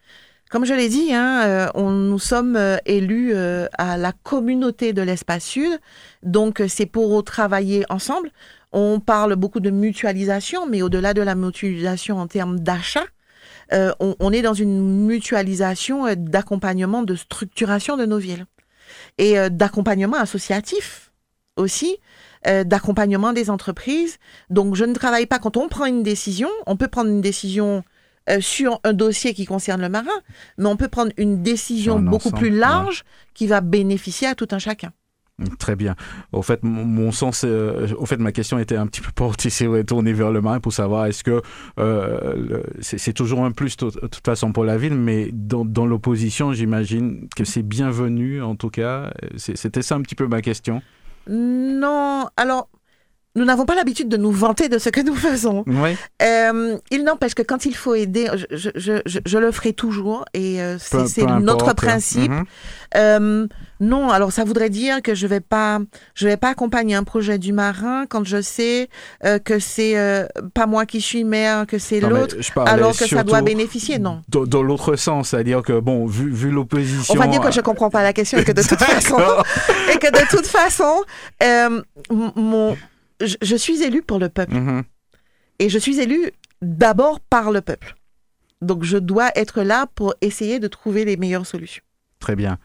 Comme 0.50 0.66
je 0.66 0.74
l'ai 0.74 0.88
dit, 0.88 1.12
hein, 1.12 1.70
on, 1.74 1.90
nous 1.90 2.18
sommes 2.18 2.58
élus 2.86 3.34
à 3.34 3.96
la 3.96 4.12
communauté 4.12 4.92
de 4.92 5.02
l'espace 5.02 5.44
sud, 5.44 5.80
donc 6.22 6.62
c'est 6.68 6.86
pour 6.86 7.24
travailler 7.24 7.84
ensemble. 7.88 8.30
On 8.76 9.00
parle 9.00 9.36
beaucoup 9.36 9.60
de 9.60 9.70
mutualisation, 9.70 10.66
mais 10.68 10.82
au-delà 10.82 11.14
de 11.14 11.22
la 11.22 11.34
mutualisation 11.34 12.18
en 12.18 12.26
termes 12.26 12.58
d'achat, 12.58 13.04
euh, 13.72 13.92
on, 14.00 14.32
est 14.32 14.42
dans 14.42 14.54
une 14.54 15.06
mutualisation 15.06 16.06
euh, 16.06 16.14
d'accompagnement, 16.16 17.02
de 17.02 17.14
structuration 17.14 17.96
de 17.96 18.04
nos 18.04 18.18
villes 18.18 18.46
et 19.18 19.38
euh, 19.38 19.48
d'accompagnement 19.48 20.18
associatif 20.18 21.12
aussi, 21.56 21.98
d'accompagnement 22.44 23.32
des 23.32 23.48
entreprises. 23.48 24.18
Donc 24.50 24.74
je 24.74 24.84
ne 24.84 24.92
travaille 24.92 25.26
pas 25.26 25.38
quand 25.38 25.56
on 25.56 25.68
prend 25.68 25.86
une 25.86 26.02
décision, 26.02 26.48
on 26.66 26.76
peut 26.76 26.88
prendre 26.88 27.08
une 27.08 27.20
décision 27.20 27.84
sur 28.40 28.80
un 28.82 28.92
dossier 28.92 29.34
qui 29.34 29.46
concerne 29.46 29.80
le 29.80 29.88
marin, 29.88 30.20
mais 30.58 30.66
on 30.66 30.76
peut 30.76 30.88
prendre 30.88 31.12
une 31.16 31.42
décision 31.42 32.00
beaucoup 32.00 32.32
plus 32.32 32.50
large 32.50 33.04
qui 33.34 33.46
va 33.46 33.60
bénéficier 33.60 34.26
à 34.26 34.34
tout 34.34 34.48
un 34.50 34.58
chacun. 34.58 34.92
Très 35.58 35.74
bien. 35.74 35.96
Au 36.30 36.42
fait, 36.42 36.60
mon, 36.62 37.10
sens, 37.10 37.42
euh, 37.44 37.88
au 37.98 38.06
fait, 38.06 38.18
ma 38.18 38.30
question 38.30 38.56
était 38.60 38.76
un 38.76 38.86
petit 38.86 39.00
peu 39.00 39.10
portée, 39.12 39.50
tournée 39.86 40.12
vers 40.12 40.30
le 40.30 40.40
marin 40.40 40.60
pour 40.60 40.72
savoir 40.72 41.06
est-ce 41.06 41.24
que 41.24 41.42
euh, 41.80 42.62
c'est 42.80 43.12
toujours 43.12 43.44
un 43.44 43.50
plus 43.50 43.76
de 43.76 43.90
toute 43.90 44.24
façon 44.24 44.52
pour 44.52 44.64
la 44.64 44.78
ville, 44.78 44.94
mais 44.94 45.30
dans 45.32 45.86
l'opposition, 45.86 46.52
j'imagine 46.52 47.28
que 47.34 47.44
c'est 47.44 47.62
bienvenu 47.62 48.42
en 48.42 48.54
tout 48.54 48.70
cas. 48.70 49.12
C'était 49.36 49.82
ça 49.82 49.96
un 49.96 50.02
petit 50.02 50.14
peu 50.14 50.28
ma 50.28 50.40
question. 50.40 50.82
Non, 51.28 52.28
alors 52.36 52.68
nous 53.36 53.44
n'avons 53.44 53.64
pas 53.64 53.74
l'habitude 53.74 54.08
de 54.08 54.16
nous 54.16 54.30
vanter 54.30 54.68
de 54.68 54.78
ce 54.78 54.88
que 54.90 55.00
nous 55.00 55.14
faisons. 55.14 55.64
Oui. 55.66 55.96
Euh, 56.22 56.76
il 56.90 57.04
n'empêche 57.04 57.34
que 57.34 57.42
quand 57.42 57.64
il 57.66 57.74
faut 57.74 57.94
aider, 57.94 58.28
je, 58.50 58.70
je, 58.74 59.00
je, 59.06 59.18
je 59.24 59.38
le 59.38 59.50
ferai 59.50 59.72
toujours 59.72 60.24
et 60.34 60.62
euh, 60.62 60.76
c'est 60.78 61.26
notre 61.40 61.74
principe. 61.74 62.30
Mhm. 62.30 62.44
euh, 62.96 63.46
non, 63.80 64.10
alors 64.10 64.32
ça 64.32 64.44
voudrait 64.44 64.70
dire 64.70 65.02
que 65.02 65.14
je 65.14 65.26
vais 65.26 65.40
pas, 65.40 65.80
je 66.14 66.28
vais 66.28 66.36
pas 66.36 66.50
accompagner 66.50 66.94
un 66.94 67.02
projet 67.02 67.38
du 67.38 67.52
marin 67.52 68.06
quand 68.08 68.24
je 68.24 68.40
sais 68.40 68.88
euh, 69.24 69.38
que 69.38 69.58
c'est 69.58 69.98
euh, 69.98 70.26
pas 70.54 70.66
moi 70.66 70.86
qui 70.86 71.00
suis 71.00 71.24
maire, 71.24 71.66
que 71.66 71.78
c'est 71.78 72.00
l'autre, 72.00 72.36
alors 72.66 72.96
que 72.96 73.06
ça 73.06 73.24
doit 73.24 73.42
bénéficier. 73.42 73.98
Non. 73.98 74.22
Dans, 74.28 74.62
l'autre 74.62 74.94
sens, 74.96 75.30
c'est-à-dire 75.30 75.62
que 75.62 75.80
bon, 75.80 76.06
vu, 76.06 76.30
vu 76.30 76.50
l'opposition. 76.50 77.14
On 77.14 77.18
va 77.18 77.26
dire 77.26 77.40
que 77.40 77.50
je 77.50 77.60
comprends 77.60 77.90
pas 77.90 78.02
la 78.02 78.12
question 78.12 78.38
et 78.38 78.44
que 78.44 78.52
de 78.52 78.62
toute 78.62 78.78
façon, 78.82 79.18
et 79.92 79.98
que 79.98 80.10
de 80.10 80.28
toute 80.30 80.46
façon, 80.46 81.02
mon 82.10 82.76
je, 83.20 83.56
suis 83.56 83.82
élu 83.82 84.02
pour 84.02 84.18
le 84.18 84.28
peuple. 84.28 84.54
Mm-hmm. 84.54 84.82
Et 85.60 85.68
je 85.68 85.78
suis 85.78 86.00
élu 86.00 86.30
d'abord 86.62 87.20
par 87.20 87.50
le 87.52 87.60
peuple. 87.60 87.94
Donc 88.60 88.82
je 88.82 88.96
dois 88.96 89.30
être 89.36 89.62
là 89.62 89.86
pour 89.94 90.14
essayer 90.20 90.58
de 90.58 90.68
trouver 90.68 91.04
les 91.04 91.16
meilleures 91.16 91.46
solutions. 91.46 91.82
Très 92.18 92.36
bien. 92.36 92.58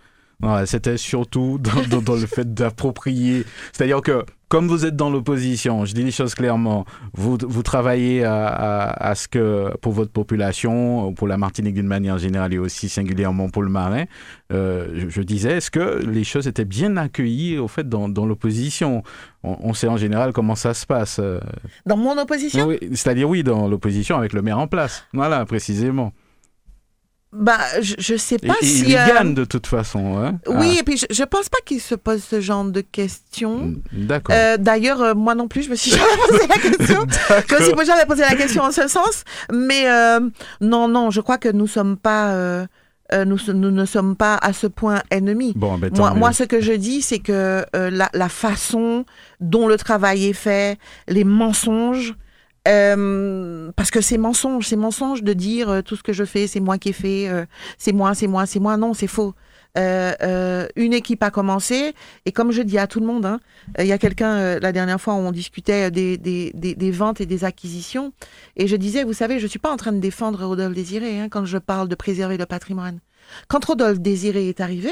C'était 0.65 0.97
surtout 0.97 1.59
dans, 1.59 2.15
le 2.15 2.25
fait 2.25 2.53
d'approprier. 2.53 3.45
C'est-à-dire 3.73 4.01
que, 4.01 4.25
comme 4.49 4.67
vous 4.67 4.85
êtes 4.85 4.95
dans 4.95 5.11
l'opposition, 5.11 5.85
je 5.85 5.93
dis 5.93 6.03
les 6.03 6.11
choses 6.11 6.33
clairement, 6.33 6.85
vous, 7.13 7.37
vous 7.39 7.63
travaillez 7.63 8.23
à, 8.25 9.13
ce 9.15 9.27
que, 9.27 9.71
pour 9.77 9.93
votre 9.93 10.11
population, 10.11 11.13
pour 11.13 11.27
la 11.27 11.37
Martinique 11.37 11.75
d'une 11.75 11.87
manière 11.87 12.17
générale 12.17 12.53
et 12.55 12.57
aussi 12.57 12.89
singulièrement 12.89 13.49
pour 13.49 13.61
le 13.61 13.69
marin, 13.69 14.05
euh, 14.51 15.05
je, 15.07 15.21
disais, 15.21 15.57
est-ce 15.57 15.69
que 15.69 16.03
les 16.03 16.23
choses 16.23 16.47
étaient 16.47 16.65
bien 16.65 16.97
accueillies, 16.97 17.59
au 17.59 17.67
fait, 17.67 17.87
dans, 17.87 18.07
l'opposition? 18.25 19.03
On, 19.43 19.73
sait 19.73 19.87
en 19.87 19.97
général 19.97 20.33
comment 20.33 20.55
ça 20.55 20.73
se 20.73 20.85
passe. 20.85 21.19
Euh. 21.19 21.39
Dans 21.85 21.95
mon 21.95 22.17
opposition? 22.17 22.69
C'est-à-dire, 22.91 23.29
oui, 23.29 23.43
dans 23.43 23.67
l'opposition 23.67 24.17
avec 24.17 24.33
le 24.33 24.41
maire 24.41 24.57
en 24.57 24.67
place. 24.67 25.05
Voilà, 25.13 25.45
précisément 25.45 26.11
bah, 27.32 27.59
je, 27.82 27.93
je 27.99 28.15
sais 28.15 28.39
pas 28.39 28.55
Et- 28.61 28.65
si. 28.65 28.86
il 28.89 28.95
euh, 28.97 29.05
gagne 29.07 29.34
de 29.36 29.45
toute 29.45 29.67
façon. 29.67 30.17
hein. 30.17 30.39
Oui, 30.47 30.77
et 30.80 30.84
puis 30.84 30.97
je, 30.97 31.05
je 31.11 31.23
pense 31.23 31.47
pas 31.49 31.59
qu'il 31.65 31.80
se 31.80 31.93
pose 31.95 32.23
ce 32.23 32.41
genre 32.41 32.63
de 32.65 32.82
questions. 32.82 33.75
Ah, 33.75 33.89
D'accord. 33.93 34.36
Euh, 34.36 34.57
D'ailleurs, 34.57 35.01
euh, 35.01 35.13
moi 35.13 35.36
non 35.36 35.47
plus, 35.47 35.63
je 35.63 35.69
me 35.69 35.75
suis 35.75 35.91
jamais 35.91 36.03
posé 36.27 36.47
la 36.47 36.55
question. 36.57 37.05
Je 37.47 37.71
me 37.71 37.77
suis 37.77 37.86
jamais 37.86 38.05
posé 38.07 38.21
la 38.21 38.36
question 38.36 38.63
en 38.63 38.71
ce 38.71 38.88
sens. 38.88 39.23
Mais 39.51 39.88
euh, 39.89 40.19
non, 40.61 40.88
non, 40.88 41.11
je 41.11 41.21
crois 41.21 41.38
que 41.38 41.49
nous 41.49 41.67
sommes 41.67 41.97
pas, 41.97 42.34
nous, 43.13 43.38
nous 43.53 43.71
ne 43.71 43.86
sommes 43.86 44.15
pas 44.15 44.36
à 44.41 44.51
ce 44.53 44.65
point 44.67 45.01
ennemis. 45.11 45.53
Bon, 45.55 45.77
ben, 45.77 45.91
Moi, 45.95 46.13
moi, 46.15 46.34
ce 46.34 46.43
que 46.43 46.61
je 46.61 46.73
dis, 46.73 47.01
c'est 47.03 47.19
que 47.19 47.63
la, 47.73 48.09
la 48.13 48.30
façon 48.30 49.05
dont 49.39 49.67
le 49.67 49.77
travail 49.77 50.25
est 50.27 50.34
fait, 50.34 50.80
les 51.07 51.23
mensonges, 51.23 52.15
euh, 52.68 53.72
parce 53.76 53.91
que 53.91 54.01
c'est 54.01 54.18
mensonge, 54.18 54.68
c'est 54.68 54.76
mensonge 54.76 55.24
de 55.24 55.34
dire 55.34 55.70
euh, 55.70 55.82
tout 55.82 55.95
ce 55.95 56.03
que 56.03 56.14
je 56.14 56.24
fais, 56.24 56.47
c'est 56.47 56.60
moi 56.60 56.78
qui 56.78 56.89
ai 56.89 56.93
fait, 56.93 57.30
euh, 57.30 57.45
c'est 57.78 57.93
moi, 57.93 58.14
c'est 58.14 58.28
moi, 58.28 58.45
c'est 58.45 58.60
moi. 58.60 58.78
Non, 58.78 58.93
c'est 58.93 59.07
faux. 59.07 59.34
Euh, 59.78 60.14
euh, 60.24 60.68
une 60.76 60.93
équipe 60.93 61.22
a 61.22 61.30
commencé 61.30 61.93
et 62.26 62.32
comme 62.32 62.51
je 62.51 62.64
dis 62.64 62.80
à 62.80 62.88
tout 62.88 62.99
le 62.99 63.05
monde, 63.05 63.26
hein, 63.26 63.39
il 63.78 63.86
y 63.86 63.91
a 63.91 63.99
quelqu'un 63.99 64.60
la 64.60 64.72
dernière 64.72 64.99
fois 64.99 65.14
où 65.14 65.18
on 65.18 65.32
discutait 65.32 65.91
des, 65.91 66.18
des, 66.18 66.51
des, 66.55 66.74
des 66.74 66.91
ventes 66.91 67.22
et 67.22 67.28
des 67.28 67.43
acquisitions 67.43 68.12
et 68.55 68.68
je 68.68 68.76
disais, 68.76 69.03
vous 69.03 69.14
savez, 69.14 69.38
je 69.39 69.45
suis 69.45 69.60
pas 69.60 69.72
en 69.72 69.78
train 69.78 69.91
de 69.91 69.99
défendre 69.99 70.43
Rodolphe 70.43 70.74
Désiré 70.74 71.20
hein, 71.20 71.30
quand 71.30 71.45
je 71.45 71.60
parle 71.60 71.88
de 71.88 71.93
préserver 71.93 72.38
le 72.38 72.47
patrimoine. 72.47 72.99
Quand 73.47 73.64
Rodolphe 73.64 73.99
Désiré 73.99 74.49
est 74.49 74.60
arrivé, 74.60 74.91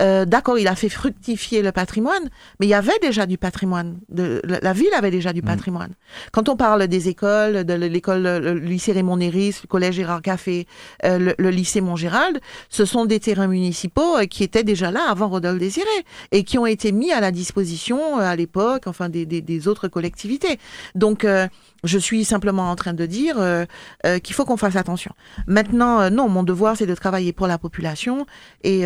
euh, 0.00 0.24
d'accord, 0.24 0.58
il 0.58 0.68
a 0.68 0.74
fait 0.74 0.88
fructifier 0.88 1.62
le 1.62 1.72
patrimoine, 1.72 2.30
mais 2.58 2.66
il 2.66 2.70
y 2.70 2.74
avait 2.74 2.98
déjà 3.02 3.26
du 3.26 3.38
patrimoine. 3.38 3.98
De, 4.08 4.40
la, 4.44 4.60
la 4.60 4.72
ville 4.72 4.92
avait 4.96 5.10
déjà 5.10 5.32
du 5.32 5.42
patrimoine. 5.42 5.92
Quand 6.32 6.48
on 6.48 6.56
parle 6.56 6.86
des 6.88 7.08
écoles, 7.08 7.64
de 7.64 7.74
l'école, 7.74 8.22
le 8.22 8.54
lycée 8.54 8.92
Raymond 8.92 9.18
Néris, 9.18 9.60
le 9.62 9.68
collège 9.68 9.94
Gérard 9.94 10.22
Café, 10.22 10.66
euh, 11.04 11.18
le, 11.18 11.34
le 11.38 11.50
lycée 11.50 11.80
Montgérald, 11.80 12.40
ce 12.68 12.84
sont 12.84 13.04
des 13.04 13.20
terrains 13.20 13.46
municipaux 13.46 14.16
euh, 14.16 14.24
qui 14.26 14.42
étaient 14.44 14.64
déjà 14.64 14.90
là 14.90 15.02
avant 15.08 15.28
Rodolphe 15.28 15.58
Désiré 15.58 15.86
et 16.32 16.44
qui 16.44 16.58
ont 16.58 16.66
été 16.66 16.92
mis 16.92 17.12
à 17.12 17.20
la 17.20 17.30
disposition 17.30 18.18
à 18.18 18.36
l'époque, 18.36 18.84
enfin 18.86 19.08
des, 19.08 19.26
des, 19.26 19.42
des 19.42 19.68
autres 19.68 19.88
collectivités. 19.88 20.58
Donc 20.94 21.24
euh, 21.24 21.46
je 21.84 21.98
suis 21.98 22.24
simplement 22.24 22.70
en 22.70 22.76
train 22.76 22.92
de 22.94 23.06
dire 23.06 23.36
euh, 23.38 23.64
euh, 24.06 24.18
qu'il 24.18 24.34
faut 24.34 24.44
qu'on 24.44 24.56
fasse 24.56 24.76
attention. 24.76 25.12
Maintenant, 25.46 26.00
euh, 26.00 26.10
non, 26.10 26.28
mon 26.28 26.42
devoir, 26.42 26.76
c'est 26.76 26.86
de 26.86 26.94
travailler 26.94 27.32
pour 27.32 27.46
la 27.46 27.58
population 27.58 28.26
et 28.62 28.84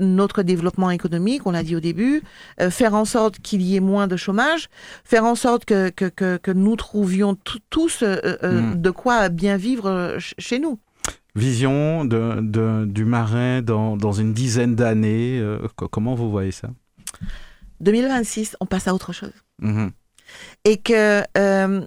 notre 0.00 0.42
développement 0.42 0.90
économique, 0.90 1.46
on 1.46 1.50
l'a 1.52 1.62
dit 1.62 1.76
au 1.76 1.80
début, 1.80 2.22
faire 2.70 2.94
en 2.94 3.04
sorte 3.04 3.38
qu'il 3.40 3.62
y 3.62 3.76
ait 3.76 3.80
moins 3.80 4.06
de 4.06 4.16
chômage, 4.16 4.68
faire 5.04 5.24
en 5.24 5.34
sorte 5.34 5.64
que, 5.64 5.90
que, 5.90 6.06
que, 6.06 6.36
que 6.36 6.50
nous 6.50 6.76
trouvions 6.76 7.36
tous 7.70 8.02
euh, 8.02 8.16
euh, 8.42 8.60
Mm. 8.62 8.80
de 8.82 8.90
quoi 8.90 9.28
bien 9.28 9.56
vivre 9.56 10.16
ch- 10.18 10.34
chez 10.38 10.58
nous. 10.58 10.78
Vision 11.34 12.04
de, 12.04 12.40
de- 12.40 12.84
du 12.86 13.04
marin 13.04 13.62
dans, 13.62 13.96
dans 13.96 14.12
une 14.12 14.32
dizaine 14.34 14.74
d'années. 14.74 15.38
euh, 15.40 15.58
co- 15.76 15.88
comment 15.88 16.14
vous 16.14 16.30
voyez 16.30 16.52
ça? 16.52 16.68
2026, 17.80 18.56
on 18.60 18.66
passe 18.66 18.86
à 18.88 18.94
autre 18.94 19.12
chose. 19.12 19.32
Mhm. 19.60 19.90
Et 20.64 20.76
que 20.78 21.22
euh, 21.38 21.80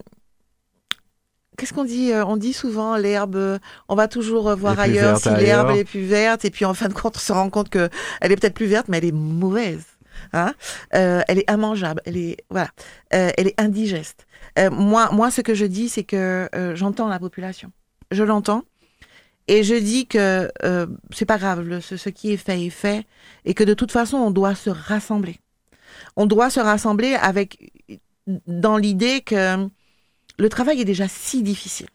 qu'est-ce 1.58 1.74
qu'on 1.74 1.86
dit 1.86 2.12
Euh, 2.12 2.26
On 2.26 2.38
dit 2.38 2.54
souvent 2.54 2.98
l'herbe, 2.98 3.36
euh, 3.36 3.60
on 3.88 3.96
va 3.96 4.08
toujours 4.08 4.56
voir 4.56 4.80
ailleurs 4.80 5.18
si 5.18 5.30
l'herbe 5.46 5.70
est 5.78 5.84
plus 5.86 6.04
verte, 6.06 6.46
et 6.46 6.52
puis 6.52 6.66
en 6.66 6.74
fin 6.74 6.88
de 6.88 6.94
compte, 6.94 7.16
on 7.18 7.20
se 7.20 7.34
rend 7.34 7.50
compte 7.50 7.70
que 7.70 7.90
elle 8.22 8.32
est 8.32 8.36
peut-être 8.36 8.54
plus 8.56 8.66
verte, 8.68 8.88
mais 8.90 8.98
elle 8.98 9.06
est 9.06 9.12
mauvaise. 9.12 9.84
Hein. 10.34 10.54
Euh, 10.96 11.22
elle 11.28 11.40
est 11.40 11.50
immangeable, 11.52 12.02
elle 12.06 12.18
est 12.18 12.38
voilà, 12.50 12.70
Euh, 13.14 13.32
elle 13.38 13.48
est 13.48 13.60
indigeste. 13.60 14.26
Euh, 14.58 14.70
moi, 14.72 15.10
moi, 15.12 15.30
ce 15.32 15.42
que 15.42 15.54
je 15.54 15.66
dis, 15.66 15.90
c'est 15.90 16.04
que 16.06 16.50
j'entends 16.76 17.08
la 17.10 17.20
population, 17.20 17.72
je 18.12 18.24
l'entends, 18.24 18.64
et 19.48 19.64
je 19.64 19.76
dis 19.76 20.08
que 20.08 20.50
c'est 21.12 21.26
pas 21.26 21.38
grave, 21.38 21.62
le- 21.62 21.82
ce, 21.82 21.98
ce 21.98 22.10
qui 22.10 22.32
est 22.34 22.38
fait 22.38 22.62
est 22.66 22.70
fait, 22.70 23.06
et 23.44 23.54
que 23.54 23.64
de 23.64 23.74
toute 23.74 23.92
façon, 23.92 24.18
on 24.18 24.32
doit 24.32 24.56
se 24.56 24.70
rassembler. 24.70 25.40
On 26.16 26.26
doit 26.26 26.50
se 26.50 26.60
rassembler 26.62 27.14
avec 27.16 27.72
dans 28.48 28.78
l'idée 28.78 29.22
que 29.22 29.68
le 30.38 30.50
travail 30.50 30.82
est 30.82 30.86
déjà 30.86 31.08
si 31.08 31.44
difficile. 31.44 31.88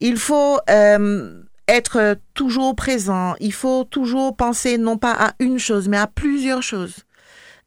Il 0.00 0.16
faut 0.16 0.58
euh, 0.70 1.42
être 1.68 2.18
toujours 2.34 2.74
présent, 2.74 3.34
il 3.40 3.52
faut 3.52 3.84
toujours 3.84 4.36
penser 4.36 4.78
non 4.78 4.98
pas 4.98 5.12
à 5.12 5.32
une 5.38 5.58
chose, 5.58 5.88
mais 5.88 5.96
à 5.96 6.06
plusieurs 6.06 6.62
choses. 6.62 7.04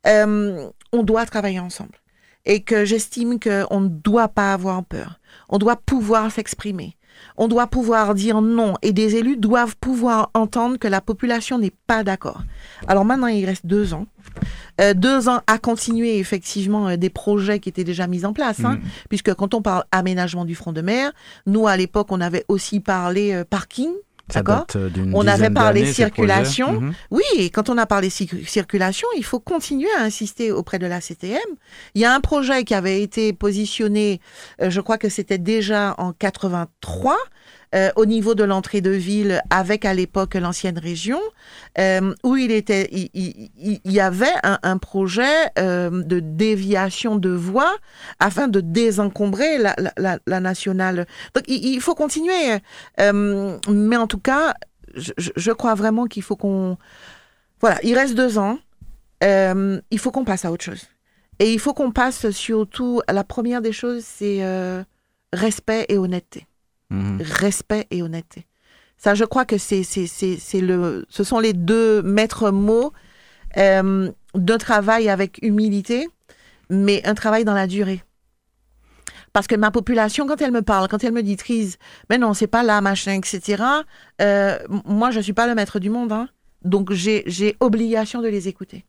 Euh, 0.05 0.69
on 0.91 1.03
doit 1.03 1.25
travailler 1.25 1.59
ensemble. 1.59 1.99
Et 2.45 2.63
que 2.63 2.85
j'estime 2.85 3.39
qu'on 3.39 3.81
ne 3.81 3.89
doit 3.89 4.29
pas 4.29 4.53
avoir 4.53 4.83
peur. 4.85 5.19
On 5.49 5.57
doit 5.57 5.75
pouvoir 5.75 6.31
s'exprimer. 6.31 6.95
On 7.35 7.47
doit 7.47 7.67
pouvoir 7.67 8.15
dire 8.15 8.41
non. 8.41 8.75
Et 8.81 8.93
des 8.93 9.17
élus 9.17 9.35
doivent 9.35 9.75
pouvoir 9.75 10.29
entendre 10.33 10.77
que 10.77 10.87
la 10.87 11.01
population 11.01 11.59
n'est 11.59 11.73
pas 11.87 12.03
d'accord. 12.03 12.43
Alors 12.87 13.03
maintenant, 13.03 13.27
il 13.27 13.45
reste 13.45 13.65
deux 13.65 13.93
ans. 13.93 14.05
Euh, 14.79 14.93
deux 14.93 15.27
ans 15.27 15.41
à 15.47 15.57
continuer 15.57 16.19
effectivement 16.19 16.89
euh, 16.89 16.97
des 16.97 17.09
projets 17.09 17.59
qui 17.59 17.69
étaient 17.69 17.83
déjà 17.83 18.05
mis 18.07 18.25
en 18.25 18.33
place. 18.33 18.59
Hein, 18.63 18.75
Mhm. 18.75 18.81
Puisque 19.09 19.33
quand 19.33 19.53
on 19.53 19.61
parle 19.61 19.83
aménagement 19.91 20.45
du 20.45 20.53
front 20.55 20.71
de 20.71 20.81
mer, 20.81 21.11
nous 21.47 21.67
à 21.67 21.75
l'époque, 21.77 22.07
on 22.11 22.21
avait 22.21 22.45
aussi 22.47 22.79
parlé 22.79 23.33
euh, 23.33 23.43
parking. 23.43 23.89
D'accord 24.33 24.67
euh, 24.75 24.89
On 25.13 25.25
avait 25.25 25.49
parlé 25.49 25.79
circulation. 25.93 26.81
Mhm. 26.81 26.93
Oui, 27.11 27.23
et 27.37 27.49
quand 27.49 27.69
on 27.69 27.77
a 27.77 27.85
parlé 27.85 28.09
cir- 28.09 28.45
circulation, 28.45 29.07
il 29.17 29.23
faut 29.23 29.39
continuer 29.39 29.87
à 29.97 30.03
insister 30.03 30.51
auprès 30.51 30.79
de 30.79 30.85
la 30.85 30.99
CTM. 30.99 31.39
Il 31.95 32.01
y 32.01 32.05
a 32.05 32.13
un 32.13 32.19
projet 32.19 32.65
qui 32.65 32.73
avait 32.75 33.01
été 33.01 33.31
positionné, 33.31 34.19
je 34.61 34.81
crois 34.81 34.97
que 34.97 35.07
c'était 35.07 35.37
déjà 35.37 35.95
en 35.97 36.11
83, 36.11 37.15
euh, 37.75 37.89
au 37.97 38.05
niveau 38.05 38.33
de 38.33 38.45
l'entrée 38.45 38.79
de 38.79 38.91
ville, 38.91 39.41
avec 39.49 39.83
à 39.83 39.93
l'époque 39.93 40.35
l'ancienne 40.35 40.79
région, 40.79 41.19
euh, 41.79 42.13
où 42.23 42.37
il 42.37 42.51
était, 42.51 42.89
il, 42.91 43.81
y 43.83 43.99
avait 43.99 44.33
un, 44.43 44.77
projet 44.77 45.51
euh, 45.59 46.03
de 46.03 46.21
déviation 46.21 47.17
de 47.17 47.29
voies 47.29 47.75
afin 48.19 48.47
de 48.47 48.61
désencombrer 48.61 49.57
la, 49.57 50.39
nationale. 50.39 51.07
Donc 51.33 51.43
il, 51.47 51.81
faut 51.81 51.95
continuer, 51.95 52.59
mais 52.97 53.97
en 53.97 54.07
tout 54.07 54.19
cas, 54.19 54.53
je, 54.95 55.11
je- 55.17 55.51
crois 55.51 55.75
vraiment 55.75 56.05
qu'il 56.05 56.23
faut 56.23 56.35
qu'on 56.35 56.77
voilà, 57.59 57.79
il 57.83 57.95
reste 57.95 58.15
deux 58.15 58.37
ans. 58.37 58.59
Il 59.21 59.99
faut 59.99 60.11
qu'on 60.11 60.23
passe 60.23 60.45
à 60.45 60.51
autre 60.51 60.63
chose. 60.63 60.85
Et 61.39 61.51
il 61.51 61.59
faut 61.59 61.73
qu'on 61.73 61.91
passe 61.91 62.29
surtout, 62.29 63.01
la 63.09 63.25
première 63.25 63.61
des 63.61 63.73
choses, 63.73 64.05
c'est 64.05 64.41
respect 65.33 65.85
et 65.89 65.97
honnêteté. 65.97 66.47
Mhm. 66.89 67.21
Respect 67.21 67.87
et 67.91 68.01
honnêteté. 68.01 68.45
Ça, 68.97 69.13
je 69.13 69.25
crois 69.25 69.45
que 69.45 69.57
c'est, 69.57 69.83
c'est, 69.83 70.07
c'est, 70.07 70.61
le, 70.61 71.05
ce 71.09 71.23
sont 71.23 71.39
les 71.39 71.53
deux 71.53 72.01
maîtres 72.01 72.49
mots 72.49 72.93
euh, 73.57 74.11
d'un 74.33 74.57
travail 74.57 75.09
avec 75.09 75.39
humilité, 75.43 76.07
mais 76.69 77.05
un 77.05 77.13
travail 77.13 77.45
dans 77.45 77.53
la 77.53 77.67
durée. 77.67 78.03
Parce 79.33 79.45
que 79.45 79.55
ma 79.55 79.69
population, 79.69 80.25
quand 80.25 80.41
elle 80.41 80.51
me 80.51 80.63
parle, 80.63 80.87
quand 80.87 81.03
elle 81.03 81.13
me 81.13 81.21
dit 81.21 81.35
Trise, 81.35 81.77
mais 82.09 82.17
non, 82.17 82.33
c'est 82.33 82.47
pas 82.47 82.63
là, 82.63 82.81
machin, 82.81 83.13
etc., 83.13 83.63
euh, 84.19 84.57
moi, 84.85 85.11
je 85.11 85.19
suis 85.19 85.33
pas 85.33 85.45
le 85.45 85.53
maître 85.53 85.77
du 85.77 85.91
monde. 85.91 86.11
Hein. 86.11 86.27
Donc, 86.63 86.91
j'ai, 86.91 87.23
j'ai 87.27 87.55
obligation 87.59 88.21
de 88.23 88.27
les 88.27 88.47
écouter. 88.47 88.83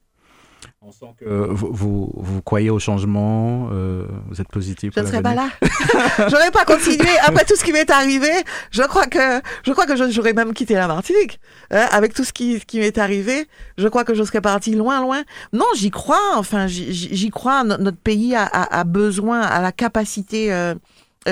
On 0.80 0.92
sent 0.92 1.06
que 1.18 1.24
vous, 1.24 1.70
vous, 1.72 2.12
vous 2.14 2.40
croyez 2.40 2.70
au 2.70 2.78
changement, 2.78 3.68
euh, 3.72 4.06
vous 4.28 4.40
êtes 4.40 4.46
positif. 4.48 4.92
Je 4.94 5.00
ne 5.00 5.06
serais 5.06 5.20
pas 5.22 5.34
là. 5.34 5.48
J'aurais 6.28 6.52
pas 6.52 6.64
continué. 6.64 7.08
Après 7.26 7.44
tout 7.44 7.56
ce 7.56 7.64
qui 7.64 7.72
m'est 7.72 7.90
arrivé, 7.90 8.30
je 8.70 8.82
crois 8.84 9.06
que, 9.06 9.40
je 9.66 9.72
crois 9.72 9.86
que 9.86 9.96
j'aurais 10.12 10.34
même 10.34 10.54
quitté 10.54 10.74
la 10.74 10.86
Martinique. 10.86 11.40
Hein, 11.72 11.88
avec 11.90 12.14
tout 12.14 12.22
ce 12.22 12.32
qui, 12.32 12.60
qui 12.60 12.78
m'est 12.78 12.96
arrivé, 12.96 13.48
je 13.76 13.88
crois 13.88 14.04
que 14.04 14.14
je 14.14 14.22
serais 14.22 14.40
parti 14.40 14.76
loin, 14.76 15.00
loin. 15.02 15.24
Non, 15.52 15.66
j'y 15.74 15.90
crois. 15.90 16.36
Enfin, 16.36 16.68
j'y- 16.68 17.30
crois. 17.30 17.64
No- 17.64 17.76
Notre 17.78 17.98
pays 17.98 18.36
a, 18.36 18.44
a- 18.44 18.78
a 18.78 18.84
besoin, 18.84 19.40
a 19.40 19.60
la 19.60 19.72
capacité 19.72 20.52
euh, 20.52 20.58
euh, 20.58 20.74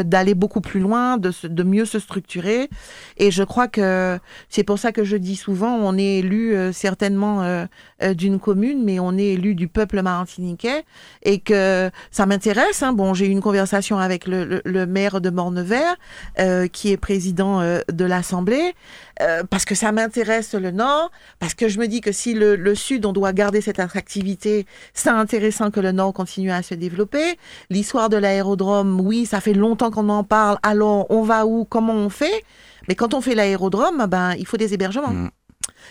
d'aller 0.03 0.35
beaucoup 0.35 0.61
plus 0.61 0.81
loin, 0.81 1.17
de, 1.19 1.31
se- 1.31 1.47
de 1.47 1.63
mieux 1.63 1.85
se 1.85 1.99
structurer. 1.99 2.69
Et 3.17 3.31
je 3.31 3.43
crois 3.43 3.69
que 3.69 4.19
c'est 4.49 4.65
pour 4.65 4.79
ça 4.79 4.93
que 4.93 5.05
je 5.05 5.17
dis 5.17 5.37
souvent, 5.37 5.75
on 5.75 5.97
est 5.97 6.19
élu 6.19 6.55
euh, 6.55 6.73
certainement 6.73 7.43
euh, 7.43 7.67
euh, 8.03 8.15
d'une 8.15 8.39
commune, 8.39 8.83
mais 8.85 8.99
on 9.01 9.17
est 9.17 9.35
élu 9.35 9.55
du 9.55 9.69
peuple 9.69 10.03
martiniquais 10.03 10.85
et 11.23 11.39
que 11.41 11.91
ça 12.11 12.27
m'intéresse. 12.27 12.83
Hein. 12.83 12.93
Bon, 12.93 13.15
j'ai 13.15 13.27
eu 13.27 13.31
une 13.31 13.41
conversation 13.41 13.99
avec 13.99 14.27
le, 14.27 14.45
le- 14.45 14.63
le 14.65 14.87
maire 14.87 15.21
de 15.21 15.31
Mornevert, 15.31 15.97
euh, 16.39 16.67
qui 16.69 16.93
est 16.93 16.97
président 16.97 17.61
euh, 17.61 17.81
de 17.93 18.05
l'Assemblée, 18.05 18.75
euh, 19.23 19.45
parce 19.49 19.65
que 19.65 19.75
ça 19.75 19.93
m'intéresse 19.93 20.55
le 20.55 20.71
Nord, 20.71 21.11
parce 21.39 21.55
que 21.55 21.69
je 21.69 21.79
me 21.79 21.87
dis 21.87 22.01
que 22.01 22.13
si 22.13 22.35
le, 22.35 22.57
le 22.57 22.75
Sud, 22.75 23.07
on 23.07 23.13
doit 23.13 23.33
garder 23.33 23.61
cette 23.61 23.81
attractivité, 23.81 24.67
c'est 24.93 25.09
intéressant 25.09 25.71
que 25.71 25.81
le 25.81 25.93
Nord 25.93 26.13
continue 26.13 26.51
à 26.51 26.63
se 26.63 26.75
développer. 26.75 27.39
L'histoire 27.71 28.09
de 28.09 28.17
l'aérodrome, 28.17 29.01
oui, 29.01 29.27
ça 29.27 29.41
fait 29.41 29.55
longtemps 29.55 29.91
qu'on 29.91 30.09
en 30.09 30.25
parle. 30.25 30.59
Alors, 30.63 31.11
on 31.11 31.23
va 31.23 31.47
où? 31.47 31.65
Comment 31.65 31.95
on 31.95 32.11
fait? 32.11 32.45
Mais 32.89 32.95
quand 32.95 33.15
on 33.15 33.21
fait 33.21 33.35
l'aérodrome, 33.35 34.07
ben, 34.07 34.35
il 34.39 34.47
faut 34.47 34.57
des 34.57 34.75
hébergements. 34.75 35.09
Mm. 35.09 35.31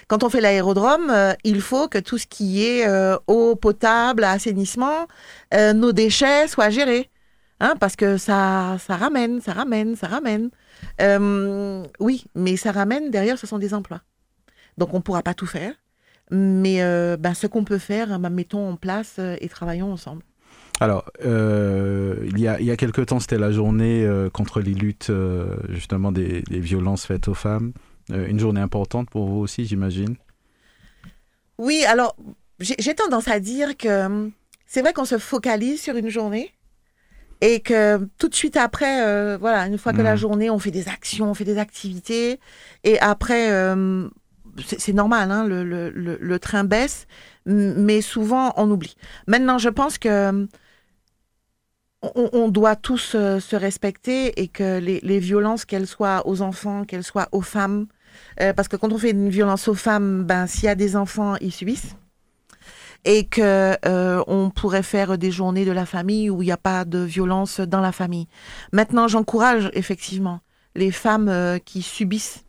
Quand 0.08 0.24
on 0.24 0.30
fait 0.30 0.42
l'aérodrome, 0.42 1.10
euh, 1.10 1.34
il 1.44 1.62
faut 1.62 1.88
que 1.88 1.98
tout 1.98 2.18
ce 2.18 2.28
qui 2.28 2.66
est 2.66 2.88
euh, 2.88 3.18
eau 3.28 3.56
potable, 3.56 4.24
assainissement, 4.24 5.08
nos 5.52 5.92
déchets 5.92 6.48
soient 6.48 6.70
gérés. 6.70 7.10
Hein, 7.62 7.76
parce 7.80 7.96
que 7.96 8.18
ça, 8.18 8.78
ça 8.86 8.98
ramène, 8.98 9.40
ça 9.40 9.54
ramène, 9.54 9.96
ça 9.96 10.08
ramène. 10.08 10.50
Euh, 11.02 11.84
oui, 12.00 12.26
mais 12.36 12.56
ça 12.58 12.72
ramène, 12.72 13.12
derrière, 13.12 13.38
ce 13.38 13.48
sont 13.48 13.60
des 13.60 13.74
emplois. 13.74 14.02
Donc 14.78 14.94
on 14.94 14.98
ne 14.98 15.02
pourra 15.02 15.24
pas 15.24 15.34
tout 15.34 15.46
faire. 15.46 15.74
Mais 16.32 16.82
euh, 16.82 17.18
ben, 17.18 17.34
ce 17.34 17.48
qu'on 17.48 17.64
peut 17.64 17.78
faire, 17.78 18.20
ben, 18.20 18.30
mettons 18.30 18.70
en 18.70 18.76
place 18.76 19.16
euh, 19.20 19.36
et 19.42 19.48
travaillons 19.48 19.92
ensemble. 19.92 20.24
Alors, 20.82 21.06
il, 21.24 22.40
y 22.40 22.48
a, 22.50 22.60
il 22.60 22.66
y 22.66 22.72
a 22.72 22.76
quelque 22.76 23.02
temps, 23.02 23.22
c'était 23.22 23.38
la 23.38 23.52
journée 23.52 24.06
contre 24.34 24.60
les 24.60 24.74
luttes 24.74 25.10
justement 25.70 26.12
des, 26.12 26.42
des, 26.42 26.60
violences 26.60 27.06
faites 27.06 27.30
aux 27.30 27.34
femmes. 27.34 27.72
une 28.10 28.40
journée 28.40 28.60
importante 28.60 29.10
pour 29.10 29.26
vous 29.26 29.40
aussi, 29.40 29.66
j'imagine. 29.66 30.18
Oui, 31.58 31.86
alors 31.88 32.18
j'ai 32.60 32.94
tendance 32.94 33.30
à 33.30 33.40
dire 33.40 33.78
que 33.78 34.30
c'est 34.68 34.82
vrai 34.82 34.92
qu'on 34.92 35.06
se 35.06 35.18
focalise 35.18 35.82
sur 35.82 35.96
une 35.96 36.10
journée, 36.10 36.52
et 37.42 37.60
que 37.60 38.08
tout 38.18 38.30
de 38.30 38.36
suite 38.36 38.58
après, 38.58 39.06
euh, 39.06 39.38
voilà, 39.40 39.68
une 39.68 39.78
fois 39.78 39.94
que 39.94 40.02
la 40.02 40.12
mhm. 40.12 40.18
journée, 40.18 40.50
on 40.50 40.60
fait 40.60 40.72
des 40.72 40.88
actions, 40.88 41.30
on 41.30 41.34
fait 41.34 41.44
des 41.44 41.58
activités, 41.58 42.40
et 42.84 43.00
après, 43.00 43.52
euh, 43.52 44.08
c'est 44.66 44.94
normal, 44.94 45.32
hein, 45.32 45.46
le, 45.46 45.64
le, 45.64 45.90
le, 45.92 46.40
train 46.40 46.64
baisse, 46.64 47.08
mais 47.46 48.02
souvent 48.02 48.54
on 48.58 48.70
oublie. 48.72 48.96
Maintenant, 49.28 49.58
je 49.58 49.70
pense 49.70 49.98
que 49.98 50.48
on, 52.02 52.30
on 52.34 52.50
doit 52.50 52.76
tous 52.76 53.14
euh, 53.16 53.40
se 53.40 53.56
respecter 53.56 54.42
et 54.42 54.48
que 54.48 54.80
les, 54.80 55.00
les 55.02 55.20
violences, 55.20 55.66
qu'elles 55.66 55.88
soient 55.88 56.28
aux 56.28 56.42
enfants, 56.42 56.86
qu'elles 56.86 57.04
soient 57.04 57.28
aux 57.32 57.42
femmes, 57.42 57.88
parce 58.38 58.70
que 58.70 58.78
quand 58.78 58.94
on 58.94 58.98
fait 58.98 59.12
une 59.12 59.30
violence 59.30 59.68
aux 59.68 59.74
femmes, 59.74 60.24
ben 60.24 60.48
s'il 60.48 60.66
y 60.66 60.70
a 60.70 60.76
des 60.76 60.96
enfants, 60.96 61.36
ils 61.42 61.52
subissent 61.52 61.98
et 63.06 63.26
que 63.26 63.78
euh, 63.86 64.24
on 64.28 64.50
pourrait 64.50 64.84
faire 64.84 65.18
des 65.18 65.32
journées 65.32 65.64
de 65.64 65.72
la 65.72 65.86
famille 65.86 66.30
où 66.30 66.42
il 66.42 66.46
n'y 66.46 66.52
a 66.52 66.58
pas 66.58 66.84
de 66.86 67.00
violence 67.00 67.60
dans 67.60 67.80
la 67.80 67.92
famille. 67.92 68.28
Maintenant, 68.74 69.08
j'encourage 69.08 69.70
effectivement 69.74 70.42
les 70.76 70.92
femmes 70.92 71.30
euh, 71.30 71.60
qui 71.60 71.84
subissent 71.84 72.44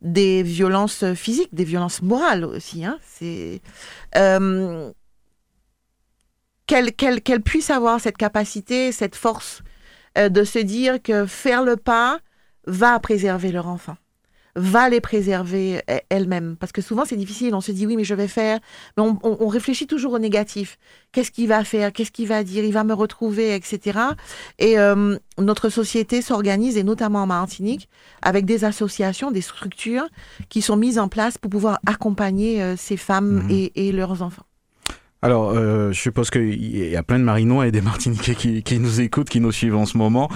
des 0.00 0.42
violences 0.42 1.04
physiques, 1.12 1.54
des 1.54 1.64
violences 1.64 2.00
morales 2.00 2.44
aussi. 2.46 2.84
Hein, 2.86 2.98
c'est 3.06 3.60
euh, 4.16 4.90
qu'elles 6.66 7.42
puissent 7.42 7.70
avoir 7.70 8.00
cette 8.00 8.16
capacité, 8.16 8.92
cette 8.92 9.16
force 9.16 9.62
de 10.16 10.44
se 10.44 10.58
dire 10.58 11.00
que 11.02 11.26
faire 11.26 11.62
le 11.62 11.76
pas 11.76 12.18
va 12.66 12.98
préserver 12.98 13.52
leur 13.52 13.68
enfant 13.68 13.96
va 14.56 14.88
les 14.88 15.00
préserver 15.00 15.82
e-, 15.88 16.00
elle-même. 16.08 16.56
Parce 16.58 16.72
que 16.72 16.82
souvent, 16.82 17.04
c'est 17.04 17.16
difficile. 17.16 17.54
On 17.54 17.60
se 17.60 17.72
dit, 17.72 17.86
oui, 17.86 17.96
mais 17.96 18.04
je 18.04 18.14
vais 18.14 18.28
faire. 18.28 18.58
Mais 18.96 19.02
on, 19.02 19.48
réfléchit 19.48 19.86
toujours 19.86 20.12
au 20.12 20.18
négatif. 20.18 20.78
Qu'est-ce 21.12 21.30
qu'il 21.30 21.48
va 21.48 21.64
faire? 21.64 21.92
Qu'est-ce 21.92 22.10
qu'il 22.10 22.28
va 22.28 22.44
dire? 22.44 22.64
Il 22.64 22.72
va 22.72 22.84
me 22.84 22.94
retrouver, 22.94 23.54
etc. 23.54 23.98
Et 24.58 24.78
euh, 24.78 25.16
notre 25.38 25.68
société 25.68 26.22
s'organise, 26.22 26.76
et 26.76 26.84
notamment 26.84 27.22
en 27.22 27.26
Martinique, 27.26 27.88
avec 28.22 28.44
des 28.44 28.64
associations, 28.64 29.30
des 29.30 29.40
structures 29.40 30.06
qui 30.48 30.62
sont 30.62 30.76
mises 30.76 30.98
en 30.98 31.08
place 31.08 31.38
pour 31.38 31.50
pouvoir 31.50 31.80
accompagner 31.86 32.62
euh, 32.62 32.76
ces 32.76 32.96
femmes 32.96 33.44
mhm. 33.44 33.68
et, 33.74 33.92
leurs 33.92 34.22
enfants. 34.22 34.44
Alors, 35.22 35.50
euh, 35.50 35.92
je 35.92 36.00
suppose 36.00 36.30
qu'il 36.30 36.88
y 36.88 36.96
a 36.96 37.02
plein 37.02 37.18
de 37.18 37.24
Marinois 37.24 37.66
et 37.66 37.72
des 37.72 37.80
Martiniquais 37.82 38.34
qui, 38.34 38.62
qui, 38.62 38.78
nous 38.78 39.00
écoutent, 39.00 39.28
qui 39.28 39.40
nous 39.40 39.52
suivent 39.52 39.76
en 39.76 39.84
ce 39.84 39.98
moment. 39.98 40.30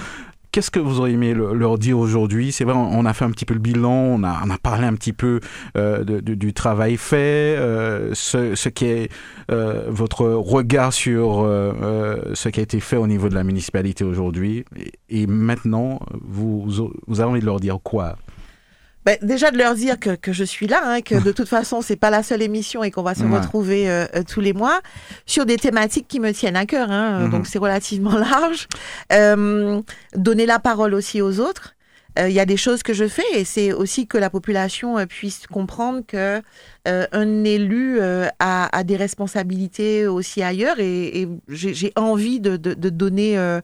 Qu'est-ce 0.55 0.71
que 0.71 0.79
vous 0.79 1.01
auriez 1.01 1.15
aimé 1.15 1.33
leur 1.33 1.77
dire 1.77 1.99
aujourd'hui? 1.99 2.53
C'est 2.53 2.63
vrai, 2.63 2.75
on 2.75 3.05
a 3.05 3.11
fait 3.11 3.25
un 3.25 3.31
petit 3.31 3.43
peu 3.43 3.53
le 3.53 3.59
bilan, 3.59 3.91
on 3.91 4.23
a, 4.23 4.57
parlé 4.57 4.85
un 4.85 4.93
petit 4.93 5.11
peu 5.11 5.41
euh, 5.75 6.05
du 6.21 6.53
travail 6.53 6.95
fait, 6.95 7.57
euh, 7.57 8.11
ce, 8.13 8.69
qui 8.69 8.85
est 8.85 9.11
euh, 9.51 9.87
votre 9.89 10.23
regard 10.23 10.93
sur 10.93 11.41
ce 11.41 12.47
qui 12.47 12.61
a 12.61 12.63
été 12.63 12.79
fait 12.79 12.95
au 12.95 13.05
niveau 13.05 13.27
de 13.27 13.35
la 13.35 13.43
municipalité 13.43 14.05
aujourd'hui. 14.05 14.63
Et, 15.09 15.27
maintenant, 15.27 15.99
vous, 16.21 16.65
vous 17.05 17.19
avez 17.19 17.29
envie 17.29 17.41
de 17.41 17.45
leur 17.45 17.59
dire 17.59 17.79
quoi? 17.83 18.15
Ben, 19.05 19.17
déjà 19.21 19.51
de 19.51 19.57
leur 19.57 19.75
dire 19.75 19.99
que, 19.99 20.15
que 20.15 20.33
je 20.33 20.43
suis 20.43 20.67
là, 20.67 20.81
hein, 20.83 21.01
que 21.01 21.15
de 21.15 21.31
toute 21.33 21.47
façon 21.47 21.81
c'est 21.81 21.95
pas 21.95 22.09
la 22.09 22.23
seule 22.23 22.41
émission 22.41 22.83
et 22.83 22.89
qu'on 22.89 23.03
va 23.03 23.13
se 23.13 23.23
retrouver 23.23 23.89
euh, 23.89 24.05
euh, 24.15 24.23
tous 24.27 24.41
les 24.41 24.53
mois 24.53 24.81
sur 25.25 25.45
des 25.45 25.57
thématiques 25.57 26.07
qui 26.07 26.19
me 26.19 26.31
tiennent 26.31 26.55
à 26.55 26.65
cœur. 26.65 26.89
Hein, 26.89 27.21
mhm. 27.21 27.29
Donc 27.29 27.47
c'est 27.47 27.59
relativement 27.59 28.17
large. 28.17 28.67
Euh, 29.13 29.81
donner 30.15 30.45
la 30.45 30.59
parole 30.59 30.93
aussi 30.93 31.21
aux 31.21 31.39
autres. 31.39 31.73
Il 32.17 32.31
y 32.31 32.39
a 32.39 32.45
des 32.45 32.55
choses 32.55 32.81
que 32.81 32.93
je 32.93 33.09
fais 33.09 33.25
et 33.33 33.43
c'est 33.43 33.73
aussi 33.73 34.07
que 34.07 34.17
la 34.17 34.29
population 34.29 35.05
puisse 35.05 35.47
comprendre 35.47 36.01
que 36.07 36.41
un 36.85 37.43
élu 37.43 37.99
a, 37.99 38.29
a, 38.39 38.83
des 38.85 38.95
responsabilités 38.95 40.07
aussi 40.07 40.41
ailleurs 40.41 40.79
et, 40.79 41.23
et 41.23 41.29
j'ai 41.49 41.91
envie 41.97 42.39
de, 42.39 42.55
de, 42.55 42.73
de 42.73 42.89
donner 42.89 43.37
euh, 43.37 43.59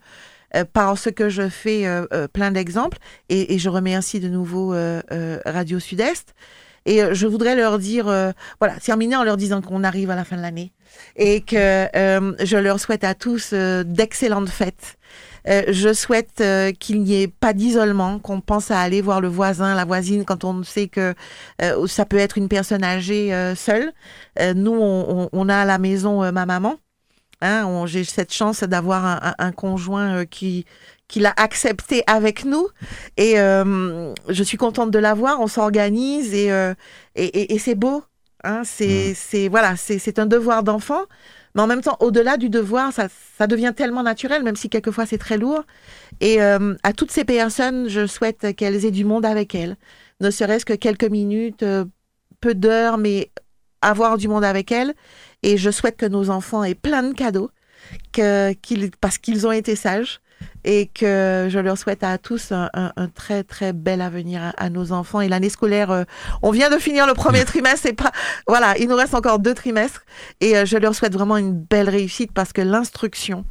par 0.73 0.97
ce 0.97 1.09
que 1.09 1.29
je 1.29 1.49
fais 1.49 1.85
euh, 1.85 2.05
euh, 2.13 2.27
plein 2.27 2.51
d'exemples. 2.51 2.97
Et, 3.29 3.57
je 3.57 3.69
remercie 3.69 4.19
de 4.19 4.27
nouveau 4.27 4.75
Radio 5.45 5.79
Sud-Est. 5.79 6.33
Et 6.85 7.01
je 7.13 7.27
voudrais 7.27 7.55
leur 7.55 7.77
dire, 7.77 8.05
voilà, 8.59 8.75
terminer 8.81 9.15
en 9.15 9.23
leur 9.23 9.37
disant 9.37 9.61
qu'on 9.61 9.83
arrive 9.83 10.09
à 10.09 10.15
la 10.15 10.23
fin 10.23 10.35
de 10.35 10.41
l'année 10.41 10.71
et 11.15 11.41
que 11.41 11.87
je 12.43 12.57
leur 12.57 12.79
souhaite 12.79 13.03
à 13.03 13.13
tous 13.13 13.53
d'excellentes 13.53 14.49
fêtes. 14.49 14.97
je 15.45 15.93
souhaite 15.93 16.43
qu'il 16.79 17.03
n'y 17.03 17.21
ait 17.21 17.27
pas 17.27 17.53
d'isolement, 17.53 18.17
qu'on 18.17 18.41
pense 18.41 18.71
à 18.71 18.79
aller 18.79 19.01
voir 19.01 19.21
le 19.21 19.27
voisin, 19.27 19.75
la 19.75 19.85
voisine 19.85 20.25
quand 20.25 20.43
on 20.43 20.63
sait 20.63 20.87
que 20.87 21.13
ça 21.85 22.05
peut 22.05 22.17
être 22.17 22.39
une 22.39 22.49
personne 22.49 22.83
âgée 22.83 23.31
seule. 23.55 23.91
nous, 24.55 24.73
on, 24.73 25.29
on, 25.31 25.49
a 25.49 25.57
à 25.57 25.65
la 25.65 25.77
maison 25.77 26.31
ma 26.31 26.47
maman 26.47 26.77
Hein, 27.41 27.85
j'ai 27.87 28.03
cette 28.03 28.31
chance 28.33 28.63
d'avoir 28.63 29.33
un, 29.39 29.51
conjoint 29.51 30.17
euh, 30.17 30.25
qui 30.25 30.65
qui 31.07 31.19
l'a 31.19 31.33
accepté 31.35 32.03
avec 32.07 32.45
nous 32.45 32.67
et 33.17 33.37
euh, 33.39 34.13
je 34.29 34.43
suis 34.43 34.57
contente 34.57 34.91
de 34.91 34.99
l'avoir. 34.99 35.41
On 35.41 35.47
s'organise 35.47 36.33
et, 36.33 36.51
euh, 36.51 36.73
et, 37.15 37.53
et, 37.53 37.59
c'est 37.59 37.75
beau. 37.75 38.03
Hein, 38.43 38.61
c'est 38.63 39.13
c'est 39.15 39.47
voilà, 39.47 39.75
c'est 39.75 40.19
un 40.19 40.25
devoir 40.27 40.63
d'enfant, 40.63 41.01
mais 41.55 41.61
en 41.63 41.67
même 41.67 41.81
temps, 41.81 41.97
au-delà 41.99 42.37
du 42.37 42.49
devoir, 42.49 42.93
ça, 42.93 43.07
ça 43.37 43.47
devient 43.47 43.73
tellement 43.75 44.03
naturel, 44.03 44.43
même 44.43 44.55
si 44.55 44.69
quelquefois 44.69 45.05
c'est 45.05 45.17
très 45.17 45.37
lourd. 45.37 45.63
Et 46.21 46.39
à 46.41 46.93
toutes 46.95 47.11
ces 47.11 47.25
personnes, 47.25 47.89
je 47.89 48.07
souhaite 48.07 48.55
qu'elles 48.55 48.85
aient 48.85 48.91
du 48.91 49.05
monde 49.05 49.25
avec 49.25 49.53
elles, 49.53 49.75
ne 50.21 50.31
serait-ce 50.31 50.65
que 50.65 50.73
quelques 50.73 51.09
minutes, 51.09 51.65
peu 52.39 52.55
d'heures, 52.55 52.97
mais 52.97 53.31
avoir 53.81 54.17
du 54.17 54.27
monde 54.27 54.43
avec 54.43 54.71
elles 54.71 54.93
et 55.43 55.57
je 55.57 55.69
souhaite 55.71 55.97
que 55.97 56.05
nos 56.05 56.29
enfants 56.29 56.63
aient 56.63 56.75
plein 56.75 57.03
de 57.03 57.13
cadeaux, 57.13 57.51
que, 58.13 58.53
qu'ils, 58.53 58.91
parce 58.99 59.17
qu'ils 59.17 59.47
ont 59.47 59.51
été 59.51 59.75
sages. 59.75 60.21
Et 60.63 60.87
que 60.87 61.49
je 61.51 61.59
leur 61.59 61.77
souhaite 61.77 62.03
à 62.03 62.17
tous 62.17 62.51
un, 62.51 62.91
très 63.13 63.43
très 63.43 63.73
bel 63.73 64.01
avenir 64.01 64.53
à, 64.57 64.69
nos 64.71 64.91
enfants. 64.91 65.21
Et 65.21 65.27
l'année 65.27 65.49
scolaire, 65.49 65.91
euh, 65.91 66.03
on 66.41 66.49
vient 66.49 66.71
de 66.71 66.79
finir 66.79 67.05
le 67.05 67.13
premier 67.13 67.45
trimestre 67.45 67.85
et 67.85 67.93
pas, 67.93 68.11
voilà, 68.47 68.75
il 68.79 68.87
nous 68.87 68.95
reste 68.95 69.13
encore 69.13 69.37
deux 69.37 69.53
trimestres. 69.53 70.03
Et 70.39 70.57
euh, 70.57 70.65
je 70.65 70.77
leur 70.77 70.95
souhaite 70.95 71.13
vraiment 71.13 71.37
une 71.37 71.53
belle 71.53 71.89
réussite 71.89 72.31
parce 72.31 72.53
que 72.53 72.61
l'instruction 72.61 73.45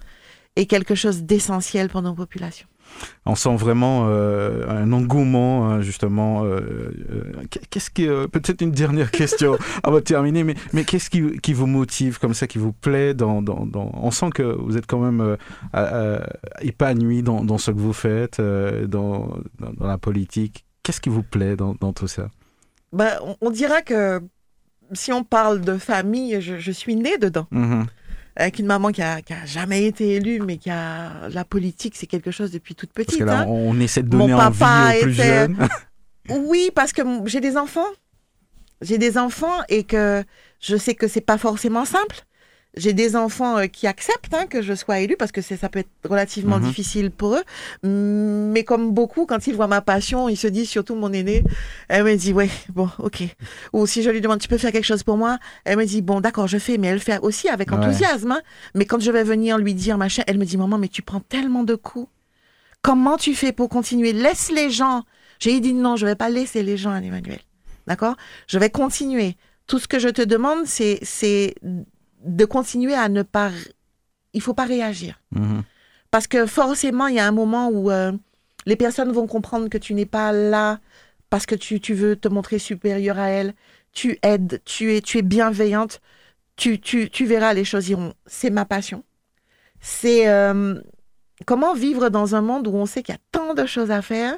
est 0.56 0.66
quelque 0.66 0.96
chose 0.96 1.22
d'essentiel 1.22 1.88
pour 1.88 2.02
nos 2.02 2.14
populations 2.14 2.66
on 3.26 3.34
sent 3.34 3.56
vraiment 3.56 4.06
euh, 4.08 4.68
un 4.68 4.92
engouement 4.92 5.68
hein, 5.68 5.80
justement. 5.80 6.44
Euh, 6.44 6.60
euh, 7.10 7.32
qu'est-ce 7.70 7.90
qui, 7.90 8.06
peut-être 8.06 8.60
une 8.60 8.70
dernière 8.70 9.10
question 9.10 9.56
avant 9.82 9.96
de 9.96 10.00
terminer, 10.00 10.44
mais, 10.44 10.54
mais 10.72 10.84
qu'est-ce 10.84 11.10
qui, 11.10 11.38
qui, 11.38 11.52
vous 11.52 11.66
motive 11.66 12.18
comme 12.18 12.34
ça, 12.34 12.46
qui 12.46 12.58
vous 12.58 12.72
plaît 12.72 13.14
dans, 13.14 13.42
dans, 13.42 13.66
dans... 13.66 13.90
On 13.94 14.10
sent 14.10 14.30
que 14.34 14.42
vous 14.42 14.76
êtes 14.76 14.86
quand 14.86 15.00
même 15.00 15.36
épanoui 16.60 17.22
dans, 17.22 17.44
dans, 17.44 17.58
ce 17.58 17.70
que 17.70 17.78
vous 17.78 17.92
faites, 17.92 18.40
dans, 18.40 19.38
dans, 19.58 19.86
la 19.86 19.98
politique. 19.98 20.64
Qu'est-ce 20.82 21.00
qui 21.00 21.10
vous 21.10 21.22
plaît 21.22 21.56
dans, 21.56 21.74
tout 21.92 22.08
ça? 22.08 22.28
Ben, 22.92 23.18
on, 23.40 23.50
dira 23.50 23.82
que 23.82 24.20
si 24.92 25.12
on 25.12 25.22
parle 25.22 25.60
de 25.60 25.76
famille, 25.78 26.40
je, 26.40 26.70
suis 26.72 26.96
né 26.96 27.18
dedans. 27.18 27.46
Mm-hmm 27.52 27.86
avec 28.36 28.58
une 28.58 28.66
maman 28.66 28.92
qui 28.92 29.02
a, 29.02 29.20
jamais 29.44 29.84
été 29.84 30.14
élue, 30.14 30.40
mais 30.40 30.56
qui 30.56 30.70
a 30.70 31.28
la 31.28 31.44
politique, 31.44 31.94
c'est 31.96 32.06
quelque 32.06 32.30
chose 32.30 32.50
depuis 32.50 32.74
toute 32.74 32.92
petite. 32.92 33.18
Parce 33.18 33.18
que 33.18 33.24
là, 33.24 33.40
hein. 33.40 33.46
on 33.48 33.78
essaie 33.80 34.02
de 34.02 34.08
donner 34.08 34.28
Mon 34.28 34.38
papa 34.38 34.92
aux 34.96 35.02
plus 35.02 35.12
jeunes. 35.12 35.56
oui, 36.28 36.70
parce 36.74 36.92
que 36.92 37.02
j'ai 37.26 37.40
des 37.40 37.56
enfants. 37.56 37.88
J'ai 38.82 38.96
des 38.96 39.18
enfants 39.18 39.60
et 39.68 39.84
que 39.84 40.24
je 40.58 40.76
sais 40.76 40.94
que 40.94 41.06
c'est 41.06 41.20
pas 41.20 41.36
forcément 41.36 41.84
simple 41.84 42.24
j'ai 42.76 42.92
des 42.92 43.16
enfants 43.16 43.58
euh, 43.58 43.66
qui 43.66 43.86
acceptent 43.86 44.32
hein, 44.32 44.46
que 44.46 44.62
je 44.62 44.74
sois 44.74 45.00
élue 45.00 45.16
parce 45.16 45.32
que 45.32 45.40
ça 45.40 45.68
peut 45.68 45.80
être 45.80 45.90
relativement 46.08 46.58
mhm. 46.58 46.66
difficile 46.66 47.10
pour 47.10 47.36
eux. 47.36 47.42
Mais 47.82 48.64
comme 48.64 48.92
beaucoup, 48.92 49.26
quand 49.26 49.46
ils 49.46 49.54
voient 49.54 49.66
ma 49.66 49.80
passion, 49.80 50.28
ils 50.28 50.36
se 50.36 50.46
disent, 50.46 50.68
surtout 50.68 50.94
mon 50.94 51.12
aîné, 51.12 51.42
elle 51.88 52.04
me 52.04 52.14
dit, 52.16 52.32
ouais, 52.32 52.50
bon, 52.68 52.88
ok. 52.98 53.24
Ou 53.72 53.86
si 53.86 54.02
je 54.02 54.10
lui 54.10 54.20
demande, 54.20 54.40
tu 54.40 54.48
peux 54.48 54.58
faire 54.58 54.72
quelque 54.72 54.84
chose 54.84 55.02
pour 55.02 55.16
moi? 55.16 55.38
Elle 55.64 55.78
me 55.78 55.84
dit, 55.84 56.02
bon, 56.02 56.20
d'accord, 56.20 56.46
je 56.46 56.58
fais, 56.58 56.78
mais 56.78 56.88
elle 56.88 57.00
fait 57.00 57.18
aussi 57.20 57.48
avec 57.48 57.72
enthousiasme. 57.72 58.32
Hein. 58.32 58.40
Mais 58.74 58.84
quand 58.84 59.00
je 59.00 59.10
vais 59.10 59.24
venir 59.24 59.58
lui 59.58 59.74
dire 59.74 59.98
machin, 59.98 60.22
elle 60.26 60.38
me 60.38 60.44
dit, 60.44 60.56
maman, 60.56 60.78
mais 60.78 60.88
tu 60.88 61.02
prends 61.02 61.20
tellement 61.20 61.64
de 61.64 61.74
coups. 61.74 62.08
Comment 62.82 63.16
tu 63.16 63.34
fais 63.34 63.52
pour 63.52 63.68
continuer? 63.68 64.12
Laisse 64.12 64.50
les 64.50 64.70
gens. 64.70 65.04
J'ai 65.38 65.58
dit, 65.60 65.74
non, 65.74 65.96
je 65.96 66.06
vais 66.06 66.14
pas 66.14 66.30
laisser 66.30 66.62
les 66.62 66.76
gens, 66.76 66.94
Emmanuel. 66.94 67.40
D'accord? 67.86 68.16
Je 68.46 68.58
vais 68.58 68.70
continuer. 68.70 69.36
Tout 69.66 69.78
ce 69.78 69.88
que 69.88 69.98
je 69.98 70.08
te 70.08 70.22
demande, 70.22 70.66
c'est 70.66 71.54
de 72.24 72.44
continuer 72.44 72.94
à 72.94 73.08
ne 73.08 73.22
pas... 73.22 73.50
Il 74.32 74.40
faut 74.40 74.54
pas 74.54 74.64
réagir. 74.64 75.20
Mhm. 75.32 75.62
Parce 76.10 76.26
que 76.26 76.46
forcément, 76.46 77.06
il 77.06 77.16
y 77.16 77.20
a 77.20 77.26
un 77.26 77.32
moment 77.32 77.68
où 77.68 77.90
euh, 77.90 78.12
les 78.66 78.76
personnes 78.76 79.12
vont 79.12 79.26
comprendre 79.26 79.68
que 79.68 79.78
tu 79.78 79.94
n'es 79.94 80.06
pas 80.06 80.32
là 80.32 80.80
parce 81.30 81.46
que 81.46 81.54
tu, 81.54 81.80
tu 81.80 81.94
veux 81.94 82.16
te 82.16 82.28
montrer 82.28 82.58
supérieur 82.58 83.18
à 83.18 83.30
elles. 83.30 83.54
Tu 83.92 84.18
aides, 84.22 84.60
tu 84.64 84.94
es, 84.94 85.00
tu 85.00 85.18
es 85.18 85.22
bienveillante. 85.22 86.00
Tu, 86.56 86.80
tu, 86.80 87.08
tu 87.08 87.24
verras, 87.24 87.54
les 87.54 87.64
choses 87.64 87.88
iront. 87.88 88.12
C'est 88.26 88.50
ma 88.50 88.64
passion. 88.64 89.04
C'est 89.80 90.28
euh, 90.28 90.80
comment 91.46 91.74
vivre 91.74 92.10
dans 92.10 92.34
un 92.34 92.42
monde 92.42 92.66
où 92.66 92.74
on 92.74 92.86
sait 92.86 93.02
qu'il 93.02 93.14
y 93.14 93.16
a 93.16 93.20
tant 93.32 93.54
de 93.54 93.64
choses 93.66 93.90
à 93.90 94.02
faire 94.02 94.36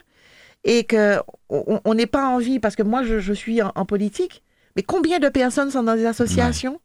et 0.65 0.85
que 0.85 1.19
on 1.49 1.95
n'est 1.95 2.07
pas 2.07 2.29
envie, 2.29 2.61
parce 2.61 2.77
que 2.77 2.85
moi, 2.85 3.03
je, 3.03 3.19
je 3.19 3.33
suis 3.33 3.61
en, 3.61 3.73
en, 3.75 3.85
politique, 3.85 4.45
mais 4.77 4.83
combien 4.85 5.19
de 5.19 5.29
personnes 5.29 5.71
sont 5.73 5.83
dans 5.83 5.97
des 5.97 6.07
associations? 6.07 6.81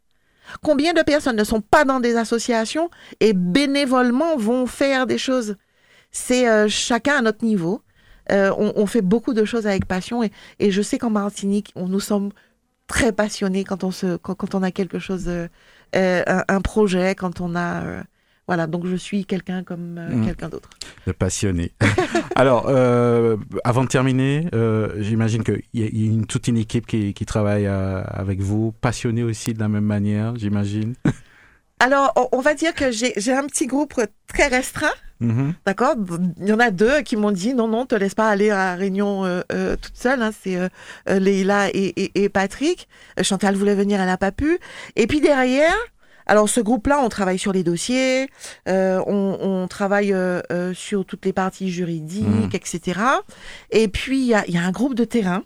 Combien 0.64 0.94
de 0.94 1.02
personnes 1.02 1.36
ne 1.36 1.44
sont 1.44 1.62
pas 1.62 1.86
dans 1.86 2.00
des 2.00 2.16
associations 2.16 2.90
et 3.20 3.34
bénévolement 3.34 4.38
vont 4.38 4.66
faire 4.66 5.08
des 5.08 5.18
choses? 5.18 5.56
C'est 6.12 6.48
euh, 6.48 6.68
chacun 6.68 7.18
à 7.18 7.22
notre 7.22 7.44
niveau. 7.44 7.82
Euh, 8.32 8.54
on, 8.58 8.86
fait 8.88 9.02
beaucoup 9.02 9.34
de 9.34 9.46
choses 9.46 9.68
avec 9.68 9.86
passion 9.86 10.22
et, 10.22 10.32
je 10.60 10.82
sais 10.82 10.98
qu'en 10.98 11.10
Martinique, 11.10 11.72
on, 11.78 11.88
nous 11.88 12.02
sommes 12.02 12.32
très 12.86 13.14
passionnés 13.14 13.64
quand 13.64 13.86
on, 13.86 13.92
se, 13.92 14.18
quand, 14.18 14.54
on 14.54 14.64
a 14.64 14.72
quelque 14.72 15.00
chose, 15.00 15.30
euh, 15.30 15.48
un, 15.96 16.62
projet, 16.62 17.16
quand 17.16 17.40
on 17.40 17.56
a 17.56 18.04
voilà, 18.48 18.66
donc 18.66 18.88
je 18.88 18.96
suis 18.96 19.26
quelqu'un 19.26 19.64
comme 19.64 19.98
euh, 19.98 20.10
mmh. 20.10 20.26
quelqu'un 20.26 20.50
d'autre. 20.50 20.70
Le 21.06 21.12
passionné. 21.14 21.74
Alors, 22.36 22.68
euh, 22.70 23.36
avant 23.66 23.84
de 23.84 23.90
terminer, 23.90 24.48
euh, 24.56 24.94
j'imagine 25.00 25.44
qu'il 25.44 25.64
y, 25.74 25.84
a 25.84 25.88
une, 25.88 26.26
toute 26.26 26.48
une 26.48 26.58
équipe 26.58 26.88
qui, 26.88 27.14
qui 27.14 27.26
travaille 27.26 27.68
avec 27.68 28.40
vous, 28.40 28.72
passionnée 28.72 29.24
aussi 29.24 29.54
de 29.54 29.60
la 29.60 29.68
même 29.68 29.84
manière, 29.84 30.36
j'imagine. 30.38 30.96
Alors, 31.80 32.30
on, 32.32 32.40
va 32.40 32.56
dire 32.56 32.74
que 32.74 32.90
j'ai 32.90 33.34
un 33.34 33.46
petit 33.46 33.68
groupe 33.68 33.94
très 34.28 34.48
restreint. 34.48 34.94
Mmh. 35.20 35.52
D'accord? 35.66 35.96
Il 36.40 36.48
y 36.48 36.54
en 36.54 36.60
a 36.60 36.72
deux 36.72 37.02
qui 37.02 37.18
m'ont 37.18 37.32
dit 37.32 37.54
non, 37.54 37.68
non, 37.68 37.86
te 37.86 37.96
laisse 37.96 38.16
pas 38.16 38.30
aller 38.30 38.50
à 38.50 38.56
la 38.56 38.76
réunion 38.76 39.26
euh, 39.26 39.76
toute 39.76 39.96
seule. 39.96 40.22
Hein, 40.22 40.32
C'est 40.42 40.58
euh, 40.58 40.70
Leïla 41.08 41.70
et, 41.70 41.94
et, 41.96 42.24
et, 42.24 42.30
Patrick. 42.30 42.88
Chantal 43.22 43.56
voulait 43.56 43.76
venir, 43.76 44.00
elle 44.00 44.08
n'a 44.08 44.18
pas 44.18 44.32
pu. 44.32 44.58
Et 44.96 45.06
puis 45.06 45.22
derrière, 45.22 45.76
alors 46.28 46.50
ce 46.50 46.60
groupe-là, 46.60 47.00
on 47.02 47.10
travaille 47.10 47.40
sur 47.40 47.54
les 47.54 47.64
dossiers, 47.64 48.30
euh, 48.68 49.02
on, 49.08 49.38
on, 49.42 49.68
travaille 49.68 50.14
euh, 50.14 50.42
euh, 50.52 50.74
sur 50.74 51.06
toutes 51.06 51.26
les 51.26 51.34
parties 51.34 51.70
juridiques, 51.72 52.28
mmh. 52.28 52.50
etc. 52.54 53.00
Et 53.72 53.88
puis 53.88 54.20
il 54.20 54.28
y 54.28 54.34
a, 54.34 54.48
y 54.48 54.58
a, 54.58 54.64
un 54.64 54.72
groupe 54.72 54.94
de 54.94 55.06
terrain. 55.06 55.44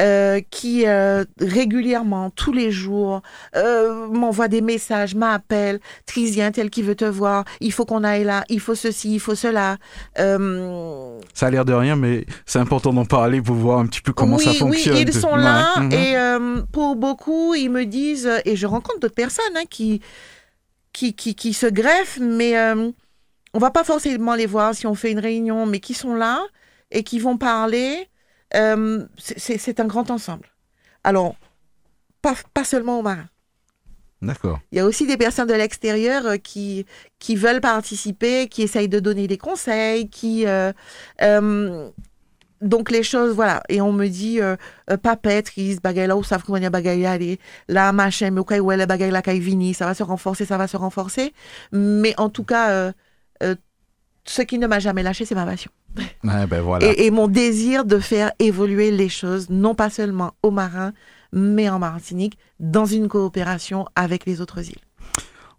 Euh, 0.00 0.40
qui 0.50 0.86
euh, 0.86 1.22
régulièrement, 1.38 2.30
tous 2.30 2.50
les 2.50 2.70
jours, 2.70 3.20
euh, 3.56 4.08
m'envoie 4.08 4.48
des 4.48 4.62
messages, 4.62 5.14
m'appelle, 5.14 5.80
Trisien 6.06 6.50
tel 6.50 6.70
qui 6.70 6.80
veut 6.80 6.94
te 6.94 7.04
voir, 7.04 7.44
il 7.60 7.74
faut 7.74 7.84
qu'on 7.84 8.02
aille 8.02 8.24
là, 8.24 8.42
il 8.48 8.58
faut 8.58 8.74
ceci, 8.74 9.12
il 9.12 9.20
faut 9.20 9.34
cela. 9.34 9.76
Ça 10.16 11.46
a 11.46 11.50
l'air 11.50 11.66
de 11.66 11.74
rien, 11.74 11.94
mais 11.94 12.24
c'est 12.46 12.58
important 12.58 12.94
d'en 12.94 13.04
parler 13.04 13.42
pour 13.42 13.54
voir 13.54 13.80
un 13.80 13.86
petit 13.86 14.00
peu 14.00 14.14
comment 14.14 14.36
oui, 14.36 14.44
ça 14.44 14.54
fonctionne. 14.54 14.94
Oui, 14.94 15.04
ils 15.06 15.12
sont 15.12 15.36
là, 15.36 15.74
ouais. 15.78 16.12
et 16.12 16.16
pour 16.72 16.96
beaucoup, 16.96 17.54
ils 17.54 17.70
me 17.70 17.84
disent, 17.84 18.30
et 18.46 18.56
je 18.56 18.66
rencontre 18.66 19.00
d'autres 19.00 19.14
personnes 19.14 19.56
hein, 19.56 19.64
qui, 19.68 20.00
qui, 20.94 21.12
qui, 21.12 21.34
qui, 21.34 21.52
se 21.52 21.66
greffent, 21.66 22.18
mais 22.18 22.54
on 23.52 23.58
va 23.58 23.70
pas 23.70 23.84
forcément 23.84 24.36
les 24.36 24.46
voir 24.46 24.74
si 24.74 24.86
on 24.86 24.94
fait 24.94 25.12
une 25.12 25.20
réunion, 25.20 25.66
mais 25.66 25.80
qui 25.80 25.92
sont 25.92 26.14
là 26.14 26.40
et 26.90 27.02
qui 27.02 27.18
vont 27.18 27.36
parler 27.36 28.08
euh, 28.54 29.06
c'est 29.18 29.80
un 29.80 29.86
grand 29.86 30.10
ensemble. 30.10 30.48
Alors, 31.04 31.34
pas, 32.20 32.34
pas 32.54 32.64
seulement 32.64 32.98
aux 32.98 33.02
marins. 33.02 33.28
D'accord. 34.22 34.60
Il 34.70 34.78
y 34.78 34.80
a 34.80 34.86
aussi 34.86 35.06
des 35.06 35.16
personnes 35.16 35.48
de 35.48 35.54
l'extérieur 35.54 36.24
euh, 36.26 36.36
qui, 36.36 36.86
qui 37.18 37.34
veulent 37.34 37.60
participer, 37.60 38.46
qui 38.46 38.62
essayent 38.62 38.88
de 38.88 39.00
donner 39.00 39.26
des 39.26 39.38
conseils, 39.38 40.08
qui... 40.08 40.46
Euh, 40.46 40.72
euh, 41.22 41.90
donc 42.60 42.92
les 42.92 43.02
choses, 43.02 43.34
voilà. 43.34 43.60
Et 43.68 43.80
on 43.80 43.92
me 43.92 44.06
dit, 44.06 44.40
euh, 44.40 44.54
pas 45.02 45.16
Patrice, 45.16 45.82
bagay 45.82 46.06
là, 46.06 46.16
ou 46.16 46.22
savent 46.22 46.44
comment 46.44 46.58
il 46.58 46.62
y 46.62 46.66
a 46.66 46.70
bagay 46.70 47.04
aller, 47.04 47.40
là, 47.66 47.90
machin, 47.90 48.30
mais 48.30 48.40
ok, 48.40 48.54
ouais, 48.60 48.76
la 48.76 48.86
bagay 48.86 49.10
là, 49.10 49.20
vini, 49.26 49.74
ça 49.74 49.86
va 49.86 49.94
se 49.94 50.04
renforcer, 50.04 50.44
ça 50.44 50.56
va 50.56 50.68
se 50.68 50.76
renforcer. 50.76 51.34
Mais 51.72 52.14
en 52.18 52.28
tout 52.28 52.44
cas, 52.44 52.92
ce 54.24 54.42
qui 54.42 54.60
ne 54.60 54.68
m'a 54.68 54.78
jamais 54.78 55.02
lâché, 55.02 55.24
c'est 55.24 55.34
ma 55.34 55.44
passion. 55.44 55.72
Ben 56.24 56.48
et, 56.80 57.10
mon 57.10 57.28
désir 57.28 57.84
de 57.84 57.98
faire 57.98 58.32
évoluer 58.38 58.90
les 58.90 59.08
choses, 59.08 59.50
non 59.50 59.74
pas 59.74 59.90
seulement 59.90 60.32
aux 60.42 60.50
marins, 60.50 60.92
mais 61.32 61.68
en 61.68 61.78
Martinique, 61.78 62.38
dans 62.60 62.86
une 62.86 63.08
coopération 63.08 63.86
avec 63.94 64.26
les 64.26 64.40
autres 64.40 64.68
îles. 64.68 64.80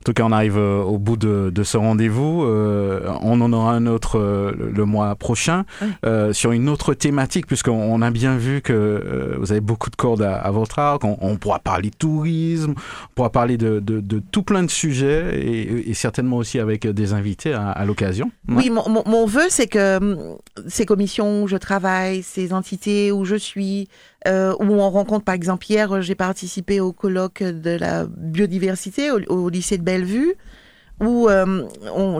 En 0.03 0.05
tout 0.05 0.13
cas, 0.13 0.23
on 0.25 0.33
arrive 0.33 0.57
au 0.57 0.97
bout 0.97 1.15
de, 1.15 1.49
de 1.49 1.63
ce 1.63 1.77
rendez-vous. 1.77 2.43
Euh, 2.43 3.09
on 3.21 3.39
en 3.39 3.53
aura 3.53 3.71
un 3.71 3.85
autre 3.85 4.19
euh, 4.19 4.51
le 4.75 4.83
mois 4.83 5.15
prochain 5.15 5.63
oui. 5.81 5.87
euh, 6.05 6.33
sur 6.33 6.51
une 6.51 6.67
autre 6.67 6.93
thématique, 6.93 7.47
puisqu'on 7.47 8.01
a 8.01 8.11
bien 8.11 8.35
vu 8.35 8.61
que 8.61 8.73
euh, 8.73 9.37
vous 9.39 9.53
avez 9.53 9.61
beaucoup 9.61 9.89
de 9.89 9.95
cordes 9.95 10.21
à, 10.21 10.35
à 10.35 10.51
votre 10.51 10.79
arc. 10.79 11.05
On, 11.05 11.17
on, 11.21 11.37
pourra 11.37 11.59
parler 11.59 11.89
tourisme, 11.89 12.71
on 12.71 13.13
pourra 13.15 13.29
parler 13.31 13.55
de, 13.55 13.79
de, 13.79 14.01
de 14.01 14.19
tout 14.19 14.43
plein 14.43 14.63
de 14.63 14.69
sujets 14.69 15.39
et, 15.39 15.89
et, 15.89 15.93
certainement 15.93 16.35
aussi 16.35 16.59
avec 16.59 16.85
des 16.85 17.13
invités 17.13 17.53
à, 17.53 17.69
à 17.69 17.85
l'occasion. 17.85 18.29
Ouais. 18.49 18.55
Oui, 18.57 18.69
mon, 18.69 18.89
mon, 18.89 19.03
mon, 19.05 19.25
vœu, 19.25 19.45
c'est 19.47 19.67
que 19.67 19.99
hum, 19.99 20.35
ces 20.67 20.85
commissions 20.85 21.43
où 21.43 21.47
je 21.47 21.55
travaille, 21.55 22.23
ces 22.23 22.51
entités 22.51 23.13
où 23.13 23.23
je 23.23 23.35
suis, 23.35 23.87
euh, 24.27 24.55
où 24.59 24.65
on 24.65 24.89
rencontre, 24.89 25.25
par 25.25 25.35
exemple, 25.35 25.65
hier, 25.69 26.01
j'ai 26.01 26.15
participé 26.15 26.79
au 26.79 26.91
colloque 26.91 27.43
de 27.43 27.71
la 27.71 28.05
biodiversité 28.05 29.11
au, 29.11 29.49
lycée 29.49 29.77
de 29.77 29.83
Bellevue, 29.83 30.35
où 31.01 31.27
euh, 31.29 31.67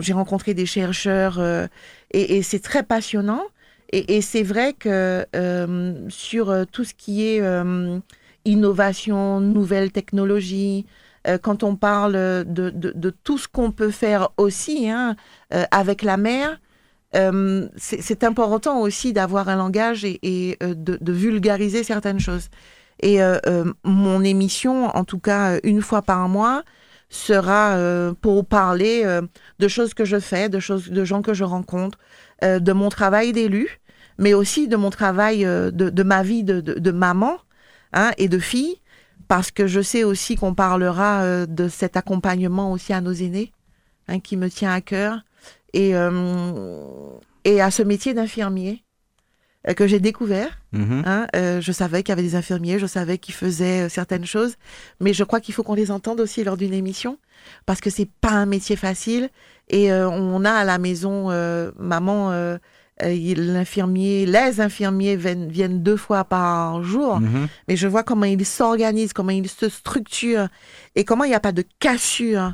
j'ai 0.00 0.12
rencontré 0.12 0.54
des 0.54 0.66
chercheurs 0.66 1.38
euh, 1.38 1.66
et, 2.10 2.42
c'est 2.42 2.60
très 2.60 2.82
passionnant. 2.82 3.42
Et, 3.90 4.20
c'est 4.22 4.42
vrai 4.42 4.72
que 4.72 5.24
euh, 5.36 5.94
sur 6.08 6.52
tout 6.72 6.84
ce 6.84 6.94
qui 6.94 7.26
est 7.26 7.42
innovation, 8.44 9.40
nouvelles 9.40 9.92
technologies, 9.92 10.84
quand 11.42 11.62
on 11.62 11.76
parle 11.76 12.12
de, 12.12 12.70
de, 12.70 12.92
de 12.92 13.10
tout 13.10 13.38
ce 13.38 13.46
qu'on 13.46 13.70
peut 13.70 13.92
faire 13.92 14.30
aussi 14.36 14.90
hein, 14.90 15.16
avec 15.70 16.02
la 16.02 16.16
mer, 16.16 16.58
euh, 17.14 17.68
c'est 17.76 18.24
important 18.24 18.80
aussi 18.80 19.12
d'avoir 19.12 19.48
un 19.48 19.56
langage 19.56 20.04
et, 20.04 20.56
euh, 20.62 20.74
de, 20.74 21.12
vulgariser 21.12 21.84
certaines 21.84 22.20
choses. 22.20 22.48
Et 23.00 23.22
euh, 23.22 23.38
mon 23.84 24.22
émission, 24.22 24.86
en 24.96 25.04
tout 25.04 25.18
cas 25.18 25.58
une 25.62 25.82
fois 25.82 26.02
par 26.02 26.28
mois, 26.28 26.64
sera 27.10 27.78
pour 28.22 28.44
parler 28.44 29.04
de 29.60 29.68
choses 29.68 29.94
que 29.94 30.04
je 30.04 30.18
fais, 30.18 30.48
de 30.48 30.58
choses, 30.58 30.90
de 30.90 31.04
gens 31.04 31.22
que 31.22 31.32
je 31.32 31.44
rencontre, 31.44 31.98
de 32.42 32.72
mon 32.72 32.88
travail 32.88 33.32
d'élu, 33.32 33.80
mais 34.18 34.34
aussi 34.34 34.66
de 34.66 34.74
mon 34.74 34.90
travail 34.90 35.44
de, 35.44 36.02
ma 36.02 36.24
vie 36.24 36.42
de, 36.42 36.90
maman 36.90 37.36
hein, 37.92 38.10
et 38.18 38.28
de 38.28 38.38
fille, 38.40 38.80
parce 39.28 39.52
que 39.52 39.68
je 39.68 39.80
sais 39.80 40.02
aussi 40.02 40.34
qu'on 40.34 40.54
parlera 40.54 41.46
de 41.46 41.68
cet 41.68 41.96
accompagnement 41.96 42.72
aussi 42.72 42.92
à 42.92 43.00
nos 43.00 43.12
aînés, 43.12 43.52
hein, 44.08 44.18
qui 44.18 44.36
me 44.36 44.50
tient 44.50 44.72
à 44.72 44.80
cœur 44.80 45.20
et, 45.74 45.92
et 47.44 47.60
à 47.60 47.70
ce 47.70 47.82
métier 47.82 48.14
d'infirmier 48.14 48.84
euh, 49.68 49.74
que 49.74 49.86
j'ai 49.86 50.00
découvert. 50.00 50.58
Mm-hmm. 50.74 51.02
Hein, 51.06 51.26
euh, 51.36 51.60
je 51.60 51.72
savais 51.72 52.02
qu'il 52.02 52.10
y 52.10 52.12
avait 52.12 52.22
des 52.22 52.34
infirmiers, 52.34 52.78
je 52.78 52.86
savais 52.86 53.18
qu'ils 53.18 53.34
faisaient 53.34 53.88
certaines 53.88 54.26
choses, 54.26 54.56
mais 55.00 55.14
je 55.14 55.24
crois 55.24 55.40
qu'il 55.40 55.54
faut 55.54 55.62
qu'on 55.62 55.74
les 55.74 55.90
entende 55.90 56.20
aussi 56.20 56.44
lors 56.44 56.56
d'une 56.56 56.74
émission 56.74 57.18
parce 57.64 57.80
que 57.80 57.90
c'est 57.90 58.08
pas 58.20 58.32
un 58.32 58.46
métier 58.46 58.76
facile 58.76 59.30
et 59.68 59.92
euh, 59.92 60.08
on 60.08 60.44
a 60.44 60.52
à 60.52 60.64
la 60.64 60.78
maison 60.78 61.28
maman 61.78 62.58
l'infirmier, 63.00 64.26
les 64.26 64.60
infirmiers 64.60 65.16
viennent, 65.16 65.48
viennent, 65.48 65.82
deux 65.82 65.96
fois 65.96 66.24
par 66.24 66.82
jour, 66.82 67.20
mm-hmm. 67.20 67.46
mais 67.68 67.76
je 67.76 67.88
vois 67.88 68.02
comment 68.02 68.26
ils 68.26 68.46
s'organisent, 68.46 69.12
comment 69.12 69.30
ils 69.30 69.48
se 69.48 69.68
structurent 69.68 70.48
et 70.94 71.04
comment 71.04 71.24
il 71.24 71.30
n'y 71.30 71.34
a 71.34 71.40
pas 71.40 71.52
de 71.52 71.64
cassure 71.80 72.52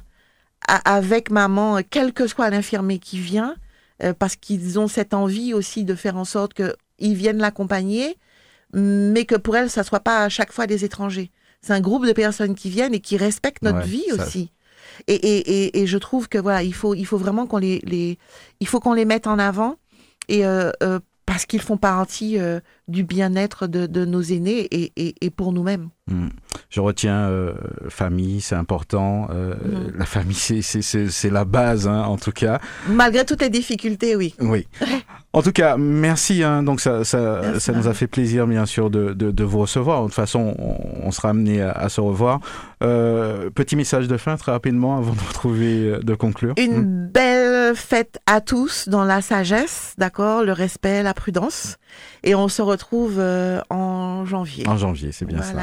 avec 0.67 1.31
maman, 1.31 1.81
quel 1.89 2.13
que 2.13 2.27
soit 2.27 2.51
l'infirmier 2.51 2.99
qui 2.99 3.19
vient, 3.19 3.57
euh, 4.03 4.15
parce 4.19 4.37
qu'ils 4.37 4.79
ont 4.79 4.89
cette 4.89 5.15
envie 5.15 5.55
aussi 5.55 5.85
de 5.85 5.95
faire 5.95 6.17
en 6.17 6.25
sorte 6.25 6.55
qu'ils 6.55 7.15
viennent 7.15 7.39
l'accompagner, 7.39 8.17
mais 8.73 9.25
que 9.25 9.35
pour 9.35 9.57
elle, 9.57 9.71
ça 9.71 9.83
soit 9.83 10.01
pas 10.01 10.25
à 10.25 10.29
chaque 10.29 10.53
fois 10.53 10.67
des 10.67 10.85
étrangers. 10.85 11.31
C'est 11.63 11.73
un 11.73 11.81
groupe 11.81 12.07
de 12.07 12.13
personnes 12.13 12.55
qui 12.55 12.71
viennent 12.71 12.95
et 12.95 13.01
qui 13.01 13.17
respectent 13.17 13.63
notre 13.63 13.81
ouais, 13.81 13.87
vie 13.87 14.05
ça... 14.09 14.25
aussi. 14.25 14.53
Et, 15.07 15.15
et, 15.15 15.65
et, 15.65 15.81
et, 15.81 15.87
je 15.87 15.99
trouve 15.99 16.29
que 16.29 16.39
voilà, 16.39 16.63
il 16.63 16.75
faut, 16.75 16.95
il 16.95 17.05
faut 17.05 17.19
vraiment 17.19 17.47
qu'on 17.47 17.59
les, 17.59 17.81
les, 17.85 18.19
il 18.61 18.67
faut 18.67 18.81
qu'on 18.81 18.93
les 18.93 19.05
mette 19.05 19.27
en 19.27 19.39
avant. 19.39 19.77
Et 20.29 20.45
euh, 20.45 20.71
euh, 20.83 21.01
parce 21.27 21.47
qu'ils 21.47 21.61
font 21.61 21.77
partie 21.77 22.39
euh, 22.39 22.61
du 22.91 23.05
bien-être 23.05 23.67
de, 23.67 23.87
de, 23.87 24.05
nos 24.05 24.23
aînés 24.23 24.61
et, 24.71 24.93
et, 24.97 25.15
et 25.21 25.31
pour 25.31 25.53
nous-mêmes. 25.53 25.89
Mmh. 26.11 26.29
Je 26.71 26.81
retiens 26.81 27.29
euh, 27.29 27.55
famille, 27.89 28.41
c'est 28.41 28.57
important. 28.57 29.29
Euh, 29.31 29.55
mmh. 29.55 29.99
La 29.99 30.07
famille, 30.07 30.63
c'est 30.63 31.31
la 31.31 31.45
base, 31.45 31.87
hein, 31.87 32.03
en 32.03 32.17
tout 32.17 32.33
cas. 32.33 32.61
Malgré 32.89 33.25
toutes 33.25 33.43
les 33.43 33.51
difficultés, 33.51 34.17
oui. 34.17 34.35
Oui. 34.41 34.67
En 35.33 35.43
tout 35.43 35.53
cas, 35.53 35.77
merci. 35.77 36.43
Hein, 36.43 36.65
donc 36.65 36.81
ça, 36.81 37.05
ça, 37.05 37.41
merci, 37.43 37.61
ça 37.61 37.73
nous 37.73 37.87
a 37.87 37.95
fait 37.95 38.09
plaisir, 38.09 38.47
bien 38.47 38.67
sûr, 38.67 38.91
de, 38.91 39.13
de, 39.13 39.31
de 39.31 39.45
vous 39.45 39.61
recevoir. 39.61 40.03
De 40.03 40.07
toute 40.07 40.15
façon, 40.15 40.55
on, 40.59 41.07
on 41.07 41.11
sera 41.13 41.31
amené 41.31 41.63
à, 41.63 41.71
à, 41.71 41.89
se 41.89 42.01
revoir. 42.01 42.41
Euh, 42.83 43.51
petit 43.51 43.77
message 43.77 44.09
de 44.09 44.17
fin, 44.17 44.37
très 44.37 44.51
rapidement, 44.53 44.99
avant 44.99 45.13
de 45.13 45.21
retrouver, 45.29 45.99
de 46.03 46.15
conclure. 46.15 46.55
Une 46.59 46.81
mmh. 46.81 47.11
belle 47.13 47.77
fête 47.77 48.19
à 48.27 48.41
tous 48.41 48.89
dans 48.89 49.05
la 49.05 49.23
sagesse, 49.23 49.95
d'accord, 49.99 50.43
le 50.43 50.53
respect, 50.53 51.05
la 51.05 51.15
prudence. 51.15 51.77
Et 52.23 52.35
on 52.35 52.49
se 52.49 52.63
retrouve 52.63 53.17
euh, 53.19 53.61
en 53.71 54.25
janvier. 54.25 54.67
En 54.69 54.77
janvier, 54.77 55.13
c'est 55.13 55.25
bien 55.25 55.43
ça. 55.43 55.55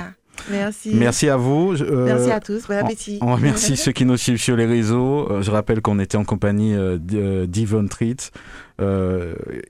Merci. 0.52 0.92
Merci 0.94 1.30
à 1.30 1.36
vous. 1.36 1.74
Euh, 1.82 2.06
Merci 2.06 2.32
à 2.32 2.40
tous. 2.40 2.68
Bon 2.68 2.78
appétit. 2.78 3.18
On, 3.22 3.34
remercie 3.34 3.76
ceux 3.76 3.92
qui 3.92 4.06
nous 4.06 4.18
suivent 4.18 4.42
sur 4.42 4.56
les 4.56 4.68
réseaux. 4.68 5.32
Euh, 5.32 5.42
je 5.42 5.50
rappelle 5.50 5.82
qu'on 5.82 6.00
était 6.00 6.18
en 6.18 6.24
compagnie 6.24 6.76
d'Yvonne 7.00 7.90
Treat, 7.90 8.32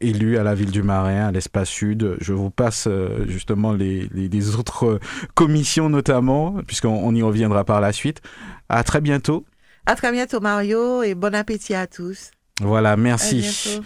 élu 0.02 0.38
à 0.38 0.44
la 0.44 0.56
ville 0.56 0.72
du 0.72 0.84
Marin, 0.84 1.28
à 1.28 1.32
l'espace 1.32 1.70
sud. 1.70 2.18
Je 2.20 2.34
vous 2.34 2.50
passe 2.50 2.88
justement 3.28 3.72
les, 3.72 4.10
les, 4.14 4.56
autres 4.56 5.00
commissions 5.36 5.90
notamment, 5.90 6.58
puisqu'on 6.68 7.16
y 7.16 7.22
reviendra 7.22 7.64
par 7.64 7.80
la 7.80 7.94
suite. 7.94 8.22
À 8.68 8.84
très 8.84 9.00
bientôt. 9.00 9.46
À 9.86 9.96
très 9.96 10.12
bientôt 10.12 10.42
Mario 10.42 11.02
et 11.02 11.16
bon 11.16 11.34
appétit 11.34 11.76
à 11.76 11.88
tous. 11.88 12.32
Voilà, 12.62 12.98
merci. 12.98 13.80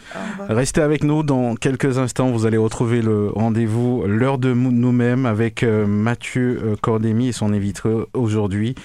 Restez 0.48 0.82
avec 0.82 1.04
nous 1.04 1.24
dans 1.24 1.56
quelques 1.56 1.98
instants. 1.98 2.32
Vous 2.32 2.46
allez 2.46 2.58
retrouver 2.58 3.02
le 3.02 3.28
rendez-vous 3.30 4.04
l'heure 4.08 4.38
de 4.38 4.54
nous-mêmes 4.54 5.26
avec 5.26 5.64
euh, 5.64 5.86
Mathieu 5.86 6.62
euh, 6.64 6.76
Cordémy 6.82 7.28
et 7.28 7.32
son 7.34 7.52
invité 7.52 7.90
aujourd'hui. 8.14 8.76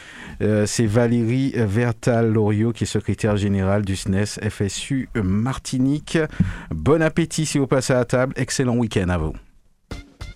Euh, 0.43 0.67
c'est 0.67 0.87
Valérie 0.87 1.53
Vertal-Loriot 1.55 2.73
qui 2.73 2.85
est 2.85 2.87
secrétaire 2.87 3.37
générale 3.37 3.85
du 3.85 3.95
SNES 3.95 4.41
FSU 4.51 5.09
Martinique. 5.15 6.19
Bon 6.75 7.01
appétit 7.01 7.47
si 7.47 7.59
vous 7.59 7.69
passez 7.69 7.93
à 7.93 7.99
la 7.99 8.05
table. 8.05 8.33
Excellent 8.37 8.77
week-end 8.77 9.09
à 9.09 9.19
vous. 9.19 9.35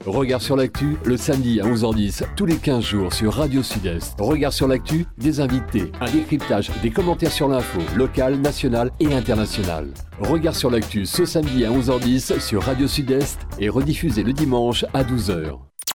Regard 0.07 0.41
sur 0.41 0.57
l'actu, 0.57 0.97
le 1.05 1.19
samedi 1.19 1.61
à 1.61 1.65
11h10, 1.65 2.23
tous 2.35 2.47
les 2.47 2.57
15 2.57 2.83
jours 2.83 3.13
sur 3.13 3.35
Radio 3.35 3.63
Sud-Est. 3.63 4.19
Regard 4.19 4.53
sur 4.53 4.67
l'actu, 4.67 5.05
des 5.19 5.41
invités, 5.41 5.93
un 6.01 6.11
décryptage, 6.11 6.71
des 6.81 6.91
commentaires 6.91 7.31
sur 7.31 7.49
l'info, 7.49 7.81
locale, 7.97 8.37
nationale 8.37 8.91
et 8.99 9.13
internationale. 9.13 9.89
Regard 10.19 10.57
sur 10.57 10.71
l'actu 10.71 11.05
ce 11.05 11.27
samedi 11.27 11.67
à 11.67 11.71
11h10 11.71 12.41
sur 12.41 12.63
Radio 12.63 12.89
Sud-Est 12.89 13.41
et 13.59 13.69
rediffusé 13.69 14.23
le 14.23 14.33
dimanche 14.33 14.87
à 14.95 15.05
12h. 15.05 15.70